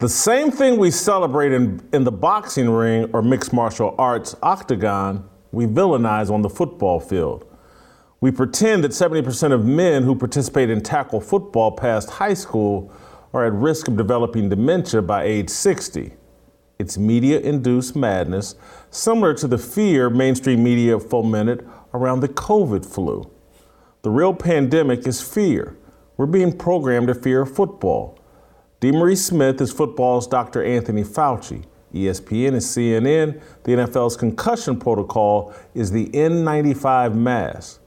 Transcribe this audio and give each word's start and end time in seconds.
The 0.00 0.08
same 0.08 0.50
thing 0.50 0.78
we 0.78 0.90
celebrate 0.90 1.52
in, 1.52 1.86
in 1.92 2.04
the 2.04 2.10
boxing 2.10 2.70
ring 2.70 3.10
or 3.12 3.20
mixed 3.20 3.52
martial 3.52 3.94
arts 3.98 4.34
octagon, 4.42 5.28
we 5.52 5.66
villainize 5.66 6.30
on 6.30 6.40
the 6.40 6.48
football 6.48 7.00
field. 7.00 7.46
We 8.22 8.30
pretend 8.30 8.82
that 8.84 8.92
70% 8.92 9.52
of 9.52 9.66
men 9.66 10.04
who 10.04 10.14
participate 10.14 10.70
in 10.70 10.80
tackle 10.80 11.20
football 11.20 11.72
past 11.72 12.08
high 12.08 12.32
school 12.32 12.90
are 13.34 13.44
at 13.44 13.52
risk 13.52 13.88
of 13.88 13.98
developing 13.98 14.48
dementia 14.48 15.02
by 15.02 15.24
age 15.24 15.50
60. 15.50 16.14
It's 16.78 16.96
media 16.96 17.38
induced 17.38 17.94
madness, 17.94 18.54
similar 18.88 19.34
to 19.34 19.46
the 19.46 19.58
fear 19.58 20.08
mainstream 20.08 20.64
media 20.64 20.98
fomented 20.98 21.68
around 21.92 22.20
the 22.20 22.28
COVID 22.28 22.86
flu. 22.86 23.30
The 24.00 24.10
real 24.10 24.32
pandemic 24.32 25.06
is 25.06 25.20
fear. 25.20 25.76
We're 26.16 26.24
being 26.24 26.56
programmed 26.56 27.08
to 27.08 27.14
fear 27.14 27.44
football. 27.44 28.16
DeMaurice 28.80 29.18
Smith 29.18 29.60
is 29.60 29.70
football's 29.70 30.26
Dr. 30.26 30.64
Anthony 30.64 31.04
Fauci. 31.04 31.64
ESPN 31.92 32.54
is 32.54 32.64
CNN. 32.64 33.38
The 33.64 33.72
NFL's 33.72 34.16
concussion 34.16 34.78
protocol 34.78 35.52
is 35.74 35.90
the 35.90 36.06
N95 36.08 37.14
mask. 37.14 37.82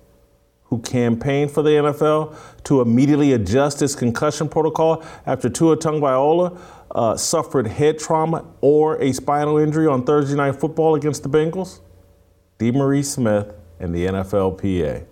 Who 0.65 0.79
campaigned 0.79 1.49
for 1.49 1.63
the 1.63 1.71
NFL 1.71 2.35
to 2.65 2.81
immediately 2.81 3.33
adjust 3.33 3.81
its 3.81 3.95
concussion 3.95 4.47
protocol 4.47 5.03
after 5.25 5.49
Tua 5.49 5.77
Tagovailoa 5.77 6.59
uh, 6.91 7.17
suffered 7.17 7.67
head 7.67 7.97
trauma 7.97 8.45
or 8.61 9.01
a 9.01 9.11
spinal 9.13 9.57
injury 9.57 9.87
on 9.87 10.03
Thursday 10.03 10.35
Night 10.35 10.59
Football 10.59 10.93
against 10.93 11.23
the 11.23 11.29
Bengals? 11.29 11.79
DeMaurice 12.59 13.05
Smith 13.05 13.51
and 13.79 13.95
the 13.95 14.05
NFLPA. 14.05 15.07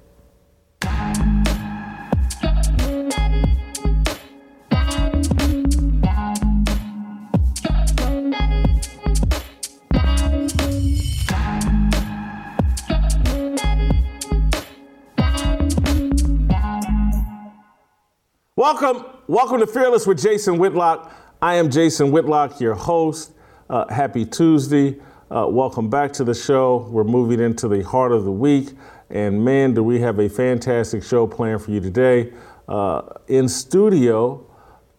Welcome, 18.61 19.05
welcome 19.25 19.59
to 19.61 19.65
Fearless 19.65 20.05
with 20.05 20.21
Jason 20.21 20.59
Whitlock. 20.59 21.11
I 21.41 21.55
am 21.55 21.71
Jason 21.71 22.11
Whitlock, 22.11 22.61
your 22.61 22.75
host. 22.75 23.31
Uh, 23.67 23.91
happy 23.91 24.23
Tuesday. 24.23 24.99
Uh, 25.31 25.47
welcome 25.49 25.89
back 25.89 26.13
to 26.13 26.23
the 26.23 26.35
show. 26.35 26.87
We're 26.91 27.03
moving 27.03 27.39
into 27.39 27.67
the 27.67 27.83
heart 27.83 28.11
of 28.11 28.23
the 28.23 28.31
week, 28.31 28.73
and 29.09 29.43
man, 29.43 29.73
do 29.73 29.81
we 29.81 29.99
have 30.01 30.19
a 30.19 30.29
fantastic 30.29 31.01
show 31.01 31.25
planned 31.25 31.63
for 31.63 31.71
you 31.71 31.79
today. 31.79 32.33
Uh, 32.67 33.01
in 33.27 33.49
studio, 33.49 34.45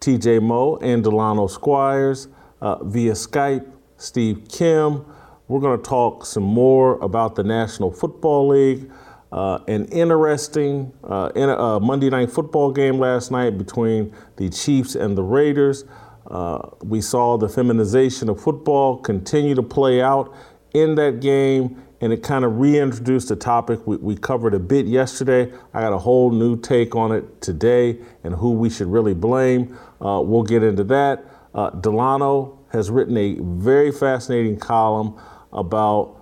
TJ 0.01 0.41
Moe 0.41 0.75
and 0.81 1.01
Delano 1.01 1.47
Squires 1.47 2.27
uh, 2.59 2.83
via 2.83 3.13
Skype, 3.13 3.71
Steve 3.95 4.45
Kim. 4.49 5.05
We're 5.47 5.61
going 5.61 5.81
to 5.81 5.89
talk 5.89 6.25
some 6.25 6.43
more 6.43 6.95
about 6.99 7.35
the 7.35 7.43
National 7.45 7.93
Football 7.93 8.49
League. 8.49 8.91
Uh, 9.33 9.57
an 9.67 9.85
interesting 9.85 10.93
uh, 11.03 11.31
in 11.35 11.49
a, 11.49 11.57
uh, 11.57 11.79
Monday 11.79 12.07
night 12.07 12.29
football 12.29 12.71
game 12.71 12.99
last 12.99 13.31
night 13.31 13.57
between 13.57 14.13
the 14.35 14.47
Chiefs 14.47 14.93
and 14.93 15.17
the 15.17 15.23
Raiders. 15.23 15.85
Uh, 16.27 16.59
we 16.83 17.01
saw 17.01 17.35
the 17.35 17.49
feminization 17.49 18.29
of 18.29 18.39
football 18.39 18.95
continue 18.95 19.55
to 19.55 19.63
play 19.63 20.03
out 20.03 20.35
in 20.75 20.93
that 20.93 21.19
game, 21.19 21.83
and 21.99 22.13
it 22.13 22.21
kind 22.21 22.45
of 22.45 22.59
reintroduced 22.59 23.31
a 23.31 23.35
topic 23.35 23.79
we, 23.87 23.97
we, 23.97 24.15
covered 24.15 24.53
a 24.53 24.59
bit 24.59 24.85
yesterday. 24.85 25.51
I 25.73 25.81
got 25.81 25.93
a 25.93 25.97
whole 25.97 26.29
new 26.29 26.55
take 26.55 26.95
on 26.95 27.11
it 27.11 27.41
today 27.41 27.97
and 28.23 28.35
who 28.35 28.51
we 28.51 28.69
should 28.69 28.87
really 28.87 29.15
blame. 29.15 29.75
Uh, 29.99 30.21
we'll 30.23 30.43
get 30.43 30.61
into 30.61 30.83
that. 30.83 31.25
Uh, 31.55 31.71
Delano 31.71 32.59
has 32.71 32.91
written 32.91 33.17
a 33.17 33.37
very 33.41 33.91
fascinating 33.91 34.57
column 34.59 35.19
about 35.51 36.19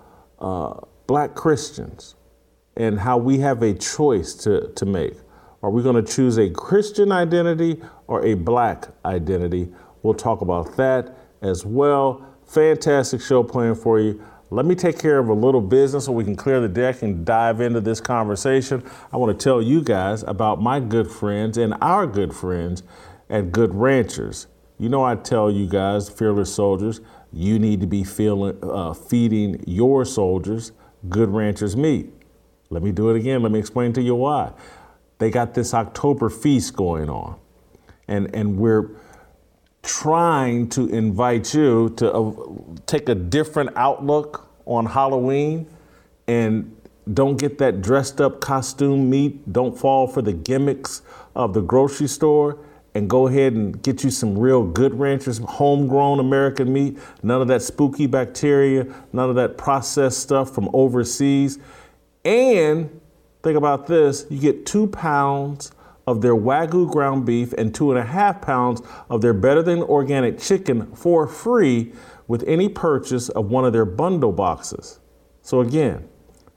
black 1.07 1.35
Christians 1.35 2.15
and 2.75 2.99
how 2.99 3.17
we 3.17 3.39
have 3.39 3.61
a 3.61 3.73
choice 3.73 4.33
to, 4.33 4.71
to 4.75 4.85
make. 4.85 5.13
Are 5.63 5.69
we 5.69 5.83
going 5.83 6.03
to 6.03 6.11
choose 6.11 6.37
a 6.37 6.49
Christian 6.49 7.11
identity 7.11 7.81
or 8.07 8.25
a 8.25 8.33
black 8.33 8.87
identity? 9.05 9.69
We'll 10.01 10.15
talk 10.15 10.41
about 10.41 10.75
that 10.77 11.15
as 11.41 11.65
well. 11.65 12.25
Fantastic 12.47 13.21
show 13.21 13.43
planned 13.43 13.77
for 13.77 13.99
you. 13.99 14.23
Let 14.49 14.65
me 14.65 14.75
take 14.75 14.99
care 14.99 15.19
of 15.19 15.29
a 15.29 15.33
little 15.33 15.61
business 15.61 16.05
so 16.05 16.11
we 16.11 16.25
can 16.25 16.35
clear 16.35 16.59
the 16.59 16.67
deck 16.67 17.03
and 17.03 17.25
dive 17.25 17.61
into 17.61 17.79
this 17.79 18.01
conversation. 18.01 18.83
I 19.13 19.17
want 19.17 19.37
to 19.37 19.41
tell 19.41 19.61
you 19.61 19.81
guys 19.81 20.23
about 20.23 20.61
my 20.61 20.79
good 20.81 21.09
friends 21.09 21.57
and 21.57 21.75
our 21.81 22.05
good 22.05 22.33
friends 22.33 22.83
at 23.29 23.51
Good 23.51 23.73
Ranchers. 23.73 24.47
You 24.77 24.89
know, 24.89 25.03
I 25.03 25.15
tell 25.15 25.49
you 25.49 25.67
guys, 25.67 26.09
fearless 26.09 26.53
soldiers, 26.53 26.99
you 27.31 27.59
need 27.59 27.79
to 27.79 27.87
be 27.87 28.03
feeling, 28.03 28.57
uh, 28.61 28.93
feeding 28.93 29.63
your 29.67 30.03
soldiers 30.03 30.73
Good 31.07 31.29
Ranchers 31.29 31.77
meat. 31.77 32.11
Let 32.71 32.81
me 32.81 32.91
do 32.91 33.09
it 33.09 33.17
again. 33.17 33.43
Let 33.43 33.51
me 33.51 33.59
explain 33.59 33.93
to 33.93 34.01
you 34.01 34.15
why. 34.15 34.53
They 35.19 35.29
got 35.29 35.53
this 35.53 35.73
October 35.73 36.29
feast 36.29 36.75
going 36.75 37.09
on. 37.09 37.37
And, 38.07 38.33
and 38.33 38.57
we're 38.57 38.89
trying 39.83 40.69
to 40.69 40.87
invite 40.87 41.53
you 41.53 41.89
to 41.97 42.11
uh, 42.11 42.33
take 42.85 43.09
a 43.09 43.15
different 43.15 43.71
outlook 43.75 44.49
on 44.65 44.85
Halloween 44.85 45.67
and 46.27 46.75
don't 47.13 47.37
get 47.37 47.57
that 47.57 47.81
dressed 47.81 48.21
up 48.21 48.39
costume 48.39 49.09
meat. 49.09 49.51
Don't 49.51 49.77
fall 49.77 50.07
for 50.07 50.21
the 50.21 50.33
gimmicks 50.33 51.01
of 51.35 51.53
the 51.53 51.61
grocery 51.61 52.07
store 52.07 52.57
and 52.93 53.09
go 53.09 53.27
ahead 53.27 53.53
and 53.53 53.81
get 53.83 54.03
you 54.03 54.09
some 54.09 54.37
real 54.37 54.63
good 54.63 54.97
ranchers, 54.99 55.39
homegrown 55.39 56.19
American 56.19 56.71
meat. 56.71 56.97
None 57.23 57.41
of 57.41 57.47
that 57.47 57.61
spooky 57.61 58.05
bacteria, 58.05 58.85
none 59.13 59.29
of 59.29 59.35
that 59.35 59.57
processed 59.57 60.19
stuff 60.19 60.53
from 60.53 60.69
overseas. 60.73 61.59
And 62.23 63.01
think 63.43 63.57
about 63.57 63.87
this 63.87 64.25
you 64.29 64.39
get 64.39 64.65
two 64.65 64.87
pounds 64.87 65.71
of 66.07 66.21
their 66.21 66.35
Wagyu 66.35 66.91
ground 66.91 67.25
beef 67.25 67.53
and 67.53 67.73
two 67.73 67.91
and 67.91 67.99
a 67.99 68.03
half 68.03 68.41
pounds 68.41 68.81
of 69.09 69.21
their 69.21 69.33
better 69.33 69.61
than 69.61 69.81
organic 69.83 70.39
chicken 70.39 70.93
for 70.95 71.27
free 71.27 71.93
with 72.27 72.43
any 72.47 72.69
purchase 72.69 73.29
of 73.29 73.49
one 73.49 73.65
of 73.65 73.73
their 73.73 73.85
bundle 73.85 74.31
boxes. 74.31 74.99
So 75.41 75.61
again, 75.61 76.07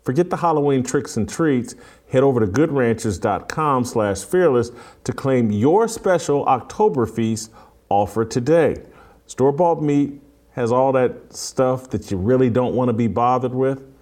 forget 0.03 0.31
the 0.31 0.39
Halloween 0.39 0.83
tricks 0.83 1.17
and 1.17 1.29
treats. 1.29 1.75
Head 2.11 2.23
over 2.23 2.41
to 2.41 2.47
goodranchers.com 2.47 3.85
slash 3.85 4.25
fearless 4.25 4.71
to 5.05 5.13
claim 5.13 5.51
your 5.51 5.89
special 5.89 6.45
October 6.47 7.07
feast 7.07 7.51
offer 7.89 8.25
today. 8.25 8.83
Store-bought 9.27 9.83
meat 9.83 10.21
has 10.53 10.71
all 10.71 10.93
that 10.93 11.33
stuff 11.33 11.91
that 11.91 12.11
you 12.11 12.17
really 12.17 12.51
don't 12.51 12.75
want 12.75 12.89
to 12.89 12.93
be 12.93 13.09
bothered 13.09 13.55
with. 13.55 13.94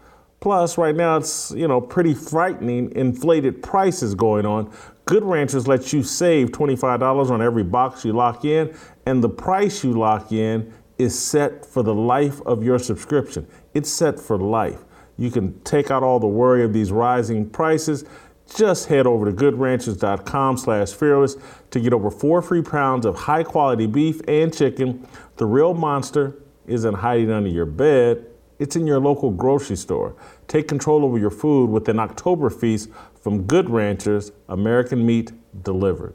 Plus, 0.42 0.76
right 0.76 0.96
now 0.96 1.18
it's, 1.18 1.52
you 1.52 1.68
know, 1.68 1.80
pretty 1.80 2.12
frightening 2.14 2.90
inflated 2.96 3.62
prices 3.62 4.16
going 4.16 4.44
on. 4.44 4.68
Good 5.04 5.22
Ranchers 5.22 5.68
lets 5.68 5.92
you 5.92 6.02
save 6.02 6.48
$25 6.48 7.30
on 7.30 7.40
every 7.40 7.62
box 7.62 8.04
you 8.04 8.12
lock 8.12 8.44
in, 8.44 8.76
and 9.06 9.22
the 9.22 9.28
price 9.28 9.84
you 9.84 9.92
lock 9.92 10.32
in 10.32 10.74
is 10.98 11.16
set 11.16 11.64
for 11.64 11.84
the 11.84 11.94
life 11.94 12.40
of 12.42 12.64
your 12.64 12.80
subscription. 12.80 13.46
It's 13.72 13.88
set 13.88 14.18
for 14.18 14.36
life. 14.36 14.80
You 15.16 15.30
can 15.30 15.60
take 15.60 15.92
out 15.92 16.02
all 16.02 16.18
the 16.18 16.26
worry 16.26 16.64
of 16.64 16.72
these 16.72 16.90
rising 16.90 17.48
prices. 17.48 18.04
Just 18.52 18.88
head 18.88 19.06
over 19.06 19.30
to 19.30 19.32
goodranchers.com 19.32 20.56
slash 20.56 20.92
fearless 20.92 21.36
to 21.70 21.78
get 21.78 21.92
over 21.92 22.10
four 22.10 22.42
free 22.42 22.62
pounds 22.62 23.06
of 23.06 23.14
high 23.14 23.44
quality 23.44 23.86
beef 23.86 24.20
and 24.26 24.52
chicken. 24.52 25.06
The 25.36 25.46
real 25.46 25.72
monster 25.72 26.34
isn't 26.66 26.94
hiding 26.94 27.30
under 27.30 27.48
your 27.48 27.66
bed. 27.66 28.26
It's 28.58 28.76
in 28.76 28.86
your 28.86 29.00
local 29.00 29.30
grocery 29.30 29.76
store. 29.76 30.14
Take 30.48 30.68
control 30.68 31.04
over 31.04 31.18
your 31.18 31.30
food 31.30 31.70
with 31.70 31.88
an 31.88 31.98
October 31.98 32.50
feast 32.50 32.90
from 33.20 33.42
Good 33.44 33.70
Ranchers, 33.70 34.32
American 34.48 35.04
meat 35.06 35.32
delivered. 35.62 36.14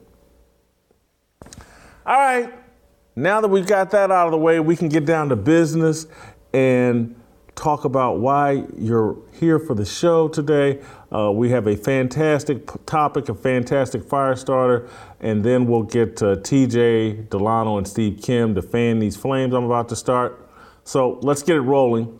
All 2.06 2.15
right, 2.15 2.53
now 3.15 3.41
that 3.41 3.47
we've 3.47 3.68
got 3.68 3.91
that 3.91 4.12
out 4.12 4.27
of 4.27 4.31
the 4.31 4.38
way, 4.38 4.59
we 4.59 4.75
can 4.75 4.89
get 4.89 5.06
down 5.06 5.29
to 5.29 5.35
business 5.35 6.07
and 6.53 7.15
talk 7.57 7.83
about 7.83 8.19
why 8.19 8.63
you're 8.77 9.18
here 9.33 9.59
for 9.59 9.74
the 9.74 9.85
show 9.85 10.27
today. 10.27 10.80
Uh, 11.12 11.31
we 11.31 11.50
have 11.50 11.68
a 11.68 11.75
fantastic 11.75 12.69
topic, 12.85 13.27
a 13.27 13.33
fantastic 13.33 14.03
fire 14.03 14.35
starter, 14.35 14.88
and 15.19 15.44
then 15.44 15.65
we'll 15.65 15.83
get 15.83 16.21
uh, 16.21 16.35
TJ 16.38 17.30
Delano 17.30 17.77
and 17.77 17.88
Steve 17.88 18.21
Kim 18.21 18.53
to 18.56 18.62
fan 18.62 19.00
these 19.00 19.15
flames 19.15 19.53
I'm 19.53 19.63
about 19.63 19.89
to 19.89 19.95
start. 19.95 20.50
So 20.83 21.19
let's 21.21 21.44
get 21.44 21.57
it 21.57 21.62
rolling. 21.62 22.19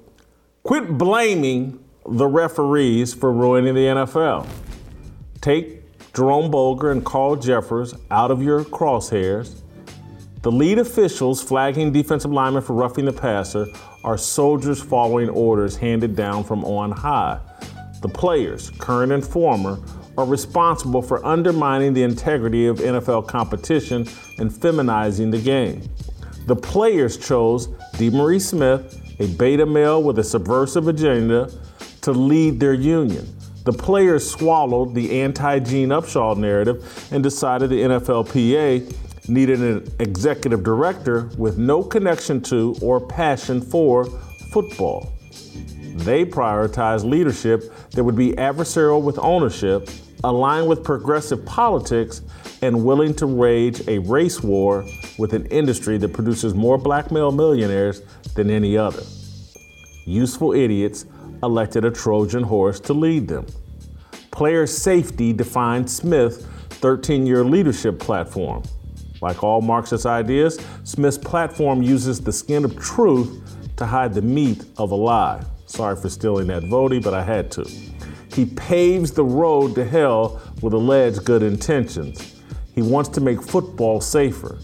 Quit 0.64 0.98
blaming 0.98 1.84
the 2.08 2.28
referees 2.28 3.14
for 3.14 3.32
ruining 3.34 3.76
the 3.76 3.82
NFL. 3.82 4.48
Take 5.42 5.84
Jerome 6.14 6.50
Boger 6.50 6.92
and 6.92 7.04
Carl 7.04 7.36
Cheffers 7.36 7.94
out 8.10 8.32
of 8.32 8.42
your 8.42 8.64
crosshairs. 8.64 9.62
The 10.42 10.52
lead 10.52 10.80
officials 10.80 11.44
flagging 11.44 11.92
defensive 11.92 12.32
linemen 12.32 12.64
for 12.64 12.74
roughing 12.74 13.06
the 13.06 13.14
passer 13.14 13.68
are 14.06 14.18
soldiers 14.18 14.82
following 14.82 15.28
orders 15.30 15.76
handed 15.76 16.16
down 16.16 16.46
from 16.46 16.64
on 16.64 16.92
high. 16.92 17.40
The 18.02 18.08
players, 18.08 18.70
current 18.70 19.12
and 19.12 19.26
former, 19.26 19.80
are 20.18 20.26
responsible 20.26 21.02
for 21.02 21.24
undermining 21.26 21.94
the 21.94 22.04
integrity 22.04 22.68
of 22.68 22.78
NFL 22.78 23.28
competition 23.28 24.08
and 24.38 24.50
feminizing 24.50 25.30
the 25.30 25.40
game. 25.40 25.84
The 26.46 26.56
players 26.56 27.18
chose 27.18 27.68
DeMaurice 27.98 28.50
Smith, 28.50 29.20
a 29.20 29.28
beta 29.28 29.66
male 29.66 30.02
with 30.02 30.20
a 30.20 30.24
subversive 30.24 30.88
agenda, 30.88 31.52
to 32.02 32.12
lead 32.12 32.60
their 32.60 32.74
union. 32.74 33.28
The 33.64 33.74
players 33.74 34.30
swallowed 34.30 34.96
the 34.96 35.22
anti 35.22 35.60
Gene 35.60 35.90
Upshaw 35.90 36.38
narrative 36.38 37.10
and 37.12 37.22
decided 37.22 37.70
the 37.70 37.82
NFLPA 37.82 39.30
needed 39.30 39.60
an 39.62 39.92
executive 40.00 40.64
director 40.64 41.30
with 41.38 41.58
no 41.58 41.84
connection 41.84 42.42
to 42.44 42.76
or 42.82 43.06
passion 43.06 43.60
for 43.62 44.06
football. 44.54 45.12
They 45.96 46.24
prioritized 46.24 47.04
leadership 47.04 47.74
that 47.92 48.04
would 48.04 48.16
be 48.16 48.32
adversarial 48.34 49.02
with 49.02 49.20
ownership, 49.20 49.90
aligned 50.24 50.68
with 50.68 50.84
progressive 50.84 51.46
politics, 51.46 52.22
and 52.62 52.86
willing 52.86 53.14
to 53.16 53.28
wage 53.28 53.88
a 53.88 54.00
race 54.00 54.42
war 54.42 54.86
with 55.18 55.34
an 55.34 55.46
industry 55.48 55.98
that 55.98 56.14
produces 56.14 56.54
more 56.54 56.78
black 56.78 57.12
male 57.12 57.32
millionaires 57.32 58.02
than 58.36 58.50
any 58.50 58.78
other. 58.78 59.04
Useful 60.06 60.54
idiots 60.54 61.06
elected 61.44 61.86
a 61.86 61.92
Trojan 61.92 62.44
horse 62.44 62.80
to 62.82 62.94
lead 62.94 63.28
them. 63.28 63.46
Player 64.32 64.68
safety 64.68 65.34
defined 65.34 65.90
Smith's 65.90 66.46
13 66.78 67.26
year 67.26 67.44
leadership 67.44 68.00
platform. 68.00 68.64
Like 69.22 69.44
all 69.44 69.62
Marxist 69.62 70.06
ideas, 70.06 70.60
Smith's 70.84 71.18
platform 71.18 71.82
uses 71.82 72.22
the 72.22 72.32
skin 72.32 72.64
of 72.64 72.78
truth 72.80 73.42
to 73.78 73.86
hide 73.86 74.14
the 74.14 74.22
meat 74.22 74.64
of 74.78 74.92
a 74.92 74.96
lie. 74.96 75.44
Sorry 75.66 75.96
for 75.96 76.10
stealing 76.10 76.48
that 76.48 76.64
Voddie, 76.64 77.04
but 77.04 77.14
I 77.14 77.24
had 77.24 77.52
to. 77.52 77.70
He 78.34 78.46
paves 78.46 79.12
the 79.12 79.24
road 79.24 79.76
to 79.76 79.84
hell 79.84 80.42
with 80.62 80.74
alleged 80.74 81.26
good 81.26 81.42
intentions. 81.42 82.36
He 82.76 82.82
wants 82.82 83.10
to 83.10 83.22
make 83.22 83.42
football 83.42 84.00
safer. 84.00 84.60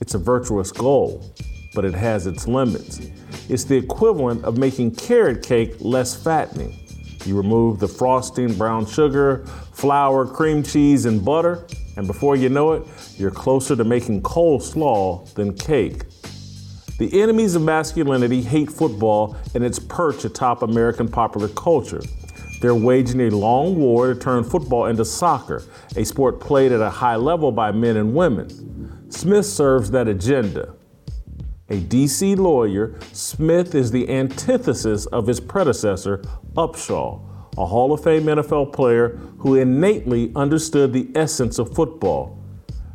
It's 0.00 0.14
a 0.14 0.18
virtuous 0.18 0.72
goal, 0.72 1.32
but 1.74 1.84
it 1.84 1.94
has 1.94 2.26
its 2.26 2.48
limits. 2.48 3.00
It's 3.48 3.64
the 3.64 3.76
equivalent 3.76 4.44
of 4.44 4.58
making 4.58 4.96
carrot 4.96 5.42
cake 5.42 5.76
less 5.80 6.14
fattening. 6.14 6.78
You 7.24 7.36
remove 7.36 7.80
the 7.80 7.88
frosting, 7.88 8.54
brown 8.54 8.86
sugar, 8.86 9.44
flour, 9.72 10.26
cream 10.26 10.62
cheese, 10.62 11.06
and 11.06 11.24
butter, 11.24 11.66
and 11.96 12.06
before 12.06 12.36
you 12.36 12.48
know 12.48 12.72
it, 12.72 12.86
you're 13.16 13.30
closer 13.30 13.74
to 13.74 13.84
making 13.84 14.22
coleslaw 14.22 15.32
than 15.34 15.54
cake. 15.54 16.04
The 16.98 17.20
enemies 17.20 17.54
of 17.54 17.62
masculinity 17.62 18.42
hate 18.42 18.70
football 18.70 19.36
and 19.54 19.64
its 19.64 19.78
perch 19.78 20.24
atop 20.24 20.62
American 20.62 21.08
popular 21.08 21.48
culture. 21.48 22.02
They're 22.60 22.74
waging 22.74 23.20
a 23.22 23.30
long 23.30 23.76
war 23.76 24.14
to 24.14 24.18
turn 24.18 24.44
football 24.44 24.86
into 24.86 25.04
soccer, 25.04 25.62
a 25.96 26.04
sport 26.04 26.40
played 26.40 26.72
at 26.72 26.80
a 26.80 26.88
high 26.88 27.16
level 27.16 27.52
by 27.52 27.72
men 27.72 27.96
and 27.96 28.14
women. 28.14 29.10
Smith 29.10 29.46
serves 29.46 29.90
that 29.90 30.08
agenda. 30.08 30.75
A 31.68 31.80
DC 31.80 32.36
lawyer, 32.36 32.94
Smith 33.12 33.74
is 33.74 33.90
the 33.90 34.08
antithesis 34.08 35.06
of 35.06 35.26
his 35.26 35.40
predecessor, 35.40 36.18
Upshaw, 36.54 37.20
a 37.58 37.66
Hall 37.66 37.92
of 37.92 38.04
Fame 38.04 38.22
NFL 38.22 38.72
player 38.72 39.18
who 39.38 39.56
innately 39.56 40.30
understood 40.36 40.92
the 40.92 41.10
essence 41.16 41.58
of 41.58 41.74
football. 41.74 42.40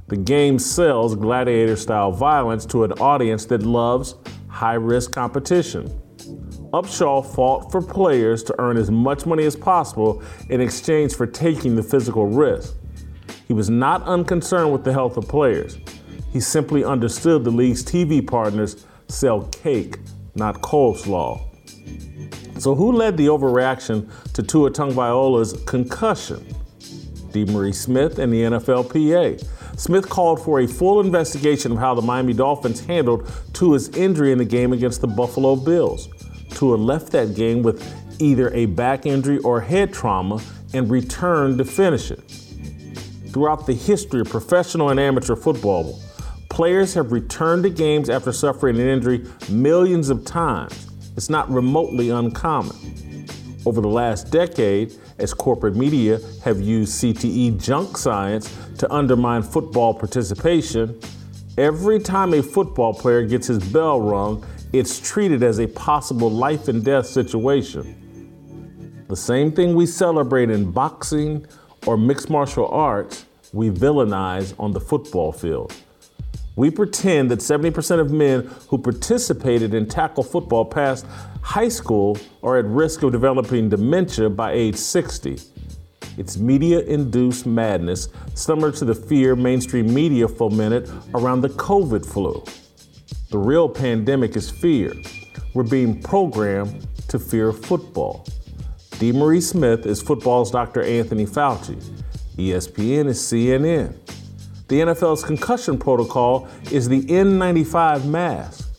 The 0.07 0.15
game 0.15 0.57
sells 0.57 1.15
gladiator 1.15 1.75
style 1.75 2.13
violence 2.13 2.65
to 2.67 2.85
an 2.85 2.93
audience 2.93 3.43
that 3.47 3.63
loves 3.63 4.15
high 4.47 4.75
risk 4.75 5.11
competition. 5.11 5.89
Upshaw 6.71 7.25
fought 7.25 7.73
for 7.73 7.81
players 7.81 8.41
to 8.43 8.55
earn 8.57 8.77
as 8.77 8.89
much 8.89 9.25
money 9.25 9.43
as 9.43 9.57
possible 9.57 10.23
in 10.49 10.61
exchange 10.61 11.13
for 11.13 11.27
taking 11.27 11.75
the 11.75 11.83
physical 11.83 12.25
risk. 12.25 12.75
He 13.49 13.53
was 13.53 13.69
not 13.69 14.01
unconcerned 14.03 14.71
with 14.71 14.85
the 14.85 14.93
health 14.93 15.17
of 15.17 15.27
players. 15.27 15.77
He 16.31 16.39
simply 16.39 16.83
understood 16.83 17.43
the 17.43 17.51
league's 17.51 17.83
TV 17.83 18.25
partners 18.25 18.85
sell 19.07 19.43
cake, 19.45 19.97
not 20.35 20.61
coleslaw. 20.61 21.41
So, 22.59 22.75
who 22.75 22.91
led 22.91 23.17
the 23.17 23.27
overreaction 23.27 24.09
to 24.33 24.43
Tua 24.43 24.71
Tagovailoa's 24.71 25.61
concussion? 25.65 26.45
DeMaurice 27.31 27.75
Smith 27.75 28.19
and 28.19 28.31
the 28.31 28.43
NFLPA. 28.43 29.79
Smith 29.79 30.07
called 30.09 30.43
for 30.43 30.59
a 30.59 30.67
full 30.67 30.99
investigation 30.99 31.71
of 31.71 31.79
how 31.79 31.95
the 31.95 32.01
Miami 32.01 32.33
Dolphins 32.33 32.85
handled 32.85 33.31
Tua's 33.53 33.89
injury 33.89 34.31
in 34.31 34.37
the 34.37 34.45
game 34.45 34.73
against 34.73 35.01
the 35.01 35.07
Buffalo 35.07 35.55
Bills. 35.55 36.09
Tua 36.51 36.75
left 36.75 37.11
that 37.13 37.35
game 37.35 37.63
with 37.63 37.81
either 38.21 38.53
a 38.53 38.67
back 38.67 39.05
injury 39.05 39.39
or 39.39 39.61
head 39.61 39.91
trauma 39.93 40.41
and 40.73 40.89
returned 40.91 41.57
to 41.57 41.65
finish 41.65 42.11
it. 42.11 42.19
Throughout 43.31 43.65
the 43.65 43.73
history 43.73 44.21
of 44.21 44.29
professional 44.29 44.89
and 44.89 44.99
amateur 44.99 45.35
football, 45.35 45.99
Players 46.51 46.93
have 46.95 47.13
returned 47.13 47.63
to 47.63 47.69
games 47.69 48.09
after 48.09 48.33
suffering 48.33 48.77
an 48.77 48.85
injury 48.85 49.25
millions 49.47 50.09
of 50.09 50.25
times. 50.25 50.91
It's 51.15 51.29
not 51.29 51.49
remotely 51.49 52.09
uncommon. 52.09 52.75
Over 53.65 53.79
the 53.79 53.87
last 53.87 54.31
decade, 54.31 54.93
as 55.17 55.33
corporate 55.33 55.77
media 55.77 56.19
have 56.43 56.59
used 56.59 57.01
CTE 57.01 57.63
junk 57.63 57.97
science 57.97 58.53
to 58.79 58.93
undermine 58.93 59.43
football 59.43 59.93
participation, 59.93 60.99
every 61.57 62.01
time 62.01 62.33
a 62.33 62.43
football 62.43 62.93
player 62.93 63.25
gets 63.25 63.47
his 63.47 63.59
bell 63.71 64.01
rung, 64.01 64.45
it's 64.73 64.99
treated 64.99 65.43
as 65.43 65.59
a 65.59 65.67
possible 65.67 66.29
life 66.29 66.67
and 66.67 66.83
death 66.83 67.05
situation. 67.05 69.05
The 69.07 69.15
same 69.15 69.53
thing 69.53 69.73
we 69.73 69.85
celebrate 69.85 70.49
in 70.49 70.69
boxing 70.69 71.47
or 71.87 71.95
mixed 71.95 72.29
martial 72.29 72.67
arts, 72.67 73.23
we 73.53 73.69
villainize 73.69 74.53
on 74.59 74.73
the 74.73 74.81
football 74.81 75.31
field. 75.31 75.73
We 76.55 76.69
pretend 76.69 77.31
that 77.31 77.39
70% 77.39 77.99
of 77.99 78.11
men 78.11 78.49
who 78.67 78.77
participated 78.77 79.73
in 79.73 79.87
tackle 79.87 80.23
football 80.23 80.65
past 80.65 81.05
high 81.41 81.69
school 81.69 82.17
are 82.43 82.57
at 82.57 82.65
risk 82.65 83.03
of 83.03 83.11
developing 83.11 83.69
dementia 83.69 84.29
by 84.29 84.51
age 84.51 84.75
60. 84.75 85.39
It's 86.17 86.37
media 86.37 86.81
induced 86.81 87.45
madness, 87.45 88.09
similar 88.33 88.71
to 88.73 88.85
the 88.85 88.93
fear 88.93 89.35
mainstream 89.35 89.93
media 89.93 90.27
fomented 90.27 90.89
around 91.15 91.41
the 91.41 91.49
COVID 91.49 92.05
flu. 92.05 92.43
The 93.29 93.37
real 93.37 93.69
pandemic 93.69 94.35
is 94.35 94.51
fear. 94.51 94.93
We're 95.53 95.63
being 95.63 96.01
programmed 96.01 96.85
to 97.07 97.17
fear 97.17 97.53
football. 97.53 98.25
DeMaurice 98.99 99.51
Smith 99.51 99.85
is 99.85 100.01
football's 100.01 100.51
Dr. 100.51 100.83
Anthony 100.83 101.25
Fauci. 101.25 101.81
ESPN 102.35 103.07
is 103.07 103.19
CNN. 103.19 103.95
The 104.71 104.79
NFL's 104.79 105.21
concussion 105.25 105.77
protocol 105.77 106.47
is 106.71 106.87
the 106.87 107.01
N95 107.01 108.05
mask. 108.05 108.69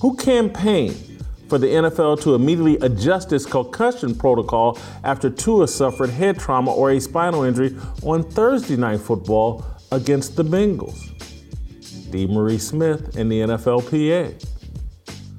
Who 0.00 0.16
campaigned 0.16 1.22
for 1.48 1.58
the 1.58 1.68
NFL 1.68 2.20
to 2.22 2.34
immediately 2.34 2.76
adjust 2.84 3.32
its 3.32 3.46
concussion 3.46 4.16
protocol 4.16 4.80
after 5.04 5.30
Tua 5.30 5.68
suffered 5.68 6.10
head 6.10 6.40
trauma 6.40 6.72
or 6.72 6.90
a 6.90 6.98
spinal 6.98 7.44
injury 7.44 7.76
on 8.02 8.24
Thursday 8.24 8.74
Night 8.74 8.98
Football 8.98 9.64
against 9.92 10.34
the 10.34 10.42
Bengals? 10.42 11.12
Marie 12.26 12.58
Smith 12.58 13.16
and 13.16 13.30
the 13.30 13.42
NFLPA. 13.42 14.44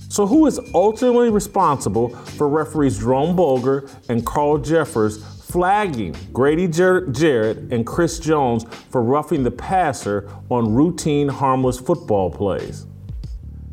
So, 0.08 0.26
who 0.26 0.46
is 0.46 0.62
ultimately 0.74 1.30
responsible 1.30 2.08
for 2.08 2.48
referees 2.48 3.00
Jerome 3.00 3.36
Boger 3.36 3.90
and 4.08 4.26
Carl 4.26 4.62
Cheffers 4.62 5.37
flagging 5.48 6.14
Grady 6.34 6.68
Jarrett 6.68 7.58
and 7.72 7.86
Chris 7.86 8.20
Jones 8.20 8.66
for 8.90 9.02
roughing 9.02 9.44
the 9.44 9.52
passer 9.52 10.30
on 10.50 10.74
routine 10.74 11.30
harmless 11.30 11.80
football 11.80 12.30
plays. 12.30 12.86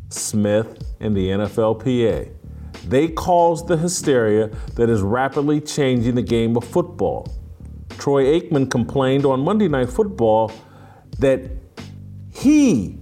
Smith 0.09 0.95
and 1.01 1.15
the 1.15 1.27
NFLPA. 1.29 2.31
They 2.87 3.09
caused 3.09 3.67
the 3.67 3.75
hysteria 3.75 4.47
that 4.75 4.89
is 4.89 5.01
rapidly 5.01 5.59
changing 5.59 6.15
the 6.15 6.21
game 6.21 6.55
of 6.55 6.63
football. 6.63 7.27
Troy 7.89 8.23
Aikman 8.39 8.69
complained 8.71 9.25
on 9.25 9.41
Monday 9.41 9.67
Night 9.67 9.89
Football 9.89 10.51
that 11.19 11.49
he 12.31 12.97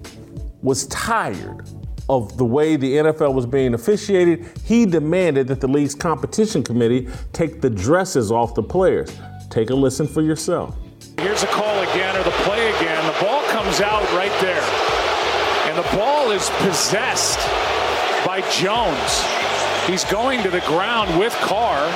was 0.61 0.87
tired 0.87 1.67
of 2.09 2.37
the 2.37 2.45
way 2.45 2.75
the 2.75 2.95
NFL 2.95 3.33
was 3.33 3.45
being 3.45 3.73
officiated, 3.73 4.45
he 4.63 4.85
demanded 4.85 5.47
that 5.47 5.61
the 5.61 5.67
league's 5.67 5.95
competition 5.95 6.63
committee 6.63 7.07
take 7.31 7.61
the 7.61 7.69
dresses 7.69 8.31
off 8.31 8.55
the 8.55 8.63
players. 8.63 9.15
Take 9.49 9.69
a 9.69 9.75
listen 9.75 10.07
for 10.07 10.21
yourself. 10.21 10.75
Here's 11.17 11.43
a 11.43 11.47
call 11.47 11.79
again, 11.83 12.15
or 12.17 12.23
the 12.23 12.35
play 12.43 12.69
again. 12.69 13.05
The 13.05 13.25
ball 13.25 13.43
comes 13.43 13.81
out 13.81 14.03
right 14.13 14.33
there. 14.41 14.63
And 15.69 15.77
the 15.77 15.95
ball 15.95 16.31
is 16.31 16.49
possessed 16.57 17.39
by 18.25 18.41
Jones. 18.51 19.23
He's 19.87 20.03
going 20.05 20.43
to 20.43 20.49
the 20.49 20.61
ground 20.61 21.17
with 21.19 21.33
Carr. 21.41 21.89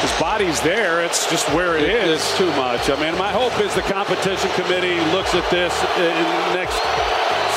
His 0.00 0.20
body's 0.20 0.60
there. 0.62 1.04
It's 1.04 1.28
just 1.30 1.48
where 1.52 1.76
it, 1.76 1.82
it 1.82 1.90
is. 1.90 2.20
It's 2.20 2.38
too 2.38 2.50
much. 2.52 2.88
I 2.88 3.00
mean, 3.00 3.18
my 3.18 3.30
hope 3.30 3.58
is 3.60 3.74
the 3.74 3.82
competition 3.82 4.50
committee 4.52 4.98
looks 5.12 5.34
at 5.34 5.48
this 5.50 5.74
in 5.98 6.16
the 6.48 6.54
next 6.54 6.78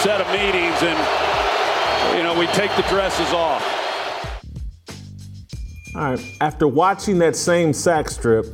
set 0.04 0.20
of 0.20 0.28
meetings 0.32 0.82
and, 0.84 1.33
you 2.16 2.24
know, 2.24 2.38
we 2.38 2.48
take 2.48 2.76
the 2.76 2.84
dresses 2.84 3.34
off. 3.34 3.64
All 5.96 6.02
right. 6.02 6.38
After 6.42 6.68
watching 6.68 7.18
that 7.20 7.36
same 7.36 7.74
sack 7.74 8.10
strip 8.10 8.46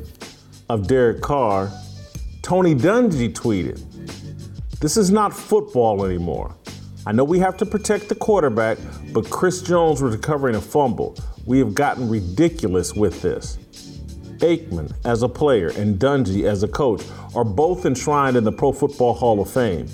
of 0.69 0.87
Derek 0.87 1.21
Carr, 1.21 1.71
Tony 2.41 2.73
Dungy 2.73 3.33
tweeted, 3.33 3.79
This 4.79 4.97
is 4.97 5.11
not 5.11 5.33
football 5.33 6.05
anymore. 6.05 6.55
I 7.05 7.11
know 7.11 7.23
we 7.23 7.39
have 7.39 7.57
to 7.57 7.65
protect 7.65 8.09
the 8.09 8.15
quarterback, 8.15 8.77
but 9.13 9.29
Chris 9.29 9.61
Jones 9.61 10.01
was 10.01 10.15
recovering 10.15 10.55
a 10.55 10.61
fumble. 10.61 11.17
We 11.45 11.59
have 11.59 11.73
gotten 11.73 12.09
ridiculous 12.09 12.93
with 12.93 13.21
this. 13.21 13.57
Aikman 14.39 14.93
as 15.05 15.21
a 15.21 15.29
player 15.29 15.69
and 15.69 15.99
Dungy 15.99 16.43
as 16.43 16.63
a 16.63 16.67
coach 16.67 17.03
are 17.35 17.43
both 17.43 17.85
enshrined 17.85 18.37
in 18.37 18.43
the 18.43 18.51
Pro 18.51 18.71
Football 18.71 19.13
Hall 19.13 19.41
of 19.41 19.49
Fame. 19.49 19.87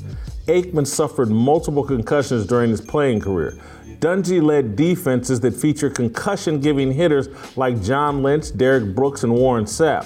Aikman 0.48 0.86
suffered 0.86 1.30
multiple 1.30 1.84
concussions 1.84 2.46
during 2.46 2.70
his 2.70 2.82
playing 2.82 3.20
career. 3.20 3.58
Dungy 4.00 4.44
led 4.44 4.76
defenses 4.76 5.40
that 5.40 5.56
feature 5.56 5.90
concussion 5.90 6.60
giving 6.60 6.92
hitters 6.92 7.30
like 7.58 7.82
John 7.82 8.22
Lynch, 8.22 8.56
Derrick 8.56 8.94
Brooks, 8.94 9.24
and 9.24 9.34
Warren 9.34 9.66
Sapp. 9.66 10.06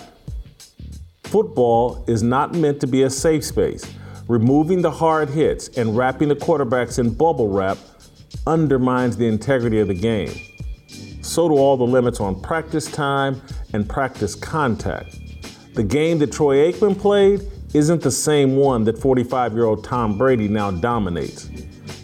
Football 1.23 2.03
is 2.07 2.23
not 2.23 2.53
meant 2.53 2.79
to 2.81 2.87
be 2.87 3.03
a 3.03 3.09
safe 3.09 3.43
space. 3.43 3.85
Removing 4.27 4.81
the 4.81 4.91
hard 4.91 5.29
hits 5.29 5.69
and 5.77 5.97
wrapping 5.97 6.29
the 6.29 6.35
quarterbacks 6.35 6.99
in 6.99 7.13
bubble 7.13 7.49
wrap 7.49 7.77
undermines 8.47 9.17
the 9.17 9.27
integrity 9.27 9.79
of 9.79 9.87
the 9.87 9.93
game. 9.93 10.31
So 11.21 11.49
do 11.49 11.55
all 11.55 11.77
the 11.77 11.85
limits 11.85 12.19
on 12.19 12.39
practice 12.41 12.89
time 12.89 13.41
and 13.73 13.87
practice 13.87 14.35
contact. 14.35 15.17
The 15.73 15.83
game 15.83 16.19
that 16.19 16.31
Troy 16.31 16.71
Aikman 16.71 16.97
played 16.97 17.41
isn't 17.73 18.01
the 18.01 18.11
same 18.11 18.55
one 18.55 18.83
that 18.85 18.97
45 18.97 19.53
year 19.53 19.65
old 19.65 19.83
Tom 19.83 20.17
Brady 20.17 20.47
now 20.47 20.71
dominates. 20.71 21.49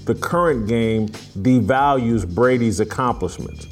The 0.06 0.14
current 0.14 0.68
game 0.68 1.08
devalues 1.10 2.28
Brady's 2.28 2.80
accomplishments. 2.80 3.68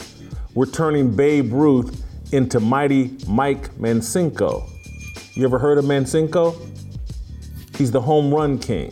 We're 0.55 0.65
turning 0.65 1.15
Babe 1.15 1.53
Ruth 1.53 2.03
into 2.33 2.59
mighty 2.59 3.15
Mike 3.27 3.69
Macenko. 3.75 4.67
You 5.35 5.45
ever 5.45 5.59
heard 5.59 5.77
of 5.77 5.85
Macenko? 5.85 6.55
He's 7.77 7.91
the 7.91 8.01
home 8.01 8.33
run 8.33 8.57
king 8.57 8.89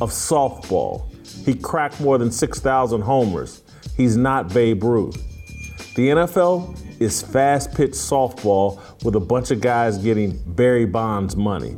of 0.00 0.10
softball. 0.10 1.10
He 1.44 1.54
cracked 1.54 2.00
more 2.00 2.16
than 2.16 2.30
6,000 2.30 3.02
homers. 3.02 3.62
He's 3.96 4.16
not 4.16 4.52
Babe 4.52 4.82
Ruth. 4.82 5.16
The 5.94 6.08
NFL 6.08 7.00
is 7.00 7.22
fast 7.22 7.74
pitch 7.74 7.92
softball 7.92 8.80
with 9.04 9.14
a 9.14 9.20
bunch 9.20 9.50
of 9.50 9.60
guys 9.60 9.98
getting 9.98 10.40
Barry 10.54 10.86
Bonds 10.86 11.36
money. 11.36 11.76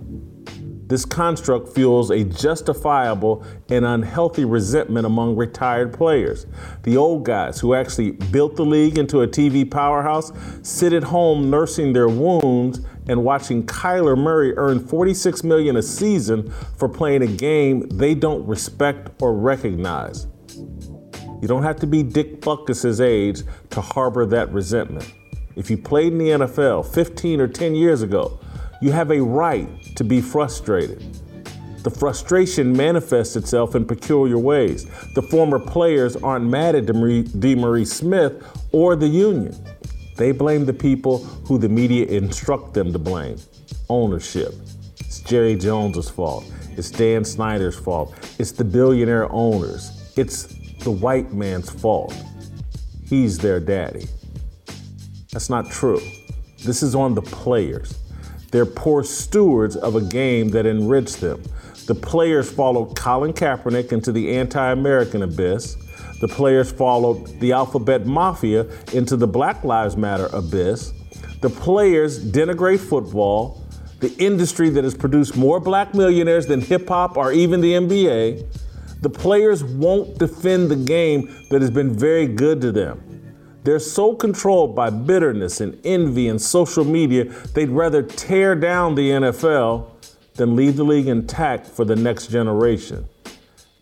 This 0.88 1.04
construct 1.04 1.68
fuels 1.68 2.10
a 2.10 2.22
justifiable 2.22 3.44
and 3.68 3.84
unhealthy 3.84 4.44
resentment 4.44 5.04
among 5.04 5.34
retired 5.34 5.92
players. 5.92 6.46
The 6.84 6.96
old 6.96 7.24
guys 7.24 7.58
who 7.58 7.74
actually 7.74 8.12
built 8.12 8.54
the 8.54 8.64
league 8.64 8.96
into 8.96 9.22
a 9.22 9.26
TV 9.26 9.68
powerhouse 9.68 10.30
sit 10.62 10.92
at 10.92 11.02
home 11.02 11.50
nursing 11.50 11.92
their 11.92 12.08
wounds 12.08 12.80
and 13.08 13.24
watching 13.24 13.66
Kyler 13.66 14.16
Murray 14.16 14.56
earn 14.56 14.78
46 14.86 15.42
million 15.42 15.76
a 15.76 15.82
season 15.82 16.52
for 16.76 16.88
playing 16.88 17.22
a 17.22 17.26
game 17.26 17.88
they 17.88 18.14
don't 18.14 18.46
respect 18.46 19.10
or 19.20 19.34
recognize. 19.34 20.28
You 21.42 21.48
don't 21.48 21.64
have 21.64 21.80
to 21.80 21.86
be 21.86 22.04
Dick 22.04 22.40
Butkus's 22.40 23.00
age 23.00 23.42
to 23.70 23.80
harbor 23.80 24.24
that 24.26 24.52
resentment. 24.52 25.12
If 25.56 25.70
you 25.70 25.78
played 25.78 26.12
in 26.12 26.18
the 26.18 26.28
NFL 26.28 26.94
15 26.94 27.40
or 27.40 27.48
10 27.48 27.74
years 27.74 28.02
ago, 28.02 28.38
you 28.80 28.92
have 28.92 29.10
a 29.10 29.20
right 29.22 29.68
to 29.96 30.04
be 30.04 30.20
frustrated. 30.20 31.02
The 31.82 31.90
frustration 31.90 32.76
manifests 32.76 33.36
itself 33.36 33.74
in 33.74 33.86
peculiar 33.86 34.38
ways. 34.38 34.86
The 35.14 35.22
former 35.22 35.58
players 35.58 36.16
aren't 36.16 36.44
mad 36.44 36.74
at 36.74 36.86
DeMaurice 36.86 37.86
Smith 37.86 38.44
or 38.72 38.96
the 38.96 39.06
union. 39.06 39.56
They 40.16 40.32
blame 40.32 40.64
the 40.64 40.72
people 40.72 41.18
who 41.46 41.58
the 41.58 41.68
media 41.68 42.06
instruct 42.06 42.74
them 42.74 42.92
to 42.92 42.98
blame. 42.98 43.38
Ownership. 43.88 44.54
It's 44.98 45.20
Jerry 45.20 45.54
Jones's 45.54 46.10
fault. 46.10 46.50
It's 46.76 46.90
Dan 46.90 47.24
Snyder's 47.24 47.78
fault. 47.78 48.14
It's 48.38 48.50
the 48.50 48.64
billionaire 48.64 49.30
owners. 49.30 50.12
It's 50.16 50.46
the 50.80 50.90
white 50.90 51.32
man's 51.32 51.70
fault. 51.70 52.14
He's 53.04 53.38
their 53.38 53.60
daddy. 53.60 54.08
That's 55.32 55.48
not 55.48 55.70
true. 55.70 56.00
This 56.64 56.82
is 56.82 56.94
on 56.94 57.14
the 57.14 57.22
players. 57.22 57.94
They're 58.56 58.64
poor 58.64 59.04
stewards 59.04 59.76
of 59.76 59.96
a 59.96 60.00
game 60.00 60.48
that 60.52 60.64
enriched 60.64 61.20
them. 61.20 61.42
The 61.84 61.94
players 61.94 62.50
followed 62.50 62.96
Colin 62.96 63.34
Kaepernick 63.34 63.92
into 63.92 64.12
the 64.12 64.34
anti 64.34 64.72
American 64.72 65.20
abyss. 65.20 65.76
The 66.22 66.28
players 66.28 66.72
followed 66.72 67.38
the 67.38 67.52
Alphabet 67.52 68.06
Mafia 68.06 68.66
into 68.94 69.18
the 69.18 69.26
Black 69.26 69.62
Lives 69.62 69.98
Matter 69.98 70.30
abyss. 70.32 70.94
The 71.42 71.50
players 71.50 72.18
denigrate 72.18 72.80
football, 72.80 73.62
the 74.00 74.16
industry 74.16 74.70
that 74.70 74.84
has 74.84 74.94
produced 74.94 75.36
more 75.36 75.60
black 75.60 75.92
millionaires 75.92 76.46
than 76.46 76.62
hip 76.62 76.88
hop 76.88 77.18
or 77.18 77.32
even 77.32 77.60
the 77.60 77.74
NBA. 77.74 79.02
The 79.02 79.10
players 79.10 79.64
won't 79.64 80.18
defend 80.18 80.70
the 80.70 80.76
game 80.76 81.26
that 81.50 81.60
has 81.60 81.70
been 81.70 81.92
very 81.92 82.26
good 82.26 82.62
to 82.62 82.72
them. 82.72 83.15
They're 83.66 83.80
so 83.80 84.14
controlled 84.14 84.76
by 84.76 84.90
bitterness 84.90 85.60
and 85.60 85.76
envy 85.84 86.28
and 86.28 86.40
social 86.40 86.84
media, 86.84 87.24
they'd 87.52 87.68
rather 87.68 88.00
tear 88.00 88.54
down 88.54 88.94
the 88.94 89.10
NFL 89.10 89.88
than 90.34 90.54
leave 90.54 90.76
the 90.76 90.84
league 90.84 91.08
intact 91.08 91.66
for 91.66 91.84
the 91.84 91.96
next 91.96 92.28
generation. 92.28 93.08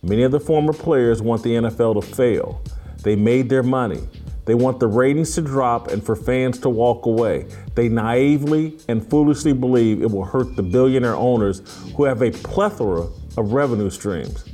Many 0.02 0.22
of 0.22 0.32
the 0.32 0.40
former 0.40 0.72
players 0.72 1.20
want 1.20 1.42
the 1.42 1.50
NFL 1.50 2.00
to 2.00 2.14
fail. 2.16 2.62
They 3.02 3.14
made 3.14 3.50
their 3.50 3.62
money. 3.62 4.00
They 4.46 4.54
want 4.54 4.80
the 4.80 4.86
ratings 4.86 5.34
to 5.34 5.42
drop 5.42 5.88
and 5.88 6.02
for 6.02 6.16
fans 6.16 6.58
to 6.60 6.70
walk 6.70 7.04
away. 7.04 7.44
They 7.74 7.90
naively 7.90 8.78
and 8.88 9.06
foolishly 9.06 9.52
believe 9.52 10.00
it 10.00 10.10
will 10.10 10.24
hurt 10.24 10.56
the 10.56 10.62
billionaire 10.62 11.14
owners 11.14 11.60
who 11.94 12.04
have 12.04 12.22
a 12.22 12.30
plethora 12.30 13.06
of 13.36 13.52
revenue 13.52 13.90
streams. 13.90 14.46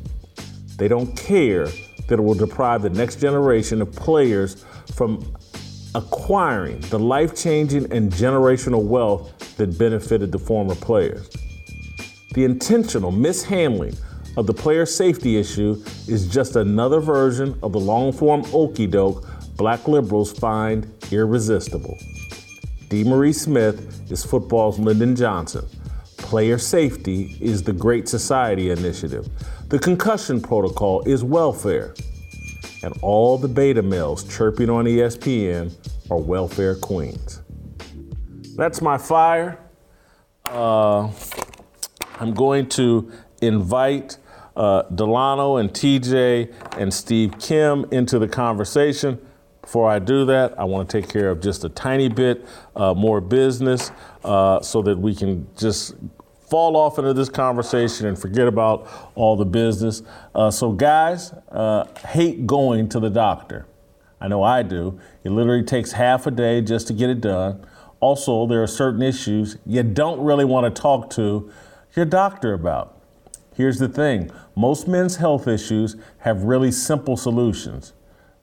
They 0.77 0.89
don't 0.89 1.17
care 1.17 1.69
that 2.11 2.21
will 2.21 2.35
deprive 2.35 2.83
the 2.83 2.91
next 2.91 3.21
generation 3.21 3.81
of 3.81 3.91
players 3.93 4.67
from 4.95 5.25
acquiring 5.95 6.81
the 6.91 6.99
life 6.99 7.35
changing 7.35 7.91
and 7.93 8.13
generational 8.13 8.85
wealth 8.85 9.57
that 9.57 9.79
benefited 9.79 10.33
the 10.33 10.39
former 10.39 10.75
players. 10.75 11.31
The 12.35 12.45
intentional 12.45 13.13
mishandling 13.13 13.97
of 14.37 14.47
the 14.47 14.55
player 14.55 14.87
safety 14.87 15.37
issue 15.39 15.83
is 16.09 16.29
just 16.29 16.57
another 16.57 16.99
version 16.99 17.57
of 17.63 17.73
the 17.73 17.81
long 17.81 18.13
form 18.13 18.45
okey 18.53 18.87
doke 18.89 19.27
black 19.57 19.87
liberals 19.87 20.33
find 20.33 20.93
irresistible. 21.13 21.97
DeMaurice 22.89 23.41
Smith 23.41 24.11
is 24.11 24.25
football's 24.25 24.81
Lyndon 24.81 25.15
Johnson. 25.15 25.65
Player 26.17 26.59
safety 26.59 27.37
is 27.41 27.63
the 27.63 27.73
Great 27.73 28.09
Society 28.09 28.71
initiative. 28.71 29.29
The 29.71 29.79
concussion 29.79 30.41
protocol 30.41 31.01
is 31.07 31.23
welfare. 31.23 31.95
And 32.83 32.93
all 33.03 33.39
the 33.39 33.47
beta 33.47 33.83
males 33.83 34.25
chirping 34.25 34.69
on 34.69 34.85
ESPN 34.85 35.73
are 36.11 36.19
welfare 36.19 36.75
queens. 36.75 37.41
That's 38.57 38.83
my 38.83 38.99
fire. 38.99 39.61
Uh, 40.47 41.09
I'm 42.19 42.35
going 42.35 42.69
to 42.71 43.13
invite 43.43 44.19
uh, 44.57 44.83
Delano 44.93 45.59
and 45.59 45.71
TJ 45.71 46.53
and 46.77 46.93
Steve 46.93 47.39
Kim 47.39 47.87
into 47.93 48.19
the 48.19 48.27
conversation. 48.27 49.25
Before 49.63 49.89
I 49.89 50.01
do 50.01 50.25
that, 50.25 50.59
I 50.59 50.65
want 50.65 50.91
to 50.91 51.01
take 51.01 51.09
care 51.09 51.31
of 51.31 51.41
just 51.41 51.63
a 51.63 51.69
tiny 51.69 52.09
bit 52.09 52.45
uh, 52.75 52.93
more 52.95 53.21
business 53.21 53.93
uh, 54.25 54.63
so 54.63 54.83
that 54.83 54.99
we 54.99 55.15
can 55.15 55.47
just 55.57 55.95
fall 56.51 56.77
off 56.77 56.99
into 56.99 57.15
this 57.15 57.29
conversation 57.29 58.07
and 58.07 58.19
forget 58.19 58.49
about 58.49 58.89
all 59.15 59.37
the 59.37 59.45
business. 59.45 60.03
Uh, 60.35 60.51
so, 60.51 60.73
guys, 60.73 61.33
uh, 61.51 61.87
hate 62.09 62.47
going 62.47 62.89
to 62.89 63.01
the 63.01 63.09
doctor. 63.09 63.67
I 64.21 64.29
know 64.29 64.43
I 64.43 64.63
do. 64.63 65.01
It 65.25 65.31
literally 65.31 65.63
takes 65.63 65.93
half 65.93 66.27
a 66.27 66.31
day 66.31 66.61
just 66.61 66.89
to 66.89 66.93
get 66.93 67.09
it 67.09 67.21
done. 67.21 67.65
Also, 68.01 68.47
there 68.47 68.63
are 68.63 68.67
certain 68.67 69.03
issues 69.03 69.57
you 69.65 69.83
don't 69.83 70.21
really 70.21 70.45
want 70.45 70.75
to 70.75 70.83
talk 70.83 71.09
to 71.11 71.51
your 71.95 72.05
doctor 72.05 72.53
about. 72.53 73.01
Here's 73.55 73.79
the 73.79 73.89
thing 73.89 74.31
most 74.57 74.89
men's 74.89 75.17
health 75.17 75.47
issues 75.47 75.97
have 76.19 76.45
really 76.45 76.73
simple 76.73 77.17
solutions. 77.17 77.93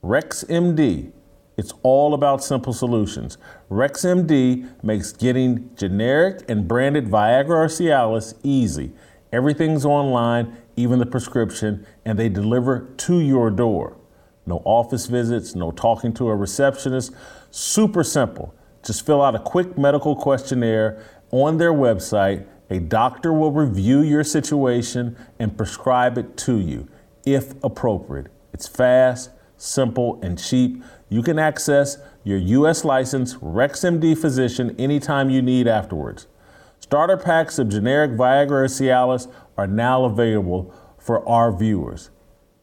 RexMD, 0.03 1.11
it's 1.57 1.73
all 1.81 2.13
about 2.13 2.43
simple 2.43 2.71
solutions. 2.71 3.39
RexMD 3.71 4.83
makes 4.83 5.11
getting 5.11 5.71
generic 5.75 6.45
and 6.47 6.67
branded 6.67 7.07
Viagra 7.07 7.49
or 7.49 7.65
Cialis 7.65 8.35
easy. 8.43 8.93
Everything's 9.33 9.83
online, 9.83 10.55
even 10.75 10.99
the 10.99 11.05
prescription, 11.05 11.85
and 12.05 12.17
they 12.17 12.29
deliver 12.29 12.87
to 12.97 13.19
your 13.19 13.49
door. 13.49 13.97
No 14.45 14.61
office 14.65 15.07
visits, 15.07 15.55
no 15.55 15.71
talking 15.71 16.13
to 16.13 16.29
a 16.29 16.35
receptionist. 16.35 17.11
Super 17.49 18.03
simple. 18.03 18.53
Just 18.85 19.05
fill 19.05 19.21
out 19.21 19.35
a 19.35 19.39
quick 19.39 19.77
medical 19.77 20.15
questionnaire 20.15 21.03
on 21.31 21.57
their 21.57 21.73
website. 21.73 22.45
A 22.69 22.79
doctor 22.79 23.33
will 23.33 23.51
review 23.51 24.01
your 24.01 24.23
situation 24.23 25.17
and 25.39 25.57
prescribe 25.57 26.17
it 26.17 26.37
to 26.37 26.59
you 26.59 26.87
if 27.25 27.53
appropriate. 27.63 28.27
It's 28.53 28.67
fast, 28.67 29.31
simple, 29.57 30.19
and 30.21 30.41
cheap. 30.41 30.83
You 31.09 31.21
can 31.21 31.39
access 31.39 31.97
your 32.23 32.37
U.S. 32.37 32.83
licensed 32.85 33.39
RexMD 33.39 34.17
physician 34.17 34.75
anytime 34.77 35.29
you 35.29 35.41
need 35.41 35.67
afterwards. 35.67 36.27
Starter 36.79 37.17
packs 37.17 37.59
of 37.59 37.69
generic 37.69 38.11
Viagra 38.11 38.51
or 38.51 38.65
Cialis 38.65 39.31
are 39.57 39.67
now 39.67 40.05
available 40.05 40.73
for 40.97 41.27
our 41.27 41.51
viewers. 41.51 42.09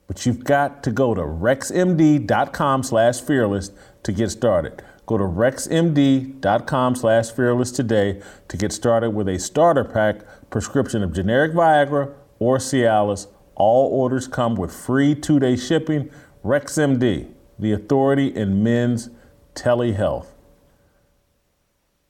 But 0.07 0.27
you've 0.27 0.45
got 0.45 0.83
to 0.85 0.91
go 0.91 1.15
to 1.15 1.23
rexmd.com 1.23 2.83
slash 2.83 3.21
fearless 3.21 3.71
to 4.03 4.13
get 4.13 4.31
started. 4.31 4.83
Go 5.07 5.19
to 5.19 5.25
rexmd.com 5.25 6.95
slash 6.95 7.31
fearless 7.31 7.71
today 7.71 8.23
to 8.49 8.57
get 8.57 8.73
started 8.73 9.11
with 9.11 9.29
a 9.29 9.39
starter 9.39 9.85
pack 9.85 10.51
prescription 10.51 11.03
of 11.03 11.13
generic 11.13 11.53
Viagra 11.53 12.15
or 12.39 12.59
Cialis. 12.59 13.27
All 13.55 13.89
orders 13.93 14.27
come 14.27 14.55
with 14.57 14.75
free 14.75 15.15
two-day 15.15 15.57
shipping. 15.57 16.11
RexMD, 16.45 17.33
the 17.59 17.73
authority 17.73 18.29
in 18.29 18.63
men's 18.63 19.09
telehealth. 19.55 20.27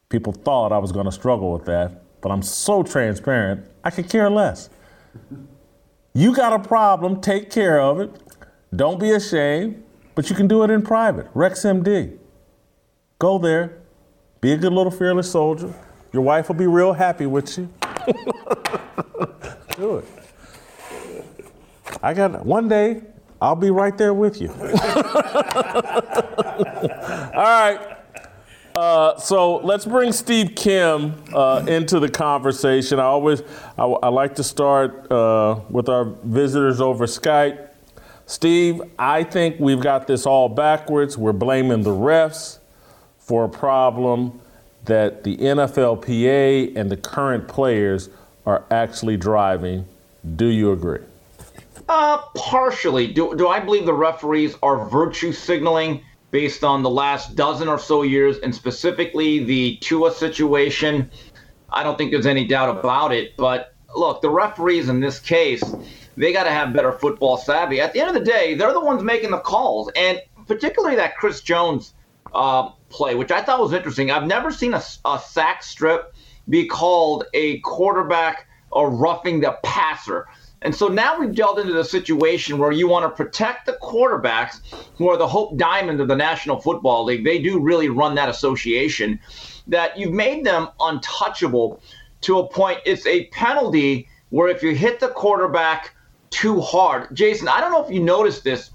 People 0.08 0.32
thought 0.32 0.72
I 0.72 0.78
was 0.78 0.90
going 0.92 1.06
to 1.06 1.12
struggle 1.12 1.52
with 1.52 1.64
that, 1.66 2.02
but 2.20 2.30
I'm 2.30 2.42
so 2.42 2.82
transparent, 2.82 3.64
I 3.84 3.90
could 3.90 4.08
care 4.08 4.28
less. 4.28 4.70
You 6.14 6.34
got 6.34 6.52
a 6.52 6.58
problem, 6.58 7.20
take 7.20 7.50
care 7.50 7.80
of 7.80 8.00
it. 8.00 8.10
Don't 8.74 8.98
be 8.98 9.12
ashamed, 9.12 9.84
but 10.14 10.30
you 10.30 10.36
can 10.36 10.48
do 10.48 10.64
it 10.64 10.70
in 10.70 10.82
private. 10.82 11.32
RexMD. 11.34 12.18
Go 13.18 13.38
there, 13.38 13.78
be 14.40 14.52
a 14.52 14.56
good 14.56 14.72
little 14.72 14.90
fearless 14.90 15.30
soldier. 15.30 15.72
Your 16.12 16.22
wife 16.22 16.48
will 16.48 16.56
be 16.56 16.66
real 16.66 16.92
happy 16.92 17.26
with 17.26 17.56
you. 17.56 17.68
do 19.76 19.98
it. 19.98 20.04
I 22.02 22.14
got 22.14 22.44
one 22.44 22.68
day, 22.68 23.02
I'll 23.44 23.54
be 23.54 23.70
right 23.70 23.96
there 23.98 24.14
with 24.14 24.40
you. 24.40 24.48
All 24.54 24.56
right. 27.34 27.98
Uh, 28.74 29.18
so 29.18 29.58
let's 29.58 29.84
bring 29.84 30.12
Steve 30.12 30.54
Kim 30.56 31.22
uh, 31.34 31.62
into 31.68 32.00
the 32.00 32.08
conversation. 32.08 32.98
I 32.98 33.02
always, 33.02 33.42
I, 33.76 33.84
I 33.84 34.08
like 34.08 34.34
to 34.36 34.42
start 34.42 35.12
uh, 35.12 35.60
with 35.68 35.90
our 35.90 36.04
visitors 36.24 36.80
over 36.80 37.04
Skype. 37.04 37.68
Steve, 38.24 38.80
I 38.98 39.22
think 39.22 39.60
we've 39.60 39.80
got 39.80 40.06
this 40.06 40.24
all 40.24 40.48
backwards. 40.48 41.18
We're 41.18 41.34
blaming 41.34 41.82
the 41.82 41.94
refs 41.94 42.60
for 43.18 43.44
a 43.44 43.48
problem 43.50 44.40
that 44.86 45.22
the 45.22 45.36
NFLPA 45.36 46.74
and 46.76 46.90
the 46.90 46.96
current 46.96 47.46
players 47.46 48.08
are 48.46 48.64
actually 48.70 49.18
driving. 49.18 49.84
Do 50.36 50.46
you 50.46 50.72
agree? 50.72 51.00
Uh, 51.88 52.18
partially. 52.36 53.06
Do, 53.08 53.36
do 53.36 53.48
I 53.48 53.60
believe 53.60 53.86
the 53.86 53.94
referees 53.94 54.56
are 54.62 54.88
virtue 54.88 55.32
signaling? 55.32 56.02
based 56.34 56.64
on 56.64 56.82
the 56.82 56.90
last 56.90 57.36
dozen 57.36 57.68
or 57.68 57.78
so 57.78 58.02
years, 58.02 58.38
and 58.38 58.52
specifically 58.52 59.44
the 59.44 59.76
Tua 59.76 60.12
situation. 60.12 61.08
I 61.70 61.84
don't 61.84 61.96
think 61.96 62.10
there's 62.10 62.26
any 62.26 62.44
doubt 62.44 62.76
about 62.76 63.12
it. 63.12 63.36
But 63.36 63.72
look, 63.94 64.20
the 64.20 64.30
referees 64.30 64.88
in 64.88 64.98
this 64.98 65.20
case, 65.20 65.62
they 66.16 66.32
got 66.32 66.42
to 66.42 66.50
have 66.50 66.72
better 66.72 66.90
football 66.90 67.36
savvy. 67.36 67.80
At 67.80 67.92
the 67.92 68.00
end 68.00 68.08
of 68.08 68.14
the 68.14 68.28
day, 68.28 68.54
they're 68.54 68.72
the 68.72 68.80
ones 68.80 69.04
making 69.04 69.30
the 69.30 69.38
calls, 69.38 69.92
and 69.94 70.20
particularly 70.48 70.96
that 70.96 71.16
Chris 71.16 71.40
Jones 71.40 71.94
uh, 72.34 72.70
play, 72.88 73.14
which 73.14 73.30
I 73.30 73.40
thought 73.40 73.60
was 73.60 73.73
interesting. 73.73 74.10
I've 74.10 74.26
never 74.26 74.50
seen 74.50 74.75
a, 74.75 74.82
a 75.04 75.20
sack 75.25 75.62
strip 75.62 76.16
be 76.49 76.66
called 76.66 77.26
a 77.32 77.60
quarterback 77.60 78.49
or 78.73 78.90
roughing 78.90 79.38
the 79.38 79.56
passer. 79.62 80.26
And 80.64 80.74
so 80.74 80.88
now 80.88 81.20
we've 81.20 81.34
delved 81.34 81.60
into 81.60 81.74
the 81.74 81.84
situation 81.84 82.56
where 82.56 82.72
you 82.72 82.88
want 82.88 83.04
to 83.04 83.10
protect 83.10 83.66
the 83.66 83.78
quarterbacks 83.82 84.62
who 84.96 85.10
are 85.10 85.18
the 85.18 85.28
Hope 85.28 85.58
Diamond 85.58 86.00
of 86.00 86.08
the 86.08 86.16
National 86.16 86.58
Football 86.58 87.04
League. 87.04 87.22
They 87.22 87.38
do 87.38 87.60
really 87.60 87.90
run 87.90 88.14
that 88.14 88.30
association. 88.30 89.20
That 89.66 89.98
you've 89.98 90.14
made 90.14 90.44
them 90.44 90.68
untouchable 90.80 91.82
to 92.22 92.38
a 92.38 92.48
point. 92.48 92.80
It's 92.86 93.06
a 93.06 93.26
penalty 93.26 94.08
where 94.30 94.48
if 94.48 94.62
you 94.62 94.74
hit 94.74 95.00
the 95.00 95.08
quarterback 95.08 95.94
too 96.30 96.62
hard, 96.62 97.14
Jason, 97.14 97.46
I 97.46 97.60
don't 97.60 97.70
know 97.70 97.84
if 97.84 97.92
you 97.92 98.02
noticed 98.02 98.42
this, 98.42 98.70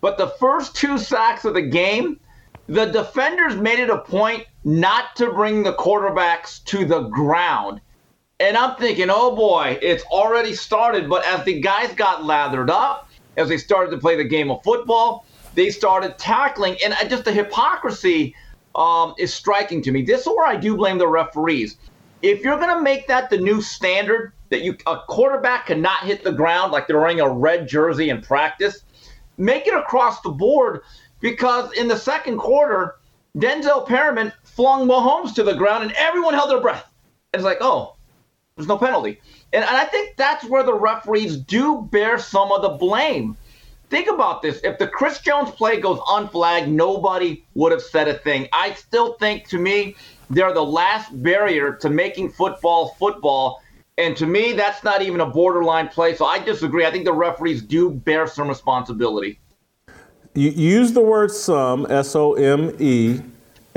but 0.00 0.18
the 0.18 0.28
first 0.40 0.74
two 0.74 0.98
sacks 0.98 1.44
of 1.44 1.54
the 1.54 1.62
game, 1.62 2.18
the 2.66 2.86
defenders 2.86 3.56
made 3.56 3.78
it 3.78 3.90
a 3.90 3.98
point 3.98 4.44
not 4.64 5.14
to 5.16 5.32
bring 5.32 5.62
the 5.62 5.72
quarterbacks 5.72 6.62
to 6.64 6.84
the 6.84 7.02
ground. 7.02 7.80
And 8.40 8.56
I'm 8.56 8.76
thinking, 8.76 9.08
oh 9.10 9.34
boy, 9.34 9.78
it's 9.82 10.04
already 10.04 10.54
started. 10.54 11.08
But 11.08 11.24
as 11.24 11.44
the 11.44 11.60
guys 11.60 11.92
got 11.94 12.24
lathered 12.24 12.70
up, 12.70 13.08
as 13.36 13.48
they 13.48 13.58
started 13.58 13.90
to 13.90 13.98
play 13.98 14.16
the 14.16 14.24
game 14.24 14.50
of 14.50 14.62
football, 14.62 15.26
they 15.54 15.70
started 15.70 16.18
tackling. 16.18 16.76
And 16.84 16.94
just 17.10 17.24
the 17.24 17.32
hypocrisy 17.32 18.34
um, 18.74 19.14
is 19.18 19.34
striking 19.34 19.82
to 19.82 19.92
me. 19.92 20.02
This 20.02 20.20
is 20.22 20.26
where 20.28 20.46
I 20.46 20.56
do 20.56 20.76
blame 20.76 20.98
the 20.98 21.08
referees. 21.08 21.76
If 22.22 22.42
you're 22.42 22.58
going 22.58 22.76
to 22.76 22.82
make 22.82 23.08
that 23.08 23.28
the 23.30 23.38
new 23.38 23.60
standard, 23.60 24.32
that 24.50 24.62
you 24.62 24.76
a 24.86 24.98
quarterback 25.08 25.66
cannot 25.66 26.04
hit 26.04 26.24
the 26.24 26.32
ground 26.32 26.72
like 26.72 26.86
they're 26.86 26.98
wearing 26.98 27.20
a 27.20 27.28
red 27.28 27.68
jersey 27.68 28.10
in 28.10 28.22
practice, 28.22 28.82
make 29.36 29.66
it 29.66 29.74
across 29.74 30.20
the 30.22 30.30
board 30.30 30.80
because 31.20 31.72
in 31.72 31.88
the 31.88 31.96
second 31.96 32.38
quarter, 32.38 32.96
Denzel 33.36 33.86
Perryman 33.86 34.32
flung 34.42 34.88
Mahomes 34.88 35.34
to 35.34 35.42
the 35.42 35.54
ground 35.54 35.84
and 35.84 35.92
everyone 35.92 36.34
held 36.34 36.50
their 36.50 36.60
breath. 36.60 36.90
It's 37.34 37.44
like, 37.44 37.58
oh, 37.60 37.96
there's 38.58 38.68
no 38.68 38.76
penalty. 38.76 39.20
And, 39.52 39.64
and 39.64 39.76
I 39.76 39.84
think 39.84 40.16
that's 40.16 40.44
where 40.44 40.64
the 40.64 40.74
referees 40.74 41.36
do 41.36 41.88
bear 41.92 42.18
some 42.18 42.50
of 42.50 42.60
the 42.60 42.70
blame. 42.70 43.36
Think 43.88 44.08
about 44.08 44.42
this. 44.42 44.60
If 44.64 44.78
the 44.78 44.88
Chris 44.88 45.20
Jones 45.20 45.50
play 45.52 45.80
goes 45.80 46.00
unflagged, 46.10 46.68
nobody 46.68 47.44
would 47.54 47.70
have 47.70 47.80
said 47.80 48.08
a 48.08 48.14
thing. 48.14 48.48
I 48.52 48.74
still 48.74 49.14
think, 49.14 49.48
to 49.48 49.58
me, 49.58 49.94
they're 50.28 50.52
the 50.52 50.64
last 50.64 51.22
barrier 51.22 51.72
to 51.74 51.88
making 51.88 52.32
football 52.32 52.96
football. 52.98 53.62
And 53.96 54.16
to 54.16 54.26
me, 54.26 54.52
that's 54.52 54.82
not 54.82 55.02
even 55.02 55.20
a 55.20 55.26
borderline 55.26 55.88
play. 55.88 56.16
So 56.16 56.26
I 56.26 56.40
disagree. 56.40 56.84
I 56.84 56.90
think 56.90 57.04
the 57.04 57.14
referees 57.14 57.62
do 57.62 57.90
bear 57.90 58.26
some 58.26 58.48
responsibility. 58.48 59.38
You 60.34 60.50
use 60.50 60.92
the 60.92 61.00
word 61.00 61.30
some, 61.30 61.86
S 61.88 62.14
O 62.16 62.34
M 62.34 62.76
E. 62.80 63.20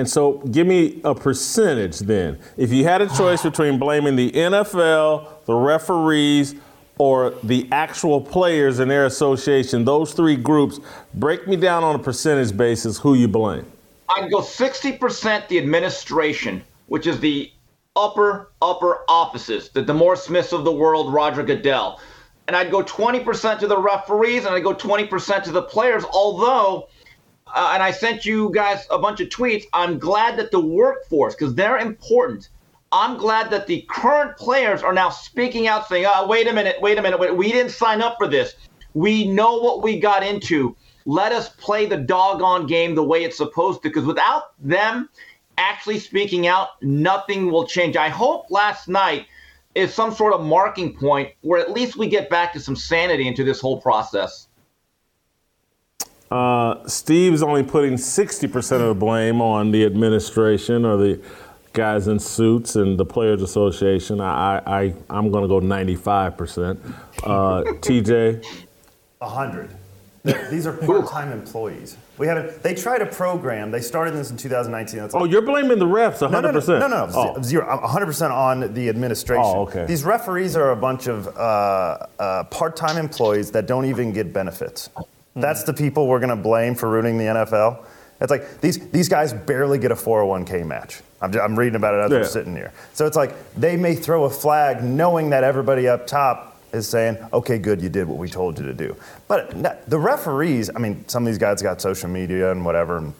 And 0.01 0.09
so, 0.09 0.39
give 0.49 0.65
me 0.65 0.99
a 1.03 1.13
percentage 1.13 1.99
then. 1.99 2.39
If 2.57 2.73
you 2.73 2.85
had 2.85 3.03
a 3.03 3.07
choice 3.07 3.43
between 3.43 3.77
blaming 3.77 4.15
the 4.15 4.31
NFL, 4.31 5.45
the 5.45 5.53
referees, 5.53 6.55
or 6.97 7.35
the 7.43 7.67
actual 7.71 8.19
players 8.19 8.79
and 8.79 8.89
their 8.89 9.05
association, 9.05 9.85
those 9.85 10.13
three 10.13 10.35
groups, 10.35 10.79
break 11.13 11.47
me 11.47 11.55
down 11.55 11.83
on 11.83 11.93
a 11.93 11.99
percentage 11.99 12.57
basis 12.57 12.97
who 12.97 13.13
you 13.13 13.27
blame. 13.27 13.63
I'd 14.09 14.31
go 14.31 14.39
60% 14.39 15.47
the 15.47 15.59
administration, 15.59 16.63
which 16.87 17.05
is 17.05 17.19
the 17.19 17.51
upper, 17.95 18.49
upper 18.59 19.01
offices, 19.07 19.69
the 19.69 19.83
DeMaurice 19.83 20.23
Smiths 20.23 20.51
of 20.51 20.63
the 20.63 20.71
world, 20.71 21.13
Roger 21.13 21.43
Goodell. 21.43 22.01
And 22.47 22.55
I'd 22.55 22.71
go 22.71 22.81
20% 22.81 23.59
to 23.59 23.67
the 23.67 23.77
referees 23.77 24.45
and 24.45 24.55
I'd 24.55 24.63
go 24.63 24.73
20% 24.73 25.43
to 25.43 25.51
the 25.51 25.61
players, 25.61 26.03
although– 26.05 26.89
uh, 27.53 27.71
and 27.73 27.83
I 27.83 27.91
sent 27.91 28.25
you 28.25 28.51
guys 28.53 28.85
a 28.89 28.99
bunch 28.99 29.19
of 29.21 29.29
tweets. 29.29 29.65
I'm 29.73 29.99
glad 29.99 30.37
that 30.37 30.51
the 30.51 30.59
workforce, 30.59 31.35
because 31.35 31.55
they're 31.55 31.77
important. 31.77 32.49
I'm 32.91 33.17
glad 33.17 33.49
that 33.51 33.67
the 33.67 33.85
current 33.89 34.37
players 34.37 34.83
are 34.83 34.93
now 34.93 35.09
speaking 35.09 35.67
out, 35.67 35.87
saying, 35.87 36.05
oh, 36.07 36.27
wait 36.27 36.47
a 36.47 36.53
minute, 36.53 36.77
wait 36.81 36.97
a 36.97 37.01
minute, 37.01 37.19
wait, 37.19 37.35
we 37.35 37.51
didn't 37.51 37.71
sign 37.71 38.01
up 38.01 38.17
for 38.17 38.27
this. 38.27 38.55
We 38.93 39.25
know 39.27 39.57
what 39.57 39.81
we 39.81 39.99
got 39.99 40.23
into. 40.23 40.75
Let 41.05 41.31
us 41.31 41.49
play 41.49 41.85
the 41.85 41.97
doggone 41.97 42.67
game 42.67 42.95
the 42.95 43.03
way 43.03 43.23
it's 43.23 43.37
supposed 43.37 43.81
to, 43.83 43.89
because 43.89 44.05
without 44.05 44.53
them 44.59 45.09
actually 45.57 45.99
speaking 45.99 46.47
out, 46.47 46.81
nothing 46.81 47.51
will 47.51 47.65
change. 47.65 47.95
I 47.95 48.09
hope 48.09 48.47
last 48.49 48.87
night 48.87 49.27
is 49.73 49.93
some 49.93 50.13
sort 50.13 50.33
of 50.33 50.41
marking 50.41 50.93
point 50.93 51.31
where 51.41 51.61
at 51.61 51.71
least 51.71 51.95
we 51.95 52.07
get 52.07 52.29
back 52.29 52.51
to 52.53 52.59
some 52.59 52.75
sanity 52.75 53.27
into 53.27 53.43
this 53.43 53.61
whole 53.61 53.79
process. 53.81 54.49
Uh, 56.31 56.87
Steve's 56.87 57.43
only 57.43 57.61
putting 57.61 57.93
60% 57.93 58.71
of 58.71 58.87
the 58.87 58.95
blame 58.95 59.41
on 59.41 59.71
the 59.71 59.85
administration 59.85 60.85
or 60.85 60.95
the 60.95 61.21
guys 61.73 62.07
in 62.07 62.19
suits 62.19 62.77
and 62.77 62.97
the 62.97 63.05
Players 63.05 63.41
Association. 63.41 64.21
I, 64.21 64.61
I, 64.65 64.93
I'm 65.09 65.29
going 65.29 65.43
to 65.43 65.47
go 65.49 65.59
95%. 65.59 66.79
Uh, 67.23 67.63
TJ? 67.81 68.45
100. 69.19 69.75
These 70.23 70.67
are 70.67 70.73
part-time 70.73 71.31
employees. 71.31 71.97
We 72.19 72.27
haven't. 72.27 72.61
They 72.61 72.75
tried 72.75 73.01
a 73.01 73.07
program. 73.07 73.71
They 73.71 73.81
started 73.81 74.13
this 74.13 74.29
in 74.29 74.37
2019. 74.37 74.99
That's 74.99 75.15
oh, 75.15 75.23
you're 75.25 75.41
blaming 75.41 75.79
the 75.79 75.85
refs 75.85 76.19
100%. 76.19 76.31
No, 76.31 76.41
no, 76.41 76.51
no, 76.51 76.59
no, 76.59 76.87
no, 76.87 77.05
no. 77.07 77.11
Oh. 77.15 77.41
zero. 77.41 77.65
100% 77.65 78.31
on 78.31 78.71
the 78.75 78.87
administration. 78.87 79.43
Oh, 79.43 79.63
okay. 79.63 79.85
These 79.85 80.03
referees 80.03 80.55
are 80.55 80.71
a 80.71 80.75
bunch 80.75 81.07
of 81.07 81.27
uh, 81.35 82.05
uh, 82.19 82.43
part-time 82.45 82.97
employees 82.97 83.49
that 83.51 83.65
don't 83.65 83.85
even 83.85 84.13
get 84.13 84.31
benefits. 84.31 84.89
Mm-hmm. 85.31 85.41
That's 85.41 85.63
the 85.63 85.73
people 85.73 86.07
we're 86.07 86.19
going 86.19 86.29
to 86.29 86.35
blame 86.35 86.75
for 86.75 86.89
ruining 86.89 87.17
the 87.17 87.25
NFL. 87.25 87.85
It's 88.19 88.29
like 88.29 88.61
these 88.61 88.77
these 88.91 89.09
guys 89.09 89.33
barely 89.33 89.79
get 89.79 89.91
a 89.91 89.95
401k 89.95 90.65
match. 90.65 91.01
I'm, 91.21 91.33
I'm 91.39 91.57
reading 91.57 91.75
about 91.75 91.95
it 91.95 91.97
as 92.05 92.11
yeah. 92.11 92.17
we're 92.17 92.25
sitting 92.25 92.55
here. 92.55 92.71
So 92.93 93.07
it's 93.07 93.15
like 93.15 93.33
they 93.55 93.77
may 93.77 93.95
throw 93.95 94.25
a 94.25 94.29
flag 94.29 94.83
knowing 94.83 95.31
that 95.31 95.43
everybody 95.43 95.87
up 95.87 96.05
top 96.05 96.59
is 96.73 96.87
saying, 96.87 97.17
okay, 97.33 97.57
good, 97.57 97.81
you 97.81 97.89
did 97.89 98.07
what 98.07 98.17
we 98.17 98.29
told 98.29 98.59
you 98.59 98.65
to 98.65 98.73
do. 98.73 98.95
But 99.27 99.89
the 99.89 99.99
referees, 99.99 100.69
I 100.73 100.79
mean, 100.79 101.07
some 101.07 101.23
of 101.23 101.27
these 101.27 101.37
guys 101.37 101.61
got 101.61 101.81
social 101.81 102.09
media 102.09 102.51
and 102.51 102.63
whatever, 102.63 102.97
and 102.97 103.13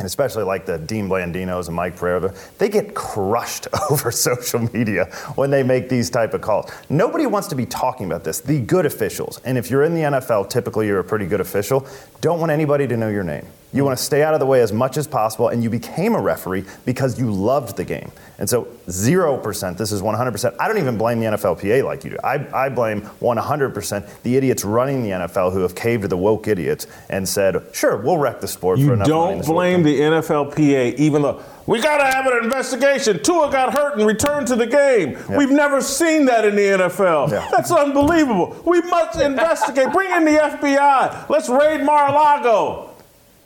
especially 0.00 0.44
like 0.44 0.64
the 0.64 0.78
Dean 0.78 1.08
Blandinos 1.08 1.66
and 1.66 1.74
Mike 1.74 1.96
Pereira, 1.96 2.32
they 2.58 2.68
get 2.68 2.94
crushed 2.94 3.66
over 3.90 4.12
social 4.12 4.60
media 4.72 5.06
when 5.34 5.50
they 5.50 5.62
make 5.62 5.88
these 5.88 6.08
type 6.08 6.34
of 6.34 6.40
calls. 6.40 6.70
Nobody 6.88 7.26
wants 7.26 7.48
to 7.48 7.56
be 7.56 7.66
talking 7.66 8.06
about 8.06 8.22
this. 8.22 8.40
The 8.40 8.60
good 8.60 8.86
officials, 8.86 9.40
and 9.44 9.58
if 9.58 9.70
you're 9.70 9.82
in 9.82 9.94
the 9.94 10.02
NFL, 10.02 10.50
typically 10.50 10.86
you're 10.86 11.00
a 11.00 11.04
pretty 11.04 11.26
good 11.26 11.40
official, 11.40 11.86
don't 12.20 12.38
want 12.38 12.52
anybody 12.52 12.86
to 12.86 12.96
know 12.96 13.08
your 13.08 13.24
name. 13.24 13.46
You 13.72 13.84
want 13.84 13.98
to 13.98 14.02
stay 14.02 14.22
out 14.22 14.34
of 14.34 14.40
the 14.40 14.46
way 14.46 14.62
as 14.62 14.72
much 14.72 14.96
as 14.96 15.06
possible, 15.06 15.48
and 15.48 15.62
you 15.62 15.68
became 15.68 16.14
a 16.14 16.20
referee 16.20 16.64
because 16.86 17.18
you 17.18 17.30
loved 17.30 17.76
the 17.76 17.84
game. 17.84 18.10
And 18.38 18.48
so, 18.48 18.68
0%, 18.86 19.76
this 19.76 19.92
is 19.92 20.00
100%. 20.00 20.56
I 20.58 20.68
don't 20.68 20.78
even 20.78 20.96
blame 20.96 21.20
the 21.20 21.26
NFLPA 21.26 21.84
like 21.84 22.04
you 22.04 22.10
do. 22.10 22.18
I, 22.24 22.66
I 22.66 22.68
blame 22.68 23.02
100% 23.02 24.22
the 24.22 24.36
idiots 24.36 24.64
running 24.64 25.02
the 25.02 25.10
NFL 25.10 25.52
who 25.52 25.60
have 25.60 25.74
caved 25.74 26.02
to 26.02 26.08
the 26.08 26.16
woke 26.16 26.48
idiots 26.48 26.86
and 27.10 27.28
said, 27.28 27.62
sure, 27.72 27.96
we'll 27.96 28.16
wreck 28.16 28.40
the 28.40 28.48
sport 28.48 28.78
you 28.78 28.96
don't 28.96 29.44
blame 29.44 29.82
the 29.82 30.00
NFLPA, 30.00 30.94
even 30.94 31.22
though 31.22 31.42
we 31.66 31.80
got 31.80 31.98
to 31.98 32.04
have 32.04 32.26
an 32.26 32.44
investigation. 32.44 33.22
Tua 33.22 33.50
got 33.50 33.74
hurt 33.74 33.98
and 33.98 34.06
returned 34.06 34.46
to 34.46 34.56
the 34.56 34.66
game. 34.66 35.18
We've 35.28 35.50
never 35.50 35.82
seen 35.82 36.24
that 36.26 36.46
in 36.46 36.56
the 36.56 36.62
NFL. 36.62 37.30
Yeah. 37.30 37.46
That's 37.50 37.70
unbelievable. 37.70 38.56
We 38.64 38.80
must 38.82 39.20
investigate. 39.20 39.92
Bring 39.92 40.10
in 40.12 40.24
the 40.24 40.40
FBI. 40.40 41.28
Let's 41.28 41.50
raid 41.50 41.84
Mar-a-Lago. 41.84 42.87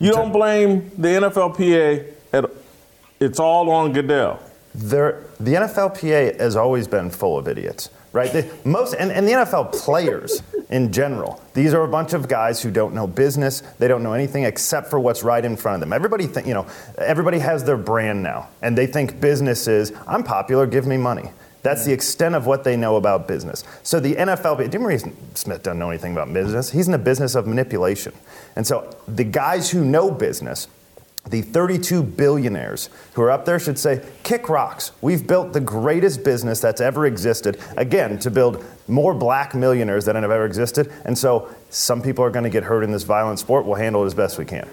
You 0.03 0.11
don't 0.11 0.33
blame 0.33 0.91
the 0.99 1.09
NFLPA 1.09 2.13
at 2.33 2.51
it's 3.21 3.39
all 3.39 3.71
on 3.71 3.93
Goodell. 3.93 4.41
There, 4.75 5.23
the 5.39 5.53
NFLPA 5.55 6.41
has 6.41 6.57
always 6.57 6.89
been 6.89 7.09
full 7.09 7.39
of 7.39 7.47
idiots, 7.47 7.89
right? 8.13 8.33
They, 8.33 8.51
most 8.65 8.95
and, 8.95 9.13
and 9.13 9.29
the 9.29 9.33
NFL 9.33 9.73
players 9.73 10.43
in 10.71 10.91
general. 10.91 11.41
These 11.55 11.73
are 11.73 11.85
a 11.85 11.89
bunch 11.89 12.15
of 12.15 12.27
guys 12.27 12.61
who 12.61 12.73
don't 12.73 12.95
know 12.95 13.07
business. 13.07 13.61
They 13.79 13.87
don't 13.87 14.03
know 14.03 14.13
anything 14.13 14.43
except 14.43 14.91
for 14.91 14.99
what's 14.99 15.23
right 15.23 15.45
in 15.45 15.57
front 15.57 15.75
of 15.77 15.81
them. 15.81 15.93
Everybody, 15.93 16.27
think, 16.27 16.49
you 16.49 16.55
know, 16.55 16.67
everybody 16.99 17.39
has 17.39 17.63
their 17.63 17.77
brand 17.77 18.25
now, 18.25 18.49
and 18.61 18.77
they 18.77 18.89
think 18.89 19.21
business 19.21 19.69
is 19.69 19.93
I'm 20.09 20.25
popular, 20.25 20.67
give 20.67 20.85
me 20.85 20.97
money. 20.97 21.31
That's 21.63 21.85
the 21.85 21.93
extent 21.93 22.35
of 22.35 22.47
what 22.47 22.65
they 22.65 22.77
know 22.77 22.97
about 22.97 23.29
business. 23.29 23.65
So 23.83 24.01
the 24.01 24.15
NFL, 24.15 24.69
DeMaurice 24.69 25.13
Smith 25.37 25.63
doesn't 25.63 25.79
know 25.79 25.91
anything 25.91 26.13
about 26.13 26.33
business. 26.33 26.71
He's 26.73 26.87
in 26.87 26.93
the 26.93 26.99
business 26.99 27.35
of 27.35 27.47
manipulation. 27.47 28.13
And 28.57 28.67
so 28.67 28.95
the 29.07 29.25
guys 29.25 29.71
who 29.71 29.85
know 29.85 30.11
business, 30.11 30.67
the 31.29 31.43
32 31.43 32.03
billionaires 32.03 32.91
who 33.15 33.23
are 33.23 33.31
up 33.31 33.45
there 33.45 33.61
should 33.61 33.79
say, 33.79 34.05
kick 34.25 34.49
rocks. 34.49 34.91
We've 35.01 35.25
built 35.25 35.53
the 35.53 35.61
greatest 35.61 36.25
business 36.25 36.61
that's 36.61 36.81
ever 36.81 37.07
existed, 37.07 37.61
again, 37.77 38.19
to 38.21 38.31
build 38.31 38.65
more 38.89 39.15
black 39.15 39.55
millionaires 39.55 40.05
than 40.05 40.17
have 40.17 40.25
ever 40.25 40.45
existed. 40.45 40.93
And 41.05 41.17
so 41.17 41.49
some 41.71 42.03
people 42.03 42.25
are 42.25 42.31
going 42.31 42.45
to 42.45 42.51
get 42.51 42.65
hurt 42.65 42.83
in 42.83 42.91
this 42.91 43.05
violent 43.05 43.39
sport. 43.39 43.67
We'll 43.67 43.77
handle 43.77 44.03
it 44.03 44.07
as 44.07 44.15
best 44.15 44.37
we 44.37 44.45
can. 44.45 44.69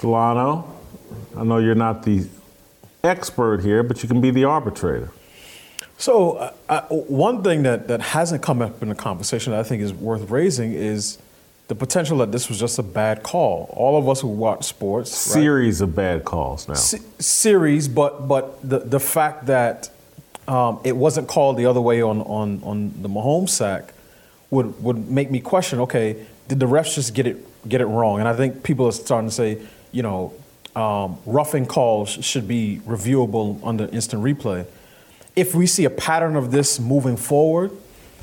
Delano, 0.00 0.74
I 1.36 1.44
know 1.44 1.58
you're 1.58 1.74
not 1.74 2.02
the 2.02 2.26
expert 3.04 3.62
here, 3.62 3.82
but 3.82 4.02
you 4.02 4.08
can 4.08 4.22
be 4.22 4.30
the 4.30 4.44
arbitrator. 4.44 5.10
So, 5.98 6.32
uh, 6.32 6.52
uh, 6.68 6.82
one 6.88 7.42
thing 7.42 7.62
that, 7.62 7.88
that 7.88 8.00
hasn't 8.00 8.42
come 8.42 8.60
up 8.60 8.82
in 8.82 8.88
the 8.88 8.94
conversation 8.94 9.52
that 9.52 9.60
I 9.60 9.62
think 9.62 9.82
is 9.82 9.92
worth 9.92 10.30
raising 10.30 10.72
is 10.72 11.18
the 11.68 11.74
potential 11.74 12.18
that 12.18 12.32
this 12.32 12.48
was 12.48 12.58
just 12.58 12.78
a 12.78 12.82
bad 12.82 13.22
call. 13.22 13.72
All 13.76 13.96
of 13.96 14.08
us 14.08 14.20
who 14.20 14.28
watch 14.28 14.64
sports, 14.64 15.16
series 15.16 15.80
right? 15.80 15.88
of 15.88 15.94
bad 15.94 16.24
calls 16.24 16.68
now. 16.68 16.74
S- 16.74 16.96
series, 17.18 17.88
but 17.88 18.28
but 18.28 18.60
the 18.68 18.80
the 18.80 19.00
fact 19.00 19.46
that 19.46 19.90
um, 20.48 20.80
it 20.84 20.96
wasn't 20.96 21.28
called 21.28 21.56
the 21.56 21.66
other 21.66 21.80
way 21.80 22.02
on 22.02 22.20
on 22.22 22.60
on 22.64 23.02
the 23.02 23.08
Mahomes 23.08 23.50
sack 23.50 23.94
would 24.50 24.82
would 24.82 25.08
make 25.08 25.30
me 25.30 25.40
question. 25.40 25.80
Okay, 25.80 26.26
did 26.48 26.60
the 26.60 26.66
refs 26.66 26.94
just 26.94 27.14
get 27.14 27.26
it 27.26 27.68
get 27.68 27.80
it 27.80 27.86
wrong? 27.86 28.18
And 28.18 28.28
I 28.28 28.34
think 28.34 28.62
people 28.62 28.86
are 28.86 28.92
starting 28.92 29.30
to 29.30 29.34
say, 29.34 29.58
you 29.92 30.02
know, 30.02 30.34
um, 30.74 31.18
roughing 31.24 31.66
calls 31.66 32.10
should 32.10 32.48
be 32.48 32.80
reviewable 32.86 33.60
under 33.62 33.86
instant 33.86 34.22
replay 34.22 34.66
if 35.34 35.54
we 35.54 35.66
see 35.66 35.84
a 35.84 35.90
pattern 35.90 36.36
of 36.36 36.50
this 36.50 36.78
moving 36.78 37.16
forward, 37.16 37.70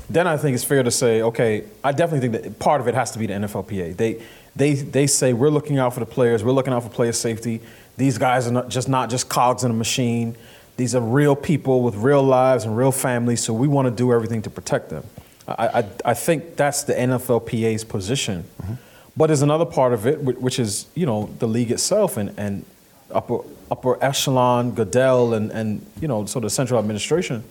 then 0.08 0.26
I 0.26 0.36
think 0.36 0.54
it's 0.54 0.64
fair 0.64 0.82
to 0.82 0.90
say, 0.90 1.22
okay, 1.22 1.64
I 1.84 1.92
definitely 1.92 2.28
think 2.28 2.44
that 2.44 2.58
part 2.58 2.80
of 2.80 2.88
it 2.88 2.94
has 2.94 3.12
to 3.12 3.18
be 3.18 3.26
the 3.26 3.34
NFLPA. 3.34 3.96
They, 3.96 4.20
they, 4.56 4.74
they 4.74 5.06
say 5.06 5.32
we're 5.32 5.50
looking 5.50 5.78
out 5.78 5.94
for 5.94 6.00
the 6.00 6.06
players, 6.06 6.42
we're 6.42 6.52
looking 6.52 6.72
out 6.72 6.82
for 6.82 6.88
player 6.88 7.12
safety. 7.12 7.60
These 7.96 8.18
guys 8.18 8.48
are 8.48 8.52
not 8.52 8.68
just 8.68 8.88
not 8.88 9.10
just 9.10 9.28
cogs 9.28 9.62
in 9.62 9.70
a 9.70 9.74
machine. 9.74 10.36
These 10.76 10.94
are 10.94 11.02
real 11.02 11.36
people 11.36 11.82
with 11.82 11.96
real 11.96 12.22
lives 12.22 12.64
and 12.64 12.76
real 12.76 12.92
families, 12.92 13.44
so 13.44 13.52
we 13.52 13.68
want 13.68 13.86
to 13.86 13.90
do 13.90 14.12
everything 14.12 14.42
to 14.42 14.50
protect 14.50 14.88
them. 14.88 15.04
I, 15.46 15.80
I, 15.80 15.88
I 16.06 16.14
think 16.14 16.56
that's 16.56 16.84
the 16.84 16.94
NFLPA's 16.94 17.84
position. 17.84 18.44
Mm-hmm. 18.62 18.74
But 19.16 19.26
there's 19.26 19.42
another 19.42 19.66
part 19.66 19.92
of 19.92 20.06
it, 20.06 20.22
which 20.22 20.58
is 20.58 20.86
you 20.94 21.04
know 21.04 21.28
the 21.38 21.46
league 21.46 21.70
itself 21.70 22.16
and, 22.16 22.32
and 22.38 22.64
upper 23.12 23.38
upper 23.70 24.02
echelon, 24.02 24.72
Goodell, 24.72 25.34
and, 25.34 25.50
and 25.50 25.86
you 26.00 26.08
know, 26.08 26.26
sort 26.26 26.44
of 26.44 26.52
central 26.52 26.78
administration, 26.78 27.44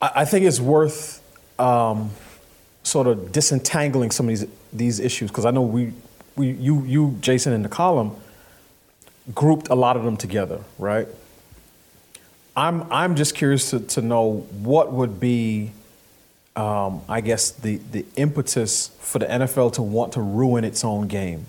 I, 0.00 0.10
I 0.16 0.24
think 0.24 0.46
it's 0.46 0.60
worth 0.60 1.22
um, 1.60 2.10
sort 2.82 3.06
of 3.06 3.32
disentangling 3.32 4.10
some 4.10 4.26
of 4.26 4.30
these 4.30 4.46
these 4.72 5.00
issues 5.00 5.30
because 5.30 5.44
I 5.44 5.50
know 5.50 5.62
we, 5.62 5.92
we 6.36 6.50
you 6.50 6.84
you 6.84 7.16
Jason 7.20 7.52
in 7.52 7.62
the 7.62 7.68
column 7.68 8.14
grouped 9.34 9.68
a 9.68 9.74
lot 9.74 9.96
of 9.96 10.04
them 10.04 10.16
together, 10.16 10.60
right? 10.78 11.08
I'm 12.56 12.90
I'm 12.92 13.16
just 13.16 13.34
curious 13.34 13.70
to, 13.70 13.80
to 13.80 14.02
know 14.02 14.46
what 14.62 14.92
would 14.92 15.18
be 15.18 15.72
um, 16.56 17.02
I 17.08 17.20
guess 17.20 17.50
the, 17.50 17.76
the 17.76 18.04
impetus 18.16 18.88
for 19.00 19.18
the 19.18 19.26
NFL 19.26 19.74
to 19.74 19.82
want 19.82 20.12
to 20.14 20.20
ruin 20.20 20.64
its 20.64 20.84
own 20.84 21.08
game. 21.08 21.46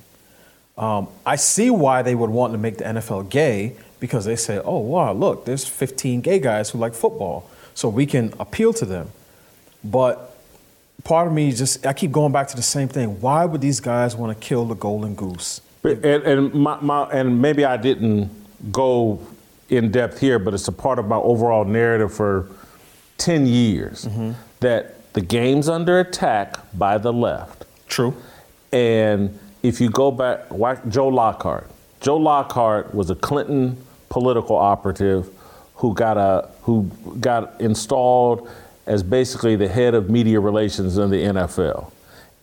Um, 0.77 1.07
I 1.25 1.36
see 1.36 1.69
why 1.69 2.01
they 2.01 2.15
would 2.15 2.29
want 2.29 2.53
to 2.53 2.57
make 2.57 2.77
the 2.77 2.86
NFL 2.86 3.29
gay 3.29 3.75
because 3.99 4.25
they 4.25 4.36
say, 4.36 4.59
oh, 4.63 4.79
wow, 4.79 5.13
look, 5.13 5.45
there's 5.45 5.65
15 5.67 6.21
gay 6.21 6.39
guys 6.39 6.71
who 6.71 6.77
like 6.77 6.93
football, 6.93 7.49
so 7.73 7.88
we 7.88 8.05
can 8.05 8.33
appeal 8.39 8.73
to 8.73 8.86
them. 8.86 9.12
But 9.83 10.36
part 11.03 11.27
of 11.27 11.33
me 11.33 11.51
just, 11.51 11.86
I 11.86 11.93
keep 11.93 12.12
going 12.12 12.31
back 12.31 12.47
to 12.49 12.55
the 12.55 12.63
same 12.63 12.88
thing. 12.88 13.21
Why 13.21 13.45
would 13.45 13.62
these 13.62 13.79
guys 13.79 14.15
want 14.15 14.38
to 14.38 14.45
kill 14.45 14.65
the 14.65 14.75
golden 14.75 15.15
goose? 15.15 15.62
And, 15.83 16.03
and, 16.05 16.53
my, 16.53 16.79
my, 16.81 17.03
and 17.12 17.41
maybe 17.41 17.65
I 17.65 17.77
didn't 17.77 18.29
go 18.71 19.19
in 19.69 19.91
depth 19.91 20.19
here, 20.19 20.39
but 20.39 20.53
it's 20.53 20.67
a 20.67 20.71
part 20.71 20.99
of 20.99 21.07
my 21.07 21.17
overall 21.17 21.65
narrative 21.65 22.13
for 22.13 22.49
10 23.17 23.45
years 23.45 24.05
mm-hmm. 24.05 24.31
that 24.59 25.13
the 25.13 25.21
game's 25.21 25.69
under 25.69 25.99
attack 25.99 26.57
by 26.73 26.97
the 26.97 27.13
left. 27.13 27.65
True. 27.88 28.15
And 28.71 29.38
if 29.63 29.80
you 29.80 29.89
go 29.89 30.12
back, 30.12 30.41
Joe 30.89 31.08
Lockhart. 31.08 31.69
Joe 32.02 32.17
Lockhart 32.17 32.93
was 32.93 33.10
a 33.10 33.15
Clinton 33.15 33.78
political 34.10 34.58
operative 34.58 35.30
who 35.76 35.93
got 35.93 36.17
a 36.17 36.49
who 36.63 36.84
got 37.19 37.60
installed 37.60 38.49
as 38.86 39.02
basically 39.02 39.56
the 39.56 39.67
head 39.67 39.93
of 39.95 40.10
media 40.10 40.39
relations 40.39 40.97
in 40.97 41.10
the 41.10 41.17
NFL, 41.17 41.91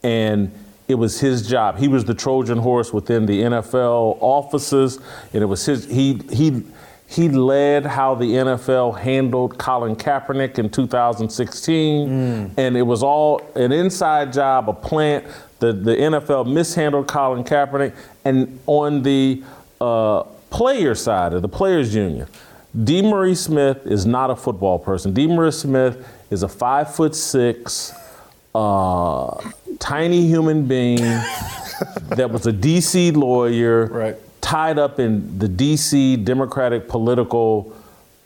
and 0.02 0.50
it 0.88 0.94
was 0.94 1.20
his 1.20 1.46
job. 1.46 1.78
He 1.78 1.88
was 1.88 2.06
the 2.06 2.14
Trojan 2.14 2.58
horse 2.58 2.92
within 2.92 3.26
the 3.26 3.42
NFL 3.42 4.16
offices, 4.20 4.98
and 5.32 5.42
it 5.42 5.46
was 5.46 5.64
his. 5.66 5.84
He 5.84 6.20
he 6.32 6.64
he 7.10 7.28
led 7.28 7.84
how 7.84 8.14
the 8.14 8.24
NFL 8.24 8.98
handled 9.00 9.58
Colin 9.58 9.96
Kaepernick 9.96 10.60
in 10.60 10.70
2016, 10.70 12.08
mm. 12.08 12.50
and 12.56 12.76
it 12.76 12.82
was 12.82 13.02
all 13.02 13.42
an 13.56 13.72
inside 13.72 14.32
job, 14.32 14.68
a 14.68 14.72
plant 14.72 15.26
the, 15.60 15.72
the 15.72 15.94
NFL 15.94 16.50
mishandled 16.52 17.06
Colin 17.06 17.44
Kaepernick. 17.44 17.94
And 18.24 18.58
on 18.66 19.02
the 19.02 19.42
uh, 19.80 20.22
player 20.50 20.94
side 20.94 21.32
of 21.32 21.42
the 21.42 21.48
players 21.48 21.94
union, 21.94 22.26
DeMaurice 22.76 23.38
Smith 23.38 23.86
is 23.86 24.06
not 24.06 24.30
a 24.30 24.36
football 24.36 24.78
person. 24.78 25.12
DeMaurice 25.12 25.60
Smith 25.60 26.06
is 26.30 26.42
a 26.42 26.48
five 26.48 26.94
foot 26.94 27.14
six, 27.14 27.92
uh, 28.54 29.50
tiny 29.78 30.26
human 30.26 30.66
being 30.66 30.96
that 32.08 32.30
was 32.30 32.46
a 32.46 32.52
DC 32.52 33.14
lawyer. 33.16 33.86
Right. 33.86 34.16
Tied 34.50 34.80
up 34.80 34.98
in 34.98 35.38
the 35.38 35.46
DC 35.46 36.24
Democratic 36.24 36.88
political 36.88 37.72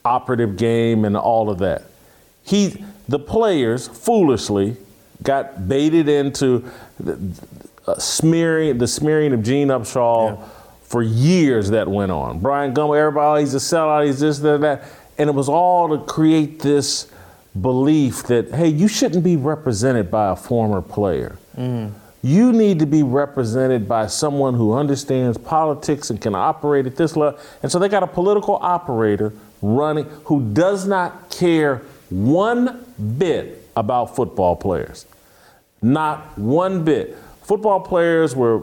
operative 0.06 0.56
game 0.56 1.04
and 1.04 1.18
all 1.18 1.50
of 1.50 1.58
that. 1.58 1.82
He, 2.42 2.82
the 3.06 3.18
players, 3.18 3.88
foolishly 3.88 4.78
got 5.22 5.68
baited 5.68 6.08
into 6.08 6.64
uh, 7.86 7.98
smearing 7.98 8.78
the 8.78 8.88
smearing 8.88 9.34
of 9.34 9.42
Gene 9.42 9.68
Upshaw 9.68 10.38
yeah. 10.38 10.48
for 10.82 11.02
years. 11.02 11.68
That 11.68 11.88
went 11.88 12.10
on. 12.10 12.40
Bryant 12.40 12.74
Gumbel, 12.74 12.98
everybody, 12.98 13.42
he's 13.42 13.54
a 13.54 13.58
sellout. 13.58 14.06
He's 14.06 14.20
this, 14.20 14.38
that, 14.38 14.62
that, 14.62 14.84
and 15.18 15.28
it 15.28 15.34
was 15.34 15.50
all 15.50 15.90
to 15.90 16.02
create 16.06 16.60
this 16.60 17.06
belief 17.60 18.22
that 18.28 18.50
hey, 18.50 18.68
you 18.68 18.88
shouldn't 18.88 19.24
be 19.24 19.36
represented 19.36 20.10
by 20.10 20.30
a 20.30 20.36
former 20.36 20.80
player. 20.80 21.36
Mm. 21.54 21.92
You 22.24 22.54
need 22.54 22.78
to 22.78 22.86
be 22.86 23.02
represented 23.02 23.86
by 23.86 24.06
someone 24.06 24.54
who 24.54 24.72
understands 24.72 25.36
politics 25.36 26.08
and 26.08 26.18
can 26.18 26.34
operate 26.34 26.86
at 26.86 26.96
this 26.96 27.16
level. 27.16 27.38
And 27.62 27.70
so 27.70 27.78
they 27.78 27.90
got 27.90 28.02
a 28.02 28.06
political 28.06 28.56
operator 28.62 29.34
running 29.60 30.06
who 30.24 30.40
does 30.54 30.86
not 30.86 31.28
care 31.28 31.82
one 32.08 32.82
bit 33.18 33.68
about 33.76 34.16
football 34.16 34.56
players. 34.56 35.04
Not 35.82 36.38
one 36.38 36.82
bit. 36.82 37.14
Football 37.42 37.80
players 37.80 38.34
were 38.34 38.62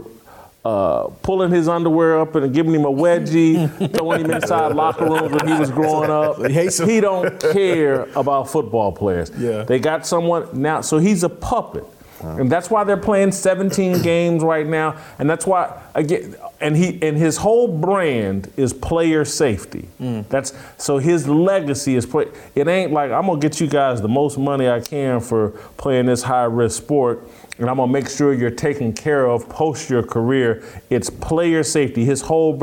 uh, 0.65 1.09
pulling 1.21 1.51
his 1.51 1.67
underwear 1.67 2.19
up 2.19 2.33
and 2.33 2.51
giving 2.55 2.73
him 2.73 2.85
a 2.85 2.91
wedgie, 2.91 3.93
throwing 3.95 4.25
him 4.25 4.31
inside 4.31 4.73
locker 4.73 5.05
rooms 5.05 5.31
when 5.33 5.47
he 5.47 5.53
was 5.53 5.69
growing 5.69 6.09
up. 6.09 6.43
He 6.47 6.99
don't 6.99 7.39
care 7.39 8.07
about 8.15 8.49
football 8.49 8.91
players. 8.91 9.29
Yeah. 9.37 9.65
They 9.65 9.77
got 9.77 10.07
someone 10.07 10.47
now, 10.59 10.81
so 10.81 10.97
he's 10.97 11.21
a 11.23 11.29
puppet. 11.29 11.85
And 12.23 12.51
that's 12.51 12.69
why 12.69 12.83
they're 12.83 12.97
playing 12.97 13.31
17 13.31 14.01
games 14.03 14.43
right 14.43 14.67
now. 14.67 14.97
And 15.19 15.29
that's 15.29 15.45
why 15.45 15.81
again 15.95 16.35
and 16.61 16.77
he 16.77 17.01
and 17.01 17.17
his 17.17 17.37
whole 17.37 17.67
brand 17.67 18.51
is 18.55 18.71
player 18.71 19.25
safety. 19.25 19.87
Mm. 19.99 20.29
That's 20.29 20.53
so 20.77 20.99
his 20.99 21.27
legacy 21.27 21.95
is 21.95 22.05
play. 22.05 22.27
It 22.55 22.67
ain't 22.67 22.93
like 22.93 23.11
I'm 23.11 23.25
gonna 23.25 23.39
get 23.39 23.59
you 23.59 23.67
guys 23.67 24.01
the 24.01 24.07
most 24.07 24.37
money 24.37 24.69
I 24.69 24.79
can 24.79 25.19
for 25.19 25.49
playing 25.77 26.05
this 26.05 26.21
high 26.21 26.45
risk 26.45 26.77
sport, 26.77 27.27
and 27.57 27.69
I'm 27.69 27.77
gonna 27.77 27.91
make 27.91 28.07
sure 28.07 28.33
you're 28.33 28.51
taken 28.51 28.93
care 28.93 29.25
of 29.27 29.49
post 29.49 29.89
your 29.89 30.03
career. 30.03 30.63
It's 30.89 31.09
player 31.09 31.63
safety. 31.63 32.05
His 32.05 32.21
whole 32.21 32.57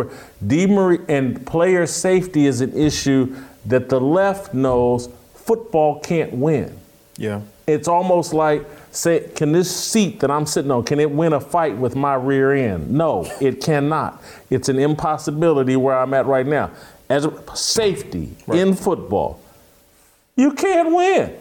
Demery 0.44 1.04
and 1.08 1.44
player 1.44 1.84
safety 1.86 2.46
is 2.46 2.60
an 2.60 2.72
issue 2.76 3.34
that 3.66 3.88
the 3.88 4.00
left 4.00 4.54
knows 4.54 5.08
football 5.34 5.98
can't 6.00 6.32
win. 6.32 6.78
Yeah. 7.16 7.40
It's 7.66 7.88
almost 7.88 8.32
like 8.32 8.64
say, 8.98 9.30
can 9.34 9.52
this 9.52 9.74
seat 9.74 10.20
that 10.20 10.30
I'm 10.30 10.44
sitting 10.44 10.70
on, 10.70 10.84
can 10.84 10.98
it 11.00 11.10
win 11.10 11.32
a 11.32 11.40
fight 11.40 11.76
with 11.76 11.94
my 11.94 12.14
rear 12.14 12.52
end? 12.52 12.90
No, 12.90 13.30
it 13.40 13.62
cannot. 13.62 14.22
It's 14.50 14.68
an 14.68 14.78
impossibility 14.78 15.76
where 15.76 15.96
I'm 15.96 16.12
at 16.14 16.26
right 16.26 16.46
now. 16.46 16.70
As 17.08 17.24
a, 17.24 17.56
safety 17.56 18.36
right. 18.46 18.58
in 18.58 18.74
football, 18.74 19.40
you 20.36 20.52
can't 20.52 20.94
win. 20.94 21.34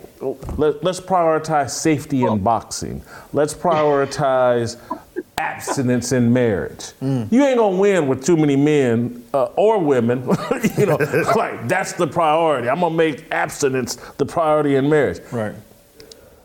Let, 0.58 0.86
us 0.86 1.00
prioritize 1.00 1.72
safety 1.72 2.24
in 2.24 2.40
boxing. 2.40 3.04
Let's 3.34 3.54
prioritize 3.54 4.78
abstinence 5.38 6.12
in 6.12 6.32
marriage. 6.34 6.94
Mm. 7.02 7.32
You 7.32 7.44
ain't 7.44 7.58
gonna 7.58 7.78
win 7.78 8.08
with 8.08 8.26
too 8.26 8.38
many 8.38 8.56
men 8.56 9.24
uh, 9.34 9.46
or 9.56 9.78
women. 9.80 10.22
you 10.78 10.88
know, 10.88 10.96
like 11.36 11.68
that's 11.68 11.94
the 11.94 12.08
priority. 12.08 12.70
I'm 12.70 12.80
gonna 12.80 12.96
make 12.96 13.32
abstinence 13.32 13.98
the 14.18 14.26
priority 14.26 14.76
in 14.76 14.90
marriage. 14.90 15.20
Right 15.32 15.54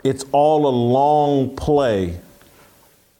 it's 0.04 0.24
all 0.32 0.66
a 0.66 0.74
long 0.74 1.54
play 1.56 2.18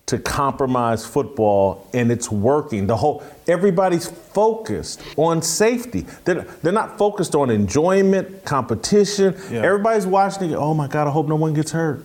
to 0.07 0.19
compromise 0.19 1.07
football 1.07 1.89
and 1.95 2.13
it's 2.13 2.31
working. 2.31 2.87
The 2.87 2.97
whole 2.97 3.23
everybody's 3.49 4.09
focused 4.09 5.01
on 5.17 5.43
safety. 5.43 6.07
They're, 6.25 6.43
they're 6.63 6.73
not 6.73 6.99
focused 6.99 7.35
on 7.35 7.51
enjoyment 7.51 8.45
competition. 8.45 9.35
Yeah. 9.51 9.63
everybody's 9.63 10.07
watching 10.07 10.55
oh 10.55 10.75
my 10.75 10.87
god 10.89 11.07
i 11.07 11.11
hope 11.11 11.29
no 11.29 11.37
one 11.37 11.55
gets 11.55 11.71
hurt. 11.73 12.05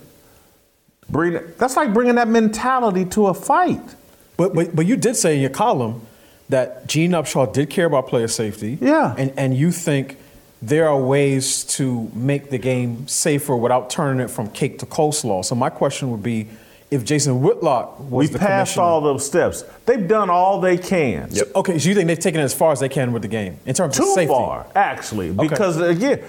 Bring, 1.10 1.40
that's 1.58 1.76
like 1.76 1.94
bringing 1.94 2.16
that 2.16 2.28
mentality 2.28 3.06
to 3.06 3.28
a 3.28 3.34
fight. 3.34 3.82
But, 4.36 4.54
but, 4.54 4.76
but 4.76 4.86
you 4.86 4.98
did 4.98 5.16
say 5.16 5.36
in 5.36 5.42
your 5.42 5.50
column 5.50 6.02
that 6.50 6.88
gene 6.88 7.12
upshaw 7.12 7.52
did 7.52 7.70
care 7.70 7.86
about 7.86 8.08
player 8.08 8.28
safety. 8.28 8.78
Yeah. 8.80 9.16
And, 9.18 9.34
and 9.38 9.58
you 9.58 9.72
think 9.72 10.18
there 10.62 10.88
are 10.88 11.00
ways 11.00 11.63
to 11.63 12.10
make 12.13 12.50
the 12.50 12.58
game 12.58 13.08
safer 13.08 13.56
without 13.56 13.89
turning 13.89 14.24
it 14.24 14.30
from 14.30 14.50
cake 14.50 14.80
to 14.80 14.86
coleslaw. 14.86 15.46
So 15.46 15.56
my 15.56 15.70
question 15.70 16.12
would 16.12 16.24
be, 16.24 16.48
if 16.89 17.04
Jason 17.04 17.41
Whitlock 17.41 18.00
was 18.00 18.28
we 18.28 18.34
the 18.34 18.39
passed 18.39 18.78
all 18.78 19.02
those 19.02 19.26
steps. 19.26 19.63
They've 19.86 20.08
done 20.08 20.30
all 20.30 20.62
they 20.62 20.78
can. 20.78 21.28
Yep. 21.32 21.48
So, 21.48 21.52
okay, 21.56 21.80
so 21.80 21.89
you 21.89 21.96
think 21.96 22.08
they've 22.08 22.17
taken 22.17 22.39
it 22.39 22.46
as 22.46 22.54
far 22.54 22.72
as 22.72 22.80
they 22.80 22.89
can 22.89 23.12
with 23.12 23.24
the 23.24 23.28
game 23.28 23.58
in 23.65 23.74
terms 23.74 23.98
Too 23.98 24.04
of 24.04 24.10
safety? 24.10 24.28
Too 24.28 24.34
far, 24.34 24.67
actually, 24.74 25.32
because 25.32 25.82
okay. 25.82 25.91
again, 25.91 26.24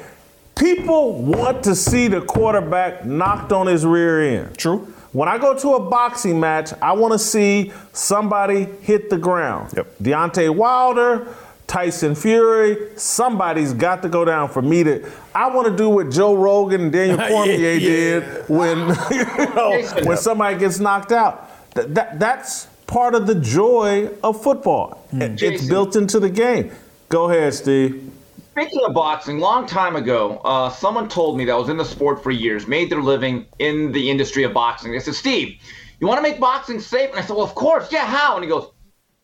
people 0.56 1.22
want 1.22 1.62
to 1.64 1.76
see 1.76 2.08
the 2.08 2.20
quarterback 2.20 3.04
knocked 3.04 3.52
on 3.52 3.68
his 3.68 3.86
rear 3.86 4.20
end. 4.20 4.58
True. 4.58 4.92
When 5.12 5.28
I 5.28 5.38
go 5.38 5.56
to 5.56 5.74
a 5.74 5.88
boxing 5.88 6.38
match, 6.38 6.72
I 6.82 6.92
want 6.92 7.12
to 7.12 7.18
see 7.18 7.72
somebody 7.92 8.64
hit 8.82 9.10
the 9.10 9.16
ground. 9.16 9.72
Yep. 9.76 9.98
Deontay 10.02 10.54
Wilder 10.54 11.34
Tyson 11.68 12.14
Fury, 12.14 12.96
somebody's 12.96 13.74
got 13.74 14.00
to 14.02 14.08
go 14.08 14.24
down 14.24 14.48
for 14.48 14.62
me 14.62 14.82
to. 14.84 15.08
I 15.34 15.54
want 15.54 15.68
to 15.68 15.76
do 15.76 15.90
what 15.90 16.10
Joe 16.10 16.34
Rogan 16.34 16.80
and 16.80 16.92
Daniel 16.92 17.18
Cormier 17.28 17.54
yeah, 17.54 17.72
yeah. 17.72 17.88
did 18.20 18.48
when 18.48 18.78
you 19.10 19.24
know 19.54 19.82
when 20.04 20.16
somebody 20.16 20.58
gets 20.58 20.80
knocked 20.80 21.12
out. 21.12 21.50
That, 21.74 21.94
that 21.94 22.18
that's 22.18 22.66
part 22.86 23.14
of 23.14 23.26
the 23.26 23.34
joy 23.34 24.08
of 24.24 24.42
football. 24.42 25.06
Mm. 25.12 25.40
It's 25.40 25.68
built 25.68 25.94
into 25.94 26.18
the 26.18 26.30
game. 26.30 26.72
Go 27.10 27.30
ahead, 27.30 27.52
Steve. 27.52 28.12
Speaking 28.52 28.80
of 28.86 28.94
boxing, 28.94 29.38
long 29.38 29.66
time 29.66 29.94
ago, 29.94 30.40
uh, 30.44 30.70
someone 30.70 31.06
told 31.06 31.36
me 31.36 31.44
that 31.44 31.56
was 31.56 31.68
in 31.68 31.76
the 31.76 31.84
sport 31.84 32.22
for 32.22 32.30
years, 32.30 32.66
made 32.66 32.90
their 32.90 33.02
living 33.02 33.46
in 33.58 33.92
the 33.92 34.10
industry 34.10 34.42
of 34.42 34.54
boxing. 34.54 34.90
They 34.90 35.00
said, 35.00 35.14
"Steve, 35.14 35.60
you 36.00 36.06
want 36.06 36.16
to 36.16 36.22
make 36.22 36.40
boxing 36.40 36.80
safe?" 36.80 37.10
And 37.10 37.18
I 37.18 37.22
said, 37.22 37.36
"Well, 37.36 37.44
of 37.44 37.54
course, 37.54 37.92
yeah. 37.92 38.06
How?" 38.06 38.36
And 38.36 38.42
he 38.42 38.48
goes, 38.48 38.70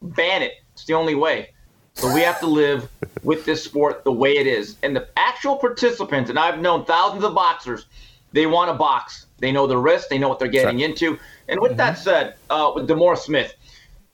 "Ban 0.03 0.43
it. 0.43 0.53
It's 0.75 0.85
the 0.85 0.93
only 0.93 1.15
way." 1.15 1.54
So 1.97 2.13
we 2.13 2.21
have 2.21 2.41
to 2.41 2.47
live 2.47 2.91
with 3.23 3.45
this 3.45 3.63
sport 3.65 4.05
the 4.05 4.13
way 4.13 4.37
it 4.37 4.47
is. 4.47 4.77
And 4.83 4.95
the 4.95 5.09
actual 5.17 5.57
participants, 5.57 6.29
and 6.29 6.39
I've 6.39 6.59
known 6.61 6.85
thousands 6.85 7.25
of 7.25 7.35
boxers, 7.35 7.87
they 8.33 8.47
want 8.47 8.69
to 8.69 8.75
box. 8.75 9.27
They 9.39 9.53
know 9.53 9.67
the 9.67 9.79
risk, 9.79 10.09
they 10.09 10.19
know 10.19 10.29
what 10.29 10.39
they're 10.39 10.49
getting 10.49 10.81
into. 10.81 11.19
And 11.49 11.61
with 11.61 11.73
mm-hmm. 11.73 11.79
that 11.79 11.99
said, 11.99 12.35
uh, 12.51 12.73
with 12.75 12.89
DeMaurice 12.89 13.19
Smith, 13.19 13.55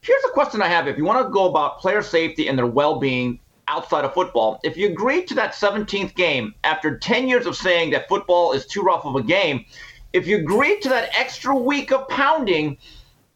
here's 0.02 0.22
a 0.24 0.28
question 0.30 0.60
I 0.62 0.68
have. 0.68 0.88
If 0.88 0.98
you 0.98 1.04
want 1.04 1.26
to 1.26 1.32
go 1.32 1.48
about 1.48 1.78
player 1.78 2.02
safety 2.02 2.48
and 2.48 2.58
their 2.58 2.66
well 2.66 2.98
being 2.98 3.40
outside 3.66 4.04
of 4.04 4.12
football, 4.12 4.60
if 4.62 4.76
you 4.76 4.88
agreed 4.88 5.26
to 5.28 5.34
that 5.34 5.54
17th 5.54 6.14
game 6.14 6.54
after 6.64 6.98
10 6.98 7.28
years 7.28 7.46
of 7.46 7.56
saying 7.56 7.90
that 7.90 8.08
football 8.08 8.52
is 8.52 8.66
too 8.66 8.82
rough 8.82 9.04
of 9.06 9.16
a 9.16 9.22
game, 9.22 9.64
if 10.12 10.26
you 10.26 10.36
agreed 10.36 10.82
to 10.82 10.90
that 10.90 11.10
extra 11.18 11.54
week 11.54 11.92
of 11.92 12.08
pounding, 12.08 12.76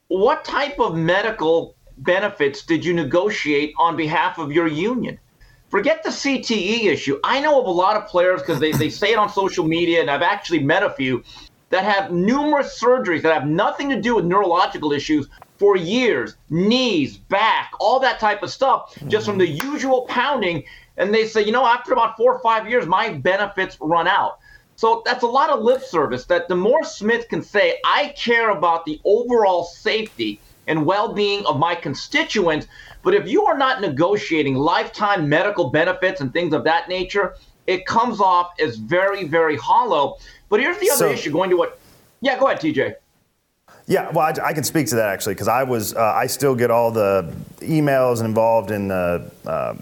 what 0.08 0.44
type 0.44 0.78
of 0.78 0.94
medical 0.94 1.74
benefits 1.98 2.62
did 2.62 2.84
you 2.84 2.92
negotiate 2.92 3.74
on 3.78 3.96
behalf 3.96 4.38
of 4.38 4.52
your 4.52 4.66
union? 4.66 5.18
Forget 5.68 6.02
the 6.02 6.10
CTE 6.10 6.84
issue. 6.84 7.18
I 7.24 7.40
know 7.40 7.60
of 7.60 7.66
a 7.66 7.70
lot 7.70 7.96
of 7.96 8.06
players 8.06 8.40
because 8.40 8.60
they, 8.60 8.72
they 8.72 8.90
say 8.90 9.12
it 9.12 9.18
on 9.18 9.28
social 9.28 9.66
media, 9.66 10.00
and 10.00 10.10
I've 10.10 10.22
actually 10.22 10.60
met 10.60 10.82
a 10.82 10.90
few 10.90 11.24
that 11.70 11.84
have 11.84 12.12
numerous 12.12 12.80
surgeries 12.80 13.22
that 13.22 13.34
have 13.34 13.48
nothing 13.48 13.88
to 13.90 14.00
do 14.00 14.14
with 14.14 14.24
neurological 14.24 14.92
issues 14.92 15.26
for 15.58 15.76
years 15.76 16.36
knees, 16.50 17.16
back, 17.16 17.72
all 17.80 17.98
that 18.00 18.20
type 18.20 18.42
of 18.42 18.50
stuff, 18.50 18.96
just 19.08 19.26
from 19.26 19.38
the 19.38 19.48
usual 19.48 20.02
pounding. 20.02 20.62
And 20.96 21.12
they 21.12 21.26
say, 21.26 21.42
you 21.42 21.50
know, 21.50 21.66
after 21.66 21.92
about 21.92 22.16
four 22.16 22.34
or 22.34 22.38
five 22.40 22.68
years, 22.68 22.86
my 22.86 23.10
benefits 23.10 23.76
run 23.80 24.06
out. 24.06 24.38
So 24.76 25.02
that's 25.04 25.22
a 25.22 25.28
lot 25.28 25.50
of 25.50 25.62
lip 25.62 25.82
service 25.82 26.24
that 26.26 26.48
the 26.48 26.56
more 26.56 26.84
Smith 26.84 27.28
can 27.28 27.42
say, 27.42 27.78
I 27.84 28.14
care 28.16 28.50
about 28.50 28.84
the 28.84 29.00
overall 29.04 29.64
safety 29.64 30.40
and 30.66 30.84
well 30.86 31.12
being 31.12 31.44
of 31.46 31.58
my 31.58 31.74
constituents. 31.74 32.66
But 33.02 33.14
if 33.14 33.28
you 33.28 33.44
are 33.44 33.56
not 33.56 33.80
negotiating 33.80 34.54
lifetime 34.54 35.28
medical 35.28 35.70
benefits 35.70 36.20
and 36.20 36.32
things 36.32 36.54
of 36.54 36.64
that 36.64 36.88
nature, 36.88 37.34
it 37.66 37.86
comes 37.86 38.20
off 38.20 38.52
as 38.60 38.76
very, 38.76 39.24
very 39.24 39.56
hollow. 39.56 40.18
But 40.48 40.60
here's 40.60 40.78
the 40.78 40.90
other 40.90 41.08
so, 41.08 41.10
issue 41.10 41.30
going 41.30 41.50
to 41.50 41.56
what. 41.56 41.78
Yeah, 42.20 42.38
go 42.38 42.46
ahead, 42.46 42.60
TJ. 42.60 42.94
Yeah, 43.86 44.10
well, 44.10 44.20
I, 44.20 44.48
I 44.48 44.52
can 44.54 44.64
speak 44.64 44.86
to 44.88 44.94
that 44.96 45.10
actually 45.10 45.34
because 45.34 45.48
I 45.48 45.62
was, 45.62 45.94
uh, 45.94 46.00
I 46.00 46.26
still 46.26 46.54
get 46.54 46.70
all 46.70 46.90
the 46.90 47.34
emails 47.60 48.24
involved 48.24 48.70
in 48.70 48.88
the. 48.88 49.30
Uh, 49.46 49.76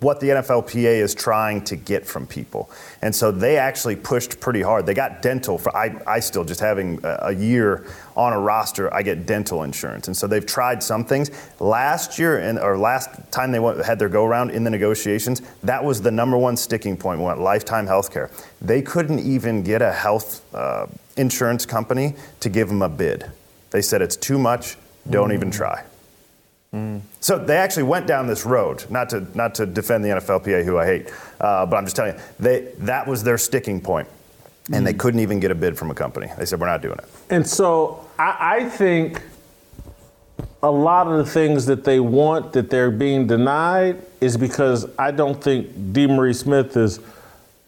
what 0.00 0.20
the 0.20 0.28
NFLPA 0.28 1.00
is 1.00 1.14
trying 1.14 1.62
to 1.64 1.76
get 1.76 2.06
from 2.06 2.26
people. 2.26 2.70
And 3.02 3.14
so 3.14 3.30
they 3.30 3.56
actually 3.56 3.96
pushed 3.96 4.40
pretty 4.40 4.62
hard. 4.62 4.86
They 4.86 4.94
got 4.94 5.22
dental 5.22 5.58
for 5.58 5.74
I, 5.76 6.00
I 6.06 6.20
still 6.20 6.44
just 6.44 6.60
having 6.60 7.00
a, 7.02 7.32
year 7.34 7.86
on 8.16 8.32
a 8.32 8.38
roster, 8.38 8.92
I 8.94 9.02
get 9.02 9.26
dental 9.26 9.62
insurance. 9.62 10.06
And 10.06 10.16
so 10.16 10.26
they've 10.26 10.44
tried 10.44 10.82
some 10.82 11.04
things. 11.04 11.30
Last 11.58 12.18
year 12.18 12.38
and 12.38 12.58
or 12.58 12.78
last 12.78 13.08
time 13.32 13.50
they 13.50 13.58
went, 13.58 13.84
had 13.84 13.98
their 13.98 14.08
go 14.08 14.24
around 14.24 14.50
in 14.50 14.62
the 14.64 14.70
negotiations, 14.70 15.42
that 15.62 15.82
was 15.82 16.00
the 16.00 16.10
number 16.10 16.36
one 16.36 16.56
sticking 16.56 16.96
point. 16.96 17.18
We 17.18 17.24
want 17.24 17.40
lifetime 17.40 17.86
health 17.86 18.12
care. 18.12 18.30
They 18.60 18.82
couldn't 18.82 19.20
even 19.20 19.62
get 19.62 19.82
a 19.82 19.92
health 19.92 20.44
uh, 20.54 20.86
insurance 21.16 21.66
company 21.66 22.14
to 22.40 22.48
give 22.48 22.68
them 22.68 22.82
a 22.82 22.88
bid. 22.88 23.30
They 23.70 23.82
said 23.82 24.02
it's 24.02 24.16
too 24.16 24.38
much, 24.38 24.76
don't 25.10 25.30
mm. 25.30 25.34
even 25.34 25.50
try. 25.50 25.84
So 27.20 27.38
they 27.38 27.56
actually 27.56 27.84
went 27.84 28.06
down 28.06 28.26
this 28.26 28.44
road, 28.44 28.84
not 28.90 29.10
to 29.10 29.26
not 29.34 29.54
to 29.56 29.66
defend 29.66 30.04
the 30.04 30.08
NFLPA, 30.08 30.64
who 30.64 30.78
I 30.78 30.86
hate, 30.86 31.12
uh, 31.40 31.64
but 31.66 31.76
I'm 31.76 31.84
just 31.84 31.96
telling 31.96 32.14
you, 32.14 32.20
they 32.40 32.72
that 32.78 33.06
was 33.06 33.22
their 33.22 33.38
sticking 33.38 33.80
point, 33.80 34.08
and 34.72 34.86
they 34.86 34.94
couldn't 34.94 35.20
even 35.20 35.40
get 35.40 35.50
a 35.50 35.54
bid 35.54 35.78
from 35.78 35.90
a 35.90 35.94
company. 35.94 36.30
They 36.36 36.46
said 36.46 36.60
we're 36.60 36.66
not 36.66 36.82
doing 36.82 36.98
it. 36.98 37.04
And 37.30 37.46
so 37.46 38.08
I, 38.18 38.56
I 38.56 38.68
think 38.68 39.22
a 40.64 40.70
lot 40.70 41.06
of 41.06 41.18
the 41.18 41.30
things 41.30 41.66
that 41.66 41.84
they 41.84 42.00
want 42.00 42.52
that 42.54 42.70
they're 42.70 42.90
being 42.90 43.26
denied 43.26 44.02
is 44.20 44.36
because 44.36 44.86
I 44.98 45.10
don't 45.10 45.42
think 45.42 45.92
DeMaurice 45.92 46.42
Smith 46.42 46.76
is 46.76 47.00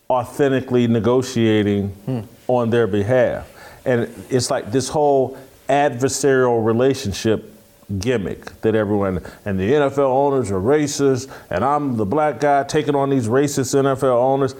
authentically 0.09 0.87
negotiating 0.87 2.27
on 2.49 2.71
their 2.71 2.87
behalf. 2.87 3.53
And 3.85 4.12
it's 4.31 4.51
like 4.51 4.73
this 4.73 4.88
whole 4.88 5.37
adversarial 5.69 6.64
relationship 6.64 7.53
gimmick 7.99 8.61
that 8.62 8.75
everyone 8.75 9.22
and 9.44 9.61
the 9.61 9.70
NFL 9.70 9.99
owners 9.99 10.51
are 10.51 10.61
racist 10.61 11.31
and 11.51 11.64
I'm 11.64 11.96
the 11.96 12.05
black 12.05 12.40
guy 12.40 12.64
taking 12.64 12.94
on 12.94 13.11
these 13.11 13.29
racist 13.29 13.75
NFL 13.75 14.05
owners. 14.05 14.55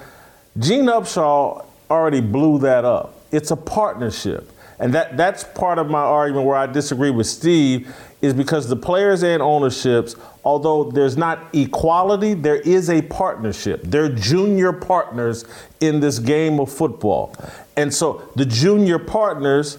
Gene 0.59 0.87
Upshaw 0.87 1.65
already 1.91 2.21
blew 2.21 2.59
that 2.61 2.85
up. 2.85 3.21
It's 3.33 3.51
a 3.51 3.57
partnership. 3.57 4.51
And 4.79 4.93
that, 4.95 5.17
that's 5.17 5.43
part 5.43 5.79
of 5.79 5.89
my 5.89 6.01
argument 6.01 6.47
where 6.47 6.57
I 6.57 6.67
disagree 6.67 7.11
with 7.11 7.27
Steve 7.27 7.95
is 8.21 8.35
because 8.35 8.69
the 8.69 8.77
players 8.77 9.23
and 9.23 9.43
ownerships, 9.43 10.15
although 10.45 10.91
there's 10.91 11.17
not 11.17 11.55
equality, 11.55 12.35
there 12.35 12.61
is 12.61 12.91
a 12.91 13.03
partnership. 13.03 13.81
They're 13.85 14.09
junior 14.09 14.73
partners 14.73 15.45
in 15.81 16.01
this 16.01 16.19
game 16.19 16.61
of 16.61 16.71
football. 16.71 17.35
And 17.77 17.93
so 17.93 18.29
the 18.37 18.45
junior 18.45 18.99
partners 18.99 19.79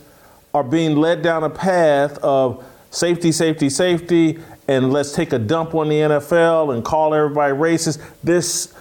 are 0.54 0.64
being 0.64 0.96
led 0.96 1.22
down 1.22 1.44
a 1.44 1.50
path 1.50 2.18
of 2.20 2.64
safety, 2.90 3.32
safety, 3.32 3.70
safety, 3.70 4.40
and 4.68 4.92
let's 4.92 5.14
take 5.14 5.34
a 5.34 5.40
dump 5.40 5.76
on 5.76 5.90
the 5.90 5.96
NFL 5.96 6.74
and 6.74 6.84
call 6.84 7.14
everybody 7.14 7.54
racist. 7.54 8.02
This 8.24 8.74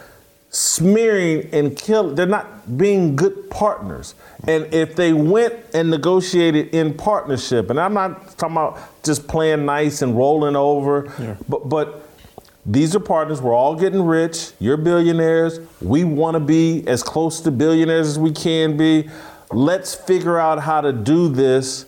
smearing 0.51 1.49
and 1.53 1.77
kill 1.77 2.15
they're 2.15 2.25
not 2.25 2.79
being 2.79 3.15
good 3.15 3.51
partners. 3.51 4.15
And 4.47 4.73
if 4.73 4.97
they 4.97 5.13
went 5.13 5.55
and 5.75 5.91
negotiated 5.91 6.69
in 6.69 6.95
partnership 6.95 7.69
and 7.69 7.79
i'm 7.79 7.93
not 7.93 8.39
talking 8.39 8.57
about 8.57 9.03
just 9.03 9.29
playing 9.29 9.67
nice 9.67 10.01
and 10.01 10.17
rolling 10.17 10.57
over 10.57 11.37
but 11.49 11.69
but 11.69 12.07
these 12.69 12.97
are 12.97 13.01
partners. 13.01 13.41
We're 13.41 13.55
all 13.55 13.77
getting 13.77 14.03
rich. 14.03 14.51
You're 14.59 14.77
billionaires. 14.77 15.61
We 15.81 16.03
want 16.03 16.35
to 16.35 16.41
be 16.41 16.85
as 16.89 17.01
close 17.01 17.41
to 17.43 17.53
billionaires 17.53 18.09
as 18.09 18.19
we 18.19 18.33
can 18.33 18.77
be. 18.77 19.09
Let's 19.53 19.95
figure 19.95 20.37
out 20.37 20.61
how 20.61 20.81
to 20.81 20.93
do 20.93 21.29
this 21.29 21.86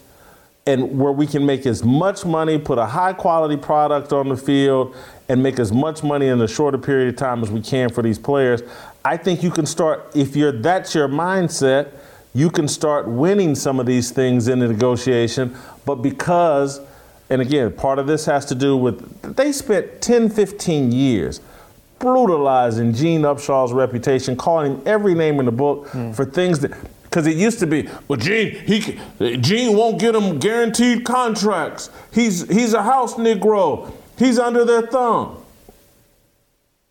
and 0.68 0.98
where 0.98 1.12
we 1.12 1.26
can 1.26 1.46
make 1.46 1.64
as 1.64 1.82
much 1.82 2.26
money, 2.26 2.58
put 2.58 2.76
a 2.76 2.84
high 2.84 3.14
quality 3.14 3.56
product 3.56 4.12
on 4.12 4.28
the 4.28 4.36
field, 4.36 4.94
and 5.30 5.42
make 5.42 5.58
as 5.58 5.72
much 5.72 6.02
money 6.02 6.26
in 6.26 6.38
a 6.42 6.46
shorter 6.46 6.76
period 6.76 7.08
of 7.08 7.16
time 7.16 7.42
as 7.42 7.50
we 7.50 7.62
can 7.62 7.88
for 7.88 8.02
these 8.02 8.18
players. 8.18 8.62
I 9.02 9.16
think 9.16 9.42
you 9.42 9.50
can 9.50 9.64
start 9.64 10.14
if 10.14 10.36
you're 10.36 10.52
that's 10.52 10.94
your 10.94 11.08
mindset, 11.08 11.92
you 12.34 12.50
can 12.50 12.68
start 12.68 13.08
winning 13.08 13.54
some 13.54 13.80
of 13.80 13.86
these 13.86 14.10
things 14.10 14.46
in 14.46 14.58
the 14.58 14.68
negotiation, 14.68 15.56
but 15.86 15.96
because 15.96 16.82
and 17.30 17.40
again, 17.40 17.72
part 17.72 17.98
of 17.98 18.06
this 18.06 18.26
has 18.26 18.44
to 18.46 18.54
do 18.54 18.76
with 18.76 19.36
they 19.36 19.52
spent 19.52 20.02
10, 20.02 20.28
15 20.28 20.92
years 20.92 21.40
brutalizing 21.98 22.92
Gene 22.92 23.22
Upshaw's 23.22 23.72
reputation, 23.72 24.36
calling 24.36 24.74
him 24.74 24.82
every 24.84 25.14
name 25.14 25.40
in 25.40 25.46
the 25.46 25.52
book 25.52 25.88
hmm. 25.88 26.12
for 26.12 26.26
things 26.26 26.60
that 26.60 26.72
because 27.18 27.34
it 27.34 27.36
used 27.36 27.58
to 27.58 27.66
be, 27.66 27.88
well, 28.06 28.16
Gene, 28.16 28.54
he, 28.64 28.96
Gene 29.38 29.76
won't 29.76 29.98
get 29.98 30.14
him 30.14 30.38
guaranteed 30.38 31.04
contracts. 31.04 31.90
He's 32.12 32.48
he's 32.48 32.74
a 32.74 32.82
house 32.84 33.14
Negro. 33.14 33.92
He's 34.16 34.38
under 34.38 34.64
their 34.64 34.82
thumb. 34.82 35.42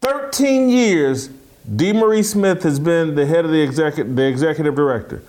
Thirteen 0.02 0.68
years, 0.68 1.30
DeMaurice 1.70 2.32
Smith 2.32 2.64
has 2.64 2.78
been 2.78 3.16
the 3.16 3.26
head 3.26 3.46
of 3.46 3.52
the 3.52 3.62
executive, 3.62 4.18
the 4.18 4.28
executive 4.28 4.76
director. 4.76 5.24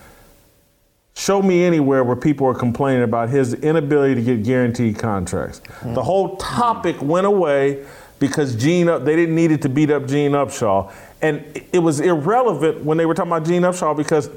Show 1.14 1.42
me 1.42 1.62
anywhere 1.62 2.02
where 2.02 2.16
people 2.16 2.48
are 2.48 2.54
complaining 2.54 3.04
about 3.04 3.28
his 3.28 3.54
inability 3.54 4.16
to 4.16 4.22
get 4.22 4.42
guaranteed 4.44 4.98
contracts. 4.98 5.60
Mm-hmm. 5.60 5.94
The 5.94 6.02
whole 6.02 6.36
topic 6.38 7.00
went 7.00 7.26
away 7.26 7.86
because 8.18 8.56
Gene, 8.56 8.86
they 8.86 9.14
didn't 9.14 9.36
need 9.36 9.52
it 9.52 9.62
to 9.62 9.68
beat 9.68 9.92
up 9.92 10.08
Gene 10.08 10.32
Upshaw, 10.32 10.92
and 11.22 11.44
it 11.72 11.78
was 11.78 12.00
irrelevant 12.00 12.84
when 12.84 12.98
they 12.98 13.06
were 13.06 13.14
talking 13.14 13.30
about 13.30 13.46
Gene 13.46 13.62
Upshaw 13.62 13.96
because 13.96 14.28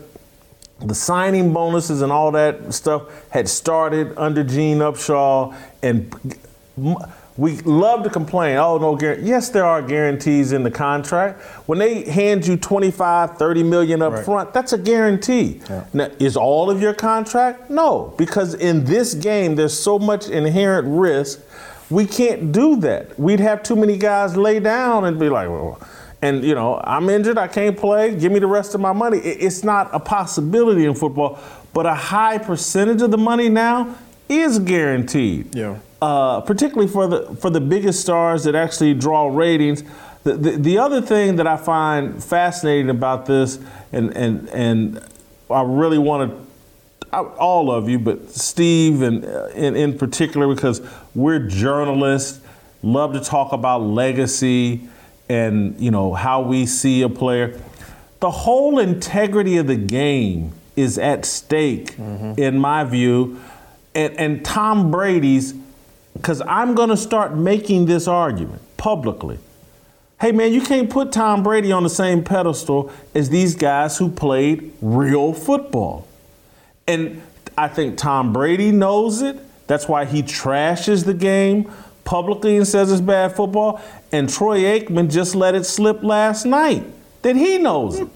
the 0.83 0.95
signing 0.95 1.53
bonuses 1.53 2.01
and 2.01 2.11
all 2.11 2.31
that 2.31 2.73
stuff 2.73 3.03
had 3.29 3.47
started 3.47 4.13
under 4.17 4.43
Gene 4.43 4.79
Upshaw, 4.79 5.55
and 5.83 6.13
we 7.37 7.57
love 7.61 8.03
to 8.03 8.09
complain. 8.09 8.57
Oh, 8.57 8.77
no 8.77 8.95
guarantee. 8.95 9.27
Yes, 9.27 9.49
there 9.49 9.65
are 9.65 9.81
guarantees 9.81 10.51
in 10.51 10.63
the 10.63 10.71
contract. 10.71 11.41
When 11.67 11.79
they 11.79 12.03
hand 12.03 12.45
you 12.45 12.57
25, 12.57 13.37
30 13.37 13.63
million 13.63 14.01
up 14.01 14.19
front, 14.25 14.53
that's 14.53 14.73
a 14.73 14.77
guarantee. 14.77 15.61
Now, 15.93 16.09
is 16.19 16.35
all 16.35 16.69
of 16.69 16.81
your 16.81 16.93
contract? 16.93 17.69
No, 17.69 18.13
because 18.17 18.53
in 18.53 18.83
this 18.83 19.13
game, 19.13 19.55
there's 19.55 19.77
so 19.77 19.97
much 19.97 20.27
inherent 20.27 20.87
risk. 20.87 21.41
We 21.89 22.05
can't 22.05 22.51
do 22.51 22.75
that. 22.77 23.19
We'd 23.19 23.39
have 23.39 23.63
too 23.63 23.75
many 23.75 23.97
guys 23.97 24.37
lay 24.37 24.59
down 24.59 25.05
and 25.05 25.19
be 25.19 25.29
like, 25.29 25.49
well, 25.49 25.79
and 26.21 26.43
you 26.43 26.55
know, 26.55 26.79
I'm 26.83 27.09
injured, 27.09 27.37
I 27.37 27.47
can't 27.47 27.77
play, 27.77 28.15
give 28.15 28.31
me 28.31 28.39
the 28.39 28.47
rest 28.47 28.75
of 28.75 28.81
my 28.81 28.93
money. 28.93 29.17
It's 29.17 29.63
not 29.63 29.89
a 29.93 29.99
possibility 29.99 30.85
in 30.85 30.93
football, 30.93 31.39
but 31.73 31.85
a 31.85 31.95
high 31.95 32.37
percentage 32.37 33.01
of 33.01 33.11
the 33.11 33.17
money 33.17 33.49
now 33.49 33.95
is 34.29 34.59
guaranteed. 34.59 35.55
Yeah. 35.55 35.79
Uh, 36.01 36.41
particularly 36.41 36.87
for 36.87 37.07
the 37.07 37.35
for 37.35 37.49
the 37.49 37.61
biggest 37.61 38.01
stars 38.01 38.43
that 38.45 38.55
actually 38.55 38.93
draw 38.93 39.27
ratings. 39.27 39.83
The, 40.23 40.33
the, 40.33 40.51
the 40.51 40.77
other 40.77 41.01
thing 41.01 41.35
that 41.37 41.47
I 41.47 41.57
find 41.57 42.23
fascinating 42.23 42.89
about 42.89 43.25
this, 43.25 43.59
and 43.91 44.15
and 44.15 44.49
and 44.49 45.05
I 45.49 45.61
really 45.63 45.99
want 45.99 46.31
to 46.31 46.47
all 47.13 47.71
of 47.71 47.89
you, 47.89 47.99
but 47.99 48.31
Steve 48.31 49.01
and 49.01 49.25
uh, 49.25 49.47
in, 49.47 49.75
in 49.75 49.97
particular, 49.97 50.53
because 50.53 50.81
we're 51.13 51.39
journalists, 51.39 52.39
love 52.81 53.13
to 53.13 53.19
talk 53.19 53.51
about 53.51 53.81
legacy 53.81 54.87
and 55.31 55.79
you 55.79 55.91
know 55.91 56.13
how 56.13 56.41
we 56.41 56.65
see 56.65 57.01
a 57.03 57.09
player. 57.09 57.57
The 58.19 58.29
whole 58.31 58.79
integrity 58.79 59.57
of 59.57 59.67
the 59.67 59.77
game 59.77 60.51
is 60.75 60.97
at 60.97 61.23
stake, 61.23 61.95
mm-hmm. 61.95 62.33
in 62.37 62.59
my 62.59 62.83
view, 62.83 63.39
and, 63.95 64.17
and 64.19 64.45
Tom 64.45 64.91
Brady's. 64.91 65.53
Because 66.13 66.41
I'm 66.41 66.75
going 66.75 66.89
to 66.89 66.97
start 66.97 67.37
making 67.37 67.85
this 67.85 68.05
argument 68.05 68.61
publicly. 68.75 69.39
Hey 70.19 70.33
man, 70.33 70.51
you 70.51 70.61
can't 70.61 70.89
put 70.89 71.13
Tom 71.13 71.41
Brady 71.41 71.71
on 71.71 71.83
the 71.83 71.89
same 71.89 72.21
pedestal 72.23 72.91
as 73.15 73.29
these 73.29 73.55
guys 73.55 73.97
who 73.97 74.09
played 74.09 74.73
real 74.81 75.33
football. 75.33 76.05
And 76.85 77.21
I 77.57 77.69
think 77.69 77.97
Tom 77.97 78.33
Brady 78.33 78.71
knows 78.71 79.21
it. 79.21 79.39
That's 79.67 79.87
why 79.87 80.03
he 80.03 80.21
trashes 80.21 81.05
the 81.05 81.13
game 81.13 81.71
publicly 82.03 82.57
and 82.57 82.67
says 82.67 82.91
it's 82.91 83.01
bad 83.01 83.35
football. 83.35 83.81
And 84.11 84.29
Troy 84.29 84.61
Aikman 84.61 85.11
just 85.11 85.35
let 85.35 85.55
it 85.55 85.65
slip 85.65 86.03
last 86.03 86.45
night 86.45 86.83
that 87.21 87.35
he 87.35 87.57
knows 87.57 87.99
it. 87.99 88.07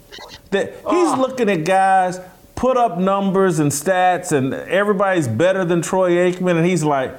That 0.51 0.73
he's 0.73 0.83
ah. 0.83 1.17
looking 1.19 1.49
at 1.49 1.63
guys 1.63 2.19
put 2.55 2.77
up 2.77 2.97
numbers 2.97 3.59
and 3.59 3.71
stats 3.71 4.31
and 4.31 4.53
everybody's 4.53 5.27
better 5.27 5.65
than 5.65 5.81
Troy 5.81 6.11
Aikman 6.11 6.57
and 6.57 6.65
he's 6.65 6.83
like, 6.83 7.13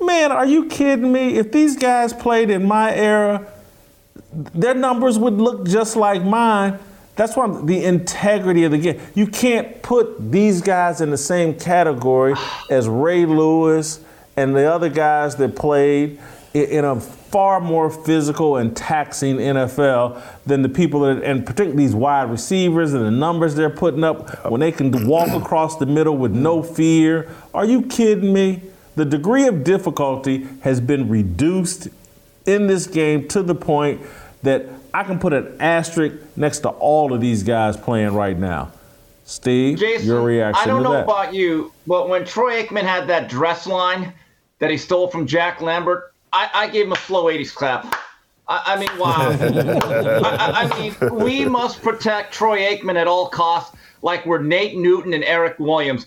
"Man, 0.00 0.32
are 0.32 0.46
you 0.46 0.66
kidding 0.66 1.12
me? 1.12 1.36
If 1.36 1.52
these 1.52 1.76
guys 1.76 2.12
played 2.12 2.50
in 2.50 2.66
my 2.66 2.94
era, 2.94 3.52
their 4.32 4.74
numbers 4.74 5.18
would 5.18 5.34
look 5.34 5.66
just 5.66 5.96
like 5.96 6.22
mine. 6.22 6.78
That's 7.16 7.36
why 7.36 7.48
the 7.64 7.84
integrity 7.84 8.64
of 8.64 8.70
the 8.70 8.78
game. 8.78 9.00
You 9.14 9.26
can't 9.26 9.82
put 9.82 10.30
these 10.30 10.60
guys 10.60 11.00
in 11.00 11.10
the 11.10 11.18
same 11.18 11.58
category 11.58 12.34
as 12.70 12.88
Ray 12.88 13.26
Lewis 13.26 14.00
and 14.38 14.54
the 14.54 14.72
other 14.72 14.88
guys 14.88 15.34
that 15.34 15.56
played 15.56 16.20
in 16.54 16.84
a 16.84 17.00
far 17.00 17.60
more 17.60 17.90
physical 17.90 18.56
and 18.56 18.74
taxing 18.76 19.36
NFL 19.36 20.22
than 20.46 20.62
the 20.62 20.68
people 20.68 21.00
that, 21.00 21.24
and 21.24 21.44
particularly 21.44 21.84
these 21.84 21.94
wide 21.94 22.30
receivers 22.30 22.94
and 22.94 23.04
the 23.04 23.10
numbers 23.10 23.56
they're 23.56 23.68
putting 23.68 24.04
up 24.04 24.46
when 24.48 24.60
they 24.60 24.70
can 24.70 25.08
walk 25.08 25.28
across 25.30 25.76
the 25.76 25.86
middle 25.86 26.16
with 26.16 26.32
no 26.32 26.62
fear. 26.62 27.28
Are 27.52 27.64
you 27.64 27.82
kidding 27.82 28.32
me? 28.32 28.62
The 28.94 29.04
degree 29.04 29.48
of 29.48 29.64
difficulty 29.64 30.46
has 30.60 30.80
been 30.80 31.08
reduced 31.08 31.88
in 32.46 32.68
this 32.68 32.86
game 32.86 33.26
to 33.28 33.42
the 33.42 33.56
point 33.56 34.00
that 34.44 34.66
I 34.94 35.02
can 35.02 35.18
put 35.18 35.32
an 35.32 35.56
asterisk 35.60 36.16
next 36.36 36.60
to 36.60 36.68
all 36.68 37.12
of 37.12 37.20
these 37.20 37.42
guys 37.42 37.76
playing 37.76 38.14
right 38.14 38.38
now. 38.38 38.70
Steve, 39.24 39.78
Jason, 39.78 40.06
your 40.06 40.22
reaction 40.22 40.62
I 40.62 40.66
don't 40.66 40.82
know 40.82 40.92
that? 40.92 41.04
about 41.04 41.34
you, 41.34 41.72
but 41.86 42.08
when 42.08 42.24
Troy 42.24 42.62
Aikman 42.62 42.84
had 42.84 43.08
that 43.08 43.28
dress 43.28 43.66
line 43.66 44.14
that 44.58 44.70
he 44.70 44.76
stole 44.76 45.08
from 45.08 45.26
Jack 45.26 45.60
Lambert, 45.60 46.12
I, 46.32 46.50
I 46.54 46.68
gave 46.68 46.86
him 46.86 46.92
a 46.92 46.96
slow 46.96 47.24
80s 47.24 47.54
clap. 47.54 47.84
I, 48.46 48.62
I 48.74 48.76
mean, 48.78 48.98
wow. 48.98 49.16
I, 50.24 50.68
I- 50.70 50.78
mean, 50.78 50.94
we 51.24 51.44
must 51.44 51.82
protect 51.82 52.32
Troy 52.34 52.58
Aikman 52.60 52.96
at 52.96 53.06
all 53.06 53.28
costs, 53.28 53.76
like 54.02 54.24
we're 54.26 54.42
Nate 54.42 54.76
Newton 54.76 55.14
and 55.14 55.24
Eric 55.24 55.58
Williams. 55.58 56.06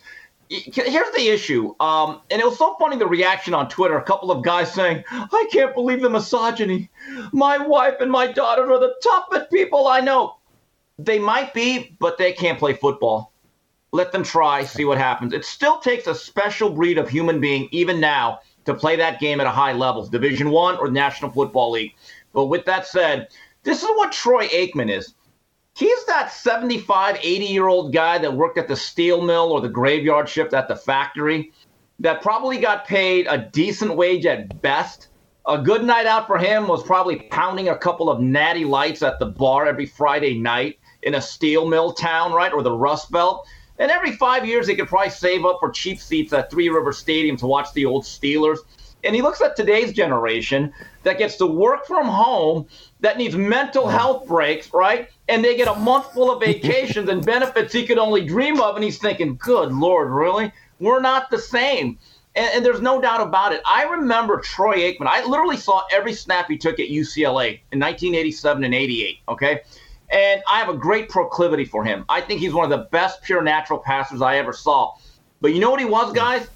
here's 0.50 1.12
the 1.16 1.28
issue. 1.30 1.74
Um, 1.80 2.22
and 2.30 2.42
it 2.42 2.46
was 2.46 2.58
so 2.58 2.76
funny 2.80 2.98
the 2.98 3.08
reaction 3.08 3.54
on 3.54 3.70
Twitter. 3.70 3.98
A 3.98 4.04
couple 4.04 4.32
of 4.32 4.44
guys 4.44 4.74
saying, 4.74 5.04
I 5.10 5.48
can't 5.52 5.74
believe 5.74 6.02
the 6.02 6.10
misogyny. 6.10 6.90
My 7.32 7.58
wife 7.58 7.96
and 8.02 8.12
my 8.12 8.32
daughter 8.32 8.70
are 8.72 8.80
the 8.80 8.94
toughest 9.02 9.50
people 9.52 9.88
I 9.88 10.02
know. 10.02 10.38
They 11.00 11.20
might 11.20 11.54
be, 11.54 11.96
but 12.00 12.18
they 12.18 12.34
can't 12.34 12.60
play 12.60 12.74
football. 12.74 13.31
Let 13.92 14.12
them 14.12 14.24
try, 14.24 14.64
see 14.64 14.86
what 14.86 14.98
happens. 14.98 15.34
It 15.34 15.44
still 15.44 15.80
takes 15.80 16.08
a 16.08 16.16
special 16.16 16.70
breed 16.70 16.98
of 16.98 17.10
human 17.10 17.42
being, 17.42 17.68
even 17.72 18.00
now, 18.00 18.40
to 18.66 18.74
play 18.74 18.96
that 18.96 19.20
game 19.20 19.42
at 19.42 19.48
a 19.48 19.52
high 19.52 19.74
level, 19.74 20.06
Division 20.06 20.50
One 20.50 20.78
or 20.78 20.90
National 20.90 21.32
Football 21.32 21.72
League. 21.72 21.94
But 22.34 22.46
with 22.46 22.66
that 22.66 22.88
said, 22.88 23.28
this 23.64 23.84
is 23.84 23.90
what 23.90 24.12
Troy 24.12 24.48
Aikman 24.48 24.90
is. 24.90 25.14
He's 25.76 26.06
that 26.06 26.32
75, 26.32 27.18
80 27.22 27.46
year 27.46 27.68
old 27.68 27.94
guy 27.94 28.18
that 28.18 28.34
worked 28.34 28.58
at 28.58 28.68
the 28.68 28.76
steel 28.76 29.22
mill 29.22 29.52
or 29.52 29.62
the 29.62 29.70
graveyard 29.70 30.28
shift 30.28 30.54
at 30.54 30.68
the 30.68 30.76
factory 30.76 31.52
that 32.00 32.22
probably 32.22 32.58
got 32.58 32.88
paid 32.88 33.28
a 33.30 33.38
decent 33.38 33.96
wage 33.96 34.26
at 34.26 34.62
best. 34.62 35.10
A 35.48 35.58
good 35.58 35.84
night 35.84 36.06
out 36.06 36.28
for 36.28 36.38
him 36.38 36.68
was 36.68 36.84
probably 36.84 37.28
pounding 37.32 37.70
a 37.70 37.78
couple 37.78 38.10
of 38.10 38.20
natty 38.20 38.66
lights 38.66 39.02
at 39.02 39.20
the 39.20 39.26
bar 39.26 39.66
every 39.66 39.86
Friday 39.86 40.38
night 40.38 40.78
in 41.04 41.16
a 41.16 41.22
steel 41.22 41.68
mill 41.68 41.94
town, 41.94 42.32
right, 42.32 42.54
or 42.54 42.64
the 42.64 42.72
Rust 42.72 43.12
Belt. 43.12 43.48
And 43.82 43.90
every 43.90 44.12
five 44.12 44.46
years, 44.46 44.68
he 44.68 44.76
could 44.76 44.88
probably 44.88 45.10
save 45.10 45.44
up 45.44 45.58
for 45.60 45.72
cheap 45.72 46.00
seats 46.00 46.32
at 46.34 46.52
Three 46.52 46.70
River 46.70 46.94
Stadium 46.94 47.36
to 47.38 47.48
watch 47.48 47.74
the 47.74 47.86
old 47.86 48.04
Steelers. 48.04 48.60
And 49.04 49.16
he 49.16 49.24
looks 49.24 49.42
at 49.42 49.56
today's 49.56 49.92
generation 49.92 50.72
that 51.02 51.18
gets 51.18 51.38
to 51.38 51.48
work 51.48 51.88
from 51.88 52.08
home, 52.08 52.68
that 53.00 53.18
needs 53.18 53.36
mental 53.36 53.88
health 53.88 54.28
breaks, 54.28 54.72
right? 54.72 55.10
And 55.28 55.44
they 55.44 55.58
get 55.58 55.68
a 55.68 55.74
month 55.74 56.14
full 56.14 56.32
of 56.32 56.42
vacations 56.46 57.10
and 57.10 57.26
benefits 57.26 57.74
he 57.74 57.88
could 57.88 57.98
only 57.98 58.24
dream 58.24 58.62
of. 58.62 58.76
And 58.76 58.84
he's 58.84 59.00
thinking, 59.00 59.36
good 59.38 59.72
Lord, 59.72 60.12
really? 60.12 60.52
We're 60.80 61.02
not 61.02 61.32
the 61.32 61.40
same. 61.40 61.98
And, 62.36 62.50
and, 62.54 62.66
there's 62.66 62.82
no 62.82 63.02
doubt 63.02 63.22
about 63.22 63.52
it. 63.52 63.62
I 63.66 63.86
remember 63.86 64.40
Troy 64.42 64.78
Aikman. 64.78 65.08
I 65.08 65.26
literally 65.26 65.58
saw 65.58 65.82
every 65.92 66.14
snap 66.14 66.48
he 66.48 66.58
took 66.58 66.80
at 66.80 66.88
UCLA 66.88 67.62
in 67.72 67.80
1987 67.80 68.64
and 68.64 68.76
88. 68.76 69.18
Okay. 69.28 69.62
And 70.12 70.44
I 70.50 70.60
have 70.60 70.70
a 70.70 70.78
great 70.78 71.10
proclivity 71.10 71.66
for 71.66 71.84
him. 71.84 72.06
I 72.10 72.22
think 72.22 72.42
he's 72.42 72.54
one 72.54 72.70
of 72.72 72.78
the 72.78 72.88
best 72.92 73.22
pure 73.24 73.42
natural 73.42 73.80
passers 73.80 74.22
I 74.22 74.38
ever 74.38 74.54
saw. 74.54 74.96
But 75.40 75.54
you 75.54 75.60
know 75.60 75.72
what 75.72 75.80
he 75.80 75.86
was, 75.86 76.14
guys? 76.14 76.48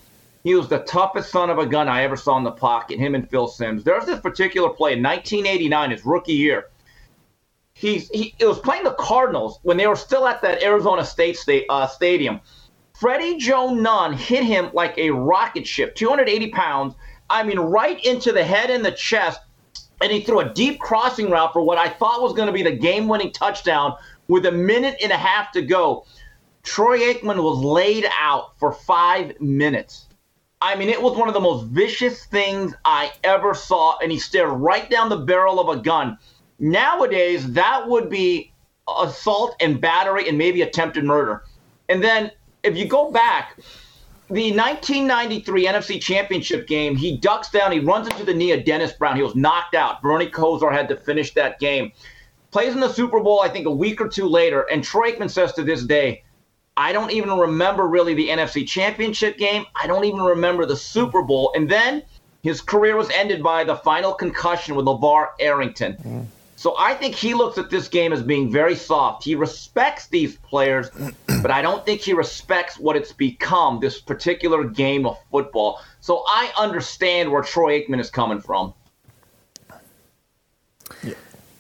He 0.44 0.54
was 0.54 0.68
the 0.68 0.80
toughest 0.80 1.32
son 1.32 1.50
of 1.50 1.58
a 1.58 1.66
gun 1.66 1.88
I 1.88 2.04
ever 2.04 2.16
saw 2.16 2.38
in 2.38 2.44
the 2.44 2.52
pocket, 2.52 3.00
him 3.00 3.16
and 3.16 3.28
Phil 3.30 3.48
Simms. 3.48 3.84
There's 3.84 4.06
this 4.06 4.20
particular 4.20 4.70
play 4.70 4.94
in 4.94 5.02
1989, 5.02 5.92
his 5.92 6.06
rookie 6.06 6.34
year. 6.34 6.66
He's, 7.74 8.10
he 8.10 8.34
was 8.40 8.60
playing 8.60 8.84
the 8.84 8.94
Cardinals 8.94 9.60
when 9.64 9.76
they 9.76 9.88
were 9.88 9.96
still 9.96 10.28
at 10.28 10.42
that 10.44 10.62
Arizona 10.62 11.04
State 11.04 11.38
sta- 11.38 11.66
uh, 11.68 11.88
stadium. 11.88 12.42
Freddie 13.00 13.38
Joe 13.38 13.74
Nunn 13.74 14.14
hit 14.14 14.44
him 14.44 14.70
like 14.74 14.98
a 14.98 15.10
rocket 15.10 15.68
ship, 15.68 15.96
280 15.96 16.52
pounds. 16.52 16.96
I 17.30 17.44
mean, 17.44 17.60
right 17.60 18.04
into 18.06 18.32
the 18.32 18.44
head 18.44 18.70
and 18.70 18.86
the 18.86 18.92
chest. 18.92 19.42
And 20.02 20.12
he 20.12 20.22
threw 20.22 20.40
a 20.40 20.54
deep 20.54 20.80
crossing 20.80 21.30
route 21.30 21.54
for 21.54 21.62
what 21.62 21.78
I 21.78 21.90
thought 21.90 22.22
was 22.22 22.34
going 22.34 22.48
to 22.48 22.54
be 22.54 22.64
the 22.64 22.76
game 22.76 23.08
winning 23.08 23.32
touchdown 23.32 23.96
with 24.28 24.46
a 24.46 24.52
minute 24.52 24.98
and 25.02 25.12
a 25.12 25.18
half 25.18 25.52
to 25.54 25.62
go. 25.62 26.06
Troy 26.64 27.00
Aikman 27.00 27.42
was 27.44 27.60
laid 27.60 28.06
out 28.20 28.58
for 28.60 28.72
five 28.72 29.40
minutes. 29.40 30.08
I 30.62 30.76
mean, 30.76 30.90
it 30.90 31.02
was 31.02 31.16
one 31.16 31.28
of 31.28 31.34
the 31.34 31.40
most 31.40 31.68
vicious 31.68 32.26
things 32.26 32.74
I 32.84 33.12
ever 33.24 33.54
saw, 33.54 33.98
and 34.00 34.12
he 34.12 34.18
stared 34.18 34.50
right 34.50 34.90
down 34.90 35.10
the 35.10 35.18
barrel 35.18 35.60
of 35.60 35.78
a 35.78 35.82
gun. 35.82 36.18
Nowadays, 36.58 37.52
that 37.54 37.88
would 37.88 38.10
be 38.10 38.52
assault 38.88 39.56
and 39.60 39.80
battery 39.80 40.28
and 40.28 40.38
maybe 40.38 40.62
attempted 40.62 41.04
murder. 41.04 41.44
And 41.90 42.04
then 42.04 42.32
if 42.64 42.76
you 42.76 42.88
go 42.88 43.12
back, 43.12 43.60
the 44.30 44.52
1993 44.52 45.68
NFC 45.68 46.02
Championship 46.02 46.68
game, 46.68 46.96
he 46.96 47.18
ducks 47.18 47.50
down, 47.50 47.72
he 47.72 47.80
runs 47.80 48.08
into 48.08 48.24
the 48.24 48.34
knee 48.34 48.52
of 48.52 48.66
Dennis 48.66 48.94
Brown. 48.94 49.16
He 49.16 49.22
was 49.22 49.36
knocked 49.36 49.76
out. 49.76 50.02
Bernie 50.02 50.30
Kosar 50.30 50.72
had 50.72 50.90
to 50.90 50.96
finish 50.96 51.34
that 51.36 51.60
game. 51.60 51.92
Plays 52.52 52.74
in 52.74 52.80
the 52.80 52.90
Super 52.90 53.20
Bowl, 53.20 53.42
I 53.42 53.50
think, 53.50 53.68
a 53.68 53.72
week 53.72 54.02
or 54.02 54.08
two 54.08 54.28
later, 54.28 54.62
and 54.72 54.84
Troy 54.84 55.12
Aikman 55.12 55.30
says 55.30 55.54
to 55.54 55.64
this 55.64 55.84
day, 55.84 56.24
I 56.78 56.92
don't 56.92 57.12
even 57.12 57.38
remember 57.38 57.88
really 57.88 58.14
the 58.14 58.30
NFC 58.30 58.68
Championship 58.68 59.38
game. 59.38 59.66
I 59.76 59.88
don't 59.88 60.04
even 60.06 60.22
remember 60.22 60.66
the 60.66 60.76
Super 60.76 61.22
Bowl. 61.22 61.54
And 61.56 61.70
then 61.70 62.04
his 62.44 62.62
career 62.62 62.98
was 62.98 63.10
ended 63.12 63.42
by 63.42 63.64
the 63.64 63.78
final 63.78 64.14
concussion 64.14 64.76
with 64.76 64.86
LaVar 64.86 65.30
Arrington. 65.40 65.94
Mm. 66.04 66.26
So 66.66 66.74
I 66.80 66.96
think 66.96 67.14
he 67.14 67.36
looks 67.36 67.60
at 67.60 67.70
this 67.70 67.88
game 67.88 68.12
as 68.12 68.24
being 68.24 68.52
very 68.52 68.74
soft. 68.74 69.24
He 69.24 69.36
respects 69.36 70.08
these 70.08 70.38
players, 70.38 70.90
but 71.44 71.52
I 71.52 71.62
don't 71.62 71.86
think 71.86 72.02
he 72.02 72.12
respects 72.14 72.80
what 72.80 72.96
it's 72.96 73.14
become, 73.14 73.80
this 73.80 74.02
particular 74.02 74.64
game 74.64 75.06
of 75.06 75.16
football. 75.30 75.80
So 76.02 76.24
I 76.28 76.52
understand 76.58 77.32
where 77.32 77.44
Troy 77.44 77.82
Aikman 77.82 78.00
is 78.00 78.10
coming 78.10 78.42
from. 78.42 78.74
Yeah. 81.04 81.14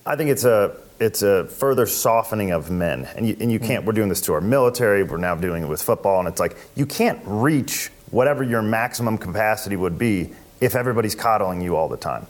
I 0.07 0.15
think 0.15 0.31
it's 0.31 0.43
a 0.43 0.75
it's 0.99 1.21
a 1.21 1.45
further 1.49 1.85
softening 1.85 2.49
of 2.49 2.71
men. 2.71 3.07
And 3.15 3.27
you, 3.27 3.37
and 3.39 3.51
you 3.51 3.59
can't, 3.59 3.83
mm. 3.83 3.85
we're 3.85 3.93
doing 3.93 4.09
this 4.09 4.21
to 4.21 4.33
our 4.33 4.41
military, 4.41 5.03
we're 5.03 5.17
now 5.17 5.35
doing 5.35 5.61
it 5.61 5.67
with 5.67 5.83
football, 5.83 6.17
and 6.17 6.27
it's 6.27 6.39
like 6.39 6.57
you 6.73 6.87
can't 6.87 7.21
reach 7.25 7.91
whatever 8.09 8.41
your 8.41 8.63
maximum 8.63 9.19
capacity 9.19 9.75
would 9.75 9.99
be 9.99 10.31
if 10.61 10.73
everybody's 10.73 11.13
coddling 11.13 11.61
you 11.61 11.75
all 11.75 11.87
the 11.87 11.95
time. 11.95 12.25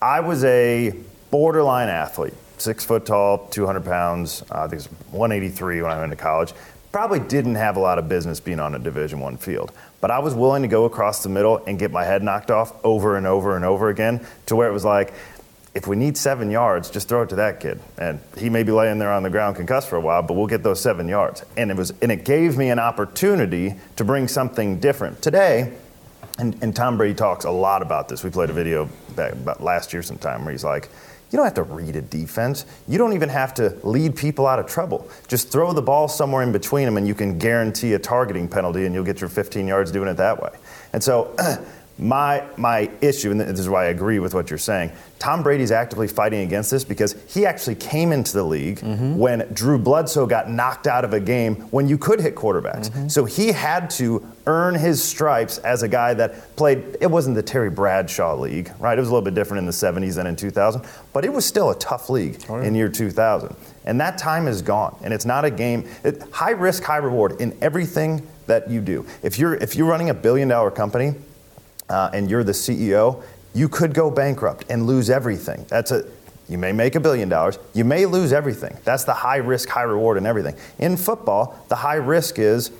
I 0.00 0.20
was 0.20 0.44
a 0.44 0.94
borderline 1.30 1.88
athlete, 1.88 2.34
six 2.58 2.84
foot 2.84 3.06
tall, 3.06 3.46
200 3.48 3.84
pounds, 3.84 4.42
uh, 4.50 4.58
I 4.58 4.62
think 4.62 4.72
it 4.72 4.76
was 4.76 4.86
183 5.12 5.82
when 5.82 5.90
I 5.90 5.98
went 5.98 6.10
to 6.10 6.16
college. 6.16 6.52
Probably 6.92 7.20
didn't 7.20 7.54
have 7.54 7.76
a 7.76 7.80
lot 7.80 7.98
of 7.98 8.08
business 8.08 8.40
being 8.40 8.58
on 8.58 8.74
a 8.74 8.78
Division 8.78 9.20
One 9.20 9.36
field, 9.36 9.72
but 10.00 10.10
I 10.10 10.18
was 10.18 10.34
willing 10.34 10.62
to 10.62 10.68
go 10.68 10.86
across 10.86 11.22
the 11.22 11.28
middle 11.28 11.58
and 11.66 11.78
get 11.78 11.92
my 11.92 12.04
head 12.04 12.22
knocked 12.22 12.50
off 12.50 12.72
over 12.84 13.16
and 13.16 13.26
over 13.26 13.54
and 13.54 13.64
over 13.64 13.90
again 13.90 14.26
to 14.46 14.56
where 14.56 14.68
it 14.68 14.72
was 14.72 14.84
like, 14.84 15.12
if 15.72 15.86
we 15.86 15.94
need 15.94 16.16
seven 16.16 16.50
yards, 16.50 16.90
just 16.90 17.08
throw 17.08 17.22
it 17.22 17.28
to 17.28 17.36
that 17.36 17.60
kid. 17.60 17.80
And 17.96 18.18
he 18.36 18.50
may 18.50 18.64
be 18.64 18.72
laying 18.72 18.98
there 18.98 19.12
on 19.12 19.22
the 19.22 19.30
ground 19.30 19.54
concussed 19.54 19.88
for 19.88 19.94
a 19.94 20.00
while, 20.00 20.20
but 20.22 20.34
we'll 20.34 20.48
get 20.48 20.64
those 20.64 20.80
seven 20.80 21.06
yards. 21.06 21.44
And 21.56 21.70
it 21.70 21.76
was 21.76 21.92
and 22.02 22.10
it 22.10 22.24
gave 22.24 22.58
me 22.58 22.70
an 22.70 22.80
opportunity 22.80 23.76
to 23.96 24.04
bring 24.04 24.26
something 24.26 24.80
different. 24.80 25.22
Today, 25.22 25.72
and, 26.38 26.56
and 26.62 26.74
Tom 26.74 26.96
Brady 26.96 27.14
talks 27.14 27.44
a 27.44 27.50
lot 27.50 27.82
about 27.82 28.08
this. 28.08 28.24
We 28.24 28.30
played 28.30 28.50
a 28.50 28.52
video 28.52 28.88
back 29.14 29.32
about 29.32 29.62
last 29.62 29.92
year 29.92 30.02
sometime 30.02 30.44
where 30.44 30.52
he's 30.52 30.64
like, 30.64 30.88
you 31.30 31.36
don't 31.36 31.44
have 31.44 31.54
to 31.54 31.62
read 31.62 31.94
a 31.96 32.02
defense. 32.02 32.66
You 32.88 32.98
don't 32.98 33.12
even 33.12 33.28
have 33.28 33.54
to 33.54 33.76
lead 33.84 34.16
people 34.16 34.46
out 34.46 34.58
of 34.58 34.66
trouble. 34.66 35.08
Just 35.28 35.50
throw 35.50 35.72
the 35.72 35.82
ball 35.82 36.08
somewhere 36.08 36.42
in 36.42 36.50
between 36.50 36.86
them 36.86 36.96
and 36.96 37.06
you 37.06 37.14
can 37.14 37.38
guarantee 37.38 37.92
a 37.94 37.98
targeting 37.98 38.48
penalty 38.48 38.84
and 38.84 38.94
you'll 38.94 39.04
get 39.04 39.20
your 39.20 39.30
15 39.30 39.66
yards 39.68 39.92
doing 39.92 40.08
it 40.08 40.16
that 40.16 40.42
way. 40.42 40.50
And 40.92 41.02
so 41.02 41.34
my 42.00 42.42
my 42.56 42.90
issue, 43.00 43.30
and 43.30 43.40
this 43.40 43.60
is 43.60 43.68
why 43.68 43.84
I 43.84 43.88
agree 43.88 44.18
with 44.18 44.34
what 44.34 44.50
you're 44.50 44.58
saying. 44.58 44.90
Tom 45.18 45.42
Brady's 45.42 45.70
actively 45.70 46.08
fighting 46.08 46.40
against 46.40 46.70
this 46.70 46.82
because 46.82 47.14
he 47.28 47.44
actually 47.44 47.74
came 47.74 48.10
into 48.10 48.32
the 48.32 48.42
league 48.42 48.80
mm-hmm. 48.80 49.18
when 49.18 49.46
Drew 49.52 49.78
Bledsoe 49.78 50.26
got 50.26 50.50
knocked 50.50 50.86
out 50.86 51.04
of 51.04 51.12
a 51.12 51.20
game 51.20 51.56
when 51.70 51.86
you 51.86 51.98
could 51.98 52.20
hit 52.20 52.34
quarterbacks. 52.34 52.88
Mm-hmm. 52.88 53.08
So 53.08 53.26
he 53.26 53.52
had 53.52 53.90
to 53.90 54.26
earn 54.46 54.74
his 54.74 55.04
stripes 55.04 55.58
as 55.58 55.82
a 55.82 55.88
guy 55.88 56.14
that 56.14 56.56
played. 56.56 56.96
It 57.02 57.10
wasn't 57.10 57.36
the 57.36 57.42
Terry 57.42 57.68
Bradshaw 57.68 58.34
league, 58.34 58.72
right? 58.78 58.96
It 58.96 59.00
was 59.00 59.10
a 59.10 59.12
little 59.12 59.24
bit 59.24 59.34
different 59.34 59.58
in 59.58 59.66
the 59.66 59.72
70s 59.72 60.16
than 60.16 60.26
in 60.26 60.36
2000, 60.36 60.82
but 61.12 61.26
it 61.26 61.32
was 61.32 61.44
still 61.44 61.70
a 61.70 61.78
tough 61.78 62.08
league 62.08 62.42
oh, 62.48 62.56
yeah. 62.56 62.66
in 62.66 62.74
year 62.74 62.88
2000. 62.88 63.54
And 63.84 64.00
that 64.00 64.16
time 64.16 64.48
is 64.48 64.62
gone, 64.62 64.96
and 65.02 65.12
it's 65.12 65.26
not 65.26 65.44
a 65.44 65.50
game. 65.50 65.86
It, 66.02 66.22
high 66.32 66.50
risk, 66.50 66.82
high 66.82 66.98
reward 66.98 67.40
in 67.40 67.56
everything 67.60 68.26
that 68.46 68.70
you 68.70 68.80
do. 68.80 69.06
If 69.22 69.38
you're 69.38 69.54
if 69.54 69.76
you're 69.76 69.86
running 69.86 70.10
a 70.10 70.14
billion 70.14 70.48
dollar 70.48 70.70
company 70.70 71.14
uh, 71.90 72.10
and 72.14 72.30
you're 72.30 72.44
the 72.44 72.52
CEO, 72.52 73.22
you 73.52 73.68
could 73.68 73.92
go 73.92 74.10
bankrupt 74.10 74.64
and 74.70 74.86
lose 74.86 75.10
everything. 75.10 75.66
That's 75.68 75.90
a 75.90 76.04
you 76.50 76.58
may 76.58 76.72
make 76.72 76.96
a 76.96 77.00
billion 77.00 77.28
dollars, 77.28 77.60
you 77.74 77.84
may 77.84 78.06
lose 78.06 78.32
everything. 78.32 78.76
That's 78.82 79.04
the 79.04 79.14
high 79.14 79.36
risk, 79.36 79.68
high 79.68 79.82
reward 79.82 80.18
in 80.18 80.26
everything. 80.26 80.56
In 80.80 80.96
football, 80.96 81.64
the 81.68 81.76
high 81.76 81.94
risk 81.94 82.40
is 82.40 82.72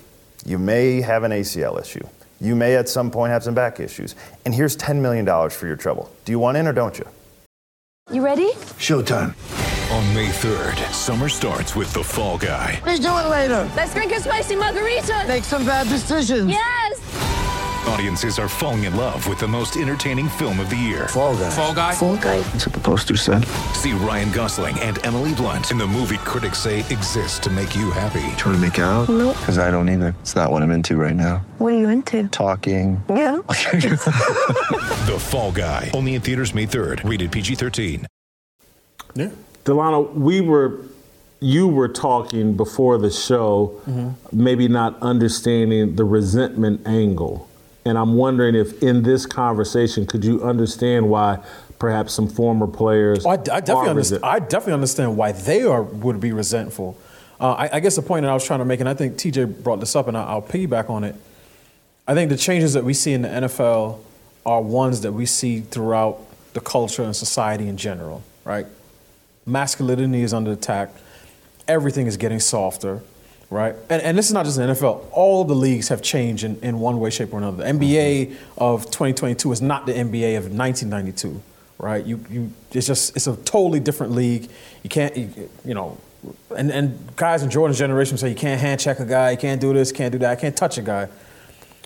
you 0.45 0.57
may 0.57 0.99
have 0.99 1.23
an 1.23 1.31
ACL 1.31 1.79
issue. 1.79 2.05
You 2.41 2.55
may 2.55 2.75
at 2.75 2.89
some 2.89 3.09
point 3.11 3.31
have 3.31 3.43
some 3.43 3.53
back 3.53 3.79
issues. 3.79 4.15
And 4.43 4.53
here's 4.53 4.75
$10 4.75 4.99
million 4.99 5.49
for 5.49 5.67
your 5.67 5.77
trouble. 5.77 6.11
Do 6.25 6.33
you 6.33 6.39
want 6.39 6.57
in 6.57 6.67
or 6.67 6.73
don't 6.73 6.97
you? 6.97 7.07
You 8.11 8.25
ready? 8.25 8.51
Showtime. 8.77 9.35
On 9.91 10.15
May 10.15 10.29
3rd, 10.29 10.91
summer 10.91 11.29
starts 11.29 11.75
with 11.75 11.93
The 11.93 12.03
Fall 12.03 12.37
Guy. 12.37 12.81
Let's 12.85 12.99
do 12.99 13.07
it 13.07 13.27
later. 13.29 13.69
Let's 13.75 13.93
drink 13.93 14.11
a 14.11 14.19
spicy 14.19 14.55
margarita. 14.55 15.25
Make 15.27 15.43
some 15.43 15.65
bad 15.65 15.87
decisions. 15.87 16.49
Yes. 16.49 17.00
Audiences 17.87 18.37
are 18.37 18.47
falling 18.47 18.83
in 18.83 18.95
love 18.95 19.27
with 19.27 19.39
the 19.39 19.47
most 19.47 19.75
entertaining 19.75 20.29
film 20.29 20.59
of 20.59 20.69
the 20.69 20.75
year. 20.75 21.07
Fall 21.07 21.35
guy. 21.35 21.49
Fall 21.49 21.73
guy. 21.73 21.93
Fall 21.93 22.15
guy. 22.17 22.39
That's 22.41 22.67
what 22.67 22.73
the 22.73 22.79
poster 22.79 23.17
said. 23.17 23.45
See 23.73 23.93
Ryan 23.93 24.31
Gosling 24.31 24.79
and 24.79 25.03
Emily 25.03 25.33
Blunt 25.33 25.71
in 25.71 25.77
the 25.77 25.87
movie 25.87 26.17
critics 26.17 26.59
say 26.59 26.79
exists 26.79 27.39
to 27.39 27.49
make 27.49 27.75
you 27.75 27.89
happy. 27.91 28.21
Trying 28.37 28.55
to 28.55 28.57
make 28.61 28.77
it 28.77 28.83
out? 28.83 29.09
Nope. 29.09 29.35
Because 29.37 29.57
I 29.57 29.71
don't 29.71 29.89
either. 29.89 30.15
It's 30.21 30.35
not 30.35 30.51
what 30.51 30.61
I'm 30.61 30.71
into 30.71 30.95
right 30.95 31.15
now. 31.15 31.43
What 31.57 31.73
are 31.73 31.77
you 31.77 31.89
into? 31.89 32.27
Talking. 32.27 33.03
Yeah. 33.09 33.37
the 33.47 35.17
Fall 35.19 35.51
Guy. 35.51 35.89
Only 35.93 36.13
in 36.15 36.21
theaters 36.21 36.53
May 36.53 36.67
3rd. 36.67 37.09
Rated 37.09 37.31
PG-13. 37.31 38.05
Yeah. 39.15 39.29
Delano, 39.63 40.01
we 40.01 40.41
were 40.41 40.81
you 41.41 41.67
were 41.67 41.87
talking 41.87 42.55
before 42.55 42.99
the 42.99 43.09
show, 43.09 43.81
mm-hmm. 43.87 44.09
maybe 44.31 44.67
not 44.67 45.01
understanding 45.01 45.95
the 45.95 46.03
resentment 46.03 46.85
angle. 46.85 47.49
And 47.85 47.97
I'm 47.97 48.13
wondering 48.13 48.55
if 48.55 48.81
in 48.83 49.03
this 49.03 49.25
conversation, 49.25 50.05
could 50.05 50.23
you 50.23 50.43
understand 50.43 51.09
why 51.09 51.43
perhaps 51.79 52.13
some 52.13 52.29
former 52.29 52.67
players 52.67 53.25
Oh, 53.25 53.29
I, 53.29 53.33
I 53.33 53.37
definitely 53.37 53.89
understand. 53.89 54.23
I 54.23 54.39
definitely 54.39 54.73
understand 54.73 55.17
why 55.17 55.31
they 55.31 55.63
are 55.63 55.81
would 55.81 56.19
be 56.19 56.31
resentful. 56.31 56.97
Uh, 57.39 57.53
I, 57.53 57.77
I 57.77 57.79
guess 57.79 57.95
the 57.95 58.03
point 58.03 58.21
that 58.21 58.29
I 58.29 58.35
was 58.35 58.45
trying 58.45 58.59
to 58.59 58.65
make, 58.65 58.79
and 58.79 58.87
I 58.87 58.93
think 58.93 59.15
TJ 59.15 59.63
brought 59.63 59.79
this 59.79 59.95
up, 59.95 60.07
and 60.07 60.15
I, 60.15 60.23
I'll 60.23 60.43
piggyback 60.43 60.91
on 60.91 61.03
it. 61.03 61.15
I 62.07 62.13
think 62.13 62.29
the 62.29 62.37
changes 62.37 62.73
that 62.73 62.83
we 62.83 62.93
see 62.93 63.13
in 63.13 63.23
the 63.23 63.29
NFL 63.29 63.99
are 64.45 64.61
ones 64.61 65.01
that 65.01 65.13
we 65.13 65.25
see 65.25 65.61
throughout 65.61 66.19
the 66.53 66.59
culture 66.59 67.01
and 67.01 67.15
society 67.15 67.67
in 67.67 67.77
general. 67.77 68.23
Right? 68.45 68.67
Masculinity 69.45 70.21
is 70.21 70.35
under 70.35 70.51
attack. 70.51 70.91
Everything 71.67 72.05
is 72.05 72.15
getting 72.15 72.39
softer. 72.39 73.01
Right? 73.51 73.75
And, 73.89 74.01
and 74.01 74.17
this 74.17 74.27
is 74.27 74.33
not 74.33 74.45
just 74.45 74.57
the 74.57 74.63
NFL. 74.63 75.05
All 75.11 75.43
the 75.43 75.53
leagues 75.53 75.89
have 75.89 76.01
changed 76.01 76.43
in, 76.43 76.57
in 76.61 76.79
one 76.79 76.99
way, 76.99 77.11
shape, 77.11 77.33
or 77.33 77.37
another. 77.37 77.63
The 77.63 77.69
NBA 77.69 78.35
of 78.57 78.85
2022 78.85 79.51
is 79.51 79.61
not 79.61 79.85
the 79.85 79.91
NBA 79.91 80.37
of 80.37 80.51
1992 80.51 81.43
right? 81.81 82.05
You, 82.05 82.23
you, 82.29 82.51
it's 82.71 82.85
just, 82.85 83.15
it's 83.15 83.27
a 83.27 83.35
totally 83.37 83.79
different 83.79 84.13
league. 84.13 84.49
You 84.83 84.89
can't, 84.89 85.17
you, 85.17 85.49
you 85.65 85.73
know, 85.73 85.97
and, 86.55 86.71
and 86.71 87.15
guys 87.15 87.41
in 87.41 87.49
Jordan's 87.49 87.79
generation 87.79 88.17
say 88.17 88.29
you 88.29 88.35
can't 88.35 88.61
hand 88.61 88.79
check 88.79 88.99
a 88.99 89.05
guy, 89.05 89.31
you 89.31 89.37
can't 89.37 89.59
do 89.59 89.73
this, 89.73 89.91
can't 89.91 90.11
do 90.11 90.19
that, 90.19 90.29
I 90.29 90.35
can't 90.35 90.55
touch 90.55 90.77
a 90.77 90.83
guy. 90.83 91.09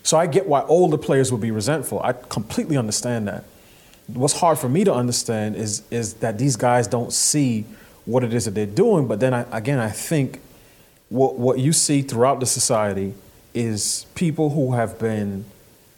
So 0.03 0.17
I 0.17 0.27
get 0.27 0.47
why 0.47 0.61
older 0.63 0.97
players 0.97 1.31
would 1.31 1.41
be 1.41 1.51
resentful. 1.51 2.01
I 2.03 2.13
completely 2.13 2.77
understand 2.77 3.27
that. 3.27 3.45
What's 4.07 4.37
hard 4.39 4.59
for 4.59 4.69
me 4.69 4.83
to 4.83 4.93
understand 4.93 5.55
is, 5.55 5.81
is 5.89 6.15
that 6.15 6.37
these 6.37 6.57
guys 6.57 6.87
don't 6.87 7.11
see 7.11 7.65
what 8.03 8.23
it 8.23 8.33
is 8.33 8.45
that 8.45 8.51
they're 8.51 8.67
doing. 8.67 9.07
But 9.07 9.19
then 9.19 9.33
I, 9.33 9.45
again, 9.57 9.79
I 9.79 9.89
think 9.89 10.41
what, 11.09 11.37
what 11.37 11.59
you 11.59 11.73
see 11.73 12.01
throughout 12.01 12.39
the 12.39 12.45
society 12.45 13.13
is 13.53 14.05
people 14.15 14.49
who 14.49 14.73
have 14.73 14.99
been 14.99 15.45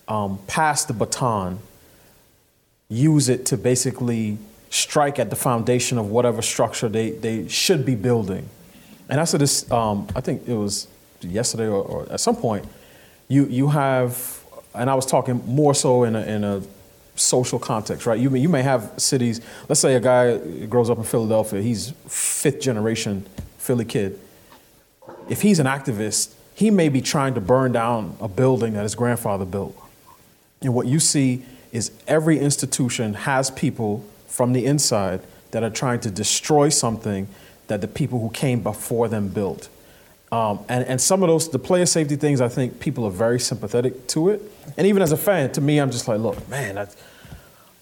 um, 0.07 0.39
passed 0.47 0.87
the 0.87 0.93
baton 0.93 1.59
use 2.89 3.29
it 3.29 3.45
to 3.47 3.57
basically 3.57 4.37
strike 4.69 5.19
at 5.19 5.29
the 5.29 5.35
foundation 5.35 5.97
of 5.97 6.09
whatever 6.09 6.41
structure 6.41 6.87
they, 6.87 7.11
they 7.11 7.47
should 7.47 7.85
be 7.85 7.95
building. 7.95 8.47
And 9.09 9.19
I 9.19 9.23
said 9.23 9.41
this, 9.41 9.69
um, 9.71 10.07
I 10.15 10.21
think 10.21 10.47
it 10.47 10.53
was 10.53 10.87
yesterday 11.21 11.67
or, 11.67 11.81
or 11.83 12.11
at 12.11 12.19
some 12.19 12.35
point, 12.35 12.65
you, 13.27 13.45
you 13.45 13.69
have, 13.69 14.41
and 14.73 14.89
I 14.89 14.95
was 14.95 15.05
talking 15.05 15.41
more 15.45 15.73
so 15.73 16.03
in 16.03 16.15
a, 16.15 16.21
in 16.21 16.43
a 16.43 16.61
social 17.15 17.59
context, 17.59 18.05
right? 18.05 18.19
You 18.19 18.33
you 18.35 18.47
may 18.47 18.61
have 18.61 18.93
cities, 18.97 19.41
let's 19.67 19.81
say 19.81 19.95
a 19.95 19.99
guy 19.99 20.37
grows 20.67 20.89
up 20.89 20.97
in 20.97 21.03
Philadelphia, 21.03 21.61
he's 21.61 21.91
fifth 22.07 22.61
generation 22.61 23.25
Philly 23.57 23.85
kid. 23.85 24.19
If 25.29 25.41
he's 25.41 25.59
an 25.59 25.67
activist, 25.67 26.33
he 26.55 26.71
may 26.71 26.89
be 26.89 27.01
trying 27.01 27.33
to 27.35 27.41
burn 27.41 27.71
down 27.71 28.17
a 28.19 28.27
building 28.27 28.73
that 28.73 28.83
his 28.83 28.95
grandfather 28.95 29.45
built. 29.45 29.77
And 30.61 30.73
what 30.73 30.87
you 30.87 30.99
see 30.99 31.45
is 31.71 31.91
every 32.07 32.39
institution 32.39 33.13
has 33.13 33.51
people 33.51 34.03
from 34.27 34.53
the 34.53 34.65
inside 34.65 35.21
that 35.51 35.63
are 35.63 35.69
trying 35.69 35.99
to 36.01 36.11
destroy 36.11 36.69
something 36.69 37.27
that 37.67 37.81
the 37.81 37.87
people 37.87 38.19
who 38.19 38.29
came 38.29 38.61
before 38.61 39.07
them 39.07 39.27
built. 39.27 39.69
Um, 40.31 40.59
and, 40.67 40.83
and 40.85 40.99
some 40.99 41.23
of 41.23 41.29
those, 41.29 41.49
the 41.49 41.59
player 41.59 41.85
safety 41.85 42.15
things, 42.15 42.41
I 42.41 42.49
think 42.49 42.79
people 42.79 43.05
are 43.05 43.11
very 43.11 43.39
sympathetic 43.39 44.07
to 44.07 44.29
it. 44.29 44.41
And 44.77 44.87
even 44.87 45.01
as 45.01 45.11
a 45.11 45.17
fan, 45.17 45.51
to 45.53 45.61
me, 45.61 45.79
I'm 45.79 45.91
just 45.91 46.07
like, 46.07 46.19
look, 46.19 46.49
man, 46.49 46.75
that's, 46.75 46.97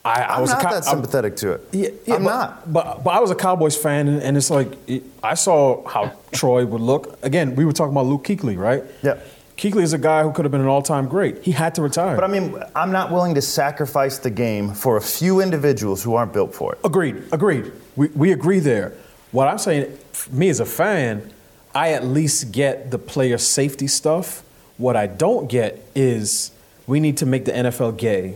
I, 0.05 0.21
I 0.21 0.39
was 0.39 0.51
not 0.51 0.59
a 0.59 0.63
cow- 0.63 0.71
that 0.79 0.87
I'm- 1.25 1.35
to 1.35 1.51
it. 1.53 1.61
yeah, 1.71 1.89
yeah, 2.05 2.15
I'm 2.15 2.23
but, 2.23 2.29
not. 2.29 2.73
But 2.73 3.03
but 3.03 3.09
I 3.11 3.19
was 3.19 3.31
a 3.31 3.35
Cowboys 3.35 3.75
fan, 3.75 4.07
and, 4.07 4.21
and 4.21 4.37
it's 4.37 4.49
like 4.51 4.71
it, 4.87 5.03
I 5.23 5.33
saw 5.33 5.85
how 5.87 6.11
Troy 6.31 6.65
would 6.65 6.81
look. 6.81 7.17
Again, 7.23 7.55
we 7.55 7.65
were 7.65 7.73
talking 7.73 7.91
about 7.91 8.05
Luke 8.05 8.23
Kuechly, 8.23 8.57
right? 8.57 8.83
Yeah. 9.01 9.17
Kuechly 9.57 9.81
is 9.83 9.93
a 9.93 9.97
guy 9.97 10.21
who 10.23 10.31
could 10.33 10.43
have 10.45 10.51
been 10.51 10.61
an 10.61 10.67
all-time 10.67 11.07
great. 11.07 11.41
He 11.43 11.51
had 11.51 11.73
to 11.75 11.81
retire. 11.81 12.15
But 12.15 12.25
I 12.25 12.27
mean, 12.27 12.61
I'm 12.75 12.91
not 12.91 13.09
willing 13.11 13.35
to 13.35 13.41
sacrifice 13.41 14.17
the 14.19 14.29
game 14.29 14.73
for 14.73 14.97
a 14.97 15.01
few 15.01 15.39
individuals 15.41 16.03
who 16.03 16.13
aren't 16.15 16.33
built 16.33 16.53
for 16.53 16.73
it. 16.73 16.79
Agreed. 16.83 17.23
Agreed. 17.31 17.71
We, 17.95 18.07
we 18.09 18.31
agree 18.33 18.59
there. 18.59 18.91
What 19.31 19.47
I'm 19.47 19.57
saying, 19.57 19.97
me 20.29 20.49
as 20.49 20.59
a 20.59 20.65
fan, 20.65 21.31
I 21.73 21.93
at 21.93 22.05
least 22.05 22.51
get 22.51 22.91
the 22.91 22.99
player 22.99 23.37
safety 23.37 23.87
stuff. 23.87 24.43
What 24.77 24.97
I 24.97 25.07
don't 25.07 25.49
get 25.49 25.81
is 25.95 26.51
we 26.85 26.99
need 26.99 27.17
to 27.17 27.25
make 27.25 27.45
the 27.45 27.53
NFL 27.53 27.97
gay. 27.97 28.35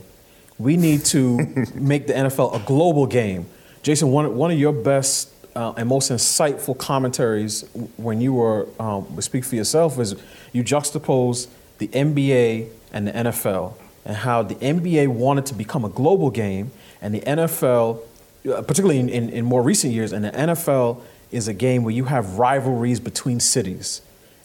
We 0.60 0.78
need 0.78 1.06
to 1.06 1.38
make 1.74 2.08
the 2.08 2.14
NFL 2.14 2.56
a 2.56 2.66
global 2.66 3.08
game. 3.08 3.48
Jason, 3.82 4.12
one, 4.12 4.36
one 4.36 4.52
of 4.52 4.60
your 4.60 4.74
best 4.74 5.34
uh, 5.56 5.74
and 5.78 5.90
most 5.90 6.12
insightful 6.12 6.78
commentaries 6.78 7.68
when 7.98 8.22
you 8.22 8.34
were 8.34 8.68
um, 8.80 9.20
speak 9.22 9.44
for 9.44 9.56
yourself 9.56 9.98
is 9.98 10.16
you 10.54 10.64
juxtapose 10.64 11.48
the 11.80 11.88
NBA 11.88 12.70
and 12.94 13.08
the 13.08 13.12
NFL 13.12 13.74
and 14.06 14.18
how 14.18 14.44
the 14.44 14.56
NBA 14.56 15.08
wanted 15.08 15.46
to 15.48 15.56
become 15.56 15.86
a 15.86 15.90
global 15.90 16.30
game 16.30 16.72
and 17.02 17.16
the 17.16 17.22
NFL 17.22 18.02
uh, 18.48 18.62
particularly 18.62 19.00
in, 19.00 19.10
in, 19.10 19.30
in 19.30 19.46
more 19.46 19.62
recent 19.62 19.94
years, 19.94 20.14
and 20.14 20.24
the 20.24 20.32
NFL 20.32 21.02
is 21.30 21.50
a 21.50 21.54
game 21.54 21.84
where 21.84 21.94
you 21.94 22.06
have 22.06 22.40
rivalries 22.40 23.00
between 23.00 23.40
cities. 23.40 24.02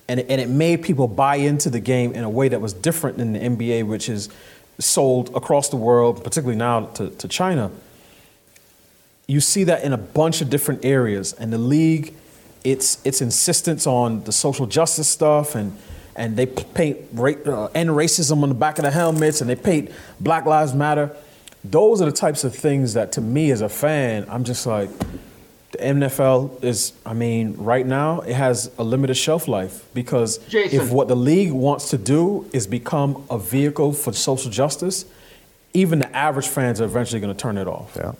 And 0.08 0.20
and 0.20 0.40
it 0.40 0.48
made 0.48 0.82
people 0.82 1.06
buy 1.06 1.36
into 1.36 1.70
the 1.70 1.80
game 1.80 2.12
in 2.12 2.24
a 2.24 2.28
way 2.28 2.48
that 2.48 2.60
was 2.60 2.72
different 2.72 3.18
than 3.18 3.34
the 3.34 3.38
NBA, 3.38 3.86
which 3.86 4.08
is 4.08 4.28
sold 4.78 5.34
across 5.34 5.68
the 5.68 5.76
world, 5.76 6.22
particularly 6.24 6.58
now 6.58 6.86
to, 6.86 7.10
to 7.10 7.28
China. 7.28 7.70
You 9.26 9.40
see 9.40 9.64
that 9.64 9.84
in 9.84 9.92
a 9.92 9.98
bunch 9.98 10.40
of 10.40 10.50
different 10.50 10.84
areas. 10.84 11.32
And 11.32 11.52
the 11.52 11.58
league, 11.58 12.14
its, 12.62 13.04
its 13.04 13.20
insistence 13.20 13.86
on 13.86 14.24
the 14.24 14.32
social 14.32 14.66
justice 14.66 15.08
stuff 15.08 15.54
and 15.54 15.76
and 16.16 16.36
they 16.36 16.46
paint 16.46 16.98
ra- 17.12 17.32
uh, 17.44 17.70
end 17.74 17.90
racism 17.90 18.42
on 18.42 18.48
the 18.48 18.54
back 18.54 18.78
of 18.78 18.84
the 18.84 18.90
helmets 18.90 19.40
and 19.40 19.50
they 19.50 19.56
paint 19.56 19.90
Black 20.20 20.46
Lives 20.46 20.74
Matter. 20.74 21.14
Those 21.64 22.00
are 22.00 22.06
the 22.06 22.12
types 22.12 22.44
of 22.44 22.54
things 22.54 22.94
that, 22.94 23.12
to 23.12 23.20
me 23.20 23.50
as 23.50 23.62
a 23.62 23.68
fan, 23.68 24.26
I'm 24.28 24.44
just 24.44 24.66
like, 24.66 24.90
the 25.74 25.84
NFL 25.84 26.62
is, 26.62 26.92
I 27.04 27.14
mean, 27.14 27.54
right 27.56 27.86
now 27.86 28.20
it 28.20 28.34
has 28.34 28.70
a 28.78 28.84
limited 28.84 29.14
shelf 29.14 29.48
life 29.48 29.84
because 29.92 30.38
Jason. 30.48 30.80
if 30.80 30.90
what 30.90 31.08
the 31.08 31.16
league 31.16 31.52
wants 31.52 31.90
to 31.90 31.98
do 31.98 32.48
is 32.52 32.66
become 32.66 33.24
a 33.28 33.38
vehicle 33.38 33.92
for 33.92 34.12
social 34.12 34.50
justice, 34.50 35.04
even 35.72 35.98
the 35.98 36.16
average 36.16 36.46
fans 36.46 36.80
are 36.80 36.84
eventually 36.84 37.20
going 37.20 37.34
to 37.34 37.40
turn 37.40 37.58
it 37.58 37.66
off. 37.66 37.92
Yeah. 37.96 38.12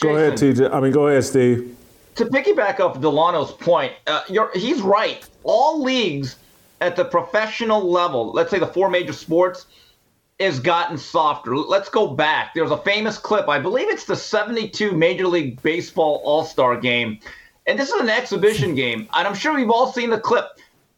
Go 0.00 0.16
ahead, 0.16 0.34
TJ. 0.34 0.72
I 0.72 0.80
mean, 0.80 0.92
go 0.92 1.08
ahead, 1.08 1.24
Steve. 1.24 1.76
to 2.14 2.26
piggyback 2.26 2.80
off 2.80 3.00
Delano's 3.00 3.52
point, 3.52 3.92
uh, 4.06 4.22
you're, 4.28 4.50
he's 4.54 4.80
right. 4.80 5.26
All 5.42 5.82
leagues 5.82 6.36
at 6.80 6.94
the 6.94 7.04
professional 7.04 7.90
level, 7.90 8.32
let's 8.32 8.50
say 8.50 8.58
the 8.58 8.66
four 8.66 8.88
major 8.90 9.12
sports, 9.12 9.66
is 10.38 10.60
gotten 10.60 10.98
softer. 10.98 11.56
Let's 11.56 11.88
go 11.88 12.08
back. 12.08 12.54
There's 12.54 12.70
a 12.70 12.76
famous 12.78 13.18
clip. 13.18 13.48
I 13.48 13.58
believe 13.58 13.88
it's 13.88 14.04
the 14.04 14.16
72 14.16 14.92
Major 14.92 15.26
League 15.26 15.62
Baseball 15.62 16.20
All 16.24 16.44
Star 16.44 16.76
game. 16.76 17.18
And 17.66 17.78
this 17.78 17.88
is 17.88 18.00
an 18.00 18.10
exhibition 18.10 18.74
game. 18.76 19.08
And 19.14 19.26
I'm 19.26 19.34
sure 19.34 19.54
we've 19.54 19.70
all 19.70 19.92
seen 19.92 20.10
the 20.10 20.20
clip. 20.20 20.46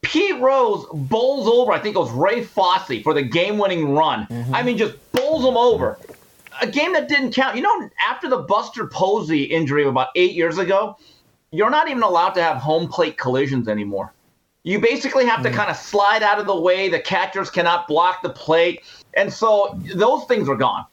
Pete 0.02 0.40
Rose 0.40 0.86
bowls 0.92 1.48
over, 1.48 1.72
I 1.72 1.78
think 1.78 1.96
it 1.96 1.98
was 1.98 2.10
Ray 2.12 2.44
Fosse 2.44 3.02
for 3.02 3.14
the 3.14 3.22
game 3.22 3.58
winning 3.58 3.94
run. 3.94 4.26
Mm-hmm. 4.26 4.54
I 4.54 4.62
mean, 4.62 4.78
just 4.78 4.94
bowls 5.12 5.44
him 5.44 5.56
over. 5.56 5.98
A 6.60 6.66
game 6.66 6.92
that 6.92 7.08
didn't 7.08 7.32
count. 7.32 7.56
You 7.56 7.62
know, 7.62 7.90
after 8.08 8.28
the 8.28 8.38
Buster 8.38 8.86
Posey 8.86 9.44
injury 9.44 9.84
about 9.84 10.08
eight 10.14 10.34
years 10.34 10.58
ago, 10.58 10.96
you're 11.50 11.70
not 11.70 11.88
even 11.88 12.02
allowed 12.02 12.30
to 12.30 12.42
have 12.42 12.58
home 12.58 12.88
plate 12.88 13.16
collisions 13.16 13.68
anymore. 13.68 14.12
You 14.68 14.78
basically 14.78 15.24
have 15.24 15.42
to 15.44 15.48
hmm. 15.48 15.54
kind 15.54 15.70
of 15.70 15.78
slide 15.78 16.22
out 16.22 16.38
of 16.38 16.46
the 16.46 16.60
way. 16.60 16.90
The 16.90 17.00
catchers 17.00 17.48
cannot 17.48 17.88
block 17.88 18.20
the 18.20 18.28
plate. 18.28 18.82
And 19.14 19.32
so 19.32 19.80
those 19.94 20.26
things 20.26 20.46
are 20.46 20.56
gone. 20.56 20.84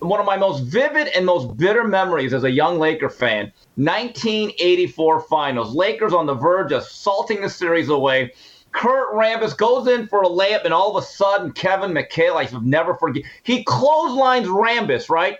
One 0.00 0.20
of 0.20 0.26
my 0.26 0.36
most 0.36 0.64
vivid 0.64 1.08
and 1.08 1.24
most 1.24 1.56
bitter 1.56 1.82
memories 1.82 2.34
as 2.34 2.44
a 2.44 2.50
young 2.50 2.78
Laker 2.78 3.08
fan 3.08 3.54
1984 3.76 5.20
finals. 5.22 5.74
Lakers 5.74 6.12
on 6.12 6.26
the 6.26 6.34
verge 6.34 6.72
of 6.72 6.82
salting 6.82 7.40
the 7.40 7.48
series 7.48 7.88
away. 7.88 8.34
Kurt 8.72 9.14
Rambis 9.14 9.56
goes 9.56 9.88
in 9.88 10.06
for 10.08 10.22
a 10.22 10.28
layup, 10.28 10.66
and 10.66 10.74
all 10.74 10.94
of 10.94 11.02
a 11.02 11.06
sudden, 11.06 11.52
Kevin 11.52 11.92
McHale, 11.92 12.36
I 12.36 12.52
will 12.52 12.60
never 12.60 12.92
forget, 12.92 13.22
he 13.44 13.64
clotheslines 13.64 14.46
Rambis, 14.46 15.08
right? 15.08 15.38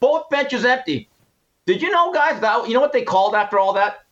Both 0.00 0.28
benches 0.28 0.64
empty. 0.64 1.08
Did 1.66 1.80
you 1.80 1.92
know, 1.92 2.12
guys, 2.12 2.40
that 2.40 2.66
you 2.66 2.74
know 2.74 2.80
what 2.80 2.92
they 2.92 3.04
called 3.04 3.36
after 3.36 3.60
all 3.60 3.72
that? 3.74 4.05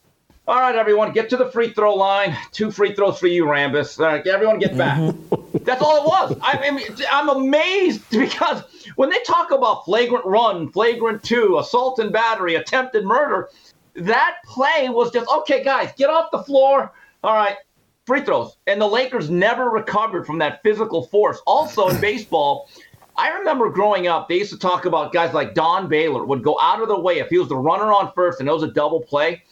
All 0.46 0.60
right, 0.60 0.76
everyone, 0.76 1.12
get 1.12 1.30
to 1.30 1.38
the 1.38 1.50
free 1.50 1.72
throw 1.72 1.94
line. 1.94 2.36
Two 2.52 2.70
free 2.70 2.94
throws 2.94 3.18
for 3.18 3.28
you, 3.28 3.46
Rambis. 3.46 3.98
All 3.98 4.04
right, 4.04 4.26
everyone 4.26 4.58
get 4.58 4.76
back. 4.76 4.98
Mm-hmm. 4.98 5.58
That's 5.64 5.80
all 5.80 6.02
it 6.02 6.06
was. 6.06 6.38
I 6.42 6.70
mean, 6.70 6.86
I'm 7.10 7.30
amazed 7.30 8.02
because 8.10 8.62
when 8.96 9.08
they 9.08 9.20
talk 9.20 9.52
about 9.52 9.86
flagrant 9.86 10.26
run, 10.26 10.70
flagrant 10.70 11.22
two, 11.22 11.56
assault 11.58 11.98
and 11.98 12.12
battery, 12.12 12.56
attempted 12.56 13.06
murder, 13.06 13.48
that 13.94 14.34
play 14.44 14.90
was 14.90 15.10
just 15.12 15.30
okay, 15.30 15.64
guys, 15.64 15.94
get 15.96 16.10
off 16.10 16.30
the 16.30 16.42
floor. 16.42 16.92
All 17.22 17.34
right, 17.34 17.56
free 18.04 18.20
throws. 18.20 18.58
And 18.66 18.78
the 18.78 18.86
Lakers 18.86 19.30
never 19.30 19.70
recovered 19.70 20.26
from 20.26 20.38
that 20.40 20.62
physical 20.62 21.06
force. 21.06 21.40
Also 21.46 21.88
in 21.88 21.98
baseball, 22.02 22.68
I 23.16 23.30
remember 23.30 23.70
growing 23.70 24.08
up, 24.08 24.28
they 24.28 24.40
used 24.40 24.52
to 24.52 24.58
talk 24.58 24.84
about 24.84 25.14
guys 25.14 25.32
like 25.32 25.54
Don 25.54 25.88
Baylor 25.88 26.26
would 26.26 26.42
go 26.42 26.58
out 26.60 26.82
of 26.82 26.88
the 26.88 27.00
way 27.00 27.20
if 27.20 27.30
he 27.30 27.38
was 27.38 27.48
the 27.48 27.56
runner 27.56 27.94
on 27.94 28.12
first 28.12 28.40
and 28.40 28.48
it 28.48 28.52
was 28.52 28.62
a 28.62 28.70
double 28.70 29.00
play. 29.00 29.42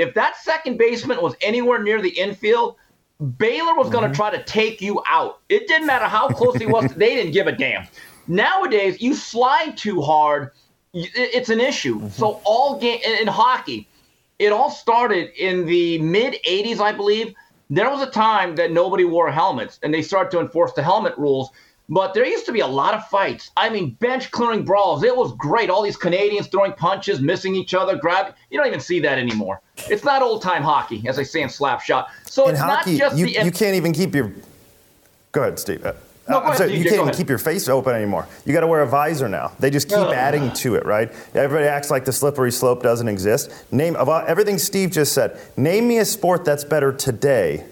If 0.00 0.14
that 0.14 0.36
second 0.36 0.78
baseman 0.78 1.20
was 1.20 1.34
anywhere 1.40 1.82
near 1.82 2.00
the 2.00 2.10
infield, 2.10 2.76
Baylor 3.38 3.74
was 3.74 3.90
going 3.90 4.02
to 4.02 4.08
mm-hmm. 4.08 4.14
try 4.14 4.30
to 4.30 4.42
take 4.44 4.80
you 4.80 5.02
out. 5.06 5.40
It 5.48 5.68
didn't 5.68 5.86
matter 5.86 6.06
how 6.06 6.28
close 6.28 6.56
he 6.56 6.66
was; 6.66 6.92
they 6.94 7.14
didn't 7.14 7.32
give 7.32 7.46
a 7.46 7.52
damn. 7.52 7.86
Nowadays, 8.26 9.00
you 9.02 9.14
slide 9.14 9.76
too 9.76 10.00
hard, 10.00 10.52
it's 10.94 11.50
an 11.50 11.60
issue. 11.60 11.96
Mm-hmm. 11.96 12.08
So 12.08 12.40
all 12.44 12.78
game 12.78 13.00
in 13.04 13.18
in 13.20 13.26
hockey, 13.26 13.88
it 14.38 14.52
all 14.52 14.70
started 14.70 15.30
in 15.36 15.66
the 15.66 15.98
mid 15.98 16.36
80s, 16.48 16.80
I 16.80 16.92
believe. 16.92 17.34
There 17.68 17.88
was 17.88 18.00
a 18.00 18.10
time 18.10 18.56
that 18.56 18.72
nobody 18.72 19.04
wore 19.04 19.30
helmets 19.30 19.78
and 19.82 19.94
they 19.94 20.02
started 20.02 20.30
to 20.32 20.40
enforce 20.40 20.72
the 20.72 20.82
helmet 20.82 21.16
rules. 21.16 21.50
But 21.92 22.14
there 22.14 22.24
used 22.24 22.46
to 22.46 22.52
be 22.52 22.60
a 22.60 22.66
lot 22.66 22.94
of 22.94 23.04
fights. 23.08 23.50
I 23.56 23.68
mean, 23.68 23.90
bench 23.98 24.30
clearing 24.30 24.64
brawls. 24.64 25.02
It 25.02 25.14
was 25.14 25.32
great. 25.32 25.68
All 25.70 25.82
these 25.82 25.96
Canadians 25.96 26.46
throwing 26.46 26.72
punches, 26.72 27.20
missing 27.20 27.56
each 27.56 27.74
other, 27.74 27.96
grab. 27.96 28.34
You 28.48 28.58
don't 28.58 28.68
even 28.68 28.78
see 28.80 29.00
that 29.00 29.18
anymore. 29.18 29.60
It's 29.88 30.04
not 30.04 30.22
old 30.22 30.40
time 30.40 30.62
hockey, 30.62 31.02
as 31.08 31.18
I 31.18 31.24
say 31.24 31.42
in 31.42 31.48
Slapshot. 31.48 32.06
So 32.24 32.44
In 32.46 32.52
it's 32.52 32.60
hockey, 32.60 32.92
not 32.92 32.98
just 32.98 33.16
you, 33.18 33.26
the. 33.26 33.44
you 33.44 33.50
can't 33.50 33.74
even 33.74 33.92
keep 33.92 34.14
your. 34.14 34.32
Go 35.32 35.42
ahead, 35.42 35.58
Steve. 35.58 35.84
Uh, 35.84 35.94
No, 36.28 36.36
uh, 36.38 36.40
ahead, 36.42 36.58
sorry, 36.58 36.70
TJ, 36.70 36.78
you 36.78 36.84
can't 36.84 37.02
even 37.02 37.14
keep 37.14 37.28
your 37.28 37.38
face 37.38 37.68
open 37.68 37.92
anymore. 37.96 38.28
You 38.46 38.52
got 38.52 38.60
to 38.60 38.68
wear 38.68 38.82
a 38.82 38.86
visor 38.86 39.28
now. 39.28 39.50
They 39.58 39.70
just 39.70 39.88
keep 39.88 39.98
Ugh. 39.98 40.14
adding 40.14 40.52
to 40.52 40.76
it, 40.76 40.86
right? 40.86 41.10
Everybody 41.34 41.66
acts 41.66 41.90
like 41.90 42.04
the 42.04 42.12
slippery 42.12 42.52
slope 42.52 42.84
doesn't 42.84 43.08
exist. 43.08 43.50
Name 43.72 43.96
of 43.96 44.08
all- 44.08 44.22
everything 44.28 44.58
Steve 44.58 44.92
just 44.92 45.12
said. 45.12 45.40
Name 45.56 45.88
me 45.88 45.98
a 45.98 46.04
sport 46.04 46.44
that's 46.44 46.62
better 46.62 46.92
today 46.92 47.64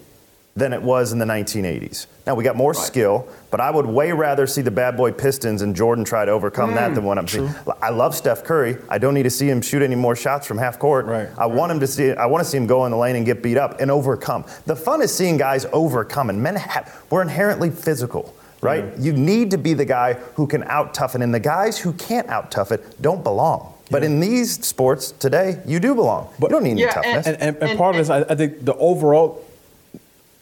than 0.57 0.73
it 0.73 0.81
was 0.81 1.13
in 1.13 1.19
the 1.19 1.25
1980s. 1.25 2.05
Now 2.29 2.35
we 2.35 2.43
got 2.43 2.55
more 2.55 2.75
skill, 2.75 3.27
but 3.49 3.59
I 3.59 3.71
would 3.71 3.87
way 3.87 4.11
rather 4.11 4.45
see 4.45 4.61
the 4.61 4.69
bad 4.69 4.95
boy 4.95 5.11
Pistons 5.11 5.63
and 5.63 5.75
Jordan 5.75 6.05
try 6.05 6.25
to 6.25 6.31
overcome 6.31 6.73
Mm, 6.73 6.75
that 6.75 6.93
than 6.93 7.03
what 7.03 7.17
I'm 7.17 7.27
seeing. 7.27 7.49
I 7.81 7.89
love 7.89 8.13
Steph 8.13 8.43
Curry. 8.43 8.77
I 8.87 8.99
don't 8.99 9.15
need 9.15 9.23
to 9.23 9.31
see 9.31 9.49
him 9.49 9.63
shoot 9.63 9.81
any 9.81 9.95
more 9.95 10.15
shots 10.15 10.45
from 10.45 10.59
half 10.59 10.77
court. 10.77 11.07
Right, 11.07 11.27
I 11.39 11.47
want 11.47 11.71
him 11.71 11.79
to 11.79 11.87
see. 11.87 12.11
I 12.11 12.27
want 12.27 12.43
to 12.43 12.47
see 12.47 12.55
him 12.55 12.67
go 12.67 12.85
in 12.85 12.91
the 12.91 12.97
lane 12.97 13.15
and 13.15 13.25
get 13.25 13.41
beat 13.41 13.57
up 13.57 13.81
and 13.81 13.89
overcome. 13.89 14.45
The 14.67 14.75
fun 14.75 15.01
is 15.01 15.11
seeing 15.11 15.37
guys 15.37 15.65
overcome, 15.73 16.29
and 16.29 16.39
men 16.39 16.55
have, 16.57 17.01
we're 17.09 17.23
inherently 17.23 17.71
physical. 17.71 18.31
Right? 18.61 18.95
You 18.99 19.11
need 19.13 19.49
to 19.49 19.57
be 19.57 19.73
the 19.73 19.85
guy 19.85 20.13
who 20.35 20.45
can 20.45 20.63
out 20.65 20.93
tough 20.93 21.15
it, 21.15 21.23
and 21.23 21.33
the 21.33 21.39
guys 21.39 21.79
who 21.79 21.93
can't 21.93 22.29
out 22.29 22.51
tough 22.51 22.71
it 22.71 23.01
don't 23.01 23.23
belong. 23.23 23.73
But 23.89 24.03
in 24.03 24.19
these 24.19 24.63
sports 24.63 25.13
today, 25.13 25.59
you 25.65 25.79
do 25.79 25.95
belong. 25.95 26.31
But, 26.37 26.51
you 26.51 26.57
don't 26.57 26.63
need 26.63 26.71
any 26.73 26.81
Yeah, 26.81 26.91
toughness. 26.91 27.25
And, 27.25 27.41
and, 27.41 27.57
and 27.57 27.75
part 27.79 27.95
of 27.95 28.05
this, 28.05 28.11
I, 28.11 28.19
I 28.31 28.35
think 28.35 28.63
the 28.63 28.75
overall, 28.75 29.43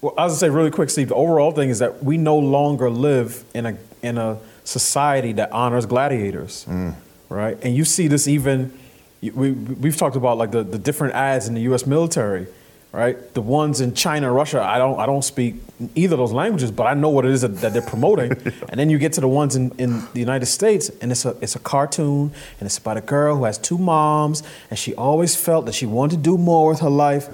well, 0.02 0.14
I 0.18 0.26
was 0.26 0.34
gonna 0.34 0.40
say 0.40 0.50
really 0.50 0.72
quick, 0.72 0.90
Steve. 0.90 1.10
The 1.10 1.16
overall 1.16 1.52
thing 1.52 1.70
is 1.70 1.80
that 1.80 2.04
we 2.04 2.18
no 2.18 2.38
longer 2.38 2.90
live 2.90 3.44
in 3.54 3.66
a 3.66 3.78
in 4.04 4.18
a 4.18 4.38
society 4.64 5.34
that 5.34 5.52
honors 5.52 5.86
gladiators, 5.86 6.66
mm. 6.70 6.94
right? 7.30 7.58
And 7.64 7.76
you 7.76 7.84
see 7.84 8.08
this 8.08 8.28
even. 8.28 8.78
We 9.22 9.52
we've 9.52 9.98
talked 9.98 10.16
about 10.16 10.38
like 10.38 10.52
the, 10.52 10.64
the 10.64 10.78
different 10.78 11.16
ads 11.16 11.48
in 11.48 11.56
the 11.56 11.62
U.S. 11.62 11.88
military, 11.88 12.46
right? 12.92 13.34
The 13.34 13.42
ones 13.42 13.82
in 13.82 13.96
China, 13.96 14.32
Russia. 14.32 14.62
I 14.62 14.78
don't 14.78 15.00
I 15.00 15.08
don't 15.08 15.24
speak 15.24 15.56
either 15.96 16.14
of 16.14 16.20
those 16.20 16.32
languages, 16.32 16.70
but 16.70 16.84
I 16.84 16.94
know 16.94 17.10
what 17.10 17.26
it 17.26 17.32
is 17.32 17.42
that, 17.42 17.56
that 17.62 17.74
they're 17.74 17.82
promoting. 17.82 18.32
and 18.70 18.80
then 18.80 18.92
you 18.92 19.00
get 19.00 19.14
to 19.14 19.22
the 19.22 19.28
ones 19.28 19.56
in, 19.56 19.72
in 19.80 20.02
the 20.14 20.20
United 20.20 20.46
States, 20.46 20.92
and 21.02 21.12
it's 21.12 21.26
a 21.26 21.36
it's 21.42 21.56
a 21.56 21.60
cartoon, 21.60 22.32
and 22.60 22.68
it's 22.68 22.78
about 22.78 22.98
a 22.98 23.02
girl 23.02 23.38
who 23.38 23.46
has 23.46 23.58
two 23.58 23.80
moms, 23.80 24.44
and 24.70 24.78
she 24.78 24.94
always 24.94 25.36
felt 25.36 25.66
that 25.66 25.74
she 25.74 25.88
wanted 25.88 26.18
to 26.18 26.22
do 26.22 26.38
more 26.38 26.70
with 26.70 26.82
her 26.82 26.90
life. 26.92 27.28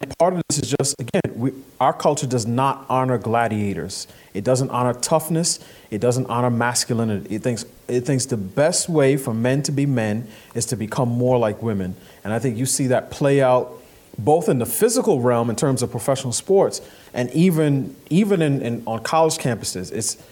And 0.00 0.16
part 0.18 0.34
of 0.34 0.42
this 0.48 0.58
is 0.58 0.74
just 0.78 1.00
again, 1.00 1.32
we, 1.34 1.52
our 1.80 1.92
culture 1.92 2.26
does 2.26 2.46
not 2.46 2.84
honor 2.90 3.16
gladiators. 3.16 4.06
It 4.34 4.44
doesn't 4.44 4.70
honor 4.70 4.92
toughness. 4.92 5.58
It 5.90 6.00
doesn't 6.00 6.26
honor 6.26 6.50
masculinity. 6.50 7.34
It 7.34 7.42
thinks 7.42 7.64
it 7.88 8.02
thinks 8.02 8.26
the 8.26 8.36
best 8.36 8.88
way 8.90 9.16
for 9.16 9.32
men 9.32 9.62
to 9.62 9.72
be 9.72 9.86
men 9.86 10.28
is 10.54 10.66
to 10.66 10.76
become 10.76 11.08
more 11.08 11.38
like 11.38 11.62
women. 11.62 11.96
And 12.24 12.32
I 12.34 12.38
think 12.38 12.58
you 12.58 12.66
see 12.66 12.88
that 12.88 13.10
play 13.10 13.40
out 13.40 13.72
both 14.18 14.48
in 14.48 14.58
the 14.58 14.66
physical 14.66 15.20
realm 15.20 15.48
in 15.48 15.56
terms 15.56 15.82
of 15.82 15.90
professional 15.90 16.32
sports 16.32 16.82
and 17.14 17.30
even 17.30 17.96
even 18.10 18.42
in, 18.42 18.60
in 18.60 18.82
on 18.86 19.02
college 19.02 19.38
campuses. 19.38 19.92
It's 19.92 20.22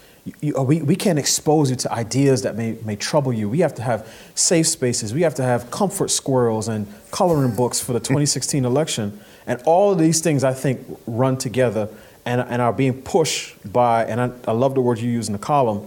you, 0.41 0.57
uh, 0.57 0.63
we, 0.63 0.83
we 0.83 0.97
can't 0.97 1.19
expose 1.19 1.71
you 1.71 1.77
to 1.77 1.93
ideas 1.93 2.43
that 2.43 2.57
may, 2.57 2.79
may 2.85 2.97
trouble 2.97 3.33
you. 3.33 3.49
We 3.49 3.61
have 3.61 3.75
to 3.75 3.83
have 3.83 4.11
safe 4.35 4.67
spaces. 4.67 5.13
We 5.13 5.23
have 5.23 5.35
to 5.35 5.43
have 5.43 5.71
comfort 5.71 6.11
squirrels 6.11 6.69
and 6.69 6.87
coloring 7.11 7.55
books 7.55 7.81
for 7.81 7.93
the 7.93 8.01
2016 8.01 8.65
election. 8.65 9.21
And 9.47 9.61
all 9.67 9.93
of 9.93 9.99
these 9.99 10.21
things, 10.21 10.45
I 10.45 10.55
think, 10.55 10.81
run 11.07 11.37
together 11.37 11.89
and, 12.25 12.41
and 12.41 12.63
are 12.63 12.73
being 12.73 13.03
pushed 13.03 13.57
by, 13.71 14.05
and 14.05 14.21
I, 14.21 14.31
I 14.49 14.53
love 14.53 14.75
the 14.75 14.81
word 14.81 14.99
you 14.99 15.11
use 15.11 15.29
in 15.29 15.33
the 15.33 15.39
column, 15.39 15.87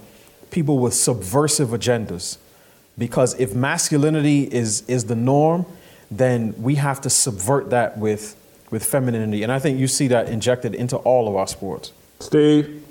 people 0.52 0.80
with 0.80 0.94
subversive 0.94 1.70
agendas. 1.70 2.38
Because 2.98 3.40
if 3.40 3.54
masculinity 3.54 4.44
is, 4.44 4.84
is 4.88 5.06
the 5.06 5.16
norm, 5.16 5.66
then 6.10 6.54
we 6.62 6.76
have 6.76 7.02
to 7.02 7.10
subvert 7.10 7.70
that 7.72 7.98
with, 7.98 8.36
with 8.72 8.84
femininity. 8.84 9.44
And 9.44 9.52
I 9.52 9.60
think 9.60 9.80
you 9.80 9.88
see 9.88 10.08
that 10.08 10.30
injected 10.30 10.74
into 10.74 10.98
all 10.98 11.28
of 11.28 11.36
our 11.36 11.48
sports. 11.48 11.92
Steve? 12.20 12.84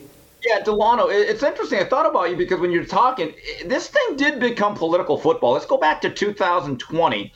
Yeah, 0.47 0.61
Delano, 0.61 1.09
it's 1.09 1.43
interesting. 1.43 1.81
I 1.81 1.85
thought 1.85 2.09
about 2.09 2.31
you 2.31 2.37
because 2.37 2.61
when 2.61 2.71
you're 2.71 2.85
talking, 2.85 3.35
this 3.65 3.89
thing 3.89 4.17
did 4.17 4.39
become 4.39 4.77
political 4.77 5.19
football. 5.19 5.53
Let's 5.53 5.67
go 5.67 5.77
back 5.77 6.01
to 6.03 6.11
2020. 6.11 7.33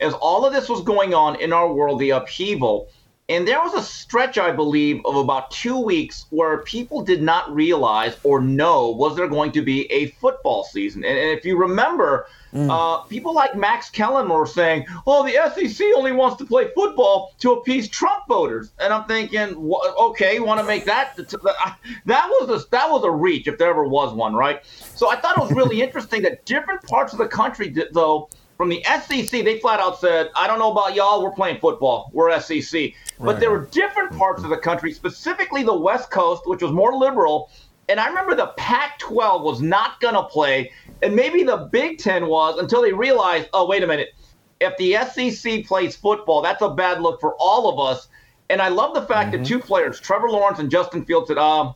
As 0.00 0.12
all 0.14 0.44
of 0.44 0.52
this 0.52 0.68
was 0.68 0.82
going 0.82 1.14
on 1.14 1.40
in 1.40 1.52
our 1.52 1.72
world, 1.72 2.00
the 2.00 2.10
upheaval, 2.10 2.88
and 3.30 3.48
there 3.48 3.60
was 3.60 3.72
a 3.72 3.82
stretch, 3.82 4.36
I 4.36 4.52
believe, 4.52 5.00
of 5.06 5.16
about 5.16 5.50
two 5.50 5.78
weeks 5.78 6.26
where 6.28 6.58
people 6.58 7.02
did 7.02 7.22
not 7.22 7.54
realize 7.54 8.18
or 8.22 8.38
know 8.40 8.90
was 8.90 9.16
there 9.16 9.28
going 9.28 9.50
to 9.52 9.62
be 9.62 9.90
a 9.90 10.08
football 10.20 10.64
season. 10.64 11.04
And, 11.04 11.18
and 11.18 11.30
if 11.30 11.42
you 11.42 11.56
remember, 11.56 12.26
uh, 12.54 12.98
people 13.04 13.34
like 13.34 13.56
Max 13.56 13.88
Kellen 13.88 14.28
were 14.28 14.46
saying, 14.46 14.86
"Oh, 15.06 15.24
the 15.24 15.32
SEC 15.54 15.86
only 15.96 16.12
wants 16.12 16.36
to 16.36 16.44
play 16.44 16.68
football 16.74 17.34
to 17.40 17.52
appease 17.52 17.88
Trump 17.88 18.24
voters," 18.28 18.72
and 18.78 18.92
I'm 18.92 19.04
thinking, 19.06 19.56
"Okay, 19.98 20.34
you 20.34 20.44
want 20.44 20.60
to 20.60 20.66
make 20.66 20.84
that 20.84 21.16
that 22.06 22.28
was 22.28 22.64
a, 22.64 22.68
that 22.70 22.90
was 22.90 23.02
a 23.04 23.10
reach 23.10 23.48
if 23.48 23.58
there 23.58 23.70
ever 23.70 23.84
was 23.84 24.14
one, 24.14 24.34
right?" 24.34 24.64
So 24.94 25.10
I 25.10 25.16
thought 25.16 25.36
it 25.36 25.40
was 25.40 25.52
really 25.52 25.82
interesting 25.86 26.22
that 26.22 26.44
different 26.44 26.82
parts 26.82 27.12
of 27.12 27.18
the 27.18 27.26
country, 27.26 27.70
did, 27.70 27.88
though, 27.92 28.28
from 28.56 28.68
the 28.68 28.84
SEC, 28.84 29.30
they 29.30 29.58
flat 29.58 29.80
out 29.80 29.98
said, 30.00 30.30
"I 30.36 30.46
don't 30.46 30.58
know 30.58 30.70
about 30.70 30.94
y'all, 30.94 31.22
we're 31.22 31.32
playing 31.32 31.58
football, 31.58 32.10
we're 32.12 32.38
SEC," 32.38 32.92
but 33.18 33.40
there 33.40 33.50
were 33.50 33.66
different 33.66 34.16
parts 34.16 34.44
of 34.44 34.50
the 34.50 34.56
country, 34.56 34.92
specifically 34.92 35.62
the 35.62 35.76
West 35.76 36.10
Coast, 36.10 36.42
which 36.46 36.62
was 36.62 36.72
more 36.72 36.94
liberal. 36.94 37.50
And 37.88 38.00
I 38.00 38.08
remember 38.08 38.34
the 38.34 38.52
Pac 38.56 38.98
12 38.98 39.42
was 39.42 39.60
not 39.60 40.00
going 40.00 40.14
to 40.14 40.22
play, 40.22 40.72
and 41.02 41.14
maybe 41.14 41.42
the 41.42 41.68
Big 41.70 41.98
Ten 41.98 42.26
was 42.26 42.58
until 42.58 42.80
they 42.80 42.92
realized, 42.92 43.48
oh, 43.52 43.66
wait 43.66 43.82
a 43.82 43.86
minute. 43.86 44.14
If 44.60 44.76
the 44.78 44.96
SEC 45.04 45.66
plays 45.66 45.94
football, 45.94 46.40
that's 46.40 46.62
a 46.62 46.70
bad 46.70 47.02
look 47.02 47.20
for 47.20 47.34
all 47.38 47.68
of 47.68 47.78
us. 47.78 48.08
And 48.48 48.62
I 48.62 48.68
love 48.68 48.94
the 48.94 49.02
fact 49.02 49.32
that 49.32 49.44
two 49.44 49.58
players, 49.58 50.00
Trevor 50.00 50.30
Lawrence 50.30 50.58
and 50.58 50.70
Justin 50.70 51.04
Fields, 51.04 51.28
said, 51.28 51.38
um, 51.38 51.74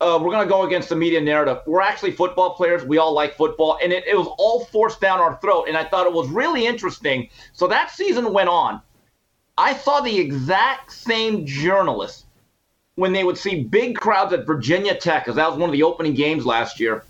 uh, 0.00 0.18
we're 0.20 0.30
going 0.30 0.46
to 0.46 0.50
go 0.50 0.64
against 0.64 0.88
the 0.90 0.96
media 0.96 1.20
narrative. 1.20 1.58
We're 1.66 1.80
actually 1.80 2.12
football 2.12 2.54
players. 2.54 2.84
We 2.84 2.98
all 2.98 3.12
like 3.12 3.34
football. 3.36 3.78
And 3.82 3.92
it, 3.92 4.04
it 4.06 4.16
was 4.16 4.28
all 4.38 4.64
forced 4.66 5.00
down 5.00 5.20
our 5.20 5.38
throat. 5.40 5.66
And 5.68 5.76
I 5.76 5.84
thought 5.84 6.06
it 6.06 6.12
was 6.12 6.28
really 6.28 6.66
interesting. 6.66 7.30
So 7.52 7.66
that 7.68 7.90
season 7.90 8.32
went 8.32 8.50
on. 8.50 8.82
I 9.56 9.74
saw 9.74 10.00
the 10.00 10.18
exact 10.18 10.92
same 10.92 11.46
journalists 11.46 12.26
when 12.96 13.12
they 13.12 13.24
would 13.24 13.38
see 13.38 13.62
big 13.62 13.96
crowds 13.96 14.32
at 14.34 14.46
Virginia 14.46 14.94
Tech, 14.94 15.24
because 15.24 15.36
that 15.36 15.48
was 15.48 15.58
one 15.58 15.68
of 15.68 15.72
the 15.72 15.82
opening 15.82 16.14
games 16.14 16.44
last 16.44 16.78
year. 16.78 17.04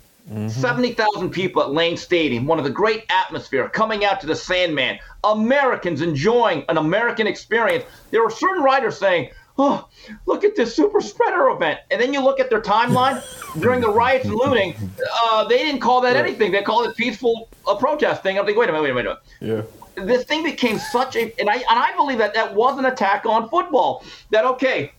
70,000 0.49 1.29
people 1.29 1.61
at 1.61 1.71
Lane 1.71 1.95
Stadium, 1.95 2.45
one 2.45 2.57
of 2.57 2.65
the 2.65 2.71
great 2.71 3.05
atmosphere, 3.09 3.69
coming 3.69 4.03
out 4.03 4.19
to 4.19 4.27
the 4.27 4.35
Sandman. 4.35 4.99
Americans 5.23 6.01
enjoying 6.01 6.65
an 6.67 6.77
American 6.77 7.27
experience. 7.27 7.85
There 8.11 8.21
were 8.21 8.29
certain 8.29 8.61
writers 8.61 8.97
saying, 8.97 9.29
Oh, 9.57 9.87
look 10.25 10.43
at 10.43 10.55
this 10.55 10.75
super 10.75 11.01
spreader 11.01 11.49
event. 11.49 11.79
And 11.89 11.99
then 11.99 12.13
you 12.13 12.21
look 12.21 12.39
at 12.39 12.49
their 12.49 12.61
timeline 12.61 13.23
during 13.59 13.81
the 13.81 13.89
riots 13.89 14.25
and 14.25 14.35
looting, 14.35 14.75
uh, 15.23 15.45
they 15.45 15.57
didn't 15.57 15.81
call 15.81 16.01
that 16.01 16.15
anything. 16.15 16.51
They 16.51 16.61
called 16.61 16.87
it 16.87 16.95
peaceful 16.95 17.49
uh, 17.67 17.75
protesting. 17.75 18.37
I'm 18.37 18.45
like, 18.45 18.55
wait 18.55 18.69
a 18.69 18.71
minute, 18.71 18.83
wait 18.83 18.91
a 18.91 18.93
minute. 18.93 19.17
Wait 19.41 19.49
a 19.49 19.51
minute 19.53 19.69
Yeah. 19.97 20.05
this 20.05 20.25
thing 20.25 20.43
became 20.43 20.77
such 20.77 21.15
a 21.15 21.33
and 21.39 21.49
I 21.49 21.55
and 21.55 21.65
I 21.79 21.95
believe 21.95 22.19
that 22.19 22.33
that 22.35 22.53
was 22.53 22.77
an 22.77 22.85
attack 22.85 23.25
on 23.25 23.49
football. 23.49 24.03
That 24.29 24.45
okay, 24.45 24.91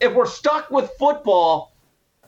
if 0.00 0.12
we're 0.14 0.26
stuck 0.26 0.70
with 0.70 0.90
football, 0.98 1.72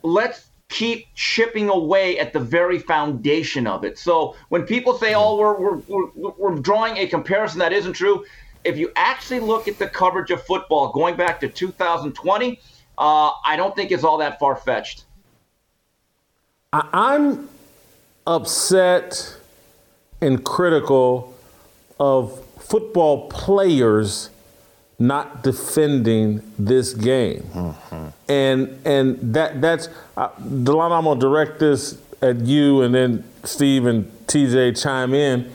let's 0.02 0.46
keep 0.68 1.06
chipping 1.14 1.68
away 1.68 2.18
at 2.18 2.32
the 2.32 2.40
very 2.40 2.80
foundation 2.80 3.68
of 3.68 3.84
it. 3.84 3.96
So 3.96 4.34
when 4.48 4.64
people 4.64 4.98
say, 4.98 5.14
"Oh, 5.14 5.36
we're 5.36 5.54
we're 5.56 5.76
we're, 6.16 6.30
we're 6.36 6.54
drawing 6.56 6.96
a 6.96 7.06
comparison 7.06 7.60
that 7.60 7.72
isn't 7.72 7.92
true," 7.92 8.24
if 8.66 8.76
you 8.76 8.90
actually 8.96 9.40
look 9.40 9.68
at 9.68 9.78
the 9.78 9.86
coverage 9.88 10.30
of 10.30 10.42
football 10.44 10.90
going 10.92 11.16
back 11.16 11.40
to 11.40 11.48
2020, 11.48 12.60
uh, 12.98 13.30
I 13.44 13.56
don't 13.56 13.74
think 13.76 13.92
it's 13.92 14.04
all 14.04 14.18
that 14.18 14.38
far 14.38 14.56
fetched. 14.56 15.04
I- 16.72 16.88
I'm 16.92 17.48
upset 18.26 19.36
and 20.20 20.44
critical 20.44 21.34
of 22.00 22.42
football 22.58 23.28
players 23.28 24.30
not 24.98 25.42
defending 25.42 26.40
this 26.58 26.94
game, 26.94 27.44
and 28.28 28.80
and 28.86 29.34
that 29.34 29.60
that's 29.60 29.88
uh, 30.16 30.28
Delano. 30.38 30.94
I'm 30.94 31.04
gonna 31.04 31.20
direct 31.20 31.58
this 31.58 31.98
at 32.22 32.40
you, 32.40 32.80
and 32.80 32.94
then 32.94 33.24
Steve 33.44 33.84
and 33.84 34.10
TJ 34.26 34.72
chime 34.82 35.12
in. 35.12 35.52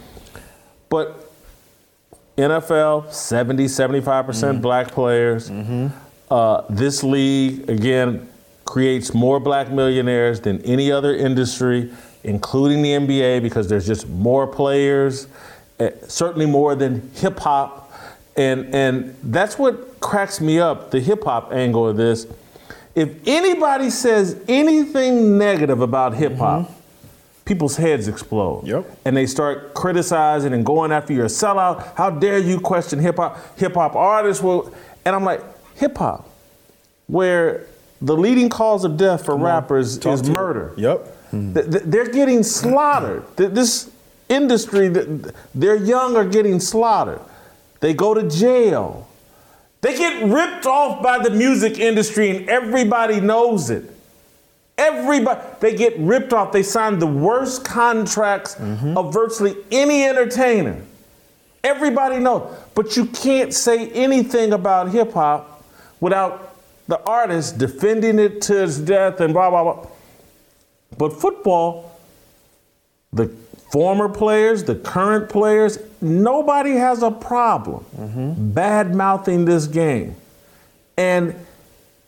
But 0.89 1.20
NFL, 2.41 3.11
70, 3.13 3.65
75% 3.65 4.61
black 4.61 4.91
players. 4.91 5.49
Uh, 6.29 6.63
this 6.69 7.03
league, 7.03 7.69
again, 7.69 8.27
creates 8.65 9.13
more 9.13 9.39
black 9.39 9.69
millionaires 9.69 10.39
than 10.39 10.61
any 10.61 10.91
other 10.91 11.13
industry, 11.15 11.91
including 12.23 12.81
the 12.81 12.91
NBA, 12.91 13.41
because 13.41 13.67
there's 13.67 13.85
just 13.85 14.07
more 14.07 14.47
players, 14.47 15.27
eh, 15.79 15.91
certainly 16.07 16.45
more 16.45 16.73
than 16.75 17.11
hip 17.15 17.39
hop. 17.39 17.91
And, 18.37 18.73
and 18.73 19.15
that's 19.23 19.59
what 19.59 19.99
cracks 19.99 20.39
me 20.39 20.57
up 20.59 20.91
the 20.91 21.01
hip 21.01 21.25
hop 21.25 21.51
angle 21.51 21.87
of 21.87 21.97
this. 21.97 22.27
If 22.95 23.27
anybody 23.27 23.89
says 23.89 24.41
anything 24.47 25.37
negative 25.37 25.81
about 25.81 26.13
hip 26.13 26.37
hop, 26.37 26.71
people's 27.45 27.75
heads 27.77 28.07
explode. 28.07 28.65
Yep. 28.67 28.99
And 29.05 29.15
they 29.17 29.25
start 29.25 29.73
criticizing 29.73 30.53
and 30.53 30.65
going 30.65 30.91
after 30.91 31.13
you're 31.13 31.25
a 31.25 31.29
sellout. 31.29 31.95
How 31.95 32.09
dare 32.09 32.37
you 32.39 32.59
question 32.59 32.99
hip 32.99 33.17
hop? 33.17 33.57
Hip 33.57 33.73
hop 33.73 33.95
artists 33.95 34.43
will. 34.43 34.73
And 35.05 35.15
I'm 35.15 35.23
like, 35.23 35.41
hip 35.75 35.97
hop, 35.97 36.29
where 37.07 37.65
the 38.01 38.15
leading 38.15 38.49
cause 38.49 38.83
of 38.83 38.97
death 38.97 39.25
for 39.25 39.35
rappers 39.35 39.97
Talk 39.97 40.13
is 40.15 40.21
to 40.23 40.31
it. 40.31 40.33
murder. 40.33 40.73
Yep. 40.77 41.17
Th- 41.31 41.53
th- 41.53 41.83
They're 41.85 42.09
getting 42.11 42.43
slaughtered. 42.43 43.23
Th- 43.37 43.51
This 43.51 43.89
industry, 44.29 44.91
th- 44.93 45.07
their 45.55 45.75
young 45.75 46.15
are 46.15 46.25
getting 46.25 46.59
slaughtered. 46.59 47.19
They 47.79 47.93
go 47.93 48.13
to 48.13 48.23
jail. 48.29 49.07
They 49.81 49.97
get 49.97 50.23
ripped 50.29 50.65
off 50.67 51.01
by 51.01 51.17
the 51.19 51.31
music 51.31 51.79
industry, 51.79 52.29
and 52.29 52.47
everybody 52.49 53.19
knows 53.19 53.69
it. 53.71 53.85
Everybody, 54.81 55.39
they 55.59 55.75
get 55.75 55.95
ripped 55.99 56.33
off. 56.33 56.51
They 56.51 56.63
sign 56.63 56.97
the 56.97 57.05
worst 57.05 57.63
contracts 57.63 58.55
mm-hmm. 58.55 58.97
of 58.97 59.13
virtually 59.13 59.55
any 59.71 60.05
entertainer. 60.05 60.81
Everybody 61.63 62.17
knows. 62.17 62.51
But 62.73 62.97
you 62.97 63.05
can't 63.05 63.53
say 63.53 63.91
anything 63.91 64.53
about 64.53 64.89
hip 64.89 65.13
hop 65.13 65.63
without 65.99 66.55
the 66.87 66.99
artist 67.03 67.59
defending 67.59 68.17
it 68.17 68.41
to 68.41 68.53
his 68.53 68.79
death 68.79 69.21
and 69.21 69.33
blah, 69.33 69.51
blah, 69.51 69.63
blah. 69.63 69.87
But 70.97 71.13
football, 71.13 71.95
the 73.13 73.27
former 73.71 74.09
players, 74.09 74.63
the 74.63 74.75
current 74.75 75.29
players, 75.29 75.77
nobody 76.01 76.71
has 76.71 77.03
a 77.03 77.11
problem 77.11 77.85
mm-hmm. 77.95 78.51
bad 78.51 78.95
mouthing 78.95 79.45
this 79.45 79.67
game. 79.67 80.15
And 80.97 81.35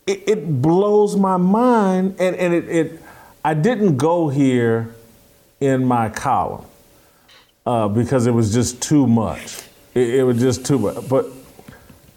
it, 0.06 0.28
it 0.28 0.62
blows 0.62 1.16
my 1.16 1.36
mind. 1.36 2.16
And, 2.18 2.36
and 2.36 2.54
it, 2.54 2.68
it, 2.68 3.02
I 3.44 3.54
didn't 3.54 3.96
go 3.96 4.28
here 4.28 4.94
in 5.60 5.84
my 5.84 6.08
column 6.08 6.64
uh, 7.66 7.88
because 7.88 8.26
it 8.26 8.32
was 8.32 8.52
just 8.52 8.82
too 8.82 9.06
much. 9.06 9.62
It, 9.94 10.14
it 10.14 10.24
was 10.24 10.40
just 10.40 10.66
too 10.66 10.78
much. 10.78 11.08
But 11.08 11.26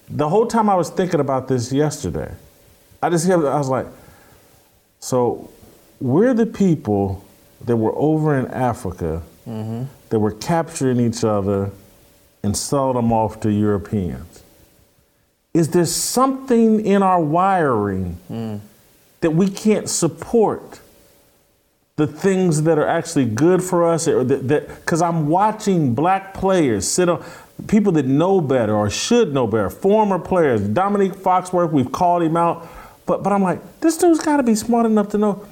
the 0.09 0.27
whole 0.27 0.47
time 0.47 0.69
I 0.69 0.75
was 0.75 0.89
thinking 0.89 1.19
about 1.19 1.47
this 1.47 1.71
yesterday, 1.71 2.33
I 3.01 3.09
just 3.09 3.27
kept, 3.27 3.43
I 3.43 3.57
was 3.57 3.69
like, 3.69 3.87
so 4.99 5.49
we're 5.99 6.33
the 6.33 6.45
people 6.45 7.23
that 7.65 7.75
were 7.75 7.95
over 7.95 8.37
in 8.37 8.47
Africa 8.47 9.21
that 10.09 10.19
were 10.19 10.31
capturing 10.31 10.99
each 10.99 11.23
other 11.23 11.71
and 12.43 12.55
selling 12.55 12.95
them 12.95 13.11
off 13.11 13.39
to 13.41 13.51
Europeans. 13.51 14.43
Is 15.53 15.69
there 15.69 15.85
something 15.85 16.85
in 16.85 17.01
our 17.01 17.21
wiring 17.21 18.61
that 19.21 19.31
we 19.31 19.49
can't 19.49 19.89
support 19.89 20.79
the 21.95 22.05
things 22.05 22.61
that 22.63 22.77
are 22.77 22.87
actually 22.87 23.25
good 23.25 23.63
for 23.63 23.87
us? 23.87 24.07
Or 24.07 24.23
that 24.23 24.67
because 24.67 25.01
I'm 25.01 25.27
watching 25.27 25.95
black 25.95 26.33
players 26.33 26.87
sit 26.87 27.09
on 27.09 27.23
people 27.67 27.91
that 27.93 28.05
know 28.05 28.39
better 28.39 28.75
or 28.75 28.89
should 28.89 29.33
know 29.33 29.47
better, 29.47 29.69
former 29.69 30.19
players. 30.19 30.61
Dominique 30.61 31.13
Foxworth, 31.13 31.71
we've 31.71 31.91
called 31.91 32.21
him 32.21 32.37
out, 32.37 32.67
but 33.05 33.23
but 33.23 33.33
I'm 33.33 33.41
like, 33.41 33.79
this 33.79 33.97
dude's 33.97 34.19
got 34.19 34.37
to 34.37 34.43
be 34.43 34.55
smart 34.55 34.85
enough 34.85 35.09
to 35.09 35.17
know 35.17 35.45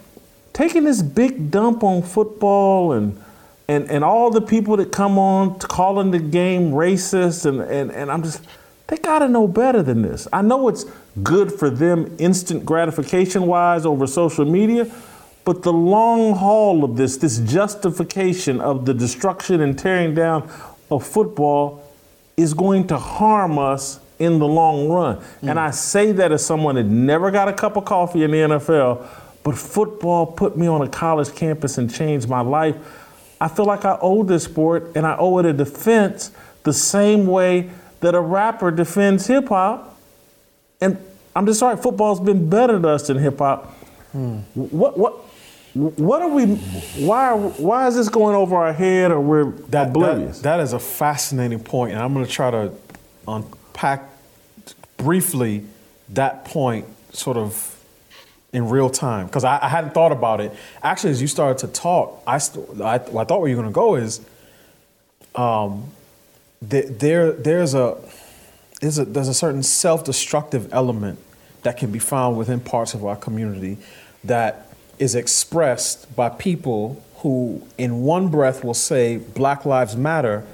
taking 0.53 0.85
this 0.85 1.01
big 1.01 1.51
dump 1.51 1.83
on 1.83 2.01
football 2.01 2.93
and 2.93 3.21
and 3.67 3.89
and 3.89 4.03
all 4.03 4.29
the 4.29 4.41
people 4.41 4.77
that 4.77 4.91
come 4.91 5.17
on 5.17 5.59
calling 5.59 6.11
the 6.11 6.19
game 6.19 6.71
racist 6.71 7.45
and 7.45 7.59
and, 7.61 7.91
and 7.91 8.11
I'm 8.11 8.23
just 8.23 8.41
they 8.87 8.97
got 8.97 9.19
to 9.19 9.27
know 9.27 9.47
better 9.47 9.81
than 9.81 10.01
this. 10.01 10.27
I 10.31 10.41
know 10.41 10.67
it's 10.67 10.85
good 11.23 11.51
for 11.51 11.69
them 11.69 12.15
instant 12.19 12.65
gratification 12.65 13.47
wise 13.47 13.85
over 13.85 14.05
social 14.05 14.45
media, 14.45 14.91
but 15.43 15.63
the 15.63 15.73
long 15.73 16.35
haul 16.35 16.83
of 16.83 16.97
this, 16.97 17.17
this 17.17 17.39
justification 17.39 18.61
of 18.61 18.85
the 18.85 18.93
destruction 18.93 19.61
and 19.61 19.77
tearing 19.77 20.13
down 20.13 20.49
of 20.91 21.05
football 21.05 21.83
is 22.37 22.53
going 22.53 22.87
to 22.87 22.97
harm 22.97 23.57
us 23.57 23.99
in 24.19 24.39
the 24.39 24.47
long 24.47 24.87
run. 24.87 25.17
Hmm. 25.17 25.49
And 25.49 25.59
I 25.59 25.71
say 25.71 26.11
that 26.13 26.31
as 26.31 26.45
someone 26.45 26.75
that 26.75 26.85
never 26.85 27.31
got 27.31 27.47
a 27.47 27.53
cup 27.53 27.77
of 27.77 27.85
coffee 27.85 28.23
in 28.23 28.31
the 28.31 28.37
NFL, 28.37 29.07
but 29.43 29.57
football 29.57 30.25
put 30.25 30.57
me 30.57 30.67
on 30.67 30.81
a 30.81 30.89
college 30.89 31.33
campus 31.35 31.77
and 31.77 31.93
changed 31.93 32.27
my 32.27 32.41
life. 32.41 32.75
I 33.39 33.47
feel 33.47 33.65
like 33.65 33.85
I 33.85 33.97
owe 34.01 34.23
this 34.23 34.45
sport 34.45 34.91
and 34.95 35.05
I 35.05 35.15
owe 35.17 35.37
it 35.39 35.45
a 35.45 35.53
defense 35.53 36.31
the 36.63 36.73
same 36.73 37.27
way 37.27 37.69
that 38.05 38.13
a 38.13 38.21
rapper 38.21 38.69
defends 38.69 39.25
hip 39.25 39.49
hop. 39.49 39.99
And 40.79 40.97
I'm 41.35 41.47
just 41.47 41.59
sorry, 41.59 41.75
football's 41.75 42.19
been 42.19 42.47
better 42.49 42.79
to 42.79 42.87
us 42.89 43.07
than 43.07 43.17
hip 43.17 43.39
hop. 43.39 43.73
What 44.13 44.95
what 44.97 45.13
what 45.73 46.21
are 46.21 46.29
we 46.29 46.45
why 47.03 47.33
why 47.33 47.87
is 47.87 47.95
this 47.95 48.07
going 48.07 48.35
over 48.35 48.55
our 48.55 48.71
head 48.73 49.11
or 49.11 49.19
we're 49.19 49.45
That, 49.69 49.87
oblivious? 49.87 50.37
that, 50.41 50.57
that 50.57 50.63
is 50.63 50.73
a 50.73 50.79
fascinating 50.79 51.59
point, 51.59 51.93
and 51.93 52.01
I'm 52.01 52.13
going 52.13 52.25
to 52.25 52.31
try 52.31 52.51
to 52.51 52.71
unpack 53.27 54.03
briefly 54.97 55.63
that 56.09 56.45
point 56.45 56.85
sort 57.11 57.37
of 57.37 57.71
in 58.53 58.69
real 58.69 58.89
time 58.89 59.25
because 59.25 59.43
I, 59.43 59.59
I 59.63 59.67
hadn't 59.67 59.93
thought 59.95 60.11
about 60.11 60.39
it. 60.41 60.53
Actually, 60.83 61.09
as 61.11 61.21
you 61.23 61.27
started 61.27 61.57
to 61.67 61.73
talk, 61.73 62.21
I, 62.27 62.37
st- 62.37 62.79
I, 62.81 62.93
I 62.95 62.99
thought 63.25 63.39
where 63.41 63.49
you're 63.49 63.57
going 63.61 63.67
to 63.67 63.73
go 63.73 63.95
is 63.95 64.21
um, 65.33 65.89
there 66.61 67.31
there's 67.31 67.73
a 67.73 67.97
there's 68.81 68.99
a 68.99 69.05
there's 69.05 69.27
a 69.27 69.33
certain 69.33 69.63
self-destructive 69.63 70.73
element 70.73 71.19
that 71.63 71.77
can 71.77 71.91
be 71.91 71.99
found 71.99 72.37
within 72.37 72.59
parts 72.59 72.93
of 72.93 73.05
our 73.05 73.15
community 73.15 73.77
that 74.23 74.67
is 74.97 75.15
expressed 75.15 76.15
by 76.15 76.29
people 76.29 77.03
who 77.17 77.61
in 77.77 78.01
one 78.01 78.29
breath 78.29 78.63
will 78.63 78.73
say 78.73 79.17
black 79.17 79.65
lives 79.65 79.95
matter 79.95 80.45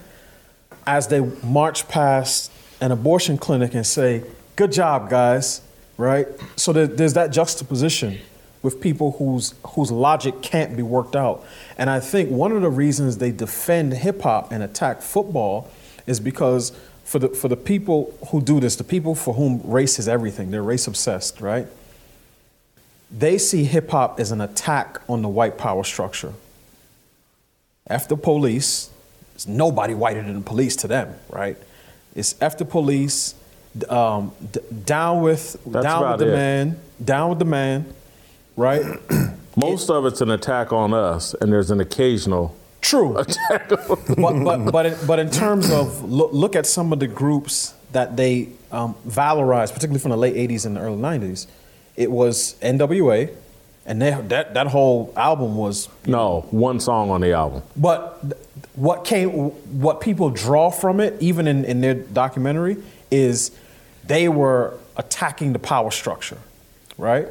as 0.87 1.07
they 1.09 1.19
march 1.19 1.87
past 1.87 2.51
an 2.79 2.91
abortion 2.91 3.37
clinic 3.37 3.73
and 3.73 3.85
say 3.85 4.23
good 4.55 4.71
job 4.71 5.09
guys 5.09 5.61
right? 6.01 6.27
So 6.55 6.73
there, 6.73 6.87
there's 6.87 7.13
that 7.13 7.31
juxtaposition 7.31 8.17
with 8.63 8.81
people 8.81 9.11
whose 9.13 9.53
whose 9.63 9.91
logic 9.91 10.41
can't 10.41 10.75
be 10.75 10.83
worked 10.83 11.15
out. 11.15 11.43
And 11.77 11.89
i 11.89 11.99
think 11.99 12.29
one 12.29 12.51
of 12.51 12.61
the 12.61 12.69
reasons 12.69 13.17
they 13.17 13.31
defend 13.31 13.93
hip 13.93 14.21
hop 14.21 14.51
and 14.51 14.63
attack 14.63 15.01
football 15.01 15.69
is 16.11 16.19
because 16.19 16.71
for 17.03 17.17
the 17.17 17.29
for 17.29 17.47
the 17.47 17.57
people 17.57 18.15
who 18.29 18.41
do 18.41 18.59
this 18.59 18.75
the 18.75 18.83
people 18.83 19.15
for 19.15 19.33
whom 19.33 19.59
race 19.63 19.97
is 19.97 20.07
everything 20.07 20.51
they're 20.51 20.61
race 20.61 20.85
obsessed 20.85 21.41
right 21.41 21.67
they 23.11 23.37
see 23.37 23.65
hip 23.65 23.89
hop 23.91 24.19
as 24.19 24.31
an 24.31 24.39
attack 24.39 25.01
on 25.09 25.21
the 25.21 25.27
white 25.27 25.57
power 25.57 25.83
structure. 25.83 26.33
After 27.87 28.15
the 28.15 28.21
police, 28.21 28.89
there's 29.33 29.47
nobody 29.47 29.93
whiter 29.93 30.23
than 30.23 30.35
the 30.35 30.41
police 30.41 30.77
to 30.77 30.87
them, 30.87 31.13
right? 31.29 31.57
It's 32.15 32.41
after 32.41 32.63
the 32.63 32.71
police, 32.71 33.35
um, 33.89 34.31
d- 34.51 34.61
down 34.85 35.21
with 35.21 35.57
That's 35.65 35.83
down 35.83 36.09
with 36.11 36.19
the 36.19 36.29
it. 36.29 36.35
man, 36.35 36.79
down 37.03 37.29
with 37.29 37.39
the 37.39 37.45
man, 37.45 37.93
right? 38.55 38.85
Most 39.57 39.89
of 39.89 40.05
it's 40.05 40.21
an 40.21 40.31
attack 40.31 40.71
on 40.71 40.93
us, 40.93 41.33
and 41.41 41.51
there's 41.51 41.71
an 41.71 41.81
occasional 41.81 42.55
True. 42.81 43.13
but 43.49 44.17
but 44.17 44.71
but 44.71 44.85
in, 44.85 44.97
but 45.05 45.19
in 45.19 45.29
terms 45.29 45.71
of 45.71 46.03
look, 46.03 46.33
look 46.33 46.55
at 46.55 46.65
some 46.65 46.91
of 46.91 46.99
the 46.99 47.07
groups 47.07 47.73
that 47.91 48.17
they 48.17 48.49
um, 48.71 48.95
valorized, 49.07 49.73
particularly 49.73 49.99
from 49.99 50.11
the 50.11 50.17
late 50.17 50.35
'80s 50.35 50.65
and 50.65 50.75
the 50.75 50.81
early 50.81 50.97
'90s, 50.97 51.47
it 51.95 52.11
was 52.11 52.55
NWA, 52.61 53.33
and 53.85 54.01
they, 54.01 54.11
that 54.29 54.55
that 54.55 54.67
whole 54.67 55.13
album 55.15 55.55
was 55.55 55.89
no, 56.05 56.41
one 56.51 56.79
song 56.79 57.11
on 57.11 57.21
the 57.21 57.33
album. 57.33 57.61
But 57.75 58.21
th- 58.21 58.33
what 58.75 59.05
came, 59.05 59.29
what 59.29 60.01
people 60.01 60.29
draw 60.29 60.71
from 60.71 60.99
it, 60.99 61.21
even 61.21 61.47
in, 61.47 61.65
in 61.65 61.81
their 61.81 61.93
documentary, 61.93 62.77
is 63.11 63.51
they 64.05 64.27
were 64.27 64.77
attacking 64.97 65.53
the 65.53 65.59
power 65.59 65.91
structure, 65.91 66.37
right? 66.97 67.27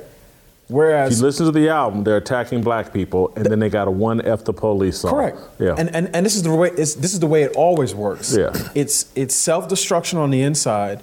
If 1.12 1.18
you 1.18 1.22
listen 1.22 1.46
to 1.46 1.52
the 1.52 1.68
album, 1.68 2.04
they're 2.04 2.16
attacking 2.16 2.62
black 2.62 2.92
people, 2.92 3.32
and 3.36 3.46
then 3.46 3.58
they 3.58 3.68
got 3.68 3.88
a 3.88 3.90
one 3.90 4.20
F 4.20 4.44
the 4.44 4.52
police 4.52 5.00
song. 5.00 5.12
Correct. 5.12 5.38
Yeah. 5.58 5.74
And, 5.76 5.94
and 5.94 6.14
and 6.14 6.24
this 6.24 6.36
is 6.36 6.42
the 6.42 6.54
way 6.54 6.70
it's, 6.70 6.94
this 6.94 7.12
is 7.12 7.20
the 7.20 7.26
way 7.26 7.42
it 7.42 7.52
always 7.56 7.94
works. 7.94 8.36
Yeah. 8.36 8.52
It's 8.74 9.10
it's 9.14 9.34
self 9.34 9.68
destruction 9.68 10.18
on 10.18 10.30
the 10.30 10.42
inside, 10.42 11.02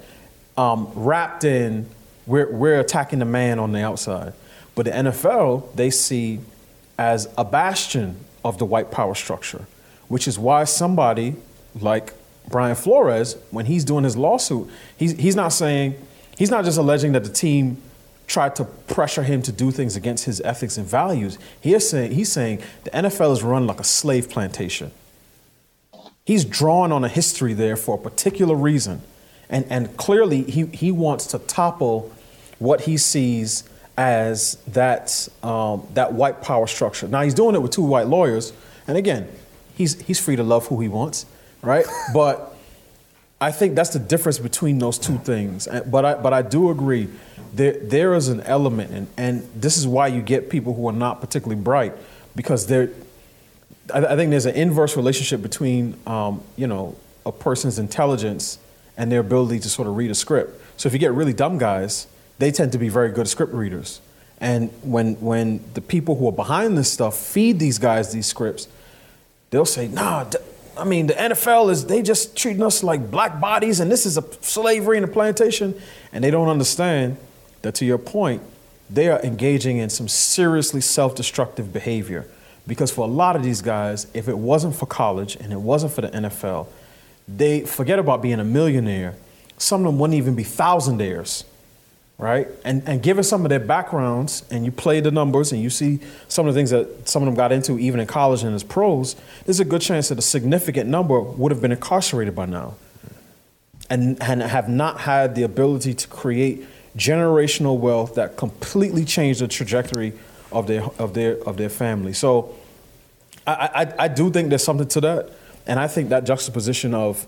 um, 0.55 0.91
wrapped 0.95 1.43
in 1.43 1.89
we're 2.25 2.51
we're 2.51 2.79
attacking 2.79 3.19
the 3.19 3.25
man 3.25 3.59
on 3.59 3.71
the 3.71 3.81
outside. 3.81 4.33
But 4.75 4.85
the 4.85 4.91
NFL 4.91 5.75
they 5.75 5.89
see 5.89 6.39
as 6.97 7.27
a 7.37 7.45
bastion 7.45 8.17
of 8.43 8.57
the 8.57 8.65
white 8.65 8.91
power 8.91 9.15
structure, 9.15 9.65
which 10.07 10.27
is 10.27 10.39
why 10.39 10.63
somebody 10.63 11.35
like 11.79 12.13
Brian 12.47 12.75
Flores, 12.75 13.37
when 13.51 13.65
he's 13.65 13.83
doing 13.83 14.03
his 14.03 14.15
lawsuit, 14.15 14.69
he's, 14.95 15.11
he's 15.13 15.35
not 15.35 15.49
saying, 15.49 15.95
he's 16.37 16.49
not 16.49 16.63
just 16.63 16.77
alleging 16.77 17.11
that 17.11 17.23
the 17.23 17.29
team 17.29 17.81
tried 18.27 18.55
to 18.57 18.65
pressure 18.65 19.23
him 19.23 19.41
to 19.41 19.51
do 19.51 19.71
things 19.71 19.95
against 19.95 20.25
his 20.25 20.41
ethics 20.41 20.77
and 20.77 20.85
values. 20.85 21.39
He 21.59 21.73
is 21.73 21.89
saying, 21.89 22.11
he's 22.11 22.31
saying 22.31 22.61
the 22.83 22.91
NFL 22.91 23.31
is 23.31 23.41
run 23.41 23.65
like 23.65 23.79
a 23.79 23.85
slave 23.85 24.29
plantation. 24.29 24.91
He's 26.25 26.43
drawing 26.43 26.91
on 26.91 27.05
a 27.05 27.07
history 27.07 27.53
there 27.53 27.77
for 27.77 27.95
a 27.95 27.97
particular 27.97 28.53
reason. 28.53 29.01
And, 29.49 29.65
and 29.69 29.95
clearly, 29.95 30.43
he, 30.43 30.65
he 30.65 30.91
wants 30.91 31.27
to 31.27 31.39
topple 31.39 32.13
what 32.59 32.81
he 32.81 32.97
sees 32.97 33.63
as 33.97 34.55
that, 34.67 35.29
um, 35.41 35.87
that 35.93 36.11
white 36.11 36.41
power 36.41 36.67
structure. 36.67 37.07
Now, 37.07 37.21
he's 37.21 37.33
doing 37.33 37.55
it 37.55 37.61
with 37.61 37.71
two 37.71 37.81
white 37.81 38.07
lawyers. 38.07 38.51
And 38.87 38.97
again, 38.97 39.29
he's, 39.75 40.01
he's 40.01 40.19
free 40.19 40.35
to 40.35 40.43
love 40.43 40.67
who 40.67 40.81
he 40.81 40.89
wants, 40.89 41.25
right? 41.61 41.85
but 42.13 42.56
I 43.39 43.51
think 43.51 43.75
that's 43.75 43.91
the 43.91 43.99
difference 43.99 44.39
between 44.39 44.79
those 44.79 44.97
two 44.97 45.17
things. 45.19 45.67
But 45.85 46.05
I, 46.05 46.13
but 46.15 46.33
I 46.33 46.41
do 46.41 46.71
agree, 46.71 47.07
there, 47.53 47.73
there 47.73 48.13
is 48.15 48.29
an 48.29 48.41
element, 48.41 48.91
and, 48.91 49.07
and 49.15 49.47
this 49.55 49.77
is 49.77 49.85
why 49.85 50.07
you 50.07 50.21
get 50.21 50.49
people 50.49 50.73
who 50.73 50.87
are 50.89 50.93
not 50.93 51.21
particularly 51.21 51.61
bright, 51.61 51.93
because 52.35 52.65
they're, 52.65 52.89
I, 53.93 54.05
I 54.05 54.15
think 54.15 54.31
there's 54.31 54.47
an 54.47 54.55
inverse 54.55 54.97
relationship 54.97 55.41
between, 55.41 55.95
um, 56.07 56.41
you 56.55 56.65
know, 56.65 56.95
a 57.25 57.31
person's 57.31 57.77
intelligence 57.77 58.57
and 58.97 59.11
their 59.11 59.19
ability 59.19 59.59
to 59.59 59.69
sort 59.69 59.87
of 59.87 59.95
read 59.95 60.09
a 60.09 60.15
script. 60.15 60.59
So 60.77 60.87
if 60.87 60.93
you 60.93 60.99
get 60.99 61.13
really 61.13 61.33
dumb 61.33 61.57
guys, 61.59 62.07
they 62.39 62.51
tend 62.51 62.71
to 62.71 62.77
be 62.77 62.89
very 62.89 63.11
good 63.11 63.27
script 63.27 63.53
readers. 63.53 64.01
And 64.39 64.69
when 64.83 65.15
when 65.15 65.63
the 65.73 65.81
people 65.81 66.15
who 66.15 66.27
are 66.27 66.31
behind 66.31 66.77
this 66.77 66.91
stuff 66.91 67.17
feed 67.17 67.59
these 67.59 67.79
guys 67.79 68.11
these 68.11 68.27
scripts, 68.27 68.67
they'll 69.49 69.65
say, 69.65 69.87
"Nah, 69.87 70.25
I 70.79 70.83
mean 70.83 71.07
the 71.07 71.13
NFL 71.13 71.71
is 71.71 71.85
they 71.85 72.01
just 72.01 72.35
treating 72.35 72.63
us 72.63 72.83
like 72.83 73.11
black 73.11 73.39
bodies, 73.39 73.79
and 73.79 73.91
this 73.91 74.05
is 74.05 74.17
a 74.17 74.23
slavery 74.41 74.97
in 74.97 75.03
a 75.03 75.07
plantation," 75.07 75.79
and 76.11 76.23
they 76.23 76.31
don't 76.31 76.49
understand 76.49 77.17
that 77.61 77.75
to 77.75 77.85
your 77.85 77.97
point, 77.97 78.41
they 78.89 79.09
are 79.09 79.19
engaging 79.21 79.77
in 79.77 79.89
some 79.89 80.07
seriously 80.07 80.81
self-destructive 80.81 81.73
behavior. 81.73 82.25
Because 82.65 82.91
for 82.91 83.05
a 83.05 83.09
lot 83.09 83.35
of 83.35 83.43
these 83.43 83.61
guys, 83.61 84.07
if 84.13 84.27
it 84.27 84.37
wasn't 84.37 84.75
for 84.75 84.85
college 84.85 85.37
and 85.37 85.53
it 85.53 85.61
wasn't 85.61 85.93
for 85.93 86.01
the 86.01 86.09
NFL, 86.09 86.67
they 87.27 87.61
forget 87.61 87.97
about 87.97 88.21
being 88.21 88.39
a 88.39 88.43
millionaire. 88.43 89.15
Some 89.57 89.81
of 89.81 89.85
them 89.85 89.99
wouldn't 89.99 90.17
even 90.17 90.35
be 90.35 90.43
thousandaires, 90.43 91.43
right? 92.17 92.47
And, 92.63 92.87
and 92.87 93.03
given 93.03 93.23
some 93.23 93.45
of 93.45 93.49
their 93.49 93.59
backgrounds, 93.59 94.43
and 94.49 94.65
you 94.65 94.71
play 94.71 94.99
the 94.99 95.11
numbers 95.11 95.51
and 95.51 95.61
you 95.61 95.69
see 95.69 95.99
some 96.27 96.47
of 96.47 96.53
the 96.53 96.59
things 96.59 96.71
that 96.71 97.07
some 97.07 97.21
of 97.21 97.27
them 97.27 97.35
got 97.35 97.51
into 97.51 97.77
even 97.77 97.99
in 97.99 98.07
college 98.07 98.43
and 98.43 98.55
as 98.55 98.63
pros, 98.63 99.15
there's 99.45 99.59
a 99.59 99.65
good 99.65 99.81
chance 99.81 100.09
that 100.09 100.17
a 100.17 100.23
significant 100.23 100.89
number 100.89 101.19
would 101.19 101.51
have 101.51 101.61
been 101.61 101.71
incarcerated 101.71 102.35
by 102.35 102.45
now 102.45 102.75
and, 103.89 104.21
and 104.21 104.41
have 104.41 104.67
not 104.67 105.01
had 105.01 105.35
the 105.35 105.43
ability 105.43 105.93
to 105.93 106.07
create 106.07 106.65
generational 106.97 107.77
wealth 107.77 108.15
that 108.15 108.35
completely 108.35 109.05
changed 109.05 109.39
the 109.41 109.47
trajectory 109.47 110.13
of 110.51 110.65
their, 110.65 110.83
of 110.97 111.13
their, 111.13 111.37
of 111.43 111.57
their 111.57 111.69
family. 111.69 112.13
So 112.13 112.55
I, 113.45 113.69
I, 113.99 114.05
I 114.05 114.07
do 114.07 114.31
think 114.31 114.49
there's 114.49 114.63
something 114.63 114.87
to 114.89 115.01
that. 115.01 115.29
And 115.67 115.79
I 115.79 115.87
think 115.87 116.09
that 116.09 116.23
juxtaposition 116.23 116.95
of 116.95 117.27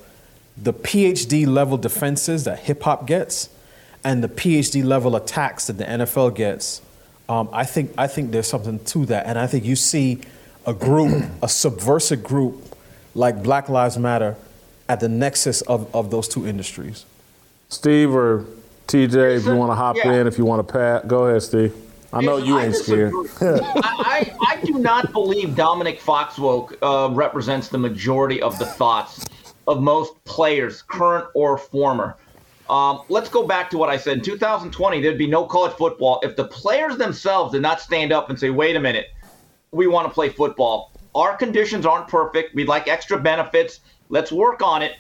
the 0.58 0.74
PhD 0.74 1.46
level 1.46 1.78
defenses 1.78 2.46
that 2.46 2.60
hip 2.60 2.82
hop 2.82 3.06
gets 3.06 3.50
and 4.04 4.24
the 4.24 4.28
PhD 4.30 4.84
level 4.84 5.16
attacks 5.16 5.68
that 5.68 5.74
the 5.78 5.84
NFL 5.84 6.36
gets, 6.36 6.82
um, 7.28 7.50
I 7.52 7.66
think 7.66 7.92
I 7.98 8.08
think 8.08 8.32
there's 8.32 8.48
something 8.48 8.80
to 8.86 9.06
that. 9.08 9.26
And 9.26 9.38
I 9.38 9.48
think 9.48 9.66
you 9.66 9.76
see 9.76 10.22
a 10.66 10.74
group, 10.74 11.24
a 11.42 11.50
subversive 11.50 12.24
group 12.24 12.76
like 13.16 13.44
Black 13.44 13.70
Lives 13.70 13.98
Matter 13.98 14.36
at 14.88 15.00
the 15.00 15.10
nexus 15.10 15.62
of, 15.62 15.94
of 15.96 16.10
those 16.12 16.28
two 16.28 16.48
industries. 16.48 17.06
Steve 17.70 18.14
or 18.14 18.46
TJ, 18.88 19.38
if 19.38 19.46
you 19.46 19.56
want 19.56 19.72
to 19.72 19.76
hop 19.76 19.96
Yeah. 19.96 20.14
in, 20.14 20.28
if 20.28 20.38
you 20.38 20.46
want 20.46 20.66
to 20.68 20.72
pat, 20.74 21.08
go 21.08 21.26
ahead, 21.26 21.44
Steve. 21.44 21.76
I 22.12 22.22
know 22.22 22.38
you 22.38 22.58
I 22.58 22.66
ain't 22.66 22.76
scared. 22.76 23.14
I, 23.40 23.52
I, 23.84 24.36
I 24.48 24.62
do 24.66 24.80
not 24.80 25.12
believe 25.14 25.56
Dominique 25.56 26.02
Foxwoke 26.02 26.76
uh, 26.82 27.14
represents 27.14 27.68
the 27.68 27.78
majority 27.78 28.42
of 28.42 28.58
the 28.58 28.66
thoughts 28.66 29.26
of 29.68 29.80
most 29.84 30.24
players, 30.26 30.82
current 30.82 31.28
or 31.36 31.56
former. 31.60 32.16
Um, 32.70 33.02
let's 33.10 33.30
go 33.30 33.48
back 33.48 33.72
to 33.72 33.78
what 33.78 33.90
I 33.90 33.98
said. 33.98 34.18
In 34.18 34.24
2020, 34.24 35.02
there'd 35.02 35.18
be 35.18 35.28
no 35.28 35.46
college 35.46 35.74
football 35.74 36.20
if 36.24 36.36
the 36.36 36.46
players 36.46 36.98
themselves 36.98 37.54
did 37.54 37.64
not 37.64 37.82
stand 37.82 38.14
up 38.14 38.30
and 38.30 38.40
say, 38.40 38.52
wait 38.52 38.76
a 38.76 38.80
minute, 38.80 39.08
we 39.72 39.88
want 39.88 40.08
to 40.08 40.14
play 40.14 40.30
football. 40.30 40.92
Our 41.16 41.36
conditions 41.36 41.86
aren't 41.86 42.08
perfect. 42.08 42.54
We'd 42.54 42.68
like 42.68 42.88
extra 42.88 43.20
benefits. 43.20 43.80
Let's 44.10 44.32
work 44.32 44.62
on 44.62 44.84
it. 44.84 44.94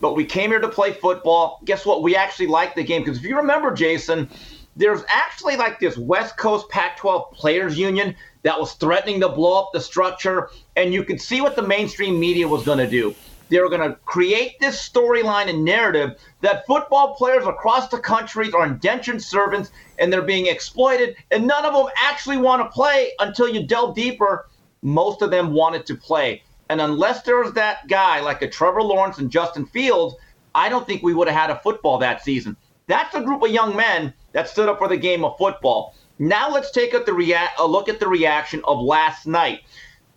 But 0.00 0.14
we 0.14 0.24
came 0.24 0.50
here 0.50 0.60
to 0.60 0.68
play 0.68 0.92
football. 0.92 1.60
Guess 1.64 1.84
what? 1.84 2.02
We 2.02 2.14
actually 2.14 2.46
like 2.46 2.76
the 2.76 2.84
game. 2.84 3.02
Because 3.02 3.18
if 3.18 3.24
you 3.24 3.36
remember, 3.36 3.72
Jason, 3.72 4.28
there's 4.76 5.02
actually 5.08 5.56
like 5.56 5.80
this 5.80 5.96
West 5.96 6.36
Coast 6.36 6.68
Pac 6.68 6.96
12 6.98 7.32
Players 7.32 7.76
Union 7.76 8.14
that 8.42 8.60
was 8.60 8.74
threatening 8.74 9.20
to 9.20 9.28
blow 9.28 9.60
up 9.60 9.70
the 9.72 9.80
structure. 9.80 10.50
And 10.76 10.94
you 10.94 11.02
could 11.02 11.20
see 11.20 11.40
what 11.40 11.56
the 11.56 11.62
mainstream 11.62 12.20
media 12.20 12.46
was 12.46 12.64
going 12.64 12.78
to 12.78 12.88
do. 12.88 13.14
They 13.48 13.60
were 13.60 13.68
going 13.68 13.88
to 13.88 13.96
create 14.04 14.58
this 14.58 14.76
storyline 14.88 15.48
and 15.48 15.64
narrative 15.64 16.18
that 16.40 16.66
football 16.66 17.14
players 17.14 17.46
across 17.46 17.88
the 17.88 17.98
country 17.98 18.50
are 18.52 18.66
indentured 18.66 19.22
servants 19.22 19.70
and 19.98 20.12
they're 20.12 20.22
being 20.22 20.46
exploited. 20.46 21.16
And 21.30 21.46
none 21.46 21.64
of 21.64 21.72
them 21.72 21.86
actually 21.96 22.38
want 22.38 22.62
to 22.62 22.74
play 22.74 23.12
until 23.20 23.48
you 23.48 23.66
delve 23.66 23.94
deeper. 23.94 24.48
Most 24.82 25.22
of 25.22 25.30
them 25.30 25.52
wanted 25.52 25.86
to 25.86 25.94
play. 25.94 26.42
And 26.68 26.80
unless 26.80 27.22
there 27.22 27.38
was 27.38 27.52
that 27.52 27.86
guy 27.86 28.20
like 28.20 28.42
a 28.42 28.48
Trevor 28.48 28.82
Lawrence 28.82 29.18
and 29.18 29.30
Justin 29.30 29.66
Fields, 29.66 30.16
I 30.54 30.68
don't 30.68 30.86
think 30.86 31.02
we 31.02 31.14
would 31.14 31.28
have 31.28 31.36
had 31.36 31.50
a 31.50 31.60
football 31.60 31.98
that 31.98 32.24
season. 32.24 32.56
That's 32.88 33.14
a 33.14 33.20
group 33.20 33.42
of 33.42 33.50
young 33.50 33.76
men 33.76 34.12
that 34.32 34.48
stood 34.48 34.68
up 34.68 34.78
for 34.78 34.88
the 34.88 34.96
game 34.96 35.24
of 35.24 35.38
football. 35.38 35.94
Now 36.18 36.50
let's 36.50 36.70
take 36.70 36.94
a, 36.94 37.12
rea- 37.12 37.48
a 37.58 37.66
look 37.66 37.88
at 37.88 38.00
the 38.00 38.08
reaction 38.08 38.62
of 38.64 38.80
last 38.80 39.26
night. 39.26 39.60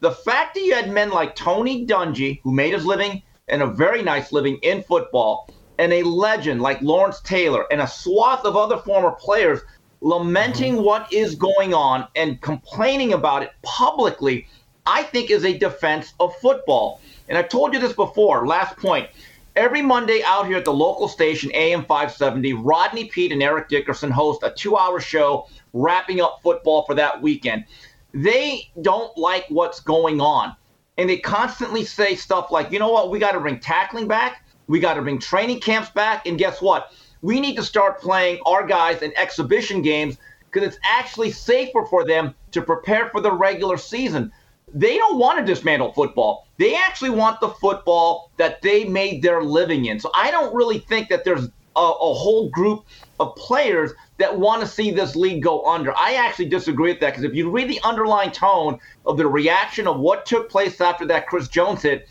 The 0.02 0.12
fact 0.12 0.54
that 0.54 0.64
you 0.64 0.74
had 0.74 0.90
men 0.90 1.10
like 1.10 1.36
Tony 1.36 1.86
Dungy, 1.86 2.40
who 2.44 2.54
made 2.54 2.74
his 2.74 2.86
living 2.86 3.22
and 3.50 3.62
a 3.62 3.68
very 3.68 4.02
nice 4.02 4.32
living 4.32 4.58
in 4.62 4.84
football, 4.84 5.50
and 5.78 5.92
a 5.92 6.04
legend 6.04 6.62
like 6.62 6.82
Lawrence 6.82 7.20
Taylor, 7.22 7.66
and 7.72 7.82
a 7.82 7.88
swath 7.88 8.46
of 8.46 8.56
other 8.56 8.78
former 8.78 9.12
players 9.12 9.62
lamenting 10.02 10.76
mm-hmm. 10.76 10.84
what 10.84 11.12
is 11.12 11.36
going 11.36 11.74
on 11.74 12.08
and 12.16 12.42
complaining 12.42 13.14
about 13.14 13.44
it 13.44 13.52
publicly, 13.62 14.48
I 14.86 15.04
think 15.04 15.32
is 15.32 15.44
a 15.44 15.58
defense 15.58 16.14
of 16.20 16.36
football. 16.38 17.02
And 17.28 17.38
I've 17.38 17.50
told 17.50 17.74
you 17.74 17.80
this 17.80 17.94
before, 17.94 18.48
last 18.48 18.78
point. 18.78 19.10
Every 19.56 19.82
Monday 19.82 20.22
out 20.26 20.48
here 20.48 20.58
at 20.58 20.66
the 20.66 20.72
local 20.72 21.10
station, 21.10 21.52
AM 21.54 21.84
570, 21.84 22.54
Rodney 22.54 23.06
Peete 23.06 23.34
and 23.34 23.44
Eric 23.44 23.68
Dickerson 23.68 24.12
host 24.12 24.42
a 24.44 24.52
two 24.52 24.78
hour 24.78 25.02
show 25.02 25.48
wrapping 25.74 26.22
up 26.22 26.40
football 26.42 26.84
for 26.86 26.96
that 26.96 27.22
weekend. 27.22 27.66
They 28.14 28.70
don't 28.82 29.16
like 29.18 29.46
what's 29.50 29.80
going 29.80 30.22
on. 30.22 30.56
And 30.98 31.10
they 31.10 31.18
constantly 31.18 31.86
say 31.86 32.16
stuff 32.16 32.52
like, 32.52 32.72
you 32.72 32.80
know 32.80 32.92
what, 32.92 33.10
we 33.10 33.20
got 33.20 33.32
to 33.32 33.40
bring 33.40 33.60
tackling 33.60 34.08
back. 34.08 34.46
We 34.68 34.80
got 34.80 34.96
to 34.96 35.02
bring 35.02 35.20
training 35.20 35.62
camps 35.62 35.90
back. 35.90 36.28
And 36.28 36.38
guess 36.38 36.62
what? 36.62 36.92
We 37.22 37.40
need 37.40 37.56
to 37.56 37.64
start 37.64 38.02
playing 38.02 38.40
our 38.46 38.66
guys 38.66 39.02
in 39.02 39.14
exhibition 39.18 39.82
games 39.82 40.18
because 40.52 40.68
it's 40.68 40.80
actually 40.84 41.32
safer 41.32 41.86
for 41.86 42.06
them 42.06 42.34
to 42.52 42.62
prepare 42.62 43.10
for 43.10 43.22
the 43.22 43.32
regular 43.32 43.78
season. 43.78 44.32
They 44.74 44.98
don't 44.98 45.18
want 45.18 45.40
to 45.40 45.46
dismantle 45.46 45.94
football. 45.94 46.48
They 46.58 46.76
actually 46.76 47.12
want 47.12 47.40
the 47.40 47.50
football 47.50 48.32
that 48.38 48.62
they 48.62 48.84
made 48.86 49.22
their 49.22 49.42
living 49.42 49.86
in. 49.86 50.00
So 50.00 50.12
I 50.14 50.32
don't 50.32 50.54
really 50.54 50.80
think 50.80 51.10
that 51.10 51.24
there's 51.24 51.46
a, 51.76 51.80
a 51.80 52.14
whole 52.14 52.50
group 52.50 52.86
of 53.20 53.36
players 53.36 53.92
that 54.18 54.38
want 54.38 54.62
to 54.62 54.68
see 54.68 54.92
this 54.92 55.16
league 55.16 55.44
go 55.44 55.66
under. 55.66 55.96
I 55.96 56.14
actually 56.14 56.50
disagree 56.50 56.92
with 56.92 57.02
that 57.02 57.12
because 57.12 57.24
if 57.24 57.34
you 57.34 57.50
read 57.50 57.70
the 57.70 57.80
underlying 57.84 58.32
tone 58.32 58.80
of 59.06 59.18
the 59.18 59.28
reaction 59.28 59.88
of 59.88 60.00
what 60.00 60.26
took 60.26 60.50
place 60.50 60.80
after 60.80 61.06
that 61.08 61.28
Chris 61.28 61.48
Jones 61.48 61.82
hit, 61.82 62.08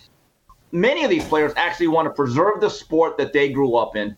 many 0.73 1.05
of 1.05 1.11
these 1.11 1.25
players 1.25 1.53
actually 1.57 1.89
want 1.89 2.07
to 2.07 2.11
preserve 2.11 2.61
the 2.61 2.69
sport 2.69 3.17
that 3.19 3.33
they 3.33 3.51
grew 3.51 3.77
up 3.77 3.97
in. 3.97 4.17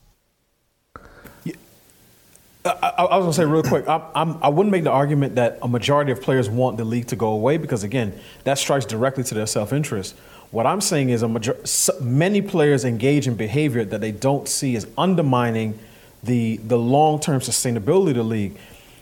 I, 2.65 2.71
I 2.73 3.17
was 3.17 3.25
gonna 3.25 3.33
say 3.33 3.45
real 3.47 3.63
quick. 3.63 3.89
I'm, 3.89 4.03
I'm, 4.15 4.43
I 4.43 4.49
wouldn't 4.49 4.71
make 4.71 4.85
the 4.85 4.91
argument 4.91 5.37
that 5.37 5.59
a 5.63 5.69
majority 5.69 6.13
of 6.13 6.21
players 6.21 6.51
want 6.51 6.77
the 6.77 6.85
league 6.85 7.07
to 7.07 7.17
go 7.17 7.29
away 7.29 7.57
because 7.57 7.85
again, 7.85 8.19
that 8.45 8.59
strikes 8.59 8.85
directly 8.85 9.25
to 9.25 9.35
their 9.35 9.47
self-interest. 9.47 10.15
What 10.51 10.67
I'm 10.67 10.81
saying 10.81 11.09
is, 11.09 11.23
a 11.23 11.29
major, 11.29 11.57
many 12.03 12.43
players 12.43 12.85
engage 12.85 13.27
in 13.27 13.35
behavior 13.35 13.85
that 13.85 14.01
they 14.01 14.13
don't 14.13 14.47
see 14.47 14.77
as 14.77 14.87
undermining 14.99 15.79
the 16.23 16.59
the 16.59 16.79
long-term 16.79 17.41
sustainability 17.41 18.11
of 18.11 18.17
the 18.17 18.23
league. 18.23 18.57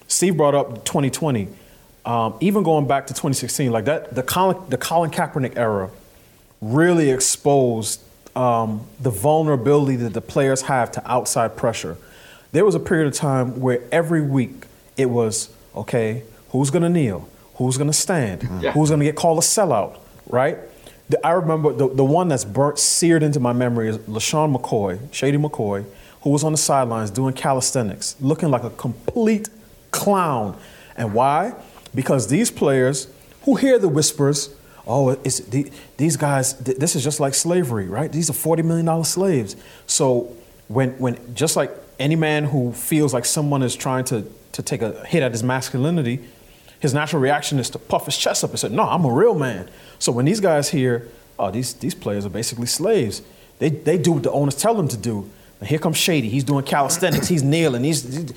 Steve 0.07 0.37
brought 0.37 0.55
up 0.55 0.85
2020. 0.85 1.49
Um, 2.05 2.35
even 2.41 2.62
going 2.62 2.87
back 2.87 3.07
to 3.09 3.12
2016, 3.12 3.71
like 3.71 3.85
that, 3.85 4.14
the 4.14 4.23
Colin, 4.23 4.57
the 4.71 4.79
Colin 4.79 5.11
Kaepernick 5.11 5.59
era 5.59 5.91
really 6.62 7.11
exposed 7.11 8.01
um, 8.35 8.87
the 9.01 9.11
vulnerability 9.11 9.97
that 9.97 10.14
the 10.14 10.21
players 10.21 10.62
have 10.62 10.91
to 10.93 11.11
outside 11.11 11.57
pressure. 11.57 11.97
There 12.53 12.64
was 12.64 12.75
a 12.75 12.81
period 12.81 13.09
of 13.09 13.14
time 13.14 13.61
where 13.61 13.83
every 13.93 14.23
week 14.23 14.64
it 14.97 15.07
was, 15.07 15.51
okay, 15.75 16.23
who's 16.51 16.71
gonna 16.71 16.89
kneel? 16.89 17.29
Who's 17.57 17.77
gonna 17.77 17.93
stand? 17.93 18.49
Yeah. 18.62 18.73
Who's 18.73 18.91
gonna 18.91 19.05
get 19.05 19.16
called 19.16 19.39
a 19.39 19.43
sellout, 19.43 19.99
right? 20.29 20.57
The, 21.09 21.25
I 21.27 21.33
remember 21.33 21.73
the, 21.73 21.89
the 21.89 22.05
one 22.05 22.29
that's 22.29 22.45
burnt, 22.45 22.79
seared 22.79 23.23
into 23.23 23.41
my 23.41 23.53
memory 23.53 23.89
is 23.89 23.99
LeSean 23.99 24.57
McCoy, 24.57 25.12
Shady 25.12 25.39
McCoy, 25.39 25.85
who 26.23 26.31
was 26.31 26.45
on 26.45 26.53
the 26.53 26.59
sidelines 26.59 27.11
doing 27.11 27.35
calisthenics, 27.35 28.16
looking 28.21 28.51
like 28.51 28.64
a 28.64 28.71
complete 28.71 29.49
clown. 29.91 30.59
And 30.97 31.14
why? 31.14 31.55
Because 31.95 32.29
these 32.29 32.51
players 32.51 33.09
who 33.43 33.57
hear 33.57 33.79
the 33.79 33.89
whispers, 33.89 34.55
oh, 34.87 35.11
it's, 35.11 35.41
the, 35.41 35.71
these 35.97 36.16
guys, 36.16 36.55
th- 36.55 36.79
this 36.79 36.97
is 36.97 37.05
just 37.05 37.21
like 37.21 37.35
slavery, 37.35 37.87
right? 37.87 38.11
These 38.11 38.31
are 38.31 38.35
$40 38.35 38.64
million 38.64 39.05
slaves. 39.05 39.57
So 39.87 40.37
when, 40.69 40.91
when 40.99 41.35
just 41.35 41.57
like 41.57 41.71
any 41.99 42.16
man 42.16 42.45
who 42.45 42.73
feels 42.73 43.14
like 43.14 43.25
someone 43.25 43.62
is 43.62 43.77
trying 43.77 44.05
to, 44.07 44.27
to 44.53 44.62
take 44.62 44.83
a 44.83 45.05
hit 45.07 45.23
at 45.23 45.33
his 45.33 45.43
masculinity, 45.43 46.21
his 46.81 46.95
natural 46.95 47.21
reaction 47.21 47.59
is 47.59 47.71
to 47.71 47.79
puff 47.79 48.07
his 48.07 48.16
chest 48.16 48.45
up 48.45 48.51
and 48.51 48.59
say, 48.59 48.69
no, 48.69 48.85
I'm 48.85 49.05
a 49.05 49.12
real 49.12 49.35
man. 49.35 49.69
So 49.99 50.12
when 50.12 50.25
these 50.25 50.41
guys 50.41 50.71
hear, 50.71 51.09
oh, 51.39 51.51
these, 51.51 51.75
these 51.75 51.95
players 51.95 52.25
are 52.25 52.31
basically 52.31 52.66
slaves, 52.66 53.23
they, 53.59 53.71
they 53.71 53.99
do 53.99 54.12
what 54.12 54.23
the 54.23 54.31
owners 54.31 54.55
tell 54.55 54.75
them 54.75 54.89
to 54.89 54.97
do. 54.97 55.29
And 55.61 55.69
here 55.69 55.79
comes 55.79 55.97
Shady. 55.97 56.29
He's 56.29 56.45
doing 56.45 56.65
calisthenics. 56.65 57.29
He's 57.29 57.43
kneeling. 57.43 57.85
He's- 57.85 58.33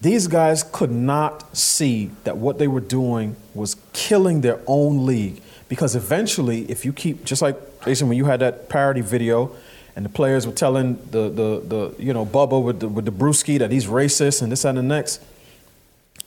these 0.00 0.26
guys 0.26 0.62
could 0.62 0.90
not 0.90 1.56
see 1.56 2.10
that 2.24 2.36
what 2.36 2.58
they 2.58 2.68
were 2.68 2.80
doing 2.80 3.36
was 3.54 3.76
killing 3.92 4.40
their 4.40 4.60
own 4.66 5.06
league. 5.06 5.40
Because 5.68 5.96
eventually, 5.96 6.62
if 6.70 6.84
you 6.84 6.92
keep, 6.92 7.24
just 7.24 7.42
like 7.42 7.56
Jason, 7.84 8.08
when 8.08 8.16
you 8.16 8.26
had 8.26 8.40
that 8.40 8.68
parody 8.68 9.00
video, 9.00 9.54
and 9.96 10.04
the 10.04 10.10
players 10.10 10.46
were 10.46 10.52
telling 10.52 10.96
the, 11.10 11.30
the, 11.30 11.62
the 11.66 11.94
you 11.98 12.12
know, 12.12 12.26
Bubba 12.26 12.62
with 12.62 12.80
the, 12.80 12.88
with 12.88 13.06
the 13.06 13.10
brewski 13.10 13.58
that 13.58 13.70
he's 13.70 13.86
racist 13.86 14.42
and 14.42 14.52
this 14.52 14.64
and 14.66 14.76
the 14.76 14.82
next, 14.82 15.22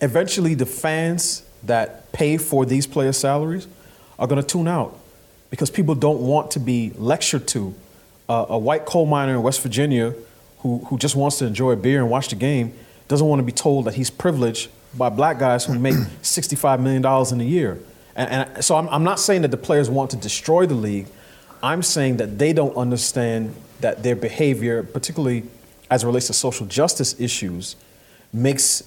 eventually 0.02 0.56
the 0.56 0.66
fans 0.66 1.44
that 1.64 2.12
pay 2.12 2.38
for 2.38 2.66
these 2.66 2.88
players' 2.88 3.18
salaries 3.18 3.68
are 4.18 4.26
going 4.26 4.42
to 4.42 4.48
tune 4.48 4.68
out 4.68 4.98
because 5.52 5.70
people 5.70 5.94
don't 5.94 6.20
want 6.20 6.52
to 6.52 6.60
be 6.60 6.92
lectured 6.96 7.48
to. 7.50 7.76
Uh, 8.30 8.46
a 8.50 8.58
white 8.58 8.86
coal 8.86 9.06
miner 9.08 9.34
in 9.34 9.42
West 9.42 9.62
Virginia 9.62 10.14
who, 10.60 10.78
who 10.86 10.98
just 10.98 11.16
wants 11.16 11.40
to 11.40 11.46
enjoy 11.46 11.72
a 11.72 11.76
beer 11.76 12.00
and 12.00 12.10
watch 12.10 12.30
the 12.30 12.36
game 12.36 12.74
doesn't 13.08 13.28
want 13.28 13.40
to 13.40 13.44
be 13.44 13.52
told 13.52 13.86
that 13.86 13.96
he's 13.96 14.12
privileged 14.12 14.70
by 14.96 15.10
black 15.10 15.40
guys 15.40 15.66
who 15.66 15.78
make 15.78 15.96
$65 16.22 16.80
million 16.80 17.04
in 17.34 17.42
a 17.42 17.50
year. 17.50 17.80
And, 18.16 18.30
and 18.30 18.64
so 18.64 18.76
I'm, 18.76 18.88
I'm 18.90 19.04
not 19.04 19.20
saying 19.20 19.42
that 19.42 19.52
the 19.52 19.58
players 19.58 19.90
want 19.90 20.12
to 20.12 20.18
destroy 20.18 20.66
the 20.66 20.76
league. 20.76 21.08
I'm 21.62 21.82
saying 21.82 22.18
that 22.18 22.38
they 22.38 22.54
don't 22.54 22.76
understand 22.76 23.56
that 23.82 24.04
their 24.04 24.16
behavior, 24.16 24.84
particularly 24.84 25.44
as 25.90 26.04
it 26.04 26.08
relates 26.08 26.28
to 26.28 26.34
social 26.34 26.66
justice 26.66 27.20
issues, 27.20 27.76
makes 28.32 28.84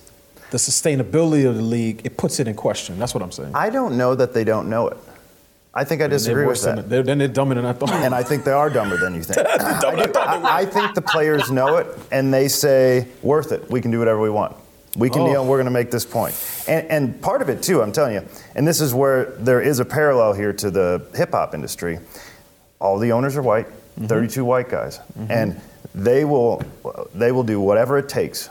the 0.51 0.59
sustainability 0.59 1.49
of 1.49 1.57
the 1.57 1.63
league, 1.63 2.03
it 2.05 2.17
puts 2.17 2.39
it 2.39 2.47
in 2.47 2.55
question. 2.55 2.99
That's 2.99 3.15
what 3.15 3.23
I'm 3.23 3.33
saying. 3.33 3.53
I 3.55 3.71
don't 3.71 3.97
know 3.97 4.15
that 4.15 4.35
they 4.35 4.45
don't 4.45 4.69
know 4.69 4.89
it. 4.89 4.99
I 5.75 5.85
think 5.85 6.03
I 6.03 6.07
disagree 6.07 6.47
with 6.47 6.63
than- 6.63 6.89
that. 6.89 7.05
Then 7.07 7.19
they're 7.19 7.29
dumber 7.29 7.55
than 7.55 7.65
I 7.65 7.73
thought. 7.73 7.91
And 7.91 8.15
I 8.15 8.23
think 8.23 8.45
they 8.45 8.53
are 8.53 8.69
dumber 8.69 8.97
than 8.99 9.15
you 9.15 9.23
think. 9.23 9.39
I, 9.61 10.05
do- 10.07 10.13
I- 10.19 10.59
I 10.61 10.67
think 10.67 10.95
the 10.95 11.03
players 11.03 11.51
know 11.51 11.79
it, 11.79 11.87
and 12.11 12.33
they 12.33 12.49
say, 12.49 13.09
"Worth 13.23 13.53
it. 13.53 13.71
We 13.71 13.81
can 13.81 13.91
do 13.91 13.99
whatever 13.99 14.21
we 14.21 14.29
want. 14.31 14.55
We 14.97 15.09
can 15.09 15.23
Oh. 15.23 15.27
kneel. 15.27 15.47
We're 15.47 15.57
going 15.57 15.65
to 15.65 15.71
make 15.71 15.91
this 15.91 16.05
point." 16.05 16.35
And, 16.69 16.87
and 16.91 17.23
part 17.23 17.41
of 17.41 17.49
it 17.49 17.63
too, 17.63 17.81
I'm 17.83 17.93
telling 17.93 18.15
you, 18.15 18.25
and 18.55 18.69
this 18.69 18.81
is 18.83 18.93
where 18.93 19.25
there 19.39 19.63
is 19.63 19.79
a 19.81 19.85
parallel 19.85 20.35
here 20.35 20.53
to 20.53 20.71
the 20.71 21.07
hip 21.15 21.31
hop 21.31 21.55
industry. 21.55 21.99
All 22.79 22.99
the 22.99 23.13
owners 23.13 23.37
are 23.37 23.43
white, 23.43 23.67
mm-hmm. 23.69 24.07
32 24.07 24.45
white 24.45 24.69
guys, 24.69 24.99
mm-hmm. 25.19 25.31
and 25.33 25.61
they 25.95 26.25
will 26.27 26.63
they 27.15 27.33
will 27.33 27.45
do 27.45 27.61
whatever 27.61 27.97
it 27.99 28.09
takes 28.11 28.51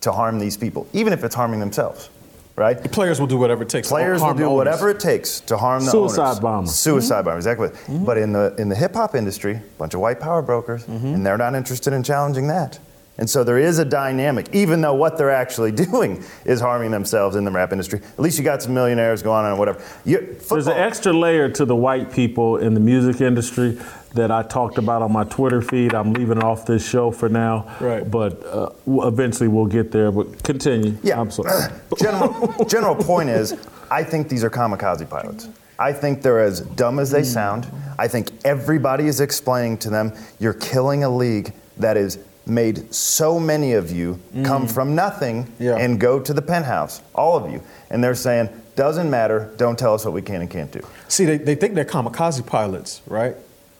to 0.00 0.12
harm 0.12 0.38
these 0.38 0.56
people, 0.56 0.86
even 0.94 1.12
if 1.12 1.22
it's 1.24 1.34
harming 1.34 1.60
themselves. 1.60 2.08
Right? 2.56 2.80
The 2.80 2.88
players 2.88 3.18
will 3.18 3.26
do 3.26 3.36
whatever 3.36 3.64
it 3.64 3.68
takes. 3.68 3.88
to 3.88 3.94
Players 3.94 4.20
will 4.20 4.26
harm 4.26 4.36
do 4.36 4.44
the 4.44 4.48
owners. 4.48 4.56
whatever 4.58 4.88
it 4.88 5.00
takes 5.00 5.40
to 5.40 5.56
harm 5.56 5.84
the 5.84 5.90
Suicide 5.90 6.22
owners. 6.22 6.40
bomber. 6.40 6.70
Suicide 6.70 7.16
mm-hmm. 7.16 7.24
bomber, 7.24 7.36
exactly. 7.36 7.68
Mm-hmm. 7.68 8.04
But 8.04 8.18
in 8.18 8.32
the 8.32 8.54
in 8.58 8.68
the 8.68 8.76
hip 8.76 8.94
hop 8.94 9.16
industry, 9.16 9.54
a 9.56 9.62
bunch 9.78 9.94
of 9.94 10.00
white 10.00 10.20
power 10.20 10.40
brokers, 10.40 10.84
mm-hmm. 10.86 11.06
and 11.14 11.26
they're 11.26 11.36
not 11.38 11.56
interested 11.56 11.92
in 11.92 12.04
challenging 12.04 12.46
that. 12.48 12.78
And 13.16 13.30
so 13.30 13.44
there 13.44 13.58
is 13.58 13.78
a 13.78 13.84
dynamic, 13.84 14.48
even 14.52 14.80
though 14.80 14.94
what 14.94 15.16
they're 15.16 15.30
actually 15.30 15.70
doing 15.86 16.24
is 16.44 16.60
harming 16.60 16.90
themselves 16.90 17.36
in 17.36 17.44
the 17.44 17.50
rap 17.50 17.70
industry. 17.72 18.00
At 18.00 18.18
least 18.20 18.38
you 18.38 18.44
got 18.44 18.62
some 18.62 18.74
millionaires 18.74 19.22
going 19.22 19.44
on 19.44 19.50
and 19.52 19.58
whatever. 19.58 19.80
You, 20.04 20.36
There's 20.48 20.66
an 20.66 20.72
extra 20.76 21.12
layer 21.12 21.48
to 21.50 21.64
the 21.64 21.76
white 21.76 22.12
people 22.12 22.56
in 22.56 22.74
the 22.74 22.80
music 22.80 23.20
industry 23.20 23.78
that 24.14 24.30
I 24.32 24.42
talked 24.42 24.78
about 24.78 25.02
on 25.02 25.12
my 25.12 25.24
Twitter 25.24 25.60
feed. 25.62 25.94
I'm 25.94 26.12
leaving 26.12 26.42
off 26.42 26.66
this 26.66 26.88
show 26.88 27.10
for 27.12 27.28
now, 27.28 27.72
Right. 27.80 28.08
but 28.08 28.44
uh, 28.46 28.70
eventually 28.86 29.48
we'll 29.48 29.66
get 29.66 29.90
there. 29.92 30.10
But 30.12 30.42
continue. 30.42 30.96
Yeah. 31.02 31.20
I'm 31.20 31.30
sorry. 31.30 31.72
general, 31.98 32.64
general 32.64 32.94
point 32.96 33.28
is, 33.28 33.54
I 33.90 34.02
think 34.02 34.28
these 34.28 34.42
are 34.44 34.50
kamikaze 34.50 35.08
pilots. 35.08 35.48
I 35.78 35.92
think 35.92 36.22
they're 36.22 36.40
as 36.40 36.60
dumb 36.60 36.98
as 37.00 37.10
they 37.10 37.20
Hmm. 37.20 37.24
sound. 37.26 37.66
I 37.98 38.06
think 38.08 38.30
everybody 38.44 39.06
is 39.06 39.20
explaining 39.20 39.78
to 39.78 39.90
them, 39.90 40.12
you're 40.40 40.52
killing 40.54 41.02
a 41.04 41.08
league 41.08 41.52
that 41.78 41.96
has 41.96 42.18
made 42.46 42.92
so 42.94 43.40
many 43.40 43.72
of 43.72 43.90
you 43.90 44.20
come 44.44 44.66
mm. 44.66 44.70
from 44.72 44.94
nothing. 44.94 45.52
Yeah. 45.58 45.76
and 45.76 45.98
go 45.98 46.20
to 46.20 46.32
the 46.32 46.42
penthouse, 46.42 47.00
all 47.14 47.36
of 47.36 47.50
you. 47.50 47.62
And 47.90 48.02
they're 48.02 48.14
saying, 48.14 48.48
doesn't 48.76 49.08
matter, 49.08 49.52
don't 49.56 49.78
tell 49.78 49.94
us 49.94 50.04
what 50.04 50.14
we 50.14 50.22
can 50.22 50.40
and 50.40 50.50
can't 50.50 50.70
do. 50.70 50.80
See, 51.08 51.24
they, 51.24 51.38
they 51.38 51.54
think 51.54 51.74
they're 51.74 51.84
kamikaze 51.84 52.44
pilots, 52.44 53.00
right? 53.06 53.36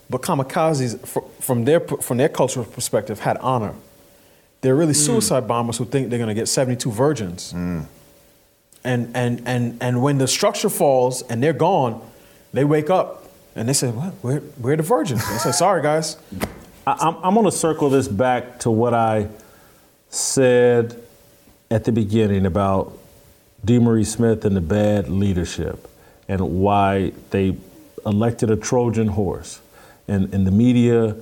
But 0.09 0.23
kamikazes, 0.23 1.07
fr- 1.07 1.21
from 1.41 1.65
their 1.65 1.81
from 1.81 2.19
their 2.19 2.29
cultural 2.29 2.65
perspective, 2.65 3.21
had 3.21 3.37
honor. 3.39 3.75
They're 4.61 4.75
really 4.75 4.93
mm. 4.93 5.07
suicide 5.07 5.47
bombers 5.47 5.79
who 5.79 5.85
think 5.85 6.11
they're 6.11 6.19
going 6.19 6.29
to 6.29 6.35
get 6.35 6.49
72 6.49 6.91
virgins. 6.91 7.53
Mm. 7.53 7.87
And, 8.83 9.17
and, 9.17 9.43
and, 9.47 9.83
and 9.83 10.03
when 10.03 10.19
the 10.19 10.29
structure 10.29 10.69
falls 10.69 11.23
and 11.23 11.43
they're 11.43 11.53
gone, 11.53 12.01
they 12.53 12.65
wake 12.65 12.91
up 12.91 13.29
and 13.57 13.69
they 13.69 13.73
say, 13.73 13.91
what? 13.91 14.13
Where, 14.23 14.41
where 14.41 14.75
are 14.75 14.77
the 14.77 14.83
virgins? 14.83 15.23
And 15.27 15.35
they 15.35 15.39
say, 15.39 15.53
sorry, 15.53 15.83
guys. 15.83 16.17
I, 16.87 16.93
I'm, 16.93 17.17
I'm 17.23 17.35
going 17.35 17.47
to 17.47 17.53
circle 17.53 17.91
this 17.91 18.09
back 18.09 18.61
to 18.61 18.71
what 18.71 18.95
I 18.95 19.29
said 20.11 21.01
at 21.71 21.85
the 21.85 21.93
beginning 21.93 22.47
about 22.47 22.97
DeMaurice 23.65 24.07
Smith 24.07 24.45
and 24.45 24.55
the 24.55 24.61
bad 24.61 25.09
leadership 25.09 25.89
and 26.29 26.41
why 26.61 27.13
they 27.31 27.57
elected 28.07 28.51
a 28.51 28.57
Trojan 28.57 29.09
horse. 29.09 29.61
And, 30.07 30.33
and 30.35 30.47
the 30.47 30.51
media 30.51 31.17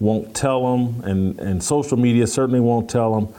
won't 0.00 0.34
tell 0.34 0.76
them, 0.76 1.00
and, 1.04 1.38
and 1.38 1.62
social 1.62 1.96
media 1.96 2.26
certainly 2.26 2.60
won't 2.60 2.90
tell 2.90 3.14
them. 3.14 3.34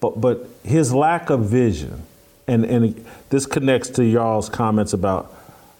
But, 0.00 0.20
but 0.20 0.48
his 0.62 0.92
lack 0.92 1.30
of 1.30 1.46
vision, 1.46 2.02
and, 2.46 2.64
and 2.64 3.06
this 3.30 3.46
connects 3.46 3.88
to 3.90 4.04
y'all's 4.04 4.48
comments 4.48 4.92
about, 4.92 5.34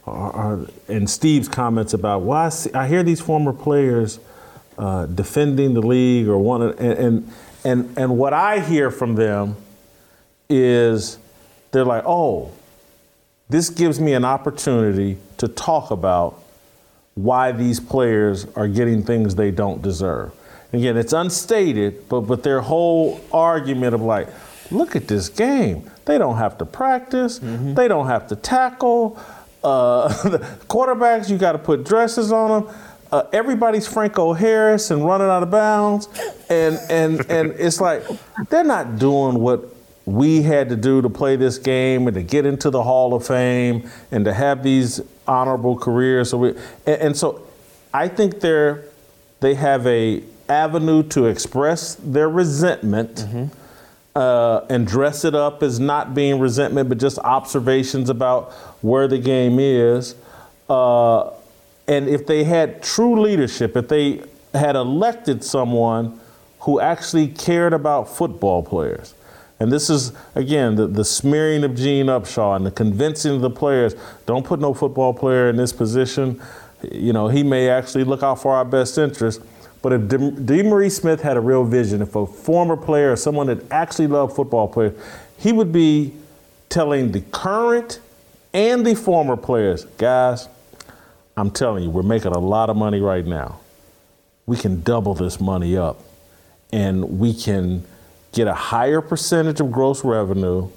or, 0.07 0.34
or- 0.34 0.66
and 0.89 1.09
Steve's 1.09 1.49
comments 1.49 1.93
about, 1.93 2.22
why 2.22 2.47
I, 2.47 2.49
see, 2.49 2.72
I 2.72 2.89
hear 2.89 3.03
these 3.03 3.20
former 3.20 3.53
players 3.53 4.18
uh, 4.79 5.07
defending 5.07 5.74
the 5.74 5.83
league 5.83 6.29
or 6.29 6.39
one, 6.39 6.62
and, 6.62 6.79
and, 6.79 7.33
and, 7.64 7.99
and 7.99 8.18
what 8.18 8.33
I 8.33 8.61
hear 8.61 8.91
from 8.91 9.14
them 9.14 9.57
is 10.49 11.18
they're 11.72 11.85
like, 11.85 12.05
oh, 12.07 12.53
this 13.49 13.70
gives 13.70 14.01
me 14.01 14.12
an 14.12 14.24
opportunity 14.24 15.18
to 15.39 15.49
talk 15.49 15.91
about 15.91 16.43
why 17.14 17.53
these 17.53 17.81
players 17.81 18.47
are 18.57 18.68
getting 18.68 19.03
things 19.03 19.35
they 19.35 19.51
don't 19.51 19.83
deserve. 19.83 20.33
Again, 20.72 20.97
it's 20.97 21.12
unstated, 21.12 22.09
but 22.09 22.22
but 22.22 22.43
their 22.43 22.61
whole 22.61 23.20
argument 23.33 23.95
of 23.95 24.03
like, 24.03 24.29
look 24.70 24.97
at 24.97 25.09
this 25.09 25.29
game. 25.29 25.91
They 26.05 26.18
don't 26.18 26.37
have 26.37 26.59
to 26.59 26.64
practice. 26.64 27.39
They 27.74 27.89
don't 27.89 28.07
have 28.07 28.29
to 28.29 28.37
tackle. 28.37 29.18
Uh, 29.64 30.09
the 30.29 30.39
quarterbacks, 30.68 31.31
you 31.31 31.39
got 31.39 31.53
to 31.53 31.59
put 31.59 31.85
dresses 31.85 32.33
on 32.33 32.62
them. 32.64 32.74
Uh, 33.16 33.26
everybody's 33.32 33.88
Franco 33.88 34.34
Harris 34.34 34.90
and 34.90 35.02
running 35.02 35.28
out 35.28 35.42
of 35.42 35.50
bounds, 35.50 36.06
and 36.50 36.78
and 36.90 37.24
and 37.30 37.52
it's 37.52 37.80
like 37.80 38.02
they're 38.50 38.62
not 38.62 38.98
doing 38.98 39.38
what 39.38 39.74
we 40.04 40.42
had 40.42 40.68
to 40.68 40.76
do 40.76 41.00
to 41.00 41.08
play 41.08 41.34
this 41.34 41.56
game 41.56 42.08
and 42.08 42.14
to 42.14 42.22
get 42.22 42.44
into 42.44 42.68
the 42.68 42.82
Hall 42.82 43.14
of 43.14 43.26
Fame 43.26 43.88
and 44.10 44.26
to 44.26 44.34
have 44.34 44.62
these 44.62 45.00
honorable 45.26 45.78
careers. 45.78 46.28
So 46.28 46.36
we, 46.36 46.50
and, 46.84 47.00
and 47.00 47.16
so 47.16 47.40
I 47.94 48.08
think 48.08 48.40
they're 48.40 48.84
they 49.40 49.54
have 49.54 49.86
a 49.86 50.22
avenue 50.50 51.02
to 51.04 51.24
express 51.24 51.94
their 51.94 52.28
resentment 52.28 53.24
uh, 54.14 54.66
and 54.68 54.86
dress 54.86 55.24
it 55.24 55.34
up 55.34 55.62
as 55.62 55.80
not 55.80 56.12
being 56.12 56.38
resentment, 56.38 56.90
but 56.90 56.98
just 56.98 57.18
observations 57.20 58.10
about 58.10 58.52
where 58.82 59.08
the 59.08 59.16
game 59.16 59.58
is. 59.58 60.16
Uh, 60.68 61.30
and 61.89 62.09
if 62.09 62.26
they 62.26 62.45
had 62.45 62.82
true 62.82 63.20
leadership, 63.20 63.76
if 63.76 63.89
they 63.89 64.22
had 64.55 64.76
elected 64.76 65.45
someone 65.45 66.20
who 66.61 66.80
actually 66.80 67.28
cared 67.28 67.72
about 67.72 68.09
football 68.09 68.62
players, 68.62 69.14
and 69.59 69.72
this 69.72 69.89
is, 69.89 70.12
again, 70.34 70.74
the, 70.74 70.87
the 70.87 71.05
smearing 71.05 71.64
of 71.64 71.74
Gene 71.74 72.07
Upshaw 72.07 72.57
and 72.57 72.66
the 72.66 72.70
convincing 72.70 73.37
of 73.37 73.41
the 73.41 73.51
players 73.51 73.95
don't 74.26 74.45
put 74.45 74.61
no 74.61 74.74
football 74.74 75.14
player 75.14 75.49
in 75.49 75.57
this 75.57 75.72
position. 75.72 76.43
You 76.93 77.12
know, 77.14 77.28
he 77.28 77.43
may 77.43 77.70
actually 77.70 78.05
look 78.05 78.22
out 78.22 78.43
for 78.43 78.55
our 78.55 78.64
best 78.66 78.99
interest. 78.99 79.41
But 79.80 79.93
if 79.95 80.09
De- 80.09 80.18
DeMaurice 80.18 81.01
Smith 81.01 81.22
had 81.22 81.37
a 81.37 81.41
real 81.41 81.64
vision, 81.64 82.03
if 82.03 82.14
a 82.16 82.26
former 82.26 82.76
player 82.76 83.12
or 83.12 83.16
someone 83.16 83.47
that 83.47 83.61
actually 83.70 84.09
loved 84.09 84.37
football 84.37 84.68
players, 84.68 84.93
he 85.39 85.53
would 85.53 85.72
be 85.72 86.12
telling 86.68 87.12
the 87.12 87.20
current 87.20 88.01
and 88.53 88.87
the 88.87 88.95
former 88.95 89.37
players, 89.37 89.84
guys, 89.97 90.49
I'm 91.39 91.51
telling 91.51 91.84
you, 91.84 91.91
we're 91.91 92.03
making 92.03 92.32
a 92.32 92.39
lot 92.39 92.70
of 92.70 92.76
money 92.76 93.01
right 93.01 93.26
now. 93.26 93.61
We 94.47 94.57
can 94.57 94.80
double 94.80 95.12
this 95.12 95.39
money 95.39 95.76
up 95.76 96.01
and 96.72 97.18
we 97.18 97.34
can 97.34 97.84
get 98.32 98.47
a 98.47 98.55
higher 98.55 99.03
percentage 99.03 99.61
of 99.61 99.70
gross 99.70 100.03
revenue 100.03 100.70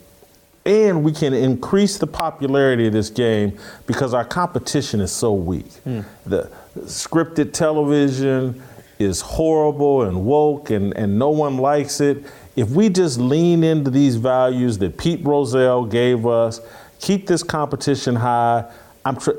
and 0.65 1.03
we 1.03 1.13
can 1.13 1.33
increase 1.33 1.97
the 1.97 2.07
popularity 2.07 2.87
of 2.87 2.93
this 2.93 3.09
game 3.09 3.57
because 3.87 4.13
our 4.13 4.25
competition 4.25 4.99
is 4.99 5.11
so 5.13 5.33
weak. 5.33 5.71
Hmm. 5.85 6.01
The 6.25 6.51
scripted 6.79 7.53
television 7.53 8.61
is 8.99 9.21
horrible 9.21 10.03
and 10.03 10.25
woke 10.25 10.71
and, 10.71 10.95
and 10.97 11.17
no 11.17 11.29
one 11.29 11.57
likes 11.57 12.01
it. 12.01 12.25
If 12.57 12.69
we 12.71 12.89
just 12.89 13.17
lean 13.17 13.63
into 13.63 13.89
these 13.89 14.17
values 14.17 14.77
that 14.79 14.97
Pete 14.97 15.25
Rozelle 15.25 15.85
gave 15.85 16.27
us, 16.27 16.59
keep 16.99 17.27
this 17.27 17.43
competition 17.43 18.15
high, 18.17 18.69
I'm 19.05 19.15
tr- 19.15 19.31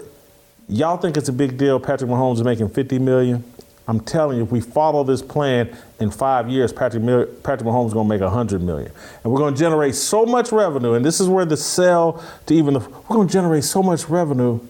y'all 0.70 0.96
think 0.96 1.16
it's 1.16 1.28
a 1.28 1.32
big 1.32 1.58
deal 1.58 1.80
Patrick 1.80 2.10
Mahomes 2.10 2.36
is 2.36 2.44
making 2.44 2.68
50 2.68 2.98
million? 2.98 3.44
I'm 3.88 3.98
telling 4.00 4.36
you, 4.36 4.44
if 4.44 4.52
we 4.52 4.60
follow 4.60 5.02
this 5.02 5.20
plan 5.20 5.76
in 5.98 6.12
five 6.12 6.48
years, 6.48 6.72
Patrick, 6.72 7.02
Mil- 7.02 7.26
Patrick 7.26 7.68
Mahomes 7.68 7.88
is 7.88 7.92
going 7.92 8.06
to 8.06 8.08
make 8.08 8.20
100 8.20 8.62
million. 8.62 8.92
And 9.24 9.32
we're 9.32 9.38
going 9.38 9.52
to 9.52 9.58
generate 9.58 9.96
so 9.96 10.24
much 10.24 10.52
revenue, 10.52 10.94
and 10.94 11.04
this 11.04 11.18
is 11.18 11.28
where 11.28 11.44
the 11.44 11.56
sell 11.56 12.22
to 12.46 12.54
even 12.54 12.74
the, 12.74 12.80
we're 12.80 13.16
going 13.16 13.26
to 13.26 13.32
generate 13.32 13.64
so 13.64 13.82
much 13.82 14.08
revenue 14.08 14.60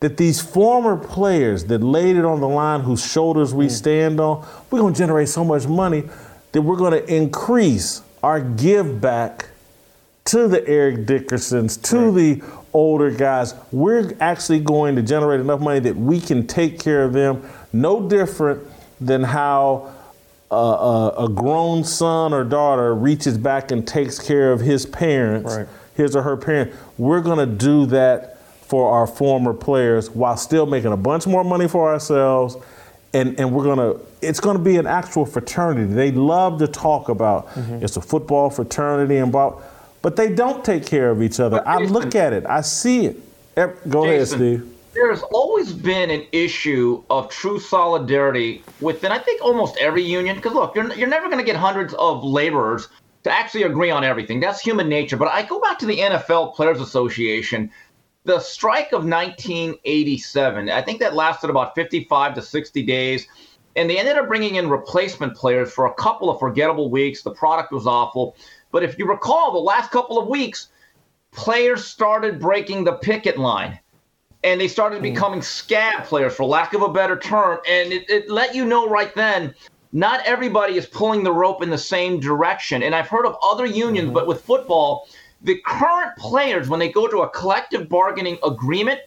that 0.00 0.16
these 0.18 0.40
former 0.40 0.96
players 0.96 1.64
that 1.64 1.82
laid 1.82 2.14
it 2.14 2.24
on 2.24 2.40
the 2.40 2.48
line 2.48 2.82
whose 2.82 3.04
shoulders 3.04 3.52
we 3.52 3.64
hmm. 3.64 3.70
stand 3.70 4.20
on, 4.20 4.46
we're 4.70 4.78
going 4.78 4.94
to 4.94 4.98
generate 4.98 5.28
so 5.28 5.42
much 5.42 5.66
money 5.66 6.04
that 6.52 6.62
we're 6.62 6.76
going 6.76 6.92
to 6.92 7.12
increase 7.12 8.02
our 8.22 8.40
give 8.40 9.00
back 9.00 9.48
to 10.28 10.46
the 10.46 10.66
Eric 10.68 11.06
Dickersons, 11.06 11.80
to 11.84 12.12
the 12.12 12.42
older 12.74 13.10
guys. 13.10 13.54
We're 13.72 14.14
actually 14.20 14.60
going 14.60 14.96
to 14.96 15.02
generate 15.02 15.40
enough 15.40 15.60
money 15.60 15.80
that 15.80 15.96
we 15.96 16.20
can 16.20 16.46
take 16.46 16.78
care 16.78 17.02
of 17.04 17.14
them, 17.14 17.48
no 17.72 18.06
different 18.08 18.62
than 19.00 19.22
how 19.22 19.90
uh, 20.50 20.54
a, 21.16 21.24
a 21.24 21.28
grown 21.30 21.82
son 21.82 22.34
or 22.34 22.44
daughter 22.44 22.94
reaches 22.94 23.38
back 23.38 23.70
and 23.70 23.86
takes 23.88 24.18
care 24.18 24.52
of 24.52 24.60
his 24.60 24.84
parents, 24.84 25.56
Right. 25.56 25.68
his 25.94 26.14
or 26.14 26.22
her 26.22 26.36
parent. 26.36 26.72
We're 26.98 27.22
going 27.22 27.38
to 27.38 27.46
do 27.46 27.86
that 27.86 28.38
for 28.66 28.90
our 28.92 29.06
former 29.06 29.54
players 29.54 30.10
while 30.10 30.36
still 30.36 30.66
making 30.66 30.92
a 30.92 30.96
bunch 30.96 31.26
more 31.26 31.42
money 31.42 31.68
for 31.68 31.90
ourselves. 31.90 32.56
And, 33.14 33.40
and 33.40 33.54
we're 33.54 33.64
gonna 33.64 33.94
it's 34.20 34.38
gonna 34.38 34.58
be 34.58 34.76
an 34.76 34.86
actual 34.86 35.24
fraternity. 35.24 35.90
They 35.94 36.10
love 36.12 36.58
to 36.58 36.66
talk 36.66 37.08
about 37.08 37.48
it's 37.80 37.96
a 37.96 38.02
football 38.02 38.50
fraternity 38.50 39.16
and 39.16 39.32
blah, 39.32 39.58
but 40.02 40.16
they 40.16 40.32
don't 40.32 40.64
take 40.64 40.86
care 40.86 41.10
of 41.10 41.22
each 41.22 41.40
other. 41.40 41.66
I 41.66 41.78
look 41.78 42.14
at 42.14 42.32
it, 42.32 42.46
I 42.46 42.60
see 42.60 43.06
it. 43.06 43.20
Go 43.88 44.04
ahead, 44.04 44.28
Steve. 44.28 44.74
There's 44.94 45.22
always 45.22 45.72
been 45.72 46.10
an 46.10 46.26
issue 46.32 47.04
of 47.10 47.28
true 47.28 47.60
solidarity 47.60 48.64
within, 48.80 49.12
I 49.12 49.18
think, 49.18 49.42
almost 49.42 49.76
every 49.78 50.02
union. 50.02 50.36
Because 50.36 50.54
look, 50.54 50.74
you're, 50.74 50.92
you're 50.94 51.08
never 51.08 51.26
going 51.26 51.38
to 51.38 51.44
get 51.44 51.56
hundreds 51.56 51.94
of 51.94 52.24
laborers 52.24 52.88
to 53.24 53.30
actually 53.30 53.64
agree 53.64 53.90
on 53.90 54.04
everything. 54.04 54.40
That's 54.40 54.60
human 54.60 54.88
nature. 54.88 55.16
But 55.16 55.28
I 55.28 55.42
go 55.42 55.60
back 55.60 55.78
to 55.80 55.86
the 55.86 55.98
NFL 55.98 56.54
Players 56.54 56.80
Association. 56.80 57.70
The 58.24 58.40
strike 58.40 58.92
of 58.92 59.04
1987, 59.04 60.70
I 60.70 60.82
think 60.82 61.00
that 61.00 61.14
lasted 61.14 61.50
about 61.50 61.74
55 61.74 62.34
to 62.34 62.42
60 62.42 62.82
days. 62.84 63.26
And 63.76 63.88
they 63.88 63.98
ended 63.98 64.16
up 64.16 64.26
bringing 64.26 64.56
in 64.56 64.68
replacement 64.68 65.36
players 65.36 65.70
for 65.70 65.86
a 65.86 65.94
couple 65.94 66.30
of 66.30 66.40
forgettable 66.40 66.90
weeks. 66.90 67.22
The 67.22 67.30
product 67.30 67.70
was 67.70 67.86
awful. 67.86 68.36
But 68.70 68.82
if 68.82 68.98
you 68.98 69.06
recall, 69.06 69.52
the 69.52 69.58
last 69.58 69.90
couple 69.90 70.18
of 70.18 70.28
weeks, 70.28 70.68
players 71.30 71.84
started 71.84 72.40
breaking 72.40 72.84
the 72.84 72.92
picket 72.94 73.38
line 73.38 73.78
and 74.44 74.60
they 74.60 74.68
started 74.68 74.98
hmm. 74.98 75.02
becoming 75.02 75.42
scab 75.42 76.04
players, 76.04 76.34
for 76.34 76.44
lack 76.44 76.74
of 76.74 76.82
a 76.82 76.88
better 76.88 77.18
term. 77.18 77.58
And 77.68 77.92
it, 77.92 78.08
it 78.08 78.30
let 78.30 78.54
you 78.54 78.64
know 78.64 78.88
right 78.88 79.14
then, 79.14 79.54
not 79.92 80.20
everybody 80.24 80.76
is 80.76 80.86
pulling 80.86 81.24
the 81.24 81.32
rope 81.32 81.62
in 81.62 81.70
the 81.70 81.78
same 81.78 82.20
direction. 82.20 82.82
And 82.82 82.94
I've 82.94 83.08
heard 83.08 83.26
of 83.26 83.36
other 83.42 83.66
unions, 83.66 84.08
hmm. 84.08 84.14
but 84.14 84.26
with 84.26 84.42
football, 84.42 85.08
the 85.42 85.60
current 85.66 86.16
players, 86.16 86.68
when 86.68 86.80
they 86.80 86.90
go 86.90 87.06
to 87.06 87.18
a 87.18 87.30
collective 87.30 87.88
bargaining 87.88 88.38
agreement, 88.44 89.00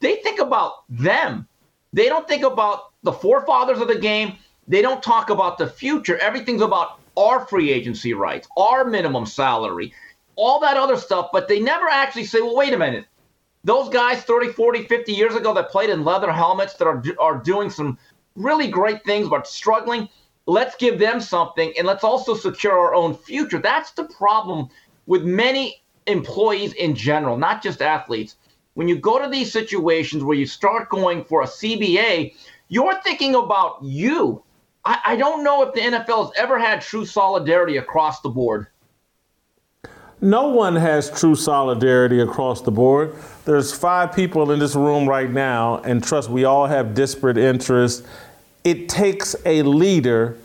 they 0.00 0.16
think 0.16 0.40
about 0.40 0.84
them. 0.88 1.46
They 1.92 2.08
don't 2.08 2.28
think 2.28 2.42
about 2.42 2.92
the 3.02 3.12
forefathers 3.12 3.80
of 3.80 3.88
the 3.88 3.98
game. 3.98 4.36
They 4.68 4.82
don't 4.82 5.02
talk 5.02 5.30
about 5.30 5.58
the 5.58 5.66
future. 5.66 6.16
Everything's 6.18 6.62
about 6.62 6.99
our 7.16 7.46
free 7.46 7.70
agency 7.70 8.14
rights, 8.14 8.48
our 8.56 8.84
minimum 8.84 9.26
salary, 9.26 9.92
all 10.36 10.60
that 10.60 10.76
other 10.76 10.96
stuff. 10.96 11.30
But 11.32 11.48
they 11.48 11.60
never 11.60 11.88
actually 11.88 12.24
say, 12.24 12.40
well, 12.40 12.56
wait 12.56 12.72
a 12.72 12.78
minute. 12.78 13.06
Those 13.62 13.90
guys 13.90 14.22
30 14.22 14.48
40 14.52 14.84
50 14.84 15.12
years 15.12 15.34
ago 15.34 15.52
that 15.54 15.70
played 15.70 15.90
in 15.90 16.04
leather 16.04 16.32
helmets 16.32 16.74
that 16.74 16.86
are, 16.86 17.02
are 17.20 17.38
doing 17.38 17.68
some 17.68 17.98
really 18.36 18.68
great 18.68 19.04
things 19.04 19.28
but 19.28 19.46
struggling 19.46 20.08
let's 20.46 20.76
give 20.76 20.98
them 20.98 21.20
something 21.20 21.72
and 21.76 21.86
let's 21.86 22.04
also 22.04 22.34
secure 22.34 22.78
our 22.78 22.94
own 22.94 23.14
future. 23.14 23.58
That's 23.58 23.90
the 23.92 24.04
problem 24.04 24.68
with 25.06 25.24
many 25.24 25.82
employees 26.06 26.72
in 26.72 26.94
general 26.94 27.36
not 27.36 27.62
just 27.62 27.82
athletes. 27.82 28.36
When 28.74 28.88
you 28.88 28.96
go 28.96 29.22
to 29.22 29.28
these 29.28 29.52
situations 29.52 30.24
where 30.24 30.36
you 30.36 30.46
start 30.46 30.88
going 30.88 31.24
for 31.24 31.42
a 31.42 31.46
cba 31.46 32.34
you're 32.68 33.00
thinking 33.02 33.34
about 33.34 33.82
you 33.82 34.42
i, 34.84 34.98
I 35.04 35.16
don't 35.16 35.44
know 35.44 35.62
if 35.62 35.74
the 35.74 35.80
nfl 35.80 36.26
has 36.26 36.32
ever 36.36 36.58
had 36.58 36.80
true 36.80 37.04
solidarity 37.04 37.76
across 37.76 38.20
the 38.20 38.28
board 38.28 38.66
No 40.22 40.48
one 40.48 40.76
has 40.76 41.10
true 41.18 41.34
solidarity 41.34 42.20
across 42.20 42.60
the 42.60 42.70
board. 42.70 43.14
There's 43.46 43.72
five 43.72 44.14
people 44.14 44.52
in 44.52 44.58
this 44.58 44.74
room 44.74 45.08
right 45.08 45.30
now, 45.30 45.78
and 45.78 46.04
trust 46.04 46.28
we 46.28 46.44
all 46.44 46.66
have 46.66 46.94
disparate 46.94 47.38
interests. 47.38 48.06
It 48.62 48.90
takes 48.90 49.34
a 49.46 49.62
leader 49.62 50.36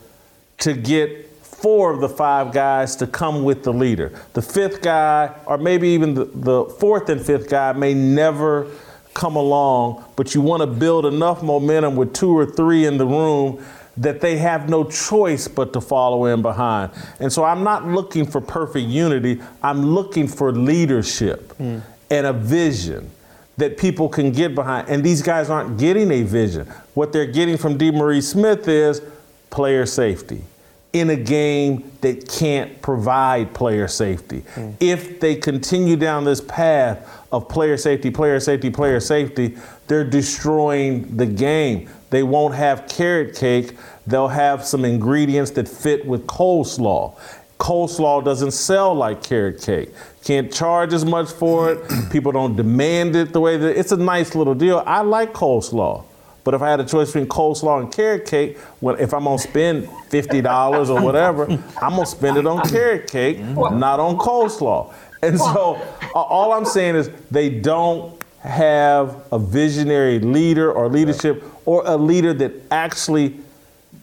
to 0.60 0.74
get 0.74 1.30
four 1.42 1.92
of 1.92 2.00
the 2.00 2.08
five 2.08 2.54
guys 2.54 2.96
to 2.98 3.08
come 3.08 3.44
with 3.44 3.64
the 3.64 3.74
leader. 3.74 4.18
The 4.32 4.42
fifth 4.42 4.82
guy, 4.82 5.36
or 5.46 5.58
maybe 5.58 5.90
even 5.90 6.14
the, 6.14 6.26
the 6.26 6.66
fourth 6.80 7.10
and 7.10 7.20
fifth 7.20 7.50
guy, 7.50 7.74
may 7.74 7.94
never 7.94 8.68
come 9.14 9.36
along, 9.36 10.06
but 10.16 10.34
you 10.34 10.40
want 10.40 10.62
to 10.62 10.68
build 10.68 11.06
enough 11.06 11.44
momentum 11.44 11.98
with 11.98 12.14
two 12.14 12.38
or 12.38 12.46
three 12.46 12.86
in 12.86 12.98
the 12.98 13.06
room 13.06 13.62
that 13.98 14.22
they 14.22 14.38
have 14.38 14.70
no 14.70 14.84
choice 14.84 15.48
but 15.48 15.74
to 15.74 15.82
follow 15.82 16.26
in 16.26 16.42
behind. 16.42 16.92
And 17.20 17.32
so 17.32 17.44
I'm 17.44 17.64
not 17.64 17.88
looking 17.88 18.26
for 18.26 18.42
perfect 18.42 18.88
unity, 18.88 19.42
I'm 19.64 19.86
looking 19.86 20.28
for 20.28 20.52
leadership 20.52 21.54
hmm. 21.54 21.80
and 22.10 22.28
a 22.28 22.34
vision 22.34 23.10
that 23.58 23.78
people 23.78 24.10
can 24.10 24.32
get 24.32 24.54
behind. 24.54 24.90
And 24.90 25.04
these 25.04 25.22
guys 25.22 25.50
aren't 25.50 25.78
getting 25.78 26.12
a 26.12 26.24
vision. 26.24 26.68
What 26.94 27.14
they're 27.14 27.26
getting 27.26 27.58
from 27.58 27.78
DeMaurice 27.78 28.24
Smith 28.24 28.68
is 28.68 29.02
player 29.50 29.86
safety 29.86 30.44
in 30.92 31.10
a 31.10 31.16
game 31.16 31.92
that 32.00 32.28
can't 32.30 32.82
provide 32.82 33.54
player 33.54 33.88
safety. 33.88 34.40
Hmm. 34.56 34.72
If 34.80 35.20
they 35.20 35.36
continue 35.36 35.98
down 35.98 36.24
this 36.24 36.42
path 36.42 37.26
of 37.34 37.50
player 37.50 37.76
safety, 37.76 38.12
player 38.12 38.40
safety, 38.40 38.70
player 38.70 39.02
safety, 39.02 39.58
they're 39.88 40.10
destroying 40.10 41.18
the 41.18 41.26
game. 41.26 41.90
They 42.16 42.24
won't 42.24 42.56
have 42.56 42.88
carrot 42.88 43.36
cake, 43.36 43.76
they'll 44.08 44.30
have 44.30 44.64
some 44.64 44.86
ingredients 44.86 45.52
that 45.52 45.68
fit 45.68 46.06
with 46.06 46.26
coleslaw. 46.28 47.14
Coleslaw 47.60 48.24
doesn't 48.24 48.52
sell 48.52 48.94
like 48.96 49.22
carrot 49.22 49.62
cake. 49.62 49.90
Can't 50.24 50.50
charge 50.50 50.94
as 50.94 51.04
much 51.04 51.30
for 51.30 51.74
it. 51.74 51.80
People 52.14 52.32
don't 52.32 52.56
demand 52.56 53.18
it 53.18 53.34
the 53.34 53.42
way 53.42 53.58
that 53.58 53.78
it's 53.78 53.92
a 53.92 53.98
nice 53.98 54.34
little 54.34 54.56
deal. 54.56 54.82
I 54.86 55.02
like 55.02 55.34
coleslaw. 55.34 56.06
But 56.46 56.54
if 56.54 56.62
I 56.62 56.70
had 56.70 56.80
a 56.80 56.86
choice 56.86 57.08
between 57.12 57.28
coleslaw 57.28 57.82
and 57.82 57.92
carrot 57.92 58.26
cake, 58.26 58.60
well, 58.80 58.96
if 58.98 59.14
I'm 59.14 59.26
gonna 59.26 59.38
spend 59.38 59.90
fifty 60.08 60.40
dollars 60.40 60.90
or 60.90 61.02
whatever, 61.02 61.44
I'm 61.82 61.96
gonna 61.98 62.06
spend 62.06 62.38
it 62.38 62.48
on 62.48 62.66
carrot 62.70 63.12
cake, 63.12 63.40
not 63.42 64.00
on 64.00 64.18
coleslaw. 64.18 64.94
And 65.22 65.38
so, 65.38 65.82
a- 66.16 66.18
all 66.18 66.54
I'm 66.54 66.64
saying 66.64 66.96
is 66.96 67.10
they 67.30 67.50
don't 67.50 68.14
have 68.46 69.24
a 69.32 69.40
visionary 69.40 70.20
leader 70.20 70.72
or 70.72 70.88
leadership 70.88 71.44
or 71.66 71.84
a 71.86 71.98
leader 71.98 72.34
that 72.34 72.54
actually 72.72 73.38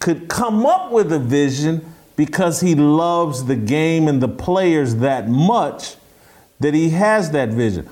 could 0.01 0.28
come 0.28 0.66
up 0.66 0.90
with 0.90 1.12
a 1.12 1.19
vision 1.19 1.94
because 2.16 2.60
he 2.60 2.74
loves 2.74 3.44
the 3.44 3.56
game 3.56 4.09
and 4.09 4.23
the 4.23 4.28
players 4.28 4.97
that 4.97 5.28
much 5.28 5.97
that 6.60 6.74
he 6.74 6.90
has 6.90 7.31
that 7.31 7.48
vision. 7.51 7.89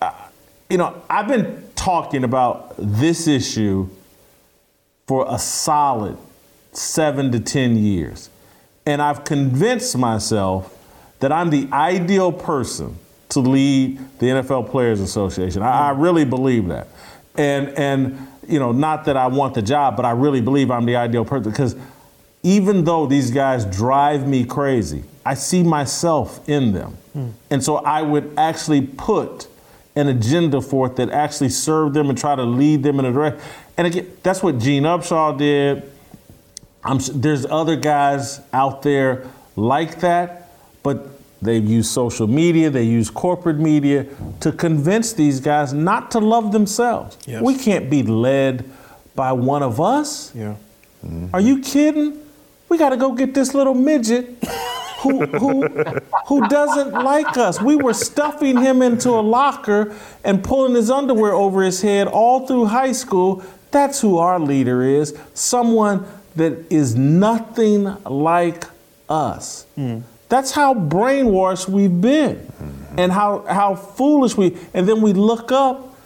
Uh, 0.00 0.12
you 0.70 0.78
know, 0.78 1.02
I've 1.10 1.28
been 1.28 1.68
talking 1.76 2.24
about 2.24 2.74
this 2.78 3.26
issue 3.26 3.88
for 5.06 5.26
a 5.28 5.38
solid 5.38 6.16
seven 6.72 7.32
to 7.32 7.40
10 7.40 7.76
years. 7.76 8.30
And 8.86 9.02
I've 9.02 9.24
convinced 9.24 9.96
myself 9.96 10.74
that 11.20 11.32
I'm 11.32 11.50
the 11.50 11.68
ideal 11.72 12.32
person 12.32 12.98
to 13.30 13.40
lead 13.40 13.98
the 14.18 14.26
NFL 14.26 14.70
Players 14.70 15.00
Association. 15.00 15.62
I, 15.62 15.88
I 15.88 15.90
really 15.90 16.24
believe 16.24 16.68
that. 16.68 16.88
And, 17.36 17.68
and, 17.70 18.28
you 18.48 18.58
know, 18.58 18.72
not 18.72 19.04
that 19.04 19.16
I 19.16 19.26
want 19.26 19.54
the 19.54 19.62
job, 19.62 19.96
but 19.96 20.04
I 20.04 20.12
really 20.12 20.40
believe 20.40 20.70
I'm 20.70 20.86
the 20.86 20.96
ideal 20.96 21.24
person 21.24 21.50
because 21.50 21.76
even 22.42 22.84
though 22.84 23.06
these 23.06 23.30
guys 23.30 23.64
drive 23.64 24.26
me 24.26 24.44
crazy, 24.44 25.04
I 25.24 25.34
see 25.34 25.62
myself 25.62 26.46
in 26.48 26.72
them. 26.72 26.96
Hmm. 27.12 27.28
And 27.50 27.62
so 27.62 27.76
I 27.76 28.02
would 28.02 28.32
actually 28.36 28.82
put 28.82 29.48
an 29.94 30.08
agenda 30.08 30.60
forth 30.60 30.96
that 30.96 31.10
actually 31.10 31.48
serve 31.48 31.92
them 31.92 32.08
and 32.08 32.16
try 32.16 32.36
to 32.36 32.44
lead 32.44 32.82
them 32.82 32.98
in 33.00 33.04
a 33.04 33.12
direction. 33.12 33.40
And 33.76 33.86
again, 33.86 34.10
that's 34.22 34.42
what 34.42 34.58
Gene 34.58 34.84
Upshaw 34.84 35.36
did. 35.36 35.90
I'm, 36.84 36.98
there's 37.12 37.44
other 37.44 37.76
guys 37.76 38.40
out 38.52 38.82
there 38.82 39.26
like 39.56 40.00
that, 40.00 40.50
but 40.82 41.17
they've 41.40 41.64
used 41.64 41.90
social 41.90 42.26
media, 42.26 42.70
they 42.70 42.84
use 42.84 43.10
corporate 43.10 43.58
media 43.58 44.06
to 44.40 44.52
convince 44.52 45.12
these 45.12 45.40
guys 45.40 45.72
not 45.72 46.10
to 46.12 46.18
love 46.18 46.52
themselves. 46.52 47.16
Yes. 47.26 47.42
We 47.42 47.56
can't 47.56 47.88
be 47.90 48.02
led 48.02 48.64
by 49.14 49.32
one 49.32 49.62
of 49.62 49.80
us. 49.80 50.34
Yeah. 50.34 50.56
Are 51.32 51.40
you 51.40 51.60
kidding? 51.60 52.20
We 52.68 52.78
got 52.78 52.90
to 52.90 52.96
go 52.96 53.12
get 53.12 53.34
this 53.34 53.54
little 53.54 53.74
midget 53.74 54.36
who, 55.00 55.24
who, 55.26 55.66
who 56.26 56.48
doesn't 56.48 56.92
like 56.92 57.36
us. 57.36 57.60
We 57.60 57.76
were 57.76 57.94
stuffing 57.94 58.58
him 58.58 58.82
into 58.82 59.10
a 59.10 59.22
locker 59.22 59.94
and 60.24 60.42
pulling 60.42 60.74
his 60.74 60.90
underwear 60.90 61.32
over 61.32 61.62
his 61.62 61.82
head 61.82 62.08
all 62.08 62.46
through 62.46 62.66
high 62.66 62.92
school. 62.92 63.42
That's 63.70 64.00
who 64.00 64.18
our 64.18 64.40
leader 64.40 64.82
is 64.82 65.16
someone 65.34 66.06
that 66.36 66.70
is 66.70 66.94
nothing 66.94 67.84
like 68.04 68.64
us. 69.08 69.66
Hmm. 69.74 70.00
That's 70.28 70.52
how 70.52 70.74
brainwashed 70.74 71.68
we've 71.68 72.00
been 72.00 72.36
mm-hmm. 72.36 72.98
and 72.98 73.12
how, 73.12 73.44
how 73.48 73.74
foolish 73.74 74.36
we, 74.36 74.56
and 74.74 74.88
then 74.88 75.00
we 75.00 75.12
look 75.12 75.52
up 75.52 75.96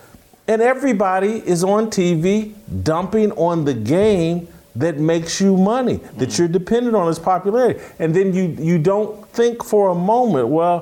and 0.47 0.63
everybody 0.63 1.43
is 1.47 1.65
on 1.65 1.87
TV 1.91 2.55
dumping 2.83 3.33
on 3.33 3.65
the 3.65 3.75
game 3.75 4.49
that 4.77 4.99
makes 4.99 5.41
you 5.41 5.57
money, 5.57 5.97
that 6.17 6.31
mm. 6.31 6.39
you're 6.39 6.49
dependent 6.49 6.97
on 6.97 7.09
its 7.09 7.19
popularity. 7.19 7.81
And 7.99 8.15
then 8.15 8.33
you, 8.33 8.57
you 8.59 8.79
don't 8.79 9.29
think 9.29 9.63
for 9.63 9.91
a 9.91 9.95
moment, 9.95 10.49
well, 10.49 10.81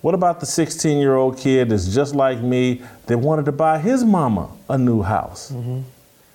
what 0.00 0.14
about 0.14 0.40
the 0.40 0.46
16 0.46 0.98
year 0.98 1.16
old 1.16 1.36
kid 1.36 1.68
that's 1.68 1.92
just 1.92 2.14
like 2.14 2.40
me 2.40 2.82
that 3.06 3.18
wanted 3.18 3.44
to 3.46 3.52
buy 3.52 3.78
his 3.78 4.04
mama 4.04 4.48
a 4.68 4.78
new 4.78 5.02
house? 5.02 5.52
Mm-hmm. 5.52 5.80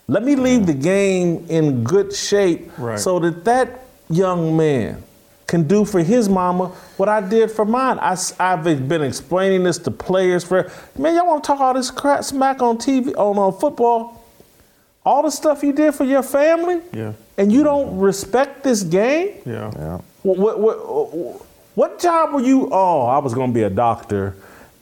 Let 0.07 0.23
me 0.23 0.35
leave 0.35 0.65
the 0.65 0.73
game 0.73 1.45
in 1.49 1.83
good 1.83 2.13
shape 2.13 2.71
Right. 2.77 2.99
so 2.99 3.19
that 3.19 3.45
that 3.45 3.85
young 4.09 4.57
man 4.57 5.01
can 5.51 5.67
do 5.67 5.83
for 5.83 6.01
his 6.01 6.29
mama 6.29 6.69
what 6.95 7.09
I 7.09 7.19
did 7.19 7.51
for 7.51 7.65
mine. 7.65 7.99
I, 7.99 8.15
have 8.39 8.63
been 8.63 9.01
explaining 9.01 9.63
this 9.63 9.77
to 9.79 9.91
players 9.91 10.45
for, 10.45 10.71
man, 10.97 11.13
y'all 11.13 11.27
want 11.27 11.43
to 11.43 11.47
talk 11.47 11.59
all 11.59 11.73
this 11.73 11.91
crap 11.91 12.23
smack 12.23 12.61
on 12.61 12.77
TV, 12.77 13.09
on, 13.17 13.37
on 13.37 13.59
football? 13.59 14.25
All 15.05 15.23
the 15.23 15.29
stuff 15.29 15.61
you 15.61 15.73
did 15.73 15.93
for 15.93 16.05
your 16.05 16.23
family? 16.23 16.79
Yeah. 16.93 17.13
And 17.37 17.51
you 17.51 17.63
don't 17.63 17.99
respect 17.99 18.63
this 18.63 18.81
game? 18.83 19.39
Yeah. 19.45 19.71
Yeah. 19.75 20.01
What, 20.23 20.37
what, 20.37 20.59
what, 20.59 21.45
what 21.75 21.99
job 21.99 22.33
were 22.33 22.39
you? 22.39 22.69
Oh, 22.71 23.01
I 23.07 23.17
was 23.17 23.33
going 23.33 23.49
to 23.49 23.53
be 23.53 23.63
a 23.63 23.69
doctor. 23.69 24.35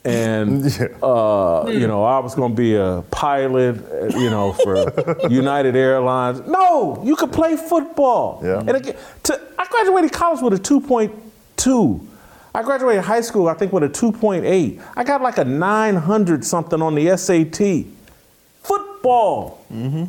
And, 0.05 0.65
uh, 1.03 1.65
you 1.67 1.87
know, 1.87 2.03
I 2.03 2.19
was 2.19 2.35
going 2.35 2.51
to 2.51 2.57
be 2.57 2.75
a 2.75 3.03
pilot, 3.11 3.77
uh, 3.91 4.17
you 4.17 4.29
know, 4.29 4.53
for 4.53 5.27
United 5.29 5.75
Airlines. 5.75 6.41
No, 6.47 7.01
you 7.03 7.15
could 7.15 7.31
play 7.31 7.55
football. 7.55 8.41
Yeah. 8.43 8.59
And 8.59 8.71
again, 8.71 8.95
to, 9.23 9.41
I 9.57 9.65
graduated 9.65 10.11
college 10.11 10.41
with 10.41 10.53
a 10.53 10.61
2.2. 10.61 12.05
I 12.55 12.63
graduated 12.63 13.03
high 13.03 13.21
school, 13.21 13.47
I 13.47 13.53
think, 13.53 13.71
with 13.73 13.83
a 13.83 13.89
2.8. 13.89 14.81
I 14.95 15.03
got 15.03 15.21
like 15.21 15.37
a 15.37 15.45
900 15.45 16.43
something 16.43 16.81
on 16.81 16.95
the 16.95 17.15
SAT. 17.15 17.85
Football 18.63 19.65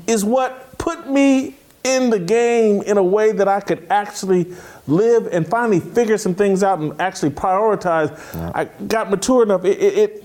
is 0.06 0.24
what 0.24 0.78
put 0.78 1.08
me 1.10 1.54
in 1.84 2.10
the 2.10 2.18
game 2.18 2.82
in 2.82 2.98
a 2.98 3.02
way 3.02 3.32
that 3.32 3.48
I 3.48 3.60
could 3.60 3.86
actually 3.90 4.52
live 4.86 5.26
and 5.32 5.46
finally 5.48 5.80
figure 5.80 6.18
some 6.18 6.34
things 6.34 6.62
out 6.62 6.78
and 6.78 6.98
actually 7.00 7.30
prioritize. 7.30 8.10
I 8.54 8.64
got 8.84 9.10
mature 9.10 9.42
enough. 9.42 9.64
It, 9.64 9.78
it, 9.80 10.24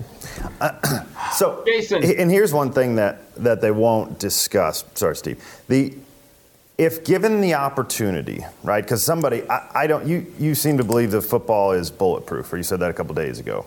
So, 1.32 1.62
Jason. 1.66 2.04
and 2.04 2.30
here's 2.30 2.52
one 2.52 2.72
thing 2.72 2.96
that, 2.96 3.34
that 3.36 3.60
they 3.60 3.70
won't 3.70 4.18
discuss. 4.18 4.84
Sorry, 4.94 5.16
Steve. 5.16 5.42
The 5.68 5.94
if 6.78 7.04
given 7.04 7.40
the 7.40 7.54
opportunity, 7.54 8.44
right? 8.62 8.84
Because 8.84 9.02
somebody, 9.02 9.48
I, 9.48 9.82
I 9.82 9.86
don't. 9.86 10.06
You 10.06 10.30
you 10.38 10.54
seem 10.54 10.76
to 10.76 10.84
believe 10.84 11.10
that 11.12 11.22
football 11.22 11.72
is 11.72 11.90
bulletproof, 11.90 12.52
or 12.52 12.58
you 12.58 12.62
said 12.62 12.80
that 12.80 12.90
a 12.90 12.94
couple 12.94 13.14
days 13.14 13.38
ago. 13.40 13.66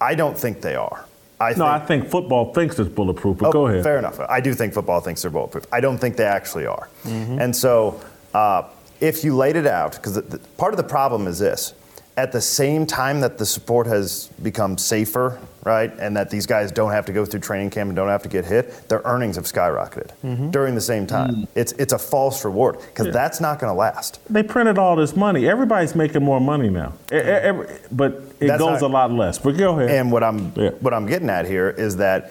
I 0.00 0.14
don't 0.14 0.36
think 0.36 0.60
they 0.60 0.74
are. 0.74 1.06
I 1.40 1.50
no, 1.50 1.54
think, 1.56 1.62
I 1.66 1.78
think 1.80 2.08
football 2.08 2.52
thinks 2.52 2.78
it's 2.78 2.88
bulletproof, 2.88 3.38
but 3.38 3.48
Oh, 3.48 3.52
go 3.52 3.66
ahead. 3.66 3.82
Fair 3.82 3.98
enough. 3.98 4.20
I 4.20 4.40
do 4.40 4.54
think 4.54 4.72
football 4.72 5.00
thinks 5.00 5.22
they're 5.22 5.30
bulletproof. 5.30 5.66
I 5.72 5.80
don't 5.80 5.98
think 5.98 6.16
they 6.16 6.24
actually 6.24 6.66
are. 6.66 6.88
Mm-hmm. 7.04 7.40
And 7.40 7.54
so, 7.54 8.00
uh, 8.32 8.64
if 9.00 9.24
you 9.24 9.36
laid 9.36 9.56
it 9.56 9.66
out, 9.66 9.92
because 9.92 10.20
part 10.56 10.72
of 10.72 10.76
the 10.76 10.84
problem 10.84 11.26
is 11.26 11.38
this: 11.40 11.74
at 12.16 12.32
the 12.32 12.40
same 12.40 12.86
time 12.86 13.20
that 13.20 13.38
the 13.38 13.46
sport 13.46 13.86
has 13.86 14.28
become 14.42 14.78
safer, 14.78 15.40
right, 15.64 15.92
and 15.98 16.16
that 16.16 16.30
these 16.30 16.46
guys 16.46 16.70
don't 16.70 16.90
have 16.92 17.06
to 17.06 17.12
go 17.12 17.24
through 17.24 17.40
training 17.40 17.70
camp 17.70 17.88
and 17.88 17.96
don't 17.96 18.08
have 18.08 18.22
to 18.22 18.28
get 18.28 18.44
hit, 18.44 18.88
their 18.88 19.00
earnings 19.04 19.36
have 19.36 19.44
skyrocketed 19.46 20.10
Mm-hmm. 20.24 20.50
during 20.50 20.74
the 20.74 20.80
same 20.80 21.06
time. 21.06 21.34
Mm. 21.34 21.48
It's 21.54 21.72
it's 21.72 21.92
a 21.92 21.98
false 21.98 22.44
reward 22.44 22.78
because 22.80 23.12
that's 23.12 23.40
not 23.40 23.58
going 23.58 23.72
to 23.72 23.76
last. 23.76 24.20
They 24.30 24.42
printed 24.42 24.78
all 24.78 24.96
this 24.96 25.16
money. 25.16 25.48
Everybody's 25.48 25.94
making 25.94 26.22
more 26.22 26.40
money 26.40 26.70
now, 26.70 26.92
e- 27.12 27.16
every- 27.16 27.66
but 27.90 28.12
it 28.40 28.46
That's 28.48 28.58
goes 28.60 28.80
not- 28.82 28.90
a 28.90 28.92
lot 28.92 29.10
less. 29.12 29.38
But 29.38 29.56
go 29.56 29.78
ahead. 29.78 29.90
And 29.90 30.12
what 30.12 30.22
I'm 30.22 30.52
Yeah. 30.54 30.70
what 30.80 30.92
I'm 30.94 31.06
getting 31.06 31.30
at 31.30 31.46
here 31.46 31.70
is 31.70 31.96
that 31.96 32.30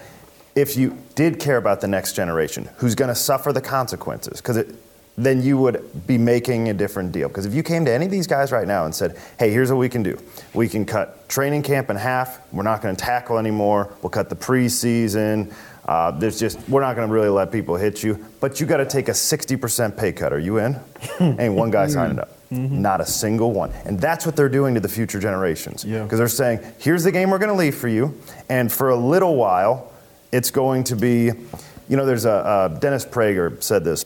if 0.54 0.76
you 0.76 0.96
did 1.16 1.40
care 1.40 1.56
about 1.56 1.80
the 1.80 1.88
next 1.88 2.12
generation, 2.12 2.68
who's 2.76 2.94
going 2.94 3.08
to 3.08 3.14
suffer 3.14 3.52
the 3.52 3.60
consequences, 3.60 4.40
because 4.40 4.56
then 5.16 5.42
you 5.42 5.56
would 5.58 6.06
be 6.06 6.18
making 6.18 6.68
a 6.68 6.74
different 6.74 7.12
deal. 7.12 7.28
Because 7.28 7.46
if 7.46 7.54
you 7.54 7.62
came 7.62 7.84
to 7.84 7.92
any 7.92 8.06
of 8.06 8.10
these 8.10 8.26
guys 8.26 8.50
right 8.50 8.66
now 8.66 8.84
and 8.84 8.94
said, 8.94 9.16
"Hey, 9.38 9.50
here's 9.50 9.70
what 9.70 9.78
we 9.78 9.88
can 9.88 10.02
do. 10.02 10.18
We 10.54 10.68
can 10.68 10.84
cut 10.84 11.28
training 11.28 11.62
camp 11.62 11.90
in 11.90 11.96
half. 11.96 12.40
We're 12.52 12.64
not 12.64 12.82
going 12.82 12.96
to 12.96 13.04
tackle 13.04 13.38
anymore. 13.38 13.94
We'll 14.02 14.10
cut 14.10 14.28
the 14.28 14.36
preseason." 14.36 15.52
Uh, 15.86 16.10
there's 16.12 16.38
just 16.38 16.58
we're 16.68 16.80
not 16.80 16.96
going 16.96 17.06
to 17.06 17.12
really 17.12 17.28
let 17.28 17.52
people 17.52 17.76
hit 17.76 18.02
you, 18.02 18.24
but 18.40 18.58
you 18.58 18.66
got 18.66 18.78
to 18.78 18.86
take 18.86 19.08
a 19.08 19.12
60% 19.12 19.96
pay 19.98 20.12
cut. 20.12 20.32
Are 20.32 20.38
you 20.38 20.58
in? 20.58 20.80
Ain't 21.20 21.54
one 21.54 21.70
guy 21.70 21.86
signing 21.88 22.18
up. 22.18 22.30
Not 22.50 23.00
a 23.00 23.06
single 23.06 23.52
one. 23.52 23.72
And 23.84 24.00
that's 24.00 24.24
what 24.24 24.36
they're 24.36 24.48
doing 24.48 24.74
to 24.74 24.80
the 24.80 24.88
future 24.88 25.18
generations. 25.18 25.84
Yeah. 25.84 26.04
Because 26.04 26.18
they're 26.18 26.28
saying, 26.28 26.60
here's 26.78 27.02
the 27.02 27.10
game 27.10 27.30
we're 27.30 27.38
going 27.38 27.50
to 27.50 27.56
leave 27.56 27.74
for 27.74 27.88
you. 27.88 28.18
And 28.48 28.72
for 28.72 28.90
a 28.90 28.96
little 28.96 29.34
while, 29.34 29.92
it's 30.30 30.50
going 30.50 30.84
to 30.84 30.96
be, 30.96 31.32
you 31.88 31.96
know, 31.96 32.06
there's 32.06 32.24
a, 32.24 32.32
uh, 32.32 32.68
Dennis 32.68 33.04
Prager 33.04 33.60
said 33.62 33.84
this. 33.84 34.04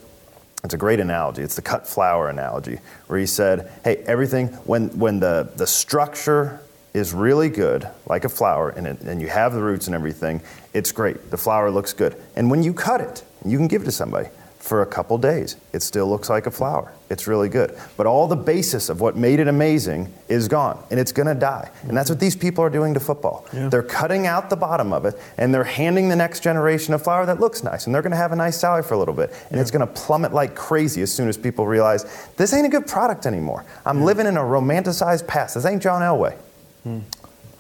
It's 0.64 0.74
a 0.74 0.78
great 0.78 1.01
analogy. 1.01 1.43
It's 1.43 1.55
the 1.55 1.62
cut 1.62 1.86
flower 1.86 2.28
analogy, 2.28 2.78
where 3.06 3.18
he 3.18 3.26
said, 3.26 3.70
hey, 3.85 3.97
everything, 4.06 4.48
when, 4.64 4.98
when 4.98 5.20
the, 5.20 5.51
the 5.56 5.66
structure 5.66 6.60
is 6.94 7.14
really 7.14 7.48
good, 7.48 7.89
like 8.06 8.24
a 8.24 8.28
flower, 8.28 8.70
and, 8.70 8.86
it, 8.86 9.01
and 9.02 9.20
you 9.20 9.28
have 9.28 9.52
the 9.52 9.62
roots 9.62 9.86
and 9.86 9.94
everything, 9.94 10.40
it's 10.74 10.90
great. 10.90 11.30
The 11.30 11.36
flower 11.36 11.70
looks 11.70 11.93
good. 11.93 12.16
And 12.35 12.51
when 12.51 12.62
you 12.62 12.72
cut 12.72 13.01
it, 13.01 13.22
you 13.44 13.56
can 13.56 13.68
give 13.68 13.82
it 13.82 13.85
to 13.85 13.93
somebody 13.93 14.28
for 14.69 14.82
a 14.82 14.86
couple 14.86 15.16
days. 15.19 15.57
It 15.73 15.82
still 15.82 16.09
looks 16.09 16.28
like 16.28 16.47
a 16.47 16.51
flower. 16.51 16.93
It's 17.09 17.27
really 17.27 17.49
good. 17.49 17.77
But 17.97 18.07
all 18.07 18.28
the 18.28 18.36
basis 18.36 18.90
of 18.90 19.01
what 19.01 19.16
made 19.16 19.40
it 19.40 19.49
amazing 19.49 20.12
is 20.28 20.47
gone, 20.47 20.78
and 20.90 21.01
it's 21.01 21.11
going 21.11 21.27
to 21.27 21.35
die. 21.35 21.70
And 21.85 21.97
that's 21.97 22.11
what 22.11 22.20
these 22.20 22.36
people 22.36 22.62
are 22.62 22.69
doing 22.70 22.93
to 22.95 23.01
football. 23.01 23.47
They're 23.53 23.82
cutting 23.82 24.27
out 24.27 24.51
the 24.51 24.57
bottom 24.57 24.93
of 24.93 25.07
it, 25.07 25.19
and 25.39 25.55
they're 25.55 25.65
handing 25.65 26.11
the 26.11 26.16
next 26.16 26.43
generation 26.43 26.93
a 26.93 26.99
flower 26.99 27.24
that 27.27 27.40
looks 27.40 27.65
nice, 27.65 27.86
and 27.86 27.95
they're 27.95 28.03
going 28.03 28.11
to 28.11 28.19
have 28.19 28.32
a 28.32 28.36
nice 28.36 28.59
salary 28.59 28.82
for 28.82 28.95
a 28.95 28.99
little 28.99 29.15
bit. 29.15 29.32
And 29.51 29.59
it's 29.59 29.70
going 29.70 29.86
to 29.86 29.93
plummet 29.93 30.35
like 30.35 30.55
crazy 30.55 31.01
as 31.01 31.12
soon 31.12 31.28
as 31.28 31.39
people 31.39 31.66
realize 31.66 32.05
this 32.36 32.53
ain't 32.53 32.66
a 32.66 32.70
good 32.70 32.86
product 32.86 33.24
anymore. 33.24 33.65
I'm 33.86 34.03
living 34.03 34.27
in 34.27 34.36
a 34.36 34.43
romanticized 34.43 35.27
past. 35.27 35.55
This 35.55 35.65
ain't 35.65 35.82
John 35.82 36.03
Elway. 36.03 36.35
Hmm. 36.82 36.99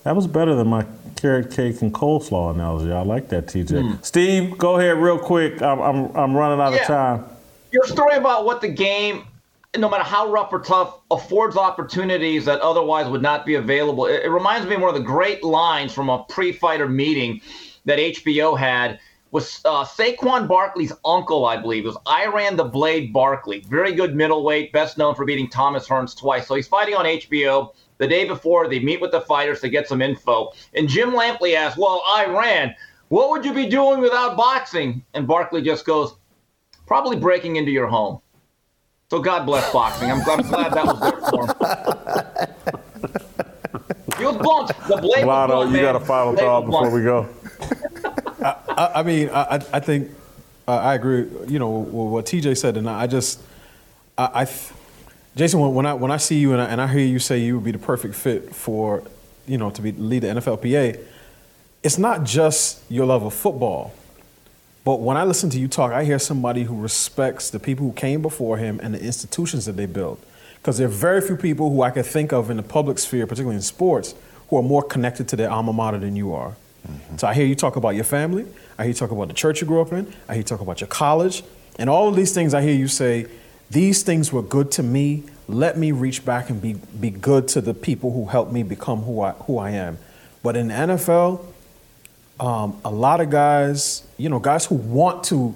That 0.08 0.16
was 0.16 0.26
better 0.26 0.54
than 0.54 0.68
my 0.68 0.86
carrot 1.16 1.50
cake 1.50 1.82
and 1.82 1.92
coleslaw 1.92 2.54
analogy. 2.54 2.90
I 2.90 3.02
like 3.02 3.28
that, 3.28 3.44
TJ. 3.44 4.02
Steve, 4.02 4.56
go 4.56 4.78
ahead 4.78 4.96
real 4.96 5.18
quick. 5.18 5.60
I'm, 5.60 5.82
I'm, 5.82 6.16
I'm 6.16 6.34
running 6.34 6.58
out 6.62 6.72
Yeah. 6.72 6.80
of 6.80 6.86
time. 6.86 7.24
Your 7.72 7.84
story 7.84 8.16
about 8.16 8.46
what 8.46 8.62
the 8.62 8.68
game, 8.68 9.26
no 9.76 9.86
matter 9.90 10.04
how 10.04 10.30
rough 10.32 10.50
or 10.50 10.60
tough, 10.60 10.98
affords 11.10 11.58
opportunities 11.58 12.46
that 12.46 12.58
otherwise 12.62 13.06
would 13.10 13.20
not 13.20 13.44
be 13.44 13.56
available. 13.56 14.06
It, 14.06 14.22
it 14.24 14.30
reminds 14.30 14.66
me 14.66 14.76
of 14.76 14.80
one 14.80 14.88
of 14.88 14.94
the 14.98 15.06
great 15.06 15.44
lines 15.44 15.92
from 15.92 16.08
a 16.08 16.24
pre-fighter 16.24 16.88
meeting 16.88 17.42
that 17.84 17.98
HBO 17.98 18.58
had 18.58 19.00
was 19.30 19.60
uh, 19.66 19.84
Saquon 19.84 20.48
Barkley's 20.48 20.94
uncle, 21.04 21.44
I 21.44 21.58
believe. 21.58 21.84
It 21.84 21.88
was 21.88 21.98
Iran 22.08 22.56
the 22.56 22.64
Blade 22.64 23.12
Barkley, 23.12 23.60
very 23.68 23.92
good 23.92 24.16
middleweight, 24.16 24.72
best 24.72 24.96
known 24.96 25.14
for 25.14 25.26
beating 25.26 25.50
Thomas 25.50 25.86
Hearns 25.86 26.16
twice. 26.16 26.46
So 26.46 26.54
he's 26.54 26.66
fighting 26.66 26.94
on 26.94 27.04
HBO. 27.04 27.74
The 27.98 28.06
day 28.08 28.24
before, 28.26 28.68
they 28.68 28.78
meet 28.80 29.00
with 29.00 29.10
the 29.10 29.20
fighters 29.22 29.60
to 29.60 29.68
get 29.68 29.86
some 29.88 30.00
info. 30.00 30.52
And 30.74 30.88
Jim 30.88 31.10
Lampley 31.10 31.54
asks, 31.54 31.78
Well, 31.78 32.02
Iran, 32.16 32.74
what 33.08 33.30
would 33.30 33.44
you 33.44 33.52
be 33.52 33.66
doing 33.68 34.00
without 34.00 34.36
boxing? 34.36 35.04
And 35.14 35.26
Barkley 35.26 35.62
just 35.62 35.84
goes, 35.84 36.14
Probably 36.86 37.16
breaking 37.16 37.56
into 37.56 37.70
your 37.70 37.86
home. 37.88 38.20
So 39.10 39.20
God 39.20 39.46
bless 39.46 39.70
boxing. 39.72 40.10
I'm, 40.10 40.20
I'm 40.28 40.42
glad 40.42 40.72
that 40.74 40.84
was 40.84 41.00
there 41.00 41.20
for 41.30 41.46
him. 41.46 41.54
He 44.18 44.24
was 44.24 44.36
blunt. 44.36 44.68
The 44.88 44.96
blade 44.96 45.24
was 45.24 45.26
Lotto, 45.26 45.54
blunt, 45.54 45.70
you 45.70 45.76
man. 45.76 45.82
got 45.92 45.96
a 45.96 46.04
final 46.04 46.32
Blade 46.32 46.42
thought 46.44 46.64
before 46.66 46.90
blunt. 46.90 46.94
we 46.94 47.02
go. 47.02 47.28
I, 48.42 48.90
I 48.96 49.02
mean, 49.02 49.30
I, 49.30 49.42
I 49.56 49.60
I 49.74 49.80
think 49.80 50.10
uh, 50.66 50.72
I 50.76 50.94
agree. 50.94 51.26
You 51.46 51.58
know 51.58 51.68
what 51.68 52.26
TJ 52.26 52.56
said, 52.58 52.76
and 52.76 52.88
I 52.88 53.06
just, 53.06 53.40
I, 54.16 54.30
I 54.34 54.44
th- 54.44 54.72
Jason, 55.38 55.60
when, 55.60 55.72
when 55.72 55.86
I 55.86 55.94
when 55.94 56.10
I 56.10 56.16
see 56.16 56.40
you 56.40 56.52
and 56.52 56.60
I, 56.60 56.64
and 56.64 56.80
I 56.80 56.88
hear 56.88 57.06
you 57.06 57.20
say 57.20 57.38
you 57.38 57.54
would 57.54 57.64
be 57.64 57.70
the 57.70 57.78
perfect 57.78 58.16
fit 58.16 58.52
for, 58.52 59.04
you 59.46 59.56
know, 59.56 59.70
to 59.70 59.80
be 59.80 59.92
lead 59.92 60.24
the 60.24 60.26
NFLPA, 60.26 60.98
it's 61.84 61.96
not 61.96 62.24
just 62.24 62.82
your 62.90 63.06
love 63.06 63.22
of 63.22 63.32
football. 63.32 63.94
But 64.84 65.00
when 65.00 65.16
I 65.16 65.22
listen 65.22 65.48
to 65.50 65.60
you 65.60 65.68
talk, 65.68 65.92
I 65.92 66.02
hear 66.02 66.18
somebody 66.18 66.64
who 66.64 66.74
respects 66.74 67.50
the 67.50 67.60
people 67.60 67.86
who 67.86 67.92
came 67.92 68.20
before 68.20 68.56
him 68.56 68.80
and 68.82 68.92
the 68.92 69.00
institutions 69.00 69.66
that 69.66 69.76
they 69.76 69.86
built. 69.86 70.20
Because 70.56 70.78
there 70.78 70.88
are 70.88 70.90
very 70.90 71.20
few 71.20 71.36
people 71.36 71.70
who 71.70 71.82
I 71.82 71.90
could 71.90 72.06
think 72.06 72.32
of 72.32 72.50
in 72.50 72.56
the 72.56 72.64
public 72.64 72.98
sphere, 72.98 73.24
particularly 73.24 73.56
in 73.56 73.62
sports, 73.62 74.16
who 74.48 74.56
are 74.56 74.62
more 74.62 74.82
connected 74.82 75.28
to 75.28 75.36
their 75.36 75.52
alma 75.52 75.72
mater 75.72 75.98
than 75.98 76.16
you 76.16 76.34
are. 76.34 76.56
Mm-hmm. 76.84 77.16
So 77.18 77.28
I 77.28 77.34
hear 77.34 77.46
you 77.46 77.54
talk 77.54 77.76
about 77.76 77.90
your 77.90 78.02
family. 78.02 78.44
I 78.76 78.84
hear 78.84 78.88
you 78.88 78.94
talk 78.94 79.12
about 79.12 79.28
the 79.28 79.34
church 79.34 79.60
you 79.60 79.68
grew 79.68 79.82
up 79.82 79.92
in. 79.92 80.12
I 80.28 80.32
hear 80.32 80.40
you 80.40 80.44
talk 80.44 80.60
about 80.60 80.80
your 80.80 80.88
college. 80.88 81.44
And 81.78 81.88
all 81.88 82.08
of 82.08 82.16
these 82.16 82.34
things 82.34 82.54
I 82.54 82.62
hear 82.62 82.74
you 82.74 82.88
say, 82.88 83.26
these 83.70 84.02
things 84.02 84.32
were 84.32 84.42
good 84.42 84.70
to 84.72 84.82
me. 84.82 85.24
Let 85.46 85.78
me 85.78 85.92
reach 85.92 86.24
back 86.24 86.50
and 86.50 86.60
be, 86.60 86.74
be 86.74 87.10
good 87.10 87.48
to 87.48 87.60
the 87.60 87.74
people 87.74 88.12
who 88.12 88.26
helped 88.26 88.52
me 88.52 88.62
become 88.62 89.02
who 89.02 89.20
I, 89.20 89.32
who 89.32 89.58
I 89.58 89.70
am. 89.70 89.98
But 90.42 90.56
in 90.56 90.68
the 90.68 90.74
NFL, 90.74 91.44
um, 92.40 92.80
a 92.84 92.90
lot 92.90 93.20
of 93.20 93.30
guys, 93.30 94.02
you 94.16 94.28
know, 94.28 94.38
guys 94.38 94.66
who 94.66 94.76
want 94.76 95.24
to, 95.24 95.54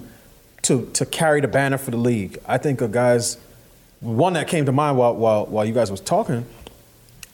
to, 0.63 0.89
to 0.93 1.05
carry 1.05 1.41
the 1.41 1.47
banner 1.47 1.77
for 1.77 1.91
the 1.91 1.97
league. 1.97 2.39
I 2.45 2.57
think 2.57 2.81
of 2.81 2.91
guys, 2.91 3.37
one 3.99 4.33
that 4.33 4.47
came 4.47 4.65
to 4.65 4.71
mind 4.71 4.97
while, 4.97 5.15
while, 5.15 5.45
while 5.45 5.65
you 5.65 5.73
guys 5.73 5.89
was 5.89 6.01
talking, 6.01 6.45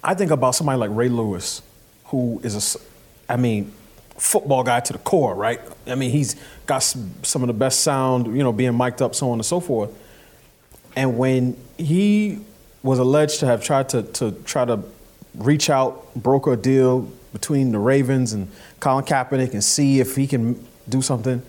I 0.03 0.13
think 0.13 0.31
about 0.31 0.55
somebody 0.55 0.77
like 0.77 0.91
Ray 0.93 1.09
Lewis, 1.09 1.61
who 2.05 2.39
is 2.43 2.75
a, 2.75 3.31
I 3.31 3.37
mean, 3.37 3.73
football 4.17 4.63
guy 4.63 4.79
to 4.81 4.93
the 4.93 4.99
core, 4.99 5.33
right? 5.33 5.59
I 5.87 5.95
mean, 5.95 6.11
he's 6.11 6.35
got 6.65 6.77
s- 6.77 6.97
some 7.23 7.41
of 7.41 7.47
the 7.47 7.53
best 7.53 7.81
sound, 7.81 8.27
you 8.27 8.43
know, 8.43 8.51
being 8.53 8.77
mic'd 8.77 9.01
up, 9.01 9.15
so 9.15 9.31
on 9.31 9.39
and 9.39 9.45
so 9.45 9.59
forth. 9.59 9.89
And 10.95 11.17
when 11.17 11.57
he 11.77 12.39
was 12.83 12.99
alleged 12.99 13.39
to 13.41 13.45
have 13.45 13.63
tried 13.63 13.89
to, 13.89 14.03
to 14.03 14.31
try 14.45 14.65
to 14.65 14.81
reach 15.35 15.69
out, 15.69 16.13
broker 16.15 16.53
a 16.53 16.57
deal 16.57 17.11
between 17.33 17.71
the 17.71 17.79
Ravens 17.79 18.33
and 18.33 18.49
Colin 18.79 19.05
Kaepernick 19.05 19.53
and 19.53 19.63
see 19.63 19.99
if 19.99 20.15
he 20.15 20.27
can 20.27 20.65
do 20.87 21.01
something, 21.01 21.41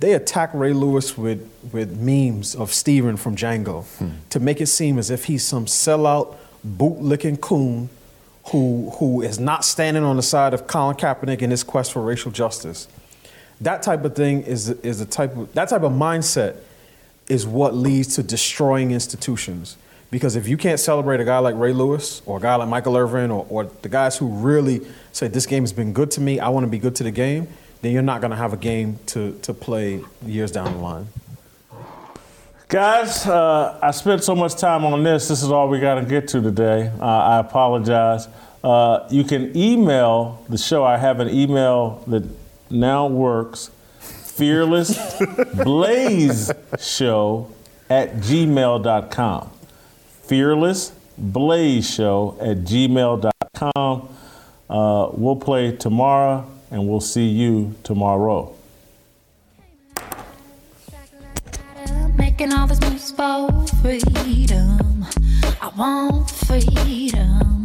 they 0.00 0.14
attack 0.14 0.50
Ray 0.54 0.72
Lewis 0.72 1.16
with, 1.16 1.48
with 1.72 1.98
memes 1.98 2.54
of 2.54 2.72
Steven 2.72 3.16
from 3.16 3.36
Django 3.36 3.84
hmm. 3.98 4.10
to 4.30 4.40
make 4.40 4.60
it 4.60 4.66
seem 4.66 4.98
as 4.98 5.10
if 5.10 5.26
he's 5.26 5.44
some 5.44 5.66
sellout, 5.66 6.36
boot-licking 6.64 7.36
coon 7.36 7.90
who, 8.46 8.90
who 8.98 9.22
is 9.22 9.38
not 9.38 9.64
standing 9.64 10.02
on 10.02 10.16
the 10.16 10.22
side 10.22 10.54
of 10.54 10.66
Colin 10.66 10.96
Kaepernick 10.96 11.42
in 11.42 11.50
his 11.50 11.62
quest 11.62 11.92
for 11.92 12.02
racial 12.02 12.32
justice. 12.32 12.88
That 13.60 13.82
type 13.82 14.04
of 14.04 14.16
thing 14.16 14.42
is, 14.42 14.70
is 14.70 15.02
a 15.02 15.06
type 15.06 15.36
of, 15.36 15.52
that 15.52 15.68
type 15.68 15.82
of 15.82 15.92
mindset 15.92 16.56
is 17.30 17.46
what 17.46 17.74
leads 17.74 18.16
to 18.16 18.22
destroying 18.22 18.90
institutions. 18.90 19.76
Because 20.10 20.34
if 20.34 20.48
you 20.48 20.56
can't 20.56 20.80
celebrate 20.80 21.20
a 21.20 21.24
guy 21.24 21.38
like 21.38 21.54
Ray 21.54 21.72
Lewis 21.72 22.20
or 22.26 22.38
a 22.38 22.40
guy 22.40 22.56
like 22.56 22.68
Michael 22.68 22.96
Irvin 22.96 23.30
or, 23.30 23.46
or 23.48 23.64
the 23.64 23.88
guys 23.88 24.16
who 24.18 24.26
really 24.26 24.80
say, 25.12 25.28
this 25.28 25.46
game 25.46 25.62
has 25.62 25.72
been 25.72 25.92
good 25.92 26.10
to 26.12 26.20
me, 26.20 26.40
I 26.40 26.48
want 26.48 26.64
to 26.64 26.70
be 26.70 26.78
good 26.78 26.96
to 26.96 27.04
the 27.04 27.12
game, 27.12 27.46
then 27.80 27.92
you're 27.92 28.02
not 28.02 28.20
going 28.20 28.32
to 28.32 28.36
have 28.36 28.52
a 28.52 28.56
game 28.56 28.98
to, 29.06 29.38
to 29.42 29.54
play 29.54 30.02
years 30.26 30.50
down 30.50 30.72
the 30.72 30.78
line. 30.80 31.06
Guys, 32.66 33.26
uh, 33.26 33.78
I 33.80 33.92
spent 33.92 34.24
so 34.24 34.34
much 34.34 34.56
time 34.56 34.84
on 34.84 35.02
this. 35.02 35.28
This 35.28 35.42
is 35.42 35.50
all 35.50 35.68
we 35.68 35.80
got 35.80 35.96
to 35.96 36.04
get 36.04 36.28
to 36.28 36.40
today. 36.40 36.92
Uh, 37.00 37.04
I 37.04 37.38
apologize. 37.38 38.28
Uh, 38.62 39.08
you 39.10 39.24
can 39.24 39.56
email 39.56 40.44
the 40.48 40.58
show. 40.58 40.84
I 40.84 40.96
have 40.96 41.20
an 41.20 41.30
email 41.30 42.02
that 42.08 42.24
now 42.70 43.06
works 43.06 43.70
fearless 44.40 44.96
blaze 45.52 46.50
show 46.78 47.46
at 47.90 48.14
gmail.com. 48.14 49.50
Fearless 50.22 50.92
blaze 51.18 51.94
show 51.94 52.38
at 52.40 52.56
gmail.com. 52.58 54.08
Uh, 54.70 55.10
we'll 55.12 55.36
play 55.36 55.76
tomorrow 55.76 56.50
and 56.70 56.88
we'll 56.88 57.02
see 57.02 57.28
you 57.28 57.74
tomorrow. 57.82 58.50
Making 62.16 62.54
all 62.54 62.66
this 62.66 62.80
moves 62.80 63.10
for 63.10 63.68
freedom. 63.82 65.04
I 65.60 65.70
want 65.76 66.30
freedom. 66.30 67.59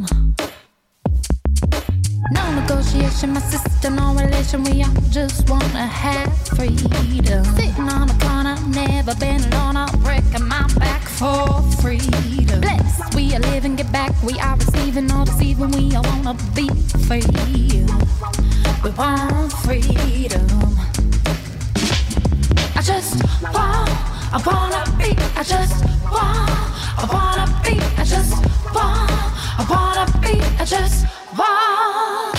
No 2.31 2.60
negotiation, 2.60 3.34
my 3.34 3.39
sister, 3.41 3.91
no 3.91 4.15
relation. 4.15 4.64
We 4.64 4.84
all 4.84 4.91
just 5.11 5.47
wanna 5.47 5.85
have 5.85 6.35
freedom. 6.47 7.45
Sitting 7.56 7.88
on 7.88 8.10
a 8.10 8.18
corner, 8.19 8.57
never 8.69 9.14
been 9.15 9.41
alone. 9.53 9.77
I'm 9.77 9.99
breaking 10.02 10.47
my 10.47 10.65
back 10.80 11.02
for 11.03 11.61
freedom. 11.81 12.61
Blessed, 12.61 13.14
we 13.14 13.35
are 13.35 13.39
living, 13.39 13.76
get 13.76 13.91
back. 13.91 14.11
We 14.23 14.39
are 14.39 14.56
receiving, 14.57 15.11
all 15.11 15.26
deceiving. 15.26 15.69
We 15.72 15.95
all 15.95 16.03
wanna 16.03 16.34
be 16.56 16.68
free. 17.06 17.22
We 18.84 18.89
want 18.91 19.53
freedom. 19.64 20.47
I 22.76 22.81
just 22.81 23.22
want, 23.43 23.89
I 24.34 24.41
wanna 24.43 24.84
be, 24.97 25.15
I 25.35 25.43
just 25.43 25.85
want, 26.10 26.49
I 26.97 27.06
wanna 27.14 27.45
be, 27.64 27.80
I 28.02 28.03
just 28.03 28.34
want, 28.73 29.11
I 29.60 29.65
wanna 29.69 30.06
be, 30.22 30.41
I 30.60 30.65
just 30.65 31.15
want, 31.38 32.38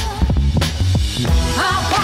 I 1.59 1.95